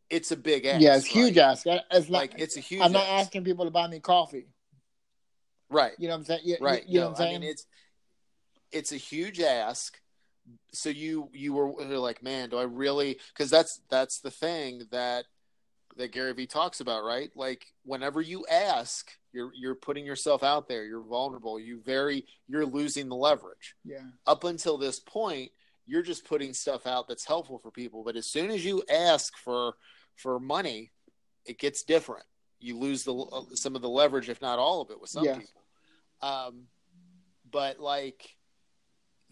it's 0.10 0.32
a 0.32 0.38
big 0.38 0.66
ask. 0.66 0.82
Yeah, 0.82 0.98
it's 0.98 1.06
right? 1.06 1.28
huge 1.28 1.38
ask. 1.38 1.66
It's 1.66 2.10
like 2.10 2.34
it's 2.38 2.58
a 2.58 2.62
huge. 2.62 2.82
I'm 2.82 2.92
not 2.92 3.08
ask. 3.08 3.28
asking 3.28 3.46
people 3.46 3.64
to 3.64 3.72
buy 3.72 3.88
me 3.88 4.02
coffee. 4.02 4.48
Right. 5.70 5.94
You 5.98 6.10
know 6.10 6.16
what 6.16 6.20
I'm 6.20 6.26
saying? 6.26 6.42
You, 6.44 6.58
right. 6.60 6.84
You, 6.86 6.96
you 6.96 7.00
no, 7.00 7.06
know 7.06 7.12
what 7.12 7.22
I'm 7.22 7.24
saying? 7.24 7.36
I 7.38 7.40
mean, 7.40 7.50
it's 7.52 7.66
it's 8.74 8.92
a 8.92 8.98
huge 8.98 9.40
ask. 9.40 9.98
So 10.74 10.90
you 10.90 11.30
you 11.34 11.54
were 11.54 11.72
like, 11.98 12.24
man, 12.24 12.50
do 12.50 12.58
I 12.58 12.64
really? 12.64 13.20
Because 13.34 13.50
that's 13.50 13.82
that's 13.90 14.20
the 14.20 14.32
thing 14.32 14.84
that 14.92 15.26
that 15.98 16.12
Gary 16.12 16.34
Vee 16.34 16.48
talks 16.48 16.80
about, 16.80 17.04
right? 17.04 17.30
Like 17.36 17.66
whenever 17.84 18.22
you 18.22 18.46
ask, 18.50 19.12
you're 19.34 19.52
you're 19.54 19.76
putting 19.76 20.06
yourself 20.06 20.44
out 20.44 20.68
there. 20.68 20.86
You're 20.86 21.04
vulnerable. 21.04 21.60
You 21.60 21.82
very 21.82 22.26
you're 22.48 22.66
losing 22.66 23.10
the 23.10 23.16
leverage. 23.16 23.76
Yeah. 23.84 24.04
Up 24.26 24.44
until 24.44 24.78
this 24.78 25.00
point, 25.00 25.52
you're 25.86 26.02
just 26.02 26.26
putting 26.26 26.54
stuff 26.54 26.88
out 26.88 27.08
that's 27.08 27.26
helpful 27.26 27.60
for 27.60 27.72
people. 27.72 28.04
But 28.04 28.16
as 28.16 28.28
soon 28.28 28.52
as 28.52 28.64
you 28.64 28.84
ask 28.90 29.36
for 29.38 29.74
for 30.16 30.40
money, 30.40 30.92
it 31.46 31.60
gets 31.60 31.84
different. 31.84 32.26
You 32.60 32.78
lose 32.78 33.04
the 33.04 33.46
some 33.56 33.76
of 33.76 33.82
the 33.82 33.90
leverage, 33.90 34.30
if 34.30 34.42
not 34.42 34.60
all 34.60 34.82
of 34.82 34.92
it, 34.92 35.02
with 35.02 35.10
some 35.10 35.26
yeah. 35.26 35.38
people. 35.38 35.62
Um, 36.22 36.68
but 37.50 37.80
like 37.80 38.36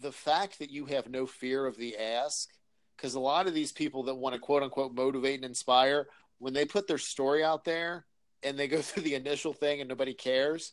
the 0.00 0.12
fact 0.12 0.58
that 0.58 0.70
you 0.70 0.86
have 0.86 1.08
no 1.08 1.26
fear 1.26 1.66
of 1.66 1.76
the 1.76 1.96
ask, 1.96 2.50
because 2.96 3.14
a 3.14 3.20
lot 3.20 3.46
of 3.46 3.54
these 3.54 3.72
people 3.72 4.04
that 4.04 4.14
want 4.14 4.34
to 4.34 4.40
quote 4.40 4.62
unquote 4.62 4.94
motivate 4.94 5.36
and 5.36 5.44
inspire, 5.44 6.08
when 6.38 6.54
they 6.54 6.64
put 6.64 6.86
their 6.86 6.98
story 6.98 7.44
out 7.44 7.64
there 7.64 8.06
and 8.42 8.58
they 8.58 8.68
go 8.68 8.80
through 8.82 9.02
the 9.02 9.14
initial 9.14 9.52
thing 9.52 9.80
and 9.80 9.88
nobody 9.88 10.14
cares, 10.14 10.72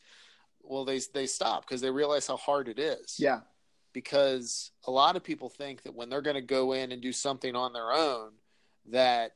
well, 0.61 0.85
they 0.85 0.99
they 1.13 1.27
stop 1.27 1.67
because 1.67 1.81
they 1.81 1.91
realize 1.91 2.27
how 2.27 2.37
hard 2.37 2.67
it 2.67 2.79
is. 2.79 3.15
Yeah. 3.19 3.41
Because 3.93 4.71
a 4.85 4.91
lot 4.91 5.15
of 5.15 5.23
people 5.23 5.49
think 5.49 5.83
that 5.83 5.95
when 5.95 6.09
they're 6.09 6.21
going 6.21 6.35
to 6.35 6.41
go 6.41 6.73
in 6.73 6.91
and 6.91 7.01
do 7.01 7.11
something 7.11 7.55
on 7.55 7.73
their 7.73 7.91
own, 7.91 8.31
that 8.89 9.31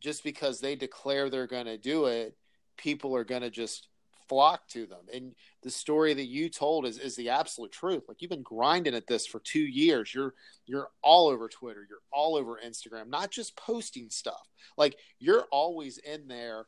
just 0.00 0.24
because 0.24 0.60
they 0.60 0.74
declare 0.74 1.30
they're 1.30 1.46
going 1.46 1.66
to 1.66 1.78
do 1.78 2.06
it, 2.06 2.36
people 2.76 3.14
are 3.14 3.24
going 3.24 3.42
to 3.42 3.50
just 3.50 3.88
flock 4.28 4.66
to 4.68 4.86
them. 4.86 5.00
And 5.12 5.34
the 5.62 5.70
story 5.70 6.14
that 6.14 6.26
you 6.26 6.48
told 6.48 6.86
is, 6.86 6.98
is 6.98 7.16
the 7.16 7.30
absolute 7.30 7.72
truth. 7.72 8.04
Like 8.08 8.20
you've 8.20 8.30
been 8.30 8.42
grinding 8.42 8.94
at 8.94 9.06
this 9.06 9.26
for 9.26 9.40
two 9.40 9.60
years. 9.60 10.14
You're 10.14 10.34
you're 10.66 10.88
all 11.02 11.28
over 11.28 11.48
Twitter. 11.48 11.86
You're 11.88 11.98
all 12.12 12.36
over 12.36 12.58
Instagram. 12.64 13.08
Not 13.08 13.30
just 13.30 13.56
posting 13.56 14.10
stuff. 14.10 14.48
Like 14.76 14.96
you're 15.18 15.44
always 15.50 15.98
in 15.98 16.28
there 16.28 16.66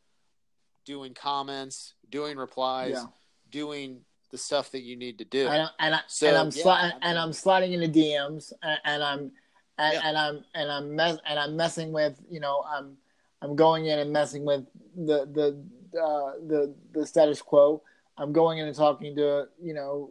doing 0.84 1.14
comments, 1.14 1.94
doing 2.08 2.36
replies, 2.36 2.92
yeah. 2.94 3.04
doing 3.50 4.00
the 4.30 4.38
stuff 4.38 4.70
that 4.72 4.82
you 4.82 4.96
need 4.96 5.18
to 5.18 5.24
do. 5.24 5.46
And, 5.48 5.70
and, 5.78 5.94
I, 5.94 6.00
so, 6.06 6.28
and 6.28 6.36
I'm 6.36 6.50
yeah, 6.54 6.62
sli- 6.62 6.98
and 7.02 7.18
I'm 7.18 7.32
sliding 7.32 7.72
into 7.72 7.88
DMs 7.88 8.52
and, 8.62 8.78
and 8.84 9.02
I'm 9.02 9.32
and, 9.78 9.94
yeah. 9.94 10.00
and, 10.04 10.18
I'm 10.18 10.44
and 10.54 10.70
I'm 10.70 10.96
mess 10.96 11.18
and 11.26 11.38
I'm 11.38 11.56
messing 11.56 11.92
with 11.92 12.20
you 12.28 12.40
know 12.40 12.62
I'm 12.68 12.96
I'm 13.40 13.54
going 13.54 13.86
in 13.86 13.98
and 13.98 14.12
messing 14.12 14.44
with 14.44 14.64
the 14.96 15.26
the 15.32 15.62
uh, 15.94 16.32
the 16.46 16.74
the 16.92 17.06
status 17.06 17.42
quo. 17.42 17.82
I'm 18.16 18.32
going 18.32 18.58
in 18.58 18.66
and 18.66 18.76
talking 18.76 19.14
to 19.16 19.48
you 19.60 19.74
know 19.74 20.10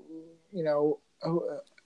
you 0.51 0.63
know 0.63 0.99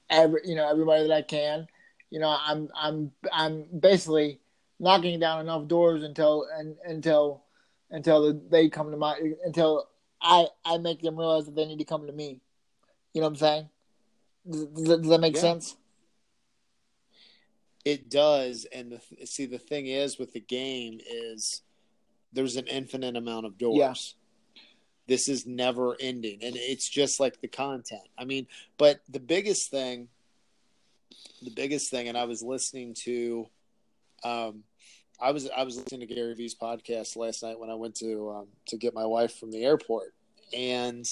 every 0.09 0.41
you 0.45 0.55
know 0.55 0.69
everybody 0.69 1.07
that 1.07 1.13
I 1.13 1.21
can. 1.21 1.67
You 2.09 2.19
know 2.19 2.35
I'm 2.39 2.69
I'm 2.75 3.11
I'm 3.31 3.65
basically 3.79 4.39
knocking 4.79 5.19
down 5.19 5.41
enough 5.41 5.67
doors 5.67 6.03
until 6.03 6.47
and 6.57 6.75
until 6.85 7.43
until 7.89 8.33
they 8.49 8.69
come 8.69 8.91
to 8.91 8.97
my 8.97 9.17
until 9.45 9.87
I 10.21 10.47
I 10.65 10.77
make 10.77 11.01
them 11.01 11.17
realize 11.17 11.45
that 11.45 11.55
they 11.55 11.65
need 11.65 11.79
to 11.79 11.85
come 11.85 12.07
to 12.07 12.13
me. 12.13 12.39
You 13.13 13.21
know 13.21 13.27
what 13.27 13.33
I'm 13.33 13.35
saying? 13.37 13.69
Does, 14.49 14.65
does 14.99 15.09
that 15.09 15.21
make 15.21 15.35
yeah. 15.35 15.41
sense? 15.41 15.77
It 17.83 18.09
does, 18.11 18.67
and 18.71 18.91
the, 18.91 19.25
see 19.25 19.47
the 19.47 19.57
thing 19.57 19.87
is 19.87 20.19
with 20.19 20.33
the 20.33 20.39
game 20.39 20.99
is 21.09 21.63
there's 22.34 22.55
an 22.55 22.67
infinite 22.67 23.15
amount 23.15 23.45
of 23.45 23.57
doors. 23.57 23.77
Yeah. 23.77 23.93
This 25.07 25.27
is 25.27 25.45
never 25.45 25.97
ending, 25.99 26.39
and 26.41 26.55
it's 26.55 26.88
just 26.88 27.19
like 27.19 27.41
the 27.41 27.47
content. 27.47 28.07
I 28.17 28.23
mean, 28.23 28.47
but 28.77 29.01
the 29.09 29.19
biggest 29.19 29.69
thing, 29.69 30.07
the 31.41 31.49
biggest 31.49 31.91
thing, 31.91 32.07
and 32.07 32.17
I 32.17 32.25
was 32.25 32.41
listening 32.41 32.95
to, 33.03 33.47
um, 34.23 34.63
I 35.19 35.32
was 35.32 35.49
I 35.49 35.63
was 35.63 35.75
listening 35.75 36.07
to 36.07 36.13
Gary 36.13 36.34
Vee's 36.36 36.55
podcast 36.55 37.17
last 37.17 37.43
night 37.43 37.59
when 37.59 37.69
I 37.69 37.75
went 37.75 37.95
to 37.95 38.29
um, 38.29 38.47
to 38.67 38.77
get 38.77 38.93
my 38.93 39.05
wife 39.05 39.36
from 39.38 39.51
the 39.51 39.65
airport, 39.65 40.13
and 40.53 41.05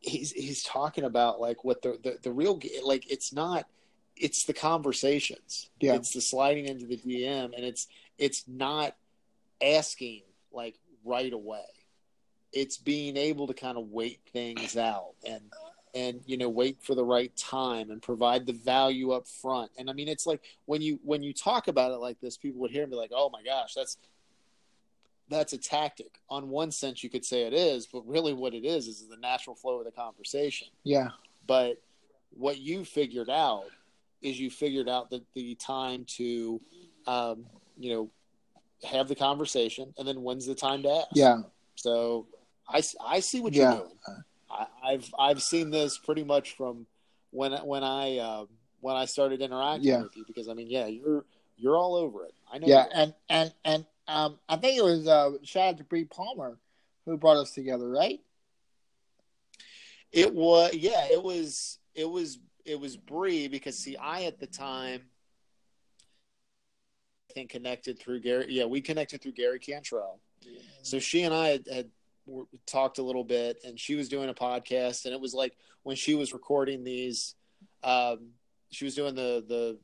he's 0.00 0.32
he's 0.32 0.62
talking 0.62 1.04
about 1.04 1.40
like 1.40 1.64
what 1.64 1.80
the 1.82 1.98
the, 2.02 2.18
the 2.22 2.32
real 2.32 2.60
like 2.84 3.10
it's 3.10 3.32
not 3.32 3.66
it's 4.16 4.44
the 4.44 4.52
conversations. 4.52 5.70
Yeah. 5.80 5.94
It's 5.94 6.12
the 6.12 6.20
sliding 6.20 6.66
into 6.66 6.86
the 6.86 6.96
DM 6.96 7.54
and 7.56 7.64
it's 7.64 7.86
it's 8.18 8.44
not 8.46 8.96
asking 9.62 10.22
like 10.52 10.78
right 11.04 11.32
away. 11.32 11.64
It's 12.52 12.78
being 12.78 13.16
able 13.16 13.46
to 13.46 13.54
kind 13.54 13.76
of 13.76 13.90
wait 13.90 14.20
things 14.32 14.76
out 14.76 15.14
and 15.26 15.42
and 15.94 16.20
you 16.26 16.36
know 16.36 16.48
wait 16.48 16.82
for 16.82 16.94
the 16.94 17.04
right 17.04 17.34
time 17.36 17.90
and 17.90 18.00
provide 18.00 18.46
the 18.46 18.52
value 18.52 19.12
up 19.12 19.26
front. 19.26 19.70
And 19.78 19.90
I 19.90 19.92
mean 19.92 20.08
it's 20.08 20.26
like 20.26 20.42
when 20.66 20.80
you 20.80 20.98
when 21.04 21.22
you 21.22 21.32
talk 21.32 21.68
about 21.68 21.92
it 21.92 21.96
like 21.96 22.20
this 22.20 22.36
people 22.36 22.60
would 22.60 22.70
hear 22.70 22.82
and 22.82 22.90
be 22.90 22.96
like, 22.96 23.12
"Oh 23.14 23.30
my 23.30 23.42
gosh, 23.42 23.74
that's 23.74 23.98
that's 25.28 25.52
a 25.52 25.58
tactic. 25.58 26.20
On 26.30 26.48
one 26.48 26.70
sense 26.70 27.02
you 27.02 27.10
could 27.10 27.24
say 27.24 27.42
it 27.42 27.52
is, 27.52 27.86
but 27.86 28.06
really 28.06 28.32
what 28.32 28.54
it 28.54 28.64
is 28.64 28.88
is 28.88 29.06
the 29.08 29.16
natural 29.16 29.54
flow 29.54 29.78
of 29.78 29.84
the 29.84 29.92
conversation. 29.92 30.68
Yeah. 30.84 31.08
But 31.46 31.82
what 32.30 32.58
you 32.58 32.84
figured 32.84 33.30
out 33.30 33.66
is 34.22 34.38
you 34.40 34.50
figured 34.50 34.88
out 34.88 35.10
that 35.10 35.22
the 35.34 35.54
time 35.56 36.04
to, 36.16 36.60
um, 37.06 37.46
you 37.78 37.92
know, 37.92 38.10
have 38.84 39.08
the 39.08 39.14
conversation, 39.14 39.94
and 39.98 40.06
then 40.06 40.22
when's 40.22 40.46
the 40.46 40.54
time 40.54 40.82
to 40.82 40.90
ask? 40.90 41.08
Yeah. 41.12 41.42
So 41.76 42.26
I, 42.68 42.82
I 43.04 43.20
see 43.20 43.40
what 43.40 43.54
you're 43.54 43.70
doing. 43.70 43.90
I, 44.50 44.92
have 44.92 45.04
I've 45.18 45.42
seen 45.42 45.70
this 45.70 45.98
pretty 45.98 46.24
much 46.24 46.56
from 46.56 46.86
when 47.30 47.52
when 47.52 47.84
I 47.84 48.18
uh, 48.18 48.44
when 48.80 48.96
I 48.96 49.04
started 49.04 49.40
interacting 49.40 49.88
yeah. 49.88 50.02
with 50.02 50.16
you 50.16 50.24
because 50.26 50.48
I 50.48 50.54
mean 50.54 50.68
yeah 50.68 50.86
you're 50.86 51.24
you're 51.56 51.76
all 51.76 51.96
over 51.96 52.24
it. 52.24 52.32
I 52.50 52.58
know. 52.58 52.66
Yeah, 52.66 52.86
and 52.94 53.14
and 53.28 53.52
and 53.64 53.86
um, 54.06 54.38
I 54.48 54.56
think 54.56 54.78
it 54.78 54.84
was 54.84 55.06
uh, 55.06 55.32
shout 55.42 55.68
out 55.68 55.78
to 55.78 55.84
Bree 55.84 56.04
Palmer 56.04 56.58
who 57.04 57.16
brought 57.16 57.36
us 57.36 57.52
together, 57.52 57.88
right? 57.88 58.20
It 60.12 60.32
was 60.32 60.74
yeah, 60.74 61.06
it 61.10 61.22
was 61.22 61.78
it 61.94 62.08
was 62.08 62.38
it 62.64 62.78
was 62.80 62.96
Bree 62.96 63.48
because 63.48 63.78
see, 63.78 63.96
I 63.96 64.22
at 64.22 64.40
the 64.40 64.46
time 64.46 65.02
think 67.38 67.50
connected 67.50 67.98
through 67.98 68.20
Gary. 68.20 68.46
Yeah, 68.48 68.64
we 68.64 68.80
connected 68.80 69.22
through 69.22 69.32
Gary 69.32 69.58
Cantrell. 69.58 70.18
Yeah. 70.42 70.60
So 70.82 70.98
she 70.98 71.22
and 71.22 71.34
I 71.34 71.48
had, 71.48 71.66
had 71.72 71.90
talked 72.66 72.98
a 72.98 73.02
little 73.02 73.24
bit, 73.24 73.58
and 73.64 73.78
she 73.78 73.94
was 73.94 74.08
doing 74.08 74.28
a 74.28 74.34
podcast, 74.34 75.04
and 75.04 75.14
it 75.14 75.20
was 75.20 75.34
like 75.34 75.56
when 75.84 75.96
she 75.96 76.14
was 76.14 76.32
recording 76.32 76.84
these, 76.84 77.34
um, 77.84 78.30
she 78.70 78.84
was 78.84 78.94
doing 78.94 79.14
the 79.14 79.44
the. 79.46 79.78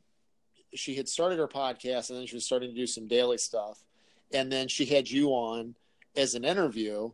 She 0.75 0.97
had 0.97 1.09
started 1.09 1.39
her 1.39 1.47
podcast, 1.47 2.11
and 2.11 2.19
then 2.19 2.27
she 2.27 2.35
was 2.35 2.45
starting 2.45 2.71
to 2.71 2.77
do 2.77 2.87
some 2.87 3.07
daily 3.07 3.39
stuff, 3.39 3.85
and 4.33 4.51
then 4.51 4.67
she 4.67 4.85
had 4.85 5.09
you 5.09 5.29
on 5.29 5.77
as 6.17 6.35
an 6.35 6.45
interview, 6.45 7.13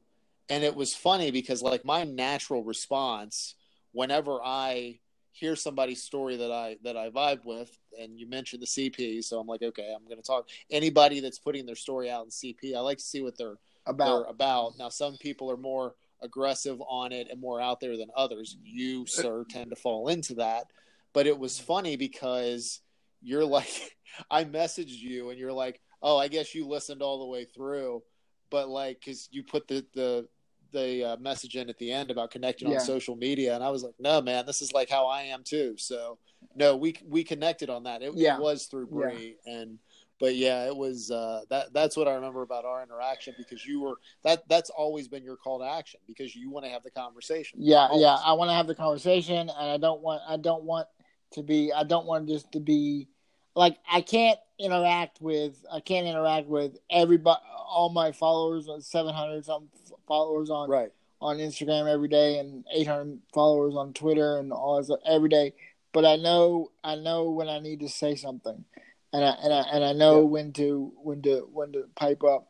and 0.49 0.65
it 0.65 0.75
was 0.75 0.95
funny 0.95 1.31
because 1.31 1.61
like 1.61 1.85
my 1.85 2.05
natural 2.05 2.65
response 2.65 3.55
whenever 3.93 4.41
I 4.43 5.01
hear 5.41 5.57
somebody's 5.57 6.03
story 6.03 6.37
that 6.37 6.53
I 6.53 6.77
that 6.85 6.97
I 6.97 7.11
vibe 7.11 7.45
with, 7.45 7.77
and 7.99 8.19
you 8.19 8.29
mentioned 8.29 8.63
the 8.63 8.67
CP, 8.67 9.25
so 9.25 9.41
I'm 9.41 9.47
like, 9.47 9.63
okay, 9.63 9.93
I'm 9.95 10.05
going 10.05 10.19
to 10.21 10.27
talk 10.27 10.49
anybody 10.71 11.21
that's 11.21 11.39
putting 11.39 11.67
their 11.67 11.75
story 11.75 12.11
out 12.11 12.25
in 12.25 12.31
CP. 12.31 12.77
I 12.77 12.81
like 12.81 12.99
to 12.99 13.05
see 13.05 13.23
what 13.23 13.39
they're 13.39 13.57
about. 13.87 14.07
They're 14.07 14.31
about 14.31 14.73
now. 14.79 14.91
Some 14.91 15.17
people 15.17 15.51
are 15.51 15.57
more 15.57 15.95
aggressive 16.23 16.81
on 16.87 17.13
it 17.13 17.29
and 17.31 17.41
more 17.41 17.61
out 17.61 17.81
there 17.81 17.97
than 17.97 18.11
others. 18.15 18.57
You, 18.63 19.07
sir, 19.07 19.45
tend 19.49 19.71
to 19.71 19.77
fall 19.77 20.09
into 20.09 20.35
that. 20.35 20.65
But 21.13 21.27
it 21.27 21.39
was 21.39 21.59
funny 21.59 21.97
because 21.97 22.81
you're 23.23 23.45
like, 23.45 23.97
I 24.31 24.45
messaged 24.45 24.99
you 24.99 25.31
and 25.31 25.39
you're 25.39 25.53
like, 25.53 25.81
oh, 26.03 26.19
I 26.19 26.29
guess 26.29 26.55
you 26.55 26.67
listened 26.67 27.03
all 27.03 27.21
the 27.21 27.27
way 27.27 27.45
through, 27.45 28.03
but 28.51 28.69
like, 28.69 29.01
because 29.01 29.29
you 29.31 29.43
put 29.43 29.69
the 29.69 29.85
the 29.95 30.29
the 30.73 31.05
uh, 31.13 31.17
message 31.19 31.57
in 31.57 31.69
at 31.71 31.79
the 31.79 31.93
end 31.93 32.11
about 32.11 32.31
connecting 32.31 32.69
Yeah. 32.69 32.79
on 32.79 32.81
social 32.85 33.17
media, 33.17 33.55
and 33.55 33.63
I 33.65 33.71
was 33.71 33.83
like, 33.83 33.95
no, 33.99 34.21
man, 34.21 34.47
this 34.47 34.63
is 34.63 34.73
like 34.73 34.89
how 34.91 35.07
I 35.07 35.23
am 35.23 35.43
too. 35.45 35.75
So 35.79 36.19
no, 36.55 36.77
we 36.77 36.97
we 37.07 37.25
connected 37.25 37.71
on 37.71 37.85
that. 37.85 38.03
It, 38.03 38.13
Yeah. 38.15 38.37
it 38.37 38.41
was 38.43 38.67
through 38.67 38.89
Yeah. 38.93 38.97
Bree 39.11 39.37
and. 39.47 39.79
But 40.19 40.37
yeah, 40.37 40.67
it 40.67 40.77
was 40.77 41.11
uh, 41.11 41.45
that. 41.49 41.73
That's 41.73 41.97
what 41.97 42.07
I 42.07 42.13
remember 42.13 42.43
about 42.43 42.67
our 42.67 42.83
interaction 42.83 43.35
because 43.39 43.65
you 43.65 43.81
were 43.81 43.95
that. 44.23 44.47
That's 44.51 44.69
always 44.69 45.09
been 45.09 45.25
your 45.25 45.37
call 45.37 45.61
to 45.61 45.65
action 45.65 45.99
because 46.07 46.37
you 46.37 46.51
want 46.51 46.67
to 46.67 46.71
have 46.71 46.83
the 46.83 46.91
conversation. 46.91 47.59
Yeah, 47.63 47.87
Always. 47.87 48.03
yeah. 48.03 48.17
I 48.23 48.35
want 48.35 48.51
to 48.51 48.53
have 48.53 48.67
the 48.67 48.75
conversation, 48.75 49.49
and 49.49 49.51
I 49.71 49.79
don't 49.79 50.03
want. 50.03 50.21
I 50.29 50.37
don't 50.37 50.65
want 50.65 50.89
to 51.33 51.43
be. 51.43 51.73
I 51.73 51.85
don't 51.85 52.05
want 52.05 52.29
just 52.29 52.53
to 52.53 52.61
be 52.61 53.09
like 53.55 53.79
I 53.91 54.01
can't 54.01 54.39
interact 54.59 55.21
with. 55.21 55.65
I 55.73 55.81
can't 55.81 56.07
interact 56.07 56.47
with 56.49 56.77
everybody. 56.91 57.41
All 57.57 57.91
my 57.91 58.13
followers, 58.13 58.69
uh, 58.69 58.81
seven 58.81 59.15
hundred 59.15 59.45
some 59.45 59.69
followers 60.07 60.51
on 60.51 60.69
Right. 60.69 60.93
on 61.21 61.39
Instagram 61.39 61.87
every 61.93 62.09
day, 62.09 62.39
and 62.39 62.65
eight 62.73 62.87
hundred 62.87 63.21
followers 63.35 63.75
on 63.77 63.93
Twitter, 63.93 64.39
and 64.39 64.53
all 64.53 64.77
this 64.79 64.91
every 65.07 65.29
day. 65.29 65.55
But 65.93 66.05
I 66.05 66.17
know. 66.17 66.71
I 66.85 66.95
know 66.95 67.31
when 67.31 67.49
I 67.49 67.59
need 67.59 67.81
to 67.81 67.89
say 67.89 68.15
something, 68.15 68.65
and 69.13 69.25
I 69.25 69.31
and 69.43 69.53
I 69.53 69.61
and 69.73 69.85
I 69.85 69.93
know 69.93 70.19
Yeah. 70.21 70.27
when 70.29 70.53
to 70.55 70.93
when 71.03 71.23
to 71.23 71.49
when 71.53 71.73
to 71.73 71.85
pipe 71.97 72.23
up 72.25 72.49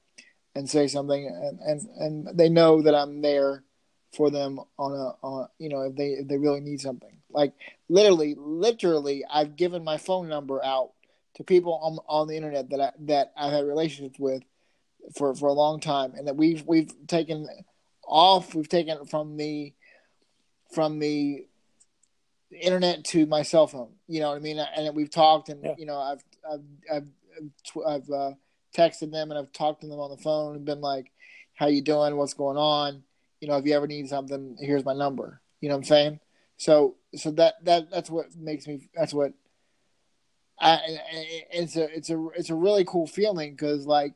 and 0.55 0.69
say 0.69 0.87
something, 0.89 1.27
and 1.27 1.59
and 1.61 2.27
and 2.29 2.39
they 2.39 2.49
know 2.49 2.83
that 2.83 2.95
I'm 2.95 3.23
there 3.23 3.65
for 4.13 4.31
them 4.31 4.59
on 4.79 4.93
a 4.93 5.15
on 5.27 5.49
you 5.59 5.69
know 5.69 5.83
if 5.83 5.95
they 5.97 6.11
if 6.15 6.29
they 6.29 6.37
really 6.37 6.61
need 6.61 6.81
something 6.81 7.17
like 7.33 7.53
literally 7.89 8.35
literally 8.39 9.25
I've 9.31 9.57
given 9.57 9.85
my 9.85 9.97
phone 9.99 10.29
number 10.29 10.65
out 10.65 10.93
to 11.37 11.45
people 11.45 11.75
on 11.83 11.99
on 12.09 12.29
the 12.29 12.37
internet 12.37 12.71
that 12.71 12.81
I 12.81 12.93
that 13.07 13.33
I've 13.37 13.53
had 13.53 13.65
relationships 13.67 14.19
with 14.19 14.43
for 15.17 15.35
for 15.35 15.49
a 15.49 15.53
long 15.53 15.81
time 15.81 16.15
and 16.17 16.27
that 16.27 16.37
we've 16.37 16.65
we've 16.67 16.93
taken 17.07 17.47
off 18.07 18.55
we've 18.55 18.69
taken 18.69 18.99
it 18.99 19.09
from 19.09 19.37
the 19.37 19.73
from 20.75 20.99
the 20.99 21.47
internet 22.51 23.05
to 23.05 23.27
my 23.27 23.43
cell 23.43 23.67
phone 23.67 23.93
you 24.09 24.21
know 24.21 24.29
what 24.31 24.37
I 24.37 24.41
mean 24.41 24.59
and 24.59 24.95
we've 24.95 25.11
talked 25.11 25.49
and 25.49 25.63
Yeah. 25.65 25.75
you 25.79 25.87
know 25.87 25.99
I've 25.99 26.23
I've 26.51 26.63
I've 26.93 27.09
I've, 27.37 27.87
I've 27.87 28.11
uh, 28.11 28.31
texted 28.77 29.13
them 29.13 29.31
and 29.31 29.39
I've 29.39 29.53
talked 29.53 29.83
to 29.83 29.87
them 29.87 30.01
on 30.01 30.11
the 30.11 30.17
phone 30.17 30.57
and 30.57 30.65
been 30.65 30.81
like 30.81 31.11
how 31.55 31.67
you 31.69 31.81
doing 31.81 32.17
what's 32.17 32.35
going 32.35 32.57
on 32.57 33.03
you 33.41 33.49
know, 33.49 33.57
if 33.57 33.65
you 33.65 33.75
ever 33.75 33.87
need 33.87 34.07
something, 34.09 34.57
here's 34.61 34.85
my 34.85 34.93
number. 34.93 35.41
You 35.63 35.71
know 35.71 35.77
what 35.77 35.79
I'm 35.79 35.85
saying? 35.85 36.21
So, 36.61 36.97
so 37.15 37.31
that 37.31 37.55
that 37.65 37.91
that's 37.91 38.11
what 38.11 38.37
makes 38.37 38.67
me. 38.67 38.91
That's 38.95 39.15
what. 39.15 39.33
I, 40.61 40.79
it's 41.51 41.75
a 41.75 41.85
it's 41.97 42.11
a 42.11 42.29
it's 42.37 42.51
a 42.51 42.55
really 42.55 42.85
cool 42.85 43.07
feeling 43.07 43.53
because 43.53 43.87
like 43.87 44.13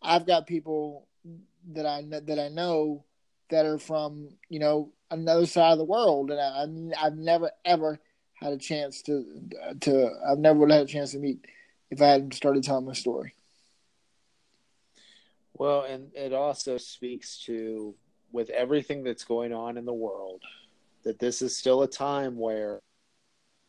I've 0.00 0.24
got 0.24 0.46
people 0.46 1.06
that 1.72 1.84
I 1.84 2.02
that 2.08 2.38
I 2.38 2.48
know 2.48 3.04
that 3.50 3.66
are 3.66 3.78
from 3.78 4.30
you 4.48 4.58
know 4.58 4.90
another 5.10 5.44
side 5.44 5.72
of 5.72 5.78
the 5.78 5.84
world, 5.84 6.30
and 6.30 6.40
I, 6.94 7.06
I've 7.06 7.18
never 7.18 7.50
ever 7.62 8.00
had 8.40 8.54
a 8.54 8.58
chance 8.58 9.02
to 9.02 9.26
to 9.80 10.10
I've 10.26 10.38
never 10.38 10.66
had 10.66 10.84
a 10.84 10.86
chance 10.86 11.12
to 11.12 11.18
meet 11.18 11.44
if 11.90 12.00
I 12.00 12.06
hadn't 12.06 12.32
started 12.32 12.64
telling 12.64 12.86
my 12.86 12.94
story. 12.94 13.34
Well, 15.52 15.82
and 15.82 16.10
it 16.14 16.32
also 16.32 16.78
speaks 16.78 17.36
to, 17.44 17.94
with 18.32 18.48
everything 18.48 19.04
that's 19.04 19.24
going 19.24 19.52
on 19.52 19.76
in 19.76 19.84
the 19.84 19.92
world, 19.92 20.42
that 21.04 21.18
this 21.18 21.42
is 21.42 21.56
still 21.56 21.82
a 21.82 21.88
time 21.88 22.36
where 22.36 22.80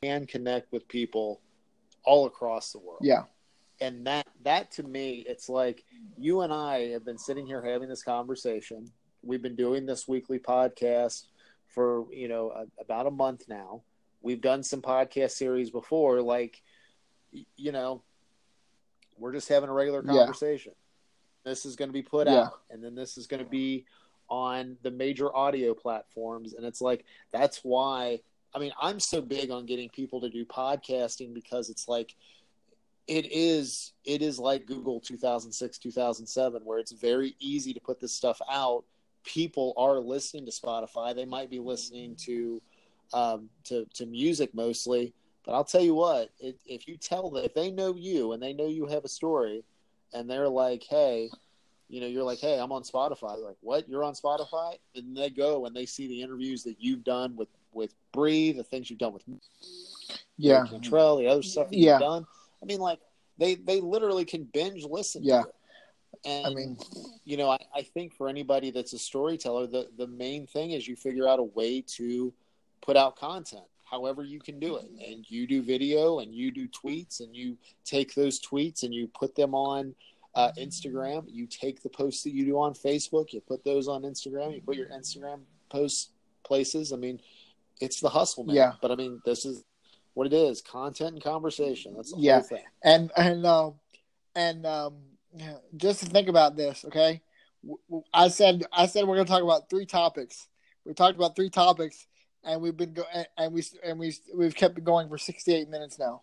you 0.02 0.10
can 0.10 0.26
connect 0.26 0.72
with 0.72 0.88
people 0.88 1.42
all 2.06 2.26
across 2.26 2.72
the 2.72 2.80
world. 2.80 3.02
Yeah, 3.02 3.24
And 3.82 4.06
that, 4.08 4.28
that 4.44 4.72
to 4.72 4.84
me, 4.84 5.24
it's 5.28 5.50
like 5.50 5.84
you 6.18 6.42
and 6.42 6.54
I 6.54 6.90
have 6.90 7.06
been 7.06 7.18
sitting 7.18 7.46
here 7.46 7.64
having 7.64 7.90
this 7.90 8.04
conversation. 8.04 8.92
We've 9.24 9.42
been 9.42 9.56
doing 9.56 9.86
this 9.86 10.08
weekly 10.08 10.40
podcast 10.40 11.28
for, 11.70 12.06
you 12.12 12.28
know, 12.28 12.52
a, 12.52 12.82
about 12.82 13.08
a 13.08 13.12
month 13.12 13.46
now. 13.48 13.82
We've 14.22 14.42
done 14.42 14.64
some 14.64 14.82
podcast 14.82 15.32
series 15.32 15.70
before. 15.70 16.22
Like, 16.22 16.62
you 17.56 17.72
know, 17.72 18.04
we're 19.18 19.34
just 19.34 19.50
having 19.50 19.70
a 19.70 19.74
regular 19.74 20.04
Yeah. 20.06 20.20
conversation. 20.20 20.74
This 21.46 21.66
is 21.66 21.76
going 21.76 21.90
to 21.90 21.94
be 21.94 22.04
put 22.04 22.28
Yeah. 22.28 22.44
out, 22.44 22.60
and 22.70 22.84
then 22.84 22.96
this 22.96 23.18
is 23.18 23.28
going 23.28 23.44
to 23.44 23.50
be 23.50 23.86
on 24.34 24.76
the 24.82 24.90
major 24.90 25.34
audio 25.36 25.76
platforms. 25.76 26.56
And 26.56 26.66
it's 26.66 26.82
like, 26.82 27.06
that's 27.32 27.60
why, 27.60 28.20
I 28.56 28.58
mean, 28.58 28.72
I'm 28.82 29.00
so 29.00 29.22
big 29.22 29.52
on 29.52 29.68
getting 29.68 29.90
people 29.90 30.20
to 30.22 30.30
do 30.30 30.44
podcasting 30.44 31.36
because 31.36 31.70
it's 31.70 31.88
like, 31.88 32.16
it 33.06 33.30
is 33.32 33.92
it 34.06 34.22
is 34.22 34.40
like 34.40 34.66
Google 34.66 35.02
2006 35.02 35.78
2007 35.78 36.62
where 36.64 36.80
it's 36.80 36.94
very 36.94 37.36
easy 37.38 37.74
to 37.74 37.80
put 37.82 38.00
this 38.00 38.14
stuff 38.14 38.42
out. 38.50 38.86
People 39.26 39.74
are 39.76 40.00
listening 40.00 40.46
to 40.46 40.52
Spotify. 40.54 41.14
They 41.14 41.26
might 41.26 41.50
be 41.50 41.60
listening 41.60 42.16
to 42.26 42.62
um, 43.14 43.50
to 43.66 43.86
to 43.96 44.06
music 44.06 44.56
mostly, 44.56 45.14
but 45.46 45.52
I'll 45.52 45.66
tell 45.66 45.82
you 45.82 45.96
what: 45.96 46.30
it, 46.40 46.58
if 46.66 46.88
you 46.88 46.96
tell 46.96 47.30
them 47.30 47.44
if 47.44 47.54
they 47.54 47.72
know 47.72 47.94
you 47.94 48.32
and 48.32 48.42
they 48.42 48.54
know 48.54 48.68
you 48.68 48.88
have 48.88 49.04
a 49.04 49.10
story, 49.10 49.66
and 50.14 50.30
they're 50.30 50.48
like, 50.48 50.84
"Hey," 50.90 51.30
you 51.94 52.02
know, 52.02 52.08
you're 52.08 52.24
like, 52.24 52.40
"Hey, 52.40 52.60
I'm 52.60 52.72
on 52.72 52.82
Spotify." 52.82 53.36
They're 53.36 53.46
like, 53.46 53.58
"What? 53.62 53.88
You're 53.88 54.04
on 54.04 54.14
Spotify?" 54.16 54.78
And 54.96 55.16
they 55.16 55.30
go 55.30 55.68
and 55.68 55.76
they 55.76 55.86
see 55.86 56.08
the 56.08 56.24
interviews 56.24 56.64
that 56.64 56.78
you've 56.80 57.04
done 57.04 57.36
with 57.36 57.50
with 57.72 57.94
Bree, 58.12 58.52
the 58.52 58.64
things 58.64 58.90
you've 58.90 58.98
done 59.00 59.14
with 59.14 59.24
yeah, 60.38 60.66
Cantrell, 60.68 61.18
the 61.18 61.28
other 61.28 61.44
stuff 61.44 61.68
Yeah. 61.72 61.94
you've 61.94 62.02
done. 62.02 62.26
I 62.62 62.66
mean, 62.66 62.80
like 62.80 63.00
they 63.38 63.56
they 63.56 63.80
literally 63.80 64.26
can 64.26 64.44
binge 64.46 64.86
listen. 64.86 65.24
Yeah. 65.24 65.44
to 65.44 65.50
it. 65.50 65.56
And 66.26 66.48
I 66.48 66.50
mean, 66.54 66.78
you 67.26 67.38
know, 67.38 67.50
I, 67.52 67.60
I 67.76 67.82
think 67.84 68.14
for 68.16 68.28
anybody 68.28 68.72
that's 68.72 68.94
a 68.94 69.00
storyteller, 69.00 69.68
the 69.68 69.90
the 69.96 70.08
main 70.08 70.48
thing 70.48 70.72
is 70.72 70.88
you 70.88 70.96
figure 70.96 71.28
out 71.28 71.38
a 71.38 71.44
way 71.44 71.82
to 71.98 72.34
put 72.82 72.98
out 72.98 73.16
content, 73.16 73.66
however 73.84 74.24
you 74.24 74.40
can 74.40 74.60
do 74.60 74.78
it. 74.78 74.90
And 75.08 75.30
you 75.30 75.46
do 75.46 75.62
video, 75.62 76.20
and 76.20 76.34
you 76.34 76.50
do 76.52 76.68
tweets, 76.68 77.20
and 77.20 77.36
you 77.36 77.56
take 77.86 78.16
those 78.16 78.40
tweets 78.42 78.82
and 78.82 78.94
you 78.94 79.08
put 79.08 79.36
them 79.36 79.54
on. 79.54 79.94
Uh, 80.36 80.52
Instagram, 80.58 81.26
you 81.28 81.46
take 81.46 81.84
the 81.84 81.90
posts 81.90 82.24
that 82.24 82.34
you 82.34 82.44
do 82.46 82.58
on 82.58 82.74
Facebook, 82.74 83.32
you 83.34 83.40
put 83.42 83.64
those 83.64 83.88
on 83.88 84.02
Instagram, 84.02 84.56
you 84.56 84.62
put 84.62 84.76
your 84.76 84.88
Instagram 84.90 85.42
posts 85.70 86.10
places. 86.44 86.92
I 86.92 86.96
mean, 86.98 87.20
it's 87.80 88.00
the 88.00 88.10
hustle, 88.10 88.44
man. 88.44 88.56
Yeah. 88.56 88.74
But 88.82 88.90
I 88.92 88.96
mean, 88.96 89.22
this 89.26 89.46
is 89.46 89.64
what 90.16 90.26
it 90.28 90.34
is: 90.34 90.62
content 90.62 91.14
and 91.14 91.24
conversation. 91.24 91.94
That's 91.96 92.12
the 92.14 92.20
Yeah. 92.20 92.34
whole 92.40 92.44
thing. 92.44 92.64
and 92.84 93.12
and 93.16 93.46
um 93.46 93.76
and 94.36 94.66
um 94.66 94.96
just 95.78 96.00
to 96.02 96.06
think 96.08 96.28
about 96.30 96.56
this 96.56 96.84
okay 96.86 97.22
I 98.14 98.28
said 98.28 98.66
i 98.74 98.86
said 98.88 99.08
we're 99.08 99.16
going 99.16 99.26
to 99.26 99.32
talk 99.32 99.42
about 99.44 99.70
three 99.70 99.86
topics 99.86 100.48
we 100.86 100.94
talked 100.94 101.16
about 101.16 101.36
three 101.36 101.50
topics 101.50 102.08
and 102.44 102.62
we've 102.62 102.76
been 102.76 102.94
go 102.94 103.04
and- 103.38 103.54
we 103.54 103.64
and 103.84 103.98
we 104.00 104.14
we've 104.36 104.54
kept 104.56 104.78
it 104.78 104.84
going 104.84 105.08
for 105.10 105.18
68 105.18 105.70
minutes 105.70 105.98
now 105.98 106.22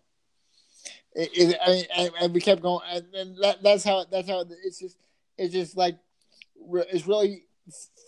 it, 1.13 1.29
it, 1.33 1.57
I 1.65 1.69
mean, 1.69 1.85
and, 1.95 2.11
and 2.21 2.33
we 2.33 2.41
kept 2.41 2.61
going 2.61 2.81
and, 2.89 3.05
and 3.13 3.37
that, 3.41 3.61
that's 3.61 3.83
how 3.83 4.05
that's 4.11 4.27
how 4.27 4.45
it's 4.63 4.79
just 4.79 4.97
it's 5.37 5.53
just 5.53 5.77
like 5.77 5.97
it's 6.73 7.07
really 7.07 7.43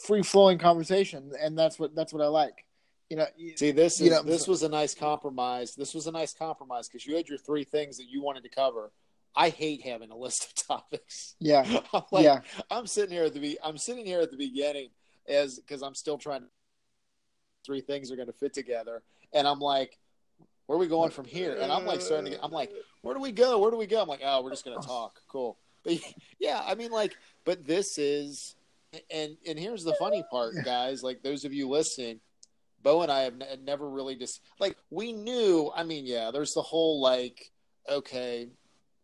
free 0.06 0.24
flowing 0.24 0.58
conversation 0.58 1.32
and 1.40 1.58
that's 1.58 1.80
what 1.80 1.96
that's 1.96 2.14
what 2.14 2.22
i 2.22 2.28
like 2.28 2.66
you 3.10 3.18
know 3.18 3.28
See, 3.56 3.72
this 3.72 4.00
You 4.00 4.08
is 4.08 4.12
know, 4.12 4.24
this 4.24 4.48
was 4.48 4.64
a 4.64 4.70
nice 4.70 4.96
compromise. 4.96 5.76
This 5.76 5.94
was 5.94 6.08
a 6.08 6.12
nice 6.12 6.34
compromise 6.34 6.88
because 6.88 7.06
you 7.06 7.16
had 7.16 7.28
your 7.28 7.38
three 7.38 7.64
things 7.64 7.98
that 7.98 8.06
you 8.10 8.24
wanted 8.24 8.42
to 8.44 8.50
cover. 8.50 8.92
I 9.36 9.50
hate 9.50 9.82
having 9.82 10.10
a 10.10 10.18
list 10.18 10.46
of 10.46 10.56
topics. 10.68 11.36
yeah 11.40 11.64
I'm 11.94 12.04
like, 12.12 12.24
yeah 12.24 12.40
I'm 12.72 12.88
sitting 12.88 13.12
here 13.12 13.26
at 13.26 13.34
the 13.34 13.40
be- 13.40 13.60
I'm 13.64 13.78
sitting 13.78 14.06
here 14.06 14.22
at 14.22 14.32
the 14.32 14.38
beginning 14.38 14.90
as 15.28 15.60
because 15.60 15.84
I'm 15.84 15.94
still 15.96 16.18
trying. 16.18 16.48
Three 17.66 17.82
things 17.82 18.12
are 18.12 18.16
going 18.16 18.28
to 18.28 18.34
fit 18.34 18.54
together, 18.54 19.04
and 19.32 19.48
I'm 19.48 19.60
like, 19.60 19.98
where 20.66 20.78
are 20.78 20.80
we 20.80 20.88
going 20.88 21.12
from 21.12 21.26
here? 21.26 21.58
And 21.60 21.72
I'm 21.72 21.86
like 21.86 22.02
starting 22.02 22.26
to 22.26 22.32
get. 22.32 22.40
I'm 22.44 22.52
like, 22.52 22.72
where 23.02 23.16
do 23.16 23.22
we 23.22 23.32
go? 23.32 23.60
Where 23.60 23.72
do 23.72 23.78
we 23.78 23.88
go? 23.88 24.02
I'm 24.02 24.08
like, 24.08 24.22
oh, 24.24 24.42
we're 24.42 24.52
just 24.52 24.66
going 24.66 24.80
to 24.82 24.88
talk. 24.88 25.20
Cool. 25.28 25.58
But 25.84 26.00
yeah, 26.40 26.62
I 26.66 26.76
mean, 26.76 26.92
like, 26.92 27.16
but 27.46 27.66
this 27.66 27.98
is, 27.98 28.56
and 29.12 29.38
and 29.48 29.60
here's 29.60 29.84
the 29.84 29.96
funny 30.00 30.24
part, 30.32 30.54
guys. 30.64 31.04
Like 31.04 31.22
those 31.22 31.46
of 31.46 31.54
you 31.54 31.68
listening, 31.68 32.20
Beau 32.82 33.02
and 33.02 33.12
I 33.12 33.22
have 33.22 33.34
n- 33.34 33.66
never 33.66 33.90
really 33.90 34.16
just 34.16 34.42
like 34.60 34.78
we 34.90 35.12
knew. 35.12 35.72
I 35.76 35.84
mean, 35.84 36.06
yeah, 36.06 36.32
there's 36.32 36.54
the 36.54 36.62
whole 36.62 37.02
like, 37.02 37.52
okay, 37.90 38.50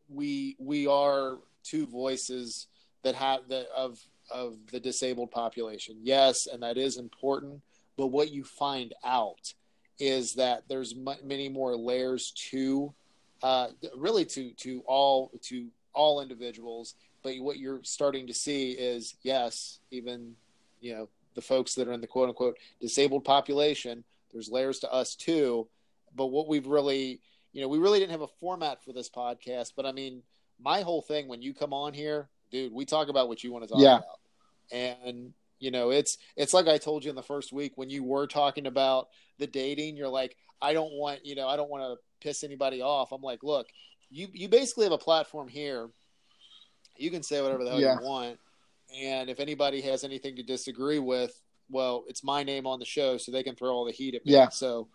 we 0.07 0.56
we 0.60 0.88
are 0.88 1.38
two 1.64 1.86
voices 1.88 2.68
that 3.03 3.15
have 3.15 3.48
the 3.48 3.68
of 3.76 3.99
of 4.31 4.57
the 4.72 4.80
disabled 4.80 5.31
population. 5.31 5.98
Yes, 6.02 6.48
and 6.48 6.64
that 6.64 6.77
is 6.77 6.98
important. 6.98 7.61
But 7.98 8.07
what 8.07 8.31
you 8.31 8.44
find 8.44 8.94
out 9.03 9.53
is 9.99 10.34
that 10.35 10.63
there's 10.69 10.95
many 11.23 11.49
more 11.49 11.76
layers 11.76 12.31
to, 12.51 12.93
uh, 13.43 13.67
really 13.95 14.26
to 14.26 14.51
to 14.53 14.81
all 14.85 15.31
to 15.43 15.67
all 15.93 16.21
individuals. 16.21 16.95
But 17.23 17.35
what 17.39 17.57
you're 17.59 17.84
starting 17.84 18.27
to 18.27 18.34
see 18.34 18.71
is 18.71 19.15
yes, 19.23 19.80
even 19.91 20.35
you 20.81 20.93
know 20.95 21.09
the 21.35 21.41
folks 21.41 21.76
that 21.76 21.88
are 21.88 21.93
in 21.93 22.01
the 22.01 22.07
quote 22.07 22.30
unquote 22.30 22.57
disabled 22.81 23.23
population. 23.26 24.03
There's 24.31 24.49
layers 24.49 24.80
to 24.80 24.91
us 24.93 25.15
too. 25.15 25.67
But 26.15 26.27
what 26.27 26.47
we've 26.47 26.67
really, 26.67 27.19
you 27.53 27.61
know, 27.61 27.67
we 27.67 27.77
really 27.77 27.99
didn't 27.99 28.11
have 28.11 28.21
a 28.21 28.27
format 28.27 28.84
for 28.84 28.93
this 28.93 29.09
podcast. 29.09 29.73
But 29.76 29.85
I 29.85 29.91
mean, 29.91 30.21
my 30.61 30.81
whole 30.81 31.01
thing 31.01 31.27
when 31.27 31.41
you 31.41 31.53
come 31.53 31.73
on 31.73 31.93
here, 31.93 32.30
dude, 32.51 32.73
we 32.73 32.85
talk 32.85 33.09
about 33.09 33.27
what 33.27 33.43
you 33.43 33.51
want 33.51 33.63
to 33.65 33.69
talk 33.69 33.81
Yeah. 33.81 33.97
about. 33.97 34.19
And 34.71 35.34
you 35.60 35.72
know, 35.72 35.91
it's 35.91 36.18
it's 36.36 36.53
like 36.53 36.68
I 36.68 36.77
told 36.77 37.03
you 37.03 37.10
in 37.10 37.15
the 37.15 37.23
first 37.23 37.52
week 37.53 37.73
when 37.76 37.90
you 37.90 38.03
were 38.03 38.27
talking 38.27 38.68
about 38.68 39.07
the 39.38 39.48
dating, 39.48 39.98
you're 39.98 40.10
like, 40.10 40.36
I 40.61 40.73
don't 40.73 40.94
want, 40.94 41.26
you 41.26 41.36
know, 41.36 41.48
I 41.48 41.56
don't 41.56 41.69
want 41.69 41.84
to 41.84 41.98
piss 42.26 42.44
anybody 42.44 42.81
off. 42.81 43.11
I'm 43.11 43.22
like, 43.22 43.44
look, 43.44 43.68
you 44.10 44.27
you 44.34 44.49
basically 44.49 44.86
have 44.86 44.94
a 44.94 44.98
platform 44.98 45.48
here. 45.48 45.90
You 46.98 47.11
can 47.11 47.23
say 47.23 47.41
whatever 47.41 47.64
the 47.64 47.69
hell 47.72 47.81
Yeah. 47.81 47.95
you 47.99 48.06
want. 48.06 48.40
And 48.98 49.30
if 49.30 49.40
anybody 49.40 49.81
has 49.81 50.03
anything 50.03 50.36
to 50.38 50.44
disagree 50.44 50.99
with, 50.99 51.31
well, 51.69 52.06
it's 52.07 52.23
my 52.23 52.44
name 52.44 52.65
on 52.65 52.80
the 52.80 52.86
show, 52.86 53.18
so 53.18 53.31
they 53.31 53.44
can 53.44 53.56
throw 53.56 53.69
all 53.69 53.86
the 53.86 53.91
heat 53.91 54.15
at 54.15 54.26
me. 54.26 54.34
Yeah. 54.34 54.49
So 54.49 54.88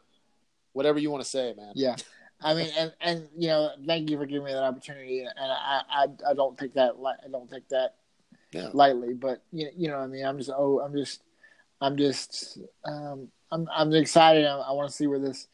whatever 0.73 0.99
you 0.99 1.11
want 1.11 1.23
to 1.23 1.31
say, 1.31 1.55
man. 1.57 1.73
Yeah, 1.77 1.97
I 2.43 2.55
mean, 2.55 2.71
and 2.77 2.93
and 3.01 3.29
you 3.39 3.49
know, 3.49 3.71
thank 3.87 4.11
you 4.11 4.19
for 4.19 4.27
giving 4.27 4.45
me 4.45 4.53
that 4.53 4.65
opportunity, 4.65 5.21
and 5.21 5.31
I 5.39 5.83
I, 5.89 6.07
I 6.31 6.35
don't 6.35 6.59
take 6.59 6.75
that 6.75 6.95
I 7.01 7.29
don't 7.31 7.51
take 7.51 7.69
that 7.69 7.95
Yeah. 8.55 8.71
lightly, 8.73 9.15
but 9.15 9.43
you 9.53 9.69
you 9.77 9.89
know, 9.89 9.99
what 9.99 10.05
I 10.05 10.07
mean, 10.07 10.25
I'm 10.25 10.39
just 10.39 10.51
oh, 10.57 10.81
I'm 10.81 10.95
just 10.95 11.23
I'm 11.81 11.97
just 11.97 12.59
um 12.85 13.29
I'm 13.51 13.69
I'm 13.75 13.93
excited. 13.95 14.47
I, 14.47 14.57
I 14.59 14.73
want 14.73 14.89
to 14.89 14.95
see 14.95 15.07
where 15.09 15.19
this 15.19 15.49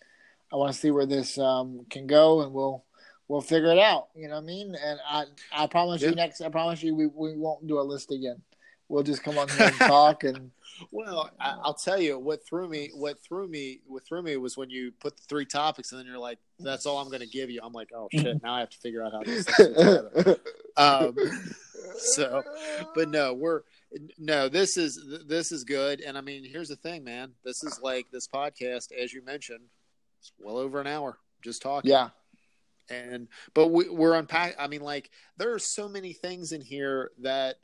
I 0.52 0.56
want 0.56 0.72
to 0.72 0.78
see 0.78 0.90
where 0.90 1.06
this 1.06 1.38
um 1.38 1.86
can 1.88 2.06
go, 2.06 2.42
and 2.42 2.52
we'll 2.52 2.84
we'll 3.28 3.40
figure 3.40 3.70
it 3.72 3.78
out. 3.78 4.08
You 4.14 4.28
know 4.28 4.34
what 4.34 4.42
I 4.42 4.46
mean? 4.46 4.74
And 4.74 5.00
I 5.08 5.24
I 5.50 5.66
promise 5.66 6.02
Yeah. 6.02 6.10
you 6.10 6.14
next 6.14 6.42
I 6.42 6.50
promise 6.50 6.82
you 6.82 6.94
we 6.94 7.06
we 7.06 7.36
won't 7.36 7.66
do 7.66 7.80
a 7.80 7.82
list 7.82 8.12
again. 8.12 8.42
We'll 8.88 9.02
just 9.02 9.22
come 9.22 9.38
on 9.38 9.48
here 9.56 9.66
and 9.66 9.78
talk 9.78 10.24
and 10.24 10.50
Well, 10.90 11.30
I, 11.40 11.56
I'll 11.62 11.74
tell 11.74 12.00
you 12.00 12.18
what 12.18 12.44
threw 12.46 12.68
me. 12.68 12.90
What 12.94 13.22
threw 13.22 13.48
me. 13.48 13.80
What 13.86 14.04
threw 14.04 14.20
me 14.20 14.36
was 14.36 14.56
when 14.58 14.68
you 14.68 14.92
put 15.00 15.16
the 15.16 15.22
three 15.28 15.46
topics, 15.46 15.92
and 15.92 15.98
then 15.98 16.06
you're 16.06 16.18
like, 16.18 16.38
"That's 16.58 16.86
all 16.86 16.98
I'm 16.98 17.08
going 17.08 17.20
to 17.20 17.26
give 17.38 17.50
you." 17.50 17.60
I'm 17.62 17.72
like, 17.72 17.90
"Oh 17.94 18.08
shit!" 18.12 18.42
Now 18.42 18.54
I 18.54 18.60
have 18.60 18.70
to 18.70 18.78
figure 18.78 19.02
out 19.04 19.12
how 19.12 19.22
to. 19.22 19.30
This. 19.30 20.38
Um, 20.76 21.18
so, 21.98 22.42
but 22.94 23.08
no, 23.08 23.34
we're 23.34 23.62
no. 24.18 24.48
This 24.48 24.76
is 24.76 24.98
this 25.26 25.52
is 25.52 25.64
good, 25.64 26.00
and 26.00 26.16
I 26.16 26.20
mean, 26.20 26.44
here's 26.44 26.68
the 26.68 26.76
thing, 26.76 27.04
man. 27.04 27.32
This 27.44 27.62
is 27.64 27.80
like 27.82 28.06
this 28.10 28.26
podcast, 28.28 28.92
as 28.92 29.12
you 29.12 29.24
mentioned, 29.24 29.64
it's 30.20 30.32
well 30.38 30.58
over 30.58 30.80
an 30.80 30.86
hour 30.86 31.18
just 31.42 31.62
talking. 31.62 31.90
yeah, 31.90 32.10
and 32.88 33.28
but 33.54 33.68
we, 33.68 33.88
we're 33.88 34.14
unpack. 34.14 34.54
I 34.58 34.66
mean, 34.66 34.82
like 34.82 35.10
there 35.36 35.52
are 35.54 35.58
so 35.58 35.88
many 35.88 36.12
things 36.12 36.52
in 36.52 36.60
here 36.60 37.10
that 37.22 37.56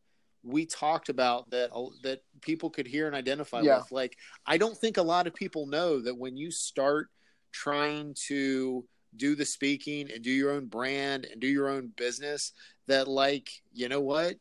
we 0.42 0.64
talked 0.64 1.08
about 1.08 1.50
that 1.50 1.70
uh, 1.74 1.86
that 2.02 2.22
people 2.40 2.70
could 2.70 2.86
hear 2.86 3.06
and 3.06 3.16
identify 3.16 3.60
Yeah. 3.62 3.78
with. 3.78 3.90
Like, 3.92 4.16
I 4.46 4.58
don't 4.58 4.76
think 4.76 4.96
a 4.96 5.02
lot 5.02 5.26
of 5.26 5.34
people 5.34 5.66
know 5.66 6.00
that 6.00 6.16
when 6.16 6.36
you 6.36 6.50
start 6.50 7.08
trying 7.52 8.14
to 8.28 8.84
do 9.16 9.34
the 9.34 9.46
speaking 9.46 10.10
and 10.12 10.22
do 10.22 10.30
your 10.30 10.52
own 10.52 10.66
brand 10.66 11.24
and 11.24 11.40
do 11.40 11.46
your 11.46 11.68
own 11.68 11.90
business, 11.96 12.52
that 12.86 13.08
like 13.08 13.48
you 13.72 13.88
know 13.88 14.00
what, 14.00 14.36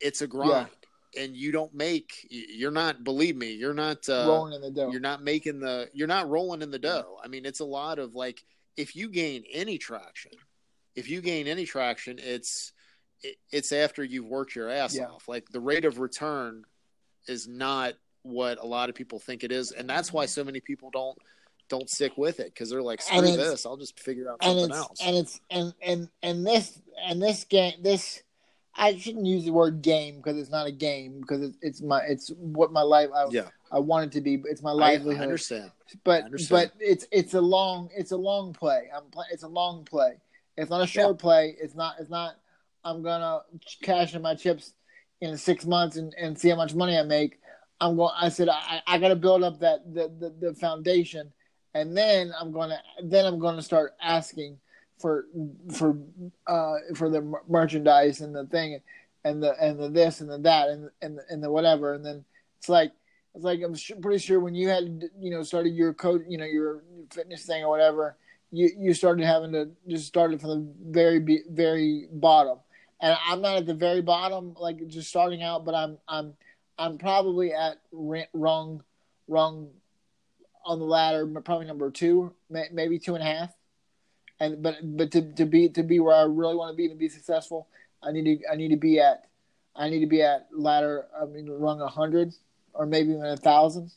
it's 0.00 0.22
a 0.22 0.26
grind. 0.26 0.68
And 1.18 1.34
you 1.34 1.52
don't 1.52 1.74
make. 1.74 2.26
You're 2.30 2.70
not. 2.70 3.02
Believe 3.02 3.34
me, 3.34 3.52
you're 3.52 3.72
not. 3.74 4.06
Uh, 4.08 4.24
rolling 4.28 4.52
in 4.52 4.60
the 4.60 4.70
dough. 4.70 4.90
you're 4.90 5.00
not 5.00 5.22
making 5.22 5.58
the 5.58 5.88
you're 5.94 6.06
not 6.06 6.28
rolling 6.28 6.60
in 6.62 6.70
the 6.70 6.78
dough 6.78 7.16
i 7.24 7.28
mean 7.28 7.46
it's 7.46 7.60
a 7.60 7.64
lot 7.64 7.98
of 7.98 8.14
like 8.14 8.44
if 8.76 8.94
you 8.94 9.08
gain 9.08 9.42
any 9.52 9.78
traction 9.78 10.32
if 10.94 11.08
you 11.08 11.20
gain 11.22 11.46
any 11.48 11.64
traction 11.64 12.18
it's 12.22 12.72
it's 13.50 13.72
after 13.72 14.04
you've 14.04 14.26
worked 14.26 14.54
your 14.54 14.68
ass 14.68 14.94
Yeah. 14.94 15.06
off 15.06 15.28
like 15.28 15.48
the 15.48 15.60
rate 15.60 15.84
of 15.86 15.98
return 15.98 16.64
is 17.26 17.48
not 17.48 17.94
what 18.22 18.58
a 18.62 18.66
lot 18.66 18.90
of 18.90 18.94
people 18.94 19.18
think 19.18 19.42
it 19.44 19.50
is 19.50 19.72
and 19.72 19.88
that's 19.88 20.12
why 20.12 20.26
so 20.26 20.44
many 20.44 20.60
people 20.60 20.90
don't 20.90 21.18
don't 21.68 21.90
stick 21.90 22.16
with 22.16 22.40
it 22.40 22.46
because 22.46 22.70
they're 22.70 22.82
like 22.82 23.00
screw 23.00 23.20
this 23.20 23.66
i'll 23.66 23.76
just 23.76 23.98
figure 24.00 24.30
out 24.30 24.38
and 24.40 24.58
something 24.58 24.70
it's 24.70 24.78
else. 24.78 25.00
and 25.02 25.16
it's 25.16 25.40
and 25.50 25.74
and 25.82 26.08
and 26.22 26.46
this 26.46 26.80
and 27.06 27.22
this 27.22 27.44
game 27.44 27.74
this 27.82 28.22
I 28.78 28.96
shouldn't 28.96 29.26
use 29.26 29.44
the 29.44 29.50
word 29.50 29.82
game 29.82 30.16
because 30.16 30.38
it's 30.38 30.50
not 30.50 30.68
a 30.68 30.72
game 30.72 31.20
because 31.20 31.42
it's, 31.42 31.58
it's 31.60 31.82
my 31.82 32.00
it's 32.02 32.30
what 32.38 32.72
my 32.72 32.82
life 32.82 33.08
I, 33.14 33.26
yeah. 33.30 33.48
I 33.72 33.80
want 33.80 34.06
it 34.06 34.12
to 34.12 34.20
be 34.20 34.36
but 34.36 34.50
it's 34.50 34.62
my 34.62 34.70
I, 34.70 34.74
I 34.74 34.76
livelihood. 34.76 35.22
understand. 35.22 35.72
But 36.04 36.22
I 36.22 36.26
understand. 36.26 36.70
but 36.78 36.84
it's 36.86 37.06
it's 37.10 37.34
a 37.34 37.40
long 37.40 37.90
it's 37.96 38.12
a 38.12 38.16
long 38.16 38.52
play. 38.52 38.88
I'm 38.94 39.10
play, 39.10 39.26
it's 39.32 39.42
a 39.42 39.48
long 39.48 39.84
play. 39.84 40.20
It's 40.56 40.70
not 40.70 40.80
a 40.80 40.86
short 40.86 41.18
play. 41.18 41.56
It's 41.60 41.74
not 41.74 41.96
it's 41.98 42.10
not 42.10 42.36
I'm 42.84 43.02
gonna 43.02 43.40
cash 43.82 44.14
in 44.14 44.22
my 44.22 44.36
chips 44.36 44.74
in 45.20 45.36
six 45.36 45.66
months 45.66 45.96
and, 45.96 46.14
and 46.16 46.38
see 46.38 46.48
how 46.48 46.56
much 46.56 46.74
money 46.74 46.96
I 46.96 47.02
make. 47.02 47.40
I'm 47.80 47.96
going 47.96 48.14
I 48.16 48.28
said 48.28 48.48
I, 48.48 48.80
I 48.86 48.98
gotta 48.98 49.16
build 49.16 49.42
up 49.42 49.58
that 49.58 49.92
the, 49.92 50.12
the, 50.20 50.48
the 50.48 50.54
foundation 50.54 51.32
and 51.74 51.96
then 51.96 52.32
I'm 52.38 52.52
gonna 52.52 52.80
then 53.02 53.24
I'm 53.26 53.38
gonna 53.38 53.62
start 53.62 53.94
asking 54.02 54.58
for 54.98 55.26
for 55.72 55.96
uh 56.46 56.74
for 56.94 57.08
the 57.08 57.40
merchandise 57.48 58.20
and 58.20 58.34
the 58.34 58.46
thing 58.46 58.80
and 59.24 59.42
the 59.42 59.54
and 59.60 59.78
the 59.78 59.88
this 59.88 60.20
and 60.20 60.30
the 60.30 60.38
that 60.38 60.68
and 60.68 60.90
and 61.02 61.18
the, 61.18 61.22
and 61.30 61.42
the 61.42 61.50
whatever. 61.50 61.94
And 61.94 62.04
then 62.04 62.24
it's 62.58 62.68
like 62.68 62.92
it's 63.34 63.44
like 63.44 63.60
I'm 63.62 63.76
su- 63.76 63.96
pretty 63.96 64.18
sure 64.18 64.40
when 64.40 64.54
you 64.54 64.68
had 64.68 65.10
you 65.18 65.30
know 65.30 65.42
started 65.42 65.74
your 65.74 65.94
code 65.94 66.24
you 66.28 66.38
know 66.38 66.44
your 66.44 66.82
fitness 67.10 67.44
thing 67.44 67.62
or 67.62 67.70
whatever 67.70 68.16
you 68.50 68.70
you 68.78 68.94
started 68.94 69.24
having 69.24 69.52
to 69.52 69.70
just 69.86 70.06
started 70.06 70.40
from 70.40 70.50
the 70.50 70.66
very 70.90 71.44
very 71.50 72.08
bottom. 72.12 72.58
And 73.00 73.16
I'm 73.26 73.40
not 73.40 73.56
at 73.56 73.66
the 73.66 73.74
very 73.74 74.02
bottom 74.02 74.54
like 74.58 74.86
just 74.88 75.08
starting 75.08 75.42
out 75.42 75.64
but 75.64 75.74
I'm 75.74 75.98
I'm 76.08 76.34
I'm 76.78 76.98
probably 76.98 77.52
at 77.52 77.78
wrong 77.92 78.82
wrong 79.26 79.70
on 80.68 80.78
the 80.78 80.84
ladder 80.84 81.26
probably 81.44 81.66
number 81.66 81.90
two 81.90 82.32
may, 82.48 82.66
maybe 82.72 82.98
two 82.98 83.14
and 83.14 83.24
a 83.24 83.26
half 83.26 83.52
and 84.38 84.62
but 84.62 84.76
but 84.82 85.10
to, 85.10 85.22
to 85.32 85.44
be 85.44 85.68
to 85.68 85.82
be 85.82 85.98
where 85.98 86.14
I 86.14 86.22
really 86.22 86.54
want 86.54 86.72
to 86.72 86.76
be 86.76 86.88
to 86.88 86.94
be 86.94 87.08
successful 87.08 87.68
I 88.02 88.12
need 88.12 88.24
to 88.24 88.52
I 88.52 88.54
need 88.54 88.68
to 88.68 88.76
be 88.76 89.00
at 89.00 89.24
I 89.74 89.88
need 89.88 90.00
to 90.00 90.06
be 90.06 90.22
at 90.22 90.48
ladder 90.52 91.06
I 91.20 91.24
mean 91.24 91.48
rung 91.50 91.80
a 91.80 91.88
hundred 91.88 92.34
or 92.78 92.86
maybe 92.86 93.10
even 93.10 93.26
a 93.26 93.36
thousand. 93.36 93.90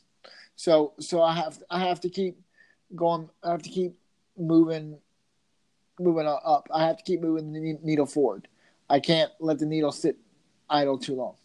So 0.56 0.92
so 0.98 1.22
I 1.22 1.34
have 1.34 1.58
I 1.70 1.80
have 1.80 2.00
to 2.00 2.10
keep 2.10 2.38
going. 2.94 3.30
I 3.42 3.52
have 3.52 3.62
to 3.62 3.70
keep 3.70 3.94
moving 4.36 4.98
moving 5.98 6.26
up. 6.26 6.68
I 6.72 6.84
have 6.86 6.98
to 6.98 7.04
keep 7.04 7.20
moving 7.20 7.52
the 7.52 7.78
needle 7.82 8.06
forward. 8.06 8.48
I 8.90 9.00
can't 9.00 9.30
let 9.40 9.58
the 9.58 9.66
needle 9.66 9.92
sit 9.92 10.16
idle 10.68 10.98
too 10.98 11.14
long. 11.14 11.36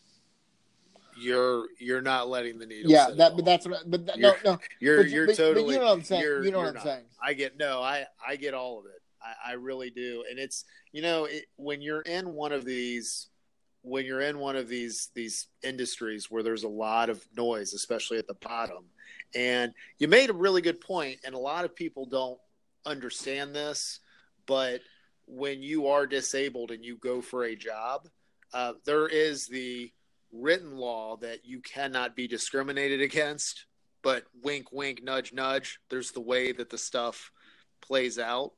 You're 1.20 1.68
you're 1.80 2.02
not 2.02 2.30
letting 2.30 2.58
the 2.60 2.66
needle 2.66 2.92
yeah, 2.92 3.10
that 3.16 3.36
but 3.36 3.46
that's 3.46 3.68
what. 3.68 3.80
I, 3.80 3.84
but 3.86 4.06
that, 4.06 4.20
no 4.20 4.30
You're- 4.30 4.40
no. 4.46 4.60
you're 4.80 5.04
but, 5.04 5.12
you're 5.12 5.26
but- 5.28 5.38
but 5.38 5.44
totally 5.44 5.74
you 5.74 5.80
know 5.80 5.86
what 5.86 5.94
I'm 5.94 6.04
saying. 6.04 6.22
you're- 6.22 6.52
know 6.52 6.58
what 6.60 6.68
I'm 6.68 6.74
not. 6.76 6.84
saying. 6.84 7.06
I 7.22 7.34
get 7.34 7.58
no, 7.58 7.82
I 7.82 8.06
I 8.26 8.36
get 8.36 8.54
all 8.54 8.80
of 8.80 8.86
it. 8.86 9.02
I, 9.22 9.52
I 9.52 9.54
really 9.54 9.90
do, 9.90 10.24
and 10.30 10.40
it's 10.40 10.66
you 10.92 11.02
know 11.02 11.26
it, 11.26 11.46
when 11.58 11.82
you're 11.82 12.02
in 12.02 12.34
one 12.34 12.52
of 12.52 12.66
these 12.66 13.28
when 13.82 14.06
you're 14.06 14.22
in 14.22 14.38
one 14.40 14.56
of 14.56 14.68
these 14.68 15.10
these 15.16 15.48
industries 15.64 16.30
where 16.30 16.44
there's 16.44 16.64
a 16.64 16.70
lot 16.70 17.10
of 17.10 17.26
noise, 17.36 17.74
especially 17.74 18.18
at 18.18 18.28
the 18.28 18.36
bottom, 18.36 18.86
and 19.34 19.74
you 19.98 20.08
made 20.08 20.30
a 20.30 20.34
really 20.34 20.62
good 20.62 20.82
point, 20.82 21.20
and 21.26 21.34
a 21.34 21.40
lot 21.40 21.66
of 21.66 21.76
people 21.76 22.06
don't 22.06 22.40
understand 22.86 23.56
this, 23.56 24.00
but 24.46 24.82
when 25.26 25.62
you 25.62 25.88
are 25.88 26.08
disabled 26.08 26.72
and 26.72 26.86
you 26.86 26.96
go 26.98 27.22
for 27.22 27.44
a 27.44 27.56
job, 27.56 28.08
uh, 28.54 28.74
there 28.86 29.08
is 29.08 29.48
the 29.48 29.92
written 30.32 30.78
law 30.78 31.18
that 31.18 31.46
you 31.46 31.62
cannot 31.62 32.16
be 32.16 32.28
discriminated 32.28 33.02
against 33.02 33.66
but 34.04 34.24
wink 34.44 34.72
wink 34.72 35.04
nudge 35.04 35.34
nudge 35.34 35.80
there's 35.90 36.12
the 36.12 36.22
way 36.22 36.52
that 36.52 36.70
the 36.70 36.78
stuff 36.78 37.32
plays 37.82 38.20
out. 38.20 38.52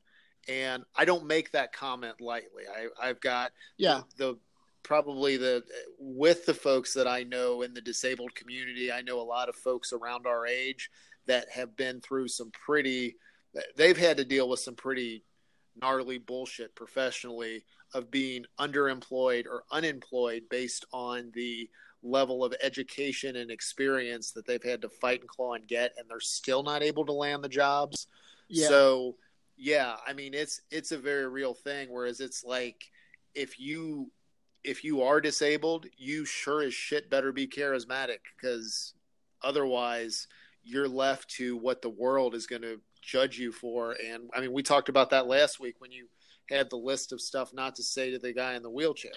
And 0.48 0.84
i 0.96 1.04
don't 1.04 1.26
make 1.26 1.52
that 1.52 1.72
comment 1.72 2.20
lightly. 2.20 2.64
I, 2.68 3.08
i've 3.08 3.20
got 3.20 3.52
Yeah, 3.76 4.02
the 4.16 4.38
probably 4.82 5.36
the 5.36 5.62
with 5.98 6.46
the 6.46 6.54
folks 6.54 6.94
that 6.94 7.06
i 7.06 7.22
know 7.22 7.62
in 7.62 7.74
the 7.74 7.82
disabled 7.82 8.34
community 8.34 8.90
i 8.90 9.02
know 9.02 9.20
a 9.20 9.22
lot 9.22 9.50
of 9.50 9.54
folks 9.54 9.92
around 9.92 10.26
our 10.26 10.46
age 10.46 10.90
that 11.26 11.50
have 11.50 11.76
been 11.76 12.00
through 12.00 12.28
some 12.28 12.50
pretty 12.50 13.16
they've 13.76 13.98
had 13.98 14.16
to 14.16 14.24
deal 14.24 14.48
with 14.48 14.60
some 14.60 14.74
pretty 14.74 15.22
gnarly 15.80 16.16
bullshit 16.16 16.74
professionally 16.74 17.62
of 17.94 18.10
being 18.10 18.44
underemployed 18.58 19.46
or 19.46 19.64
unemployed 19.72 20.42
based 20.50 20.84
on 20.92 21.30
the 21.34 21.68
level 22.02 22.44
of 22.44 22.54
education 22.62 23.36
and 23.36 23.50
experience 23.50 24.30
that 24.32 24.46
they've 24.46 24.62
had 24.62 24.80
to 24.80 24.88
fight 24.88 25.20
and 25.20 25.28
claw 25.28 25.54
and 25.54 25.68
get 25.68 25.92
and 25.98 26.08
they're 26.08 26.18
still 26.18 26.62
not 26.62 26.82
able 26.82 27.04
to 27.04 27.12
land 27.12 27.44
the 27.44 27.48
jobs 27.48 28.06
yeah, 28.50 28.68
so 28.68 29.16
yeah, 29.56 29.94
I 30.06 30.12
mean 30.12 30.34
it's 30.34 30.60
it's 30.70 30.92
a 30.92 30.98
very 30.98 31.28
real 31.28 31.54
thing. 31.54 31.88
Whereas 31.90 32.20
it's 32.20 32.44
like 32.44 32.90
if 33.34 33.60
you 33.60 34.10
if 34.64 34.84
you 34.84 35.02
are 35.02 35.20
disabled, 35.20 35.86
you 35.96 36.24
sure 36.24 36.62
as 36.62 36.74
shit 36.74 37.08
better 37.08 37.32
be 37.32 37.46
charismatic 37.46 38.18
because 38.36 38.94
otherwise 39.42 40.26
you're 40.62 40.88
left 40.88 41.30
to 41.30 41.56
what 41.56 41.80
the 41.80 41.88
world 41.88 42.34
is 42.34 42.46
going 42.46 42.62
to 42.62 42.80
judge 43.00 43.38
you 43.38 43.52
for. 43.52 43.92
And 43.92 44.28
I 44.34 44.40
mean, 44.40 44.52
we 44.52 44.62
talked 44.62 44.90
about 44.90 45.10
that 45.10 45.26
last 45.26 45.60
week 45.60 45.76
when 45.78 45.92
you 45.92 46.08
had 46.50 46.68
the 46.68 46.76
list 46.76 47.12
of 47.12 47.20
stuff 47.20 47.54
not 47.54 47.74
to 47.76 47.82
say 47.82 48.10
to 48.10 48.18
the 48.18 48.32
guy 48.32 48.54
in 48.54 48.62
the 48.62 48.70
wheelchair. 48.70 49.12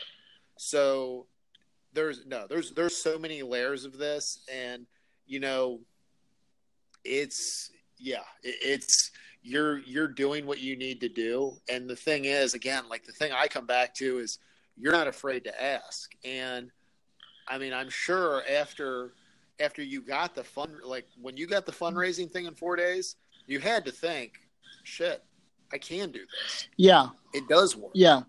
So 0.57 1.25
there's 1.93 2.25
no 2.25 2.45
there's 2.47 2.71
there's 2.71 2.95
so 2.95 3.17
many 3.17 3.41
layers 3.41 3.85
of 3.85 3.97
this, 3.97 4.39
and 4.51 4.85
you 5.25 5.39
know, 5.39 5.79
it's 7.03 7.71
yeah, 7.97 8.23
it, 8.43 8.55
it's 8.61 9.11
you're 9.41 9.79
you're 9.79 10.07
doing 10.07 10.45
what 10.45 10.59
you 10.59 10.75
need 10.75 11.01
to 11.01 11.09
do, 11.09 11.57
and 11.69 11.89
the 11.89 11.95
thing 11.95 12.25
is, 12.25 12.53
again, 12.53 12.83
like 12.89 13.03
the 13.03 13.11
thing 13.11 13.31
I 13.31 13.47
come 13.47 13.65
back 13.65 13.93
to 13.95 14.19
is 14.19 14.39
you're 14.77 14.93
not 14.93 15.07
afraid 15.07 15.43
to 15.45 15.63
ask, 15.63 16.11
and 16.23 16.71
I 17.47 17.57
mean, 17.57 17.73
I'm 17.73 17.89
sure 17.89 18.43
after 18.49 19.13
after 19.59 19.83
you 19.83 20.01
got 20.01 20.35
the 20.35 20.43
fund 20.43 20.73
like 20.83 21.05
when 21.21 21.37
you 21.37 21.47
got 21.47 21.65
the 21.65 21.71
fundraising 21.71 22.29
thing 22.31 22.45
in 22.45 22.55
four 22.55 22.75
days, 22.75 23.15
you 23.47 23.59
had 23.59 23.85
to 23.85 23.91
think, 23.91 24.33
shit, 24.83 25.23
I 25.73 25.77
can 25.77 26.11
do 26.11 26.19
this. 26.19 26.67
Yeah, 26.77 27.07
it 27.33 27.47
does 27.47 27.75
work. 27.75 27.91
Yeah, 27.93 28.21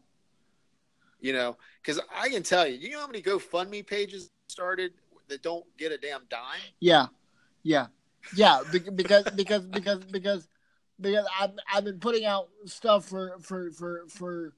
you 1.20 1.32
know, 1.32 1.56
because 1.82 2.00
I 2.14 2.28
can 2.28 2.42
tell 2.42 2.66
you, 2.66 2.76
you 2.76 2.90
know 2.90 3.00
how 3.00 3.06
many 3.06 3.22
GoFundMe 3.22 3.86
pages 3.86 4.30
started 4.48 4.92
that 5.28 5.42
don't 5.42 5.64
get 5.78 5.92
a 5.92 5.98
damn 5.98 6.22
dime. 6.28 6.60
Yeah, 6.80 7.06
yeah, 7.62 7.86
yeah. 8.36 8.60
Because 8.70 9.24
because 9.30 9.64
because 9.66 10.04
because 10.04 10.48
because 11.00 11.26
I've 11.40 11.50
I've 11.72 11.84
been 11.84 11.98
putting 11.98 12.24
out 12.24 12.48
stuff 12.66 13.06
for 13.06 13.38
for 13.40 13.70
for 13.72 14.04
for 14.08 14.52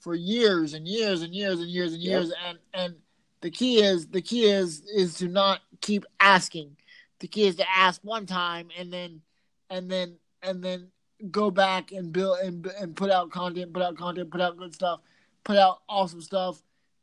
for 0.00 0.14
years 0.14 0.74
and 0.74 0.86
years 0.86 1.22
and 1.22 1.34
years 1.34 1.60
and 1.60 1.68
years 1.68 1.92
and 1.92 2.02
years 2.02 2.28
yep. 2.28 2.38
and 2.46 2.58
and 2.74 2.94
the 3.40 3.50
key 3.50 3.82
is 3.82 4.06
the 4.08 4.22
key 4.22 4.44
is 4.44 4.82
is 4.94 5.16
to 5.18 5.28
not 5.28 5.60
keep 5.80 6.04
asking. 6.20 6.76
The 7.18 7.28
key 7.28 7.46
is 7.46 7.56
to 7.56 7.68
ask 7.68 8.00
one 8.02 8.26
time 8.26 8.68
and 8.78 8.92
then 8.92 9.20
and 9.68 9.90
then 9.90 10.16
and 10.42 10.62
then 10.62 10.91
go 11.30 11.50
back 11.50 11.92
and 11.92 12.12
build 12.12 12.38
and 12.40 12.66
and 12.78 12.96
put 12.96 13.10
out 13.10 13.30
content, 13.30 13.72
put 13.72 13.82
out 13.82 13.96
content, 13.96 14.30
put 14.30 14.40
out 14.40 14.56
good 14.56 14.74
stuff, 14.74 15.00
put 15.44 15.56
out 15.56 15.82
awesome 15.88 16.20
stuff. 16.20 16.62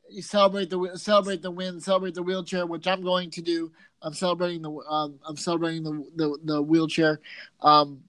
You 0.09 0.21
celebrate 0.21 0.69
the 0.69 0.91
celebrate 0.95 1.41
the 1.41 1.51
win, 1.51 1.79
celebrate 1.79 2.15
the 2.15 2.23
wheelchair, 2.23 2.65
which 2.65 2.87
I'm 2.87 3.01
going 3.01 3.29
to 3.31 3.41
do. 3.41 3.71
I'm 4.01 4.13
celebrating 4.13 4.61
the 4.61 4.71
um, 4.71 5.19
I'm 5.25 5.37
celebrating 5.37 5.83
the 5.83 6.05
the, 6.15 6.37
the 6.43 6.61
wheelchair. 6.61 7.19
Um, 7.61 8.01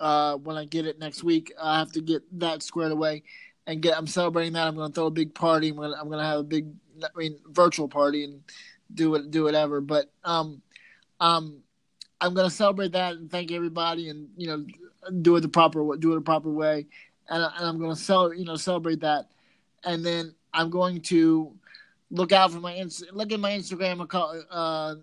uh, 0.00 0.36
when 0.36 0.56
I 0.56 0.64
get 0.64 0.86
it 0.86 0.98
next 0.98 1.24
week, 1.24 1.52
I 1.60 1.78
have 1.78 1.92
to 1.92 2.00
get 2.00 2.22
that 2.38 2.62
squared 2.62 2.92
away 2.92 3.24
and 3.66 3.82
get. 3.82 3.96
I'm 3.96 4.06
celebrating 4.06 4.52
that. 4.52 4.66
I'm 4.66 4.76
going 4.76 4.90
to 4.90 4.94
throw 4.94 5.06
a 5.06 5.10
big 5.10 5.34
party. 5.34 5.70
I'm 5.70 5.76
going 5.76 5.90
to, 5.90 5.98
I'm 5.98 6.06
going 6.06 6.20
to 6.20 6.24
have 6.24 6.38
a 6.38 6.44
big, 6.44 6.72
I 7.02 7.08
mean, 7.16 7.38
virtual 7.48 7.88
party 7.88 8.24
and 8.24 8.42
do 8.94 9.14
it, 9.16 9.30
do 9.32 9.44
whatever. 9.44 9.80
But 9.80 10.10
um, 10.22 10.62
um, 11.18 11.62
I'm 12.20 12.34
going 12.34 12.48
to 12.48 12.54
celebrate 12.54 12.92
that 12.92 13.14
and 13.14 13.30
thank 13.30 13.50
everybody 13.52 14.08
and 14.08 14.28
you 14.36 14.46
know 14.48 14.64
do 15.22 15.36
it 15.36 15.40
the 15.40 15.48
proper 15.48 15.96
do 15.96 16.12
it 16.12 16.16
the 16.16 16.20
proper 16.20 16.50
way, 16.50 16.86
and, 17.28 17.42
and 17.42 17.66
I'm 17.66 17.78
going 17.78 17.94
to 17.94 18.00
sell 18.00 18.32
you 18.32 18.44
know 18.44 18.56
celebrate 18.56 19.00
that 19.00 19.28
and 19.84 20.04
then 20.04 20.34
I'm 20.52 20.70
going 20.70 21.00
to 21.02 21.54
look 22.10 22.32
out 22.32 22.52
for 22.52 22.60
my 22.60 22.84
look 23.12 23.32
at 23.32 23.40
my 23.40 23.52
Instagram 23.52 24.02
account 24.02 24.44
uh, 24.50 24.94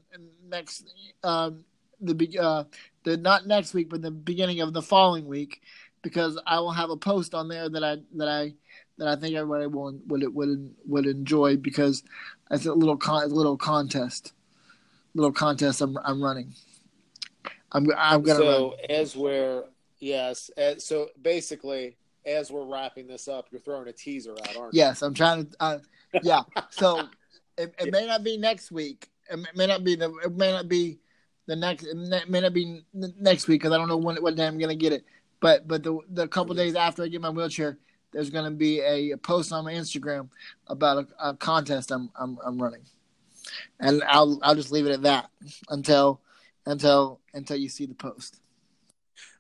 next 0.48 0.94
um, 1.24 1.64
the 2.02 2.38
uh, 2.40 2.64
the 3.04 3.18
not 3.18 3.48
next 3.48 3.74
week, 3.74 3.90
but 3.90 4.02
the 4.02 4.12
beginning 4.12 4.62
of 4.62 4.74
the 4.74 4.82
following 4.82 5.28
week, 5.28 5.62
because 6.02 6.40
I 6.46 6.60
will 6.60 6.72
have 6.72 6.90
a 6.90 6.98
post 6.98 7.34
on 7.34 7.48
there 7.48 7.70
that 7.70 7.84
I 7.84 7.98
that 8.16 8.28
I 8.28 8.54
that 8.98 9.08
I 9.08 9.16
think 9.16 9.36
everybody 9.36 9.68
will 9.68 10.00
would 10.08 10.34
would 10.34 10.76
would 10.86 11.06
enjoy 11.06 11.58
because 11.58 12.04
it's 12.52 12.66
a 12.66 12.74
little 12.74 12.98
con, 12.98 13.30
little 13.32 13.58
contest, 13.58 14.34
little 15.14 15.32
contest 15.32 15.82
I'm 15.82 15.98
I'm 16.04 16.22
running. 16.22 16.54
I'm 17.72 17.88
I'm 17.98 18.24
gonna. 18.24 18.40
So 18.40 18.70
run. 18.70 18.80
as 18.90 19.16
we're 19.16 19.64
yes, 20.00 20.50
so 20.80 21.10
basically 21.22 21.98
as 22.26 22.52
we're 22.52 22.66
wrapping 22.66 23.08
this 23.08 23.28
up, 23.28 23.48
you're 23.52 23.62
throwing 23.62 23.88
a 23.88 23.94
teaser 23.94 24.32
out, 24.32 24.58
aren't 24.58 24.74
you? 24.74 24.80
Yes, 24.80 25.02
I'm 25.02 25.14
trying 25.14 25.46
to. 25.46 25.56
Uh, 25.60 25.80
yeah, 26.24 26.42
so 26.70 27.00
it, 27.58 27.74
it 27.80 27.92
may 27.92 28.06
not 28.08 28.24
be 28.24 28.38
next 28.38 28.72
week. 28.72 29.10
It 29.30 29.40
may 29.56 29.68
not 29.68 29.84
be 29.84 29.96
the. 29.96 30.12
It 30.24 30.36
may 30.36 30.52
not 30.52 30.68
be 30.68 31.00
the 31.48 31.56
next. 31.56 31.86
It 31.86 32.30
may 32.30 32.42
not 32.42 32.54
be 32.54 32.82
next 32.94 33.48
week 33.48 33.62
because 33.62 33.74
I 33.74 33.78
don't 33.78 33.88
know 33.88 33.98
when 33.98 34.18
what 34.18 34.36
day 34.36 34.48
I'm 34.48 34.58
gonna 34.58 34.76
get 34.76 34.94
it. 34.94 35.06
But 35.40 35.68
but 35.68 35.84
the 35.84 36.00
the 36.10 36.28
couple 36.28 36.56
days 36.56 36.76
after 36.76 37.04
I 37.04 37.08
get 37.08 37.22
my 37.22 37.30
wheelchair, 37.30 37.78
there's 38.12 38.30
gonna 38.30 38.52
be 38.52 38.82
a, 38.82 39.12
a 39.12 39.18
post 39.18 39.52
on 39.52 39.66
my 39.66 39.74
Instagram 39.74 40.30
about 40.68 41.06
a, 41.20 41.30
a 41.30 41.34
contest 41.36 41.92
I'm, 41.92 42.10
I'm 42.16 42.38
I'm 42.46 42.62
running, 42.62 42.82
and 43.80 44.04
I'll 44.08 44.40
I'll 44.42 44.56
just 44.56 44.72
leave 44.72 44.88
it 44.88 44.92
at 44.92 45.04
that 45.04 45.30
until 45.70 46.22
until 46.66 47.20
until 47.34 47.58
you 47.58 47.70
see 47.70 47.86
the 47.86 47.94
post. 47.94 48.40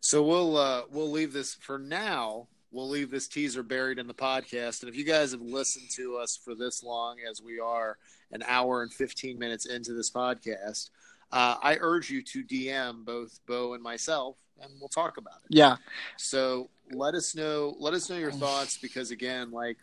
So 0.05 0.21
we'll 0.21 0.55
uh, 0.55 0.83
we'll 0.91 1.09
leave 1.09 1.33
this 1.33 1.55
for 1.55 1.79
now 1.79 2.47
we'll 2.75 2.89
leave 2.89 3.09
this 3.09 3.27
teaser 3.27 3.63
buried 3.63 3.97
in 3.97 4.05
the 4.05 4.13
podcast. 4.13 4.81
And 4.81 4.89
if 4.89 4.97
you 4.97 5.05
guys 5.05 5.31
have 5.31 5.41
listened 5.41 5.89
to 5.91 6.17
us 6.17 6.37
for 6.37 6.53
this 6.53 6.83
long, 6.83 7.17
as 7.27 7.41
we 7.41 7.59
are 7.59 7.97
an 8.31 8.43
hour 8.45 8.83
and 8.83 8.93
15 8.93 9.39
minutes 9.39 9.65
into 9.65 9.93
this 9.93 10.11
podcast, 10.11 10.89
uh, 11.31 11.55
I 11.63 11.77
urge 11.79 12.09
you 12.09 12.21
to 12.21 12.43
DM 12.43 13.05
both 13.05 13.39
Beau 13.47 13.73
and 13.73 13.81
myself, 13.81 14.35
and 14.61 14.71
we'll 14.79 14.89
talk 14.89 15.17
about 15.17 15.37
it. 15.49 15.55
Yeah. 15.55 15.77
So 16.17 16.69
let 16.91 17.15
us 17.15 17.33
know. 17.33 17.75
Let 17.79 17.93
us 17.93 18.09
know 18.09 18.17
your 18.17 18.31
thoughts 18.31 18.77
because 18.77 19.11
again, 19.11 19.51
like 19.51 19.77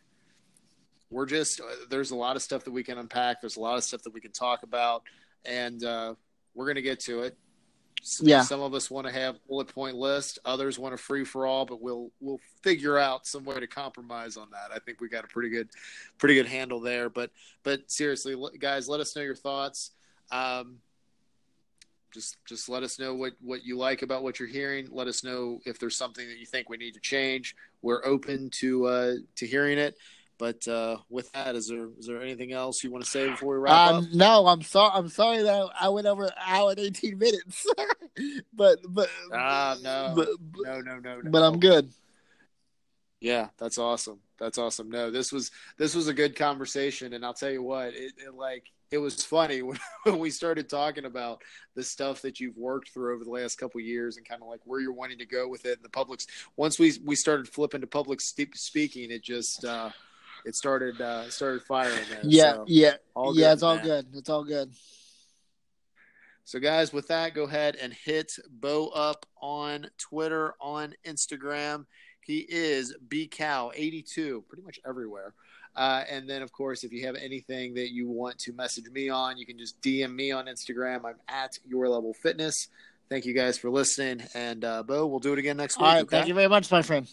we're 1.11 1.27
just 1.27 1.61
uh, 1.61 1.65
there's 1.89 2.11
a 2.11 2.17
lot 2.17 2.37
of 2.37 2.43
stuff 2.43 2.63
that 2.65 2.73
we 2.73 2.85
can 2.85 2.99
unpack. 2.99 3.41
There's 3.41 3.57
a 3.57 3.61
lot 3.61 3.77
of 3.77 3.85
stuff 3.85 4.03
that 4.03 4.13
we 4.13 4.21
can 4.21 4.33
talk 4.33 4.63
about, 4.63 5.03
and 5.45 5.83
uh, 5.83 6.15
we're 6.55 6.67
gonna 6.67 6.83
get 6.83 7.01
to 7.01 7.23
it. 7.23 7.37
Yeah. 8.21 8.43
Some 8.43 8.61
of 8.61 8.75
us 8.75 8.91
want 8.91 9.07
to 9.07 9.13
have 9.13 9.37
bullet 9.49 9.69
point 9.69 9.97
list. 9.97 10.41
Others 10.45 10.79
want 10.79 10.93
a 10.93 10.97
free 10.97 11.25
for 11.25 11.47
all, 11.47 11.65
but 11.65 11.81
we'll 11.81 12.11
we'll 12.21 12.41
figure 12.63 12.99
out 12.99 13.27
some 13.27 13.45
way 13.45 13.61
to 13.61 13.67
compromise 13.67 14.37
on 14.37 14.49
that. 14.51 14.75
I 14.75 14.81
think 14.81 15.01
we 15.01 15.09
got 15.09 15.25
a 15.25 15.29
pretty 15.29 15.51
good 15.51 15.69
pretty 16.19 16.35
good 16.35 16.47
handle 16.47 16.81
there. 16.81 17.09
But 17.09 17.31
but 17.63 17.91
seriously, 17.91 18.35
guys, 18.59 18.89
let 18.89 19.01
us 19.01 19.15
know 19.15 19.23
your 19.23 19.37
thoughts. 19.37 19.93
Um, 20.33 20.79
just 22.13 22.37
just 22.45 22.69
let 22.69 22.83
us 22.83 22.99
know 22.99 23.15
what 23.15 23.35
what 23.41 23.65
you 23.65 23.79
like 23.79 24.03
about 24.03 24.25
what 24.25 24.41
you're 24.41 24.49
hearing. 24.49 24.89
Let 24.91 25.07
us 25.07 25.23
know 25.23 25.61
if 25.65 25.79
there's 25.79 25.97
something 25.97 26.27
that 26.27 26.39
you 26.39 26.47
think 26.47 26.69
we 26.69 26.77
need 26.77 26.95
to 26.95 27.01
change. 27.01 27.55
We're 27.83 28.05
open 28.05 28.51
to 28.51 28.87
uh, 28.87 29.15
to 29.37 29.47
hearing 29.47 29.79
it. 29.79 29.97
But 30.39 30.67
uh, 30.67 30.99
with 31.09 31.31
that, 31.33 31.55
is 31.55 31.69
there 31.69 31.89
is 31.99 32.07
there 32.07 32.21
anything 32.21 32.53
else 32.53 32.83
you 32.83 32.91
want 32.91 33.05
to 33.05 33.11
say 33.11 33.31
before 33.31 33.55
we 33.55 33.61
wrap 33.61 33.91
um, 33.91 34.05
up? 34.05 34.13
No, 34.13 34.47
I'm 34.47 34.63
sorry. 34.63 34.91
I'm 34.95 35.09
sorry 35.09 35.43
that 35.43 35.69
I 35.81 35.89
went 35.89 36.07
over 36.07 36.25
an 36.25 36.33
hour 36.45 36.71
and 36.71 36.81
eighteen 36.81 37.19
minutes. 37.19 37.67
but 38.53 38.79
but 38.89 39.09
ah 39.33 39.77
no, 39.83 40.13
but, 40.17 40.29
no 40.65 40.81
no 40.81 40.99
no 40.99 41.21
no. 41.21 41.31
But 41.31 41.43
I'm 41.43 41.61
good. 41.61 41.93
Yeah, 43.21 43.49
that's 43.57 43.79
awesome. 43.79 44.19
That's 44.39 44.59
awesome. 44.59 44.91
No, 44.91 45.11
this 45.13 45.31
was 45.31 45.53
this 45.79 45.95
was 45.95 46.09
a 46.09 46.15
good 46.15 46.35
conversation, 46.35 47.13
and 47.13 47.25
I'll 47.25 47.35
tell 47.35 47.51
you 47.51 47.63
what, 47.63 47.95
it, 47.95 48.15
it 48.19 48.35
like 48.35 48.65
it 48.93 48.99
was 48.99 49.25
funny 49.25 49.63
when, 49.63 49.79
when, 50.05 50.19
we 50.19 50.31
started 50.31 50.69
talking 50.69 51.05
about 51.05 51.43
the 51.75 51.83
stuff 51.83 52.23
that 52.23 52.39
you've 52.39 52.57
worked 52.57 52.91
through 52.91 53.15
over 53.15 53.25
the 53.25 53.31
last 53.31 53.57
couple 53.57 53.81
years 53.81 54.17
and 54.17 54.29
kind 54.29 54.43
of 54.43 54.49
like 54.49 54.61
where 54.65 54.81
you're 54.81 54.93
wanting 54.93 55.19
to 55.19 55.27
go 55.27 55.49
with 55.49 55.65
it 55.65 55.79
and 55.79 55.85
the 55.85 55.89
public's 55.89 56.27
once 56.57 56.79
we 56.79 56.93
we 57.05 57.17
started 57.17 57.49
flipping 57.49 57.81
to 57.81 57.87
public 57.87 58.21
speaking 58.21 59.11
it 59.11 59.23
just 59.23 59.65
uh 59.65 59.91
it 60.45 60.55
started 60.55 61.01
uh 61.01 61.29
started 61.31 61.63
firing. 61.63 61.99
yeah, 62.23 62.53
so, 62.53 62.65
yeah, 62.67 62.95
yeah. 63.35 63.53
It's 63.53 63.63
all 63.63 63.79
good. 63.79 64.07
It's 64.15 64.29
all 64.29 64.45
good. 64.45 64.73
So, 66.45 66.59
guys, 66.59 66.93
with 66.93 67.09
that, 67.09 67.35
go 67.35 67.45
ahead 67.45 67.77
and 67.77 67.93
hit 67.93 68.33
Beau 68.51 68.89
up 68.89 69.27
on 69.41 69.87
Twitter, 69.97 70.55
on 70.61 70.95
Instagram. 71.07 71.87
He 72.21 72.41
is 72.49 72.95
bcow82, 73.09 74.47
pretty 74.49 74.63
much 74.63 74.81
everywhere. 74.87 75.35
Uh, 75.75 76.05
and 76.11 76.29
then, 76.29 76.43
of 76.43 76.53
course, 76.53 76.85
if 76.85 76.93
you 76.93 77.07
have 77.07 77.15
anything 77.17 77.75
that 77.75 77.93
you 77.93 78.09
want 78.09 78.39
to 78.41 78.53
message 78.53 78.91
me 78.91 79.09
on, 79.09 79.39
you 79.39 79.47
can 79.47 79.59
just 79.59 79.81
DM 79.81 80.15
me 80.15 80.31
on 80.33 80.47
Instagram. 80.47 81.05
I'm 81.05 81.17
at 81.29 81.59
Your 81.67 81.89
Level 81.89 82.13
Fitness. 82.13 82.69
Thank 83.09 83.25
you 83.25 83.35
guys 83.35 83.57
for 83.57 83.71
listening. 83.71 84.23
And 84.35 84.65
uh, 84.65 84.83
Beau, 84.83 85.07
we'll 85.07 85.21
do 85.21 85.33
it 85.33 85.39
again 85.39 85.57
next 85.57 85.79
week. 85.79 85.87
All 85.87 85.93
right. 85.93 86.03
Okay? 86.03 86.17
Thank 86.17 86.29
you 86.29 86.35
very 86.35 86.49
much, 86.49 86.71
my 86.71 86.83
friend. 86.83 87.07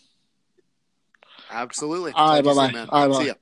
Absolutely. 1.50 2.14
All 2.14 2.34
right. 2.36 2.44
Bye 2.44 2.54
bye. 2.54 2.86
All 2.90 3.02
right. 3.02 3.08
Bye. 3.10 3.20
See 3.22 3.28
ya. 3.28 3.34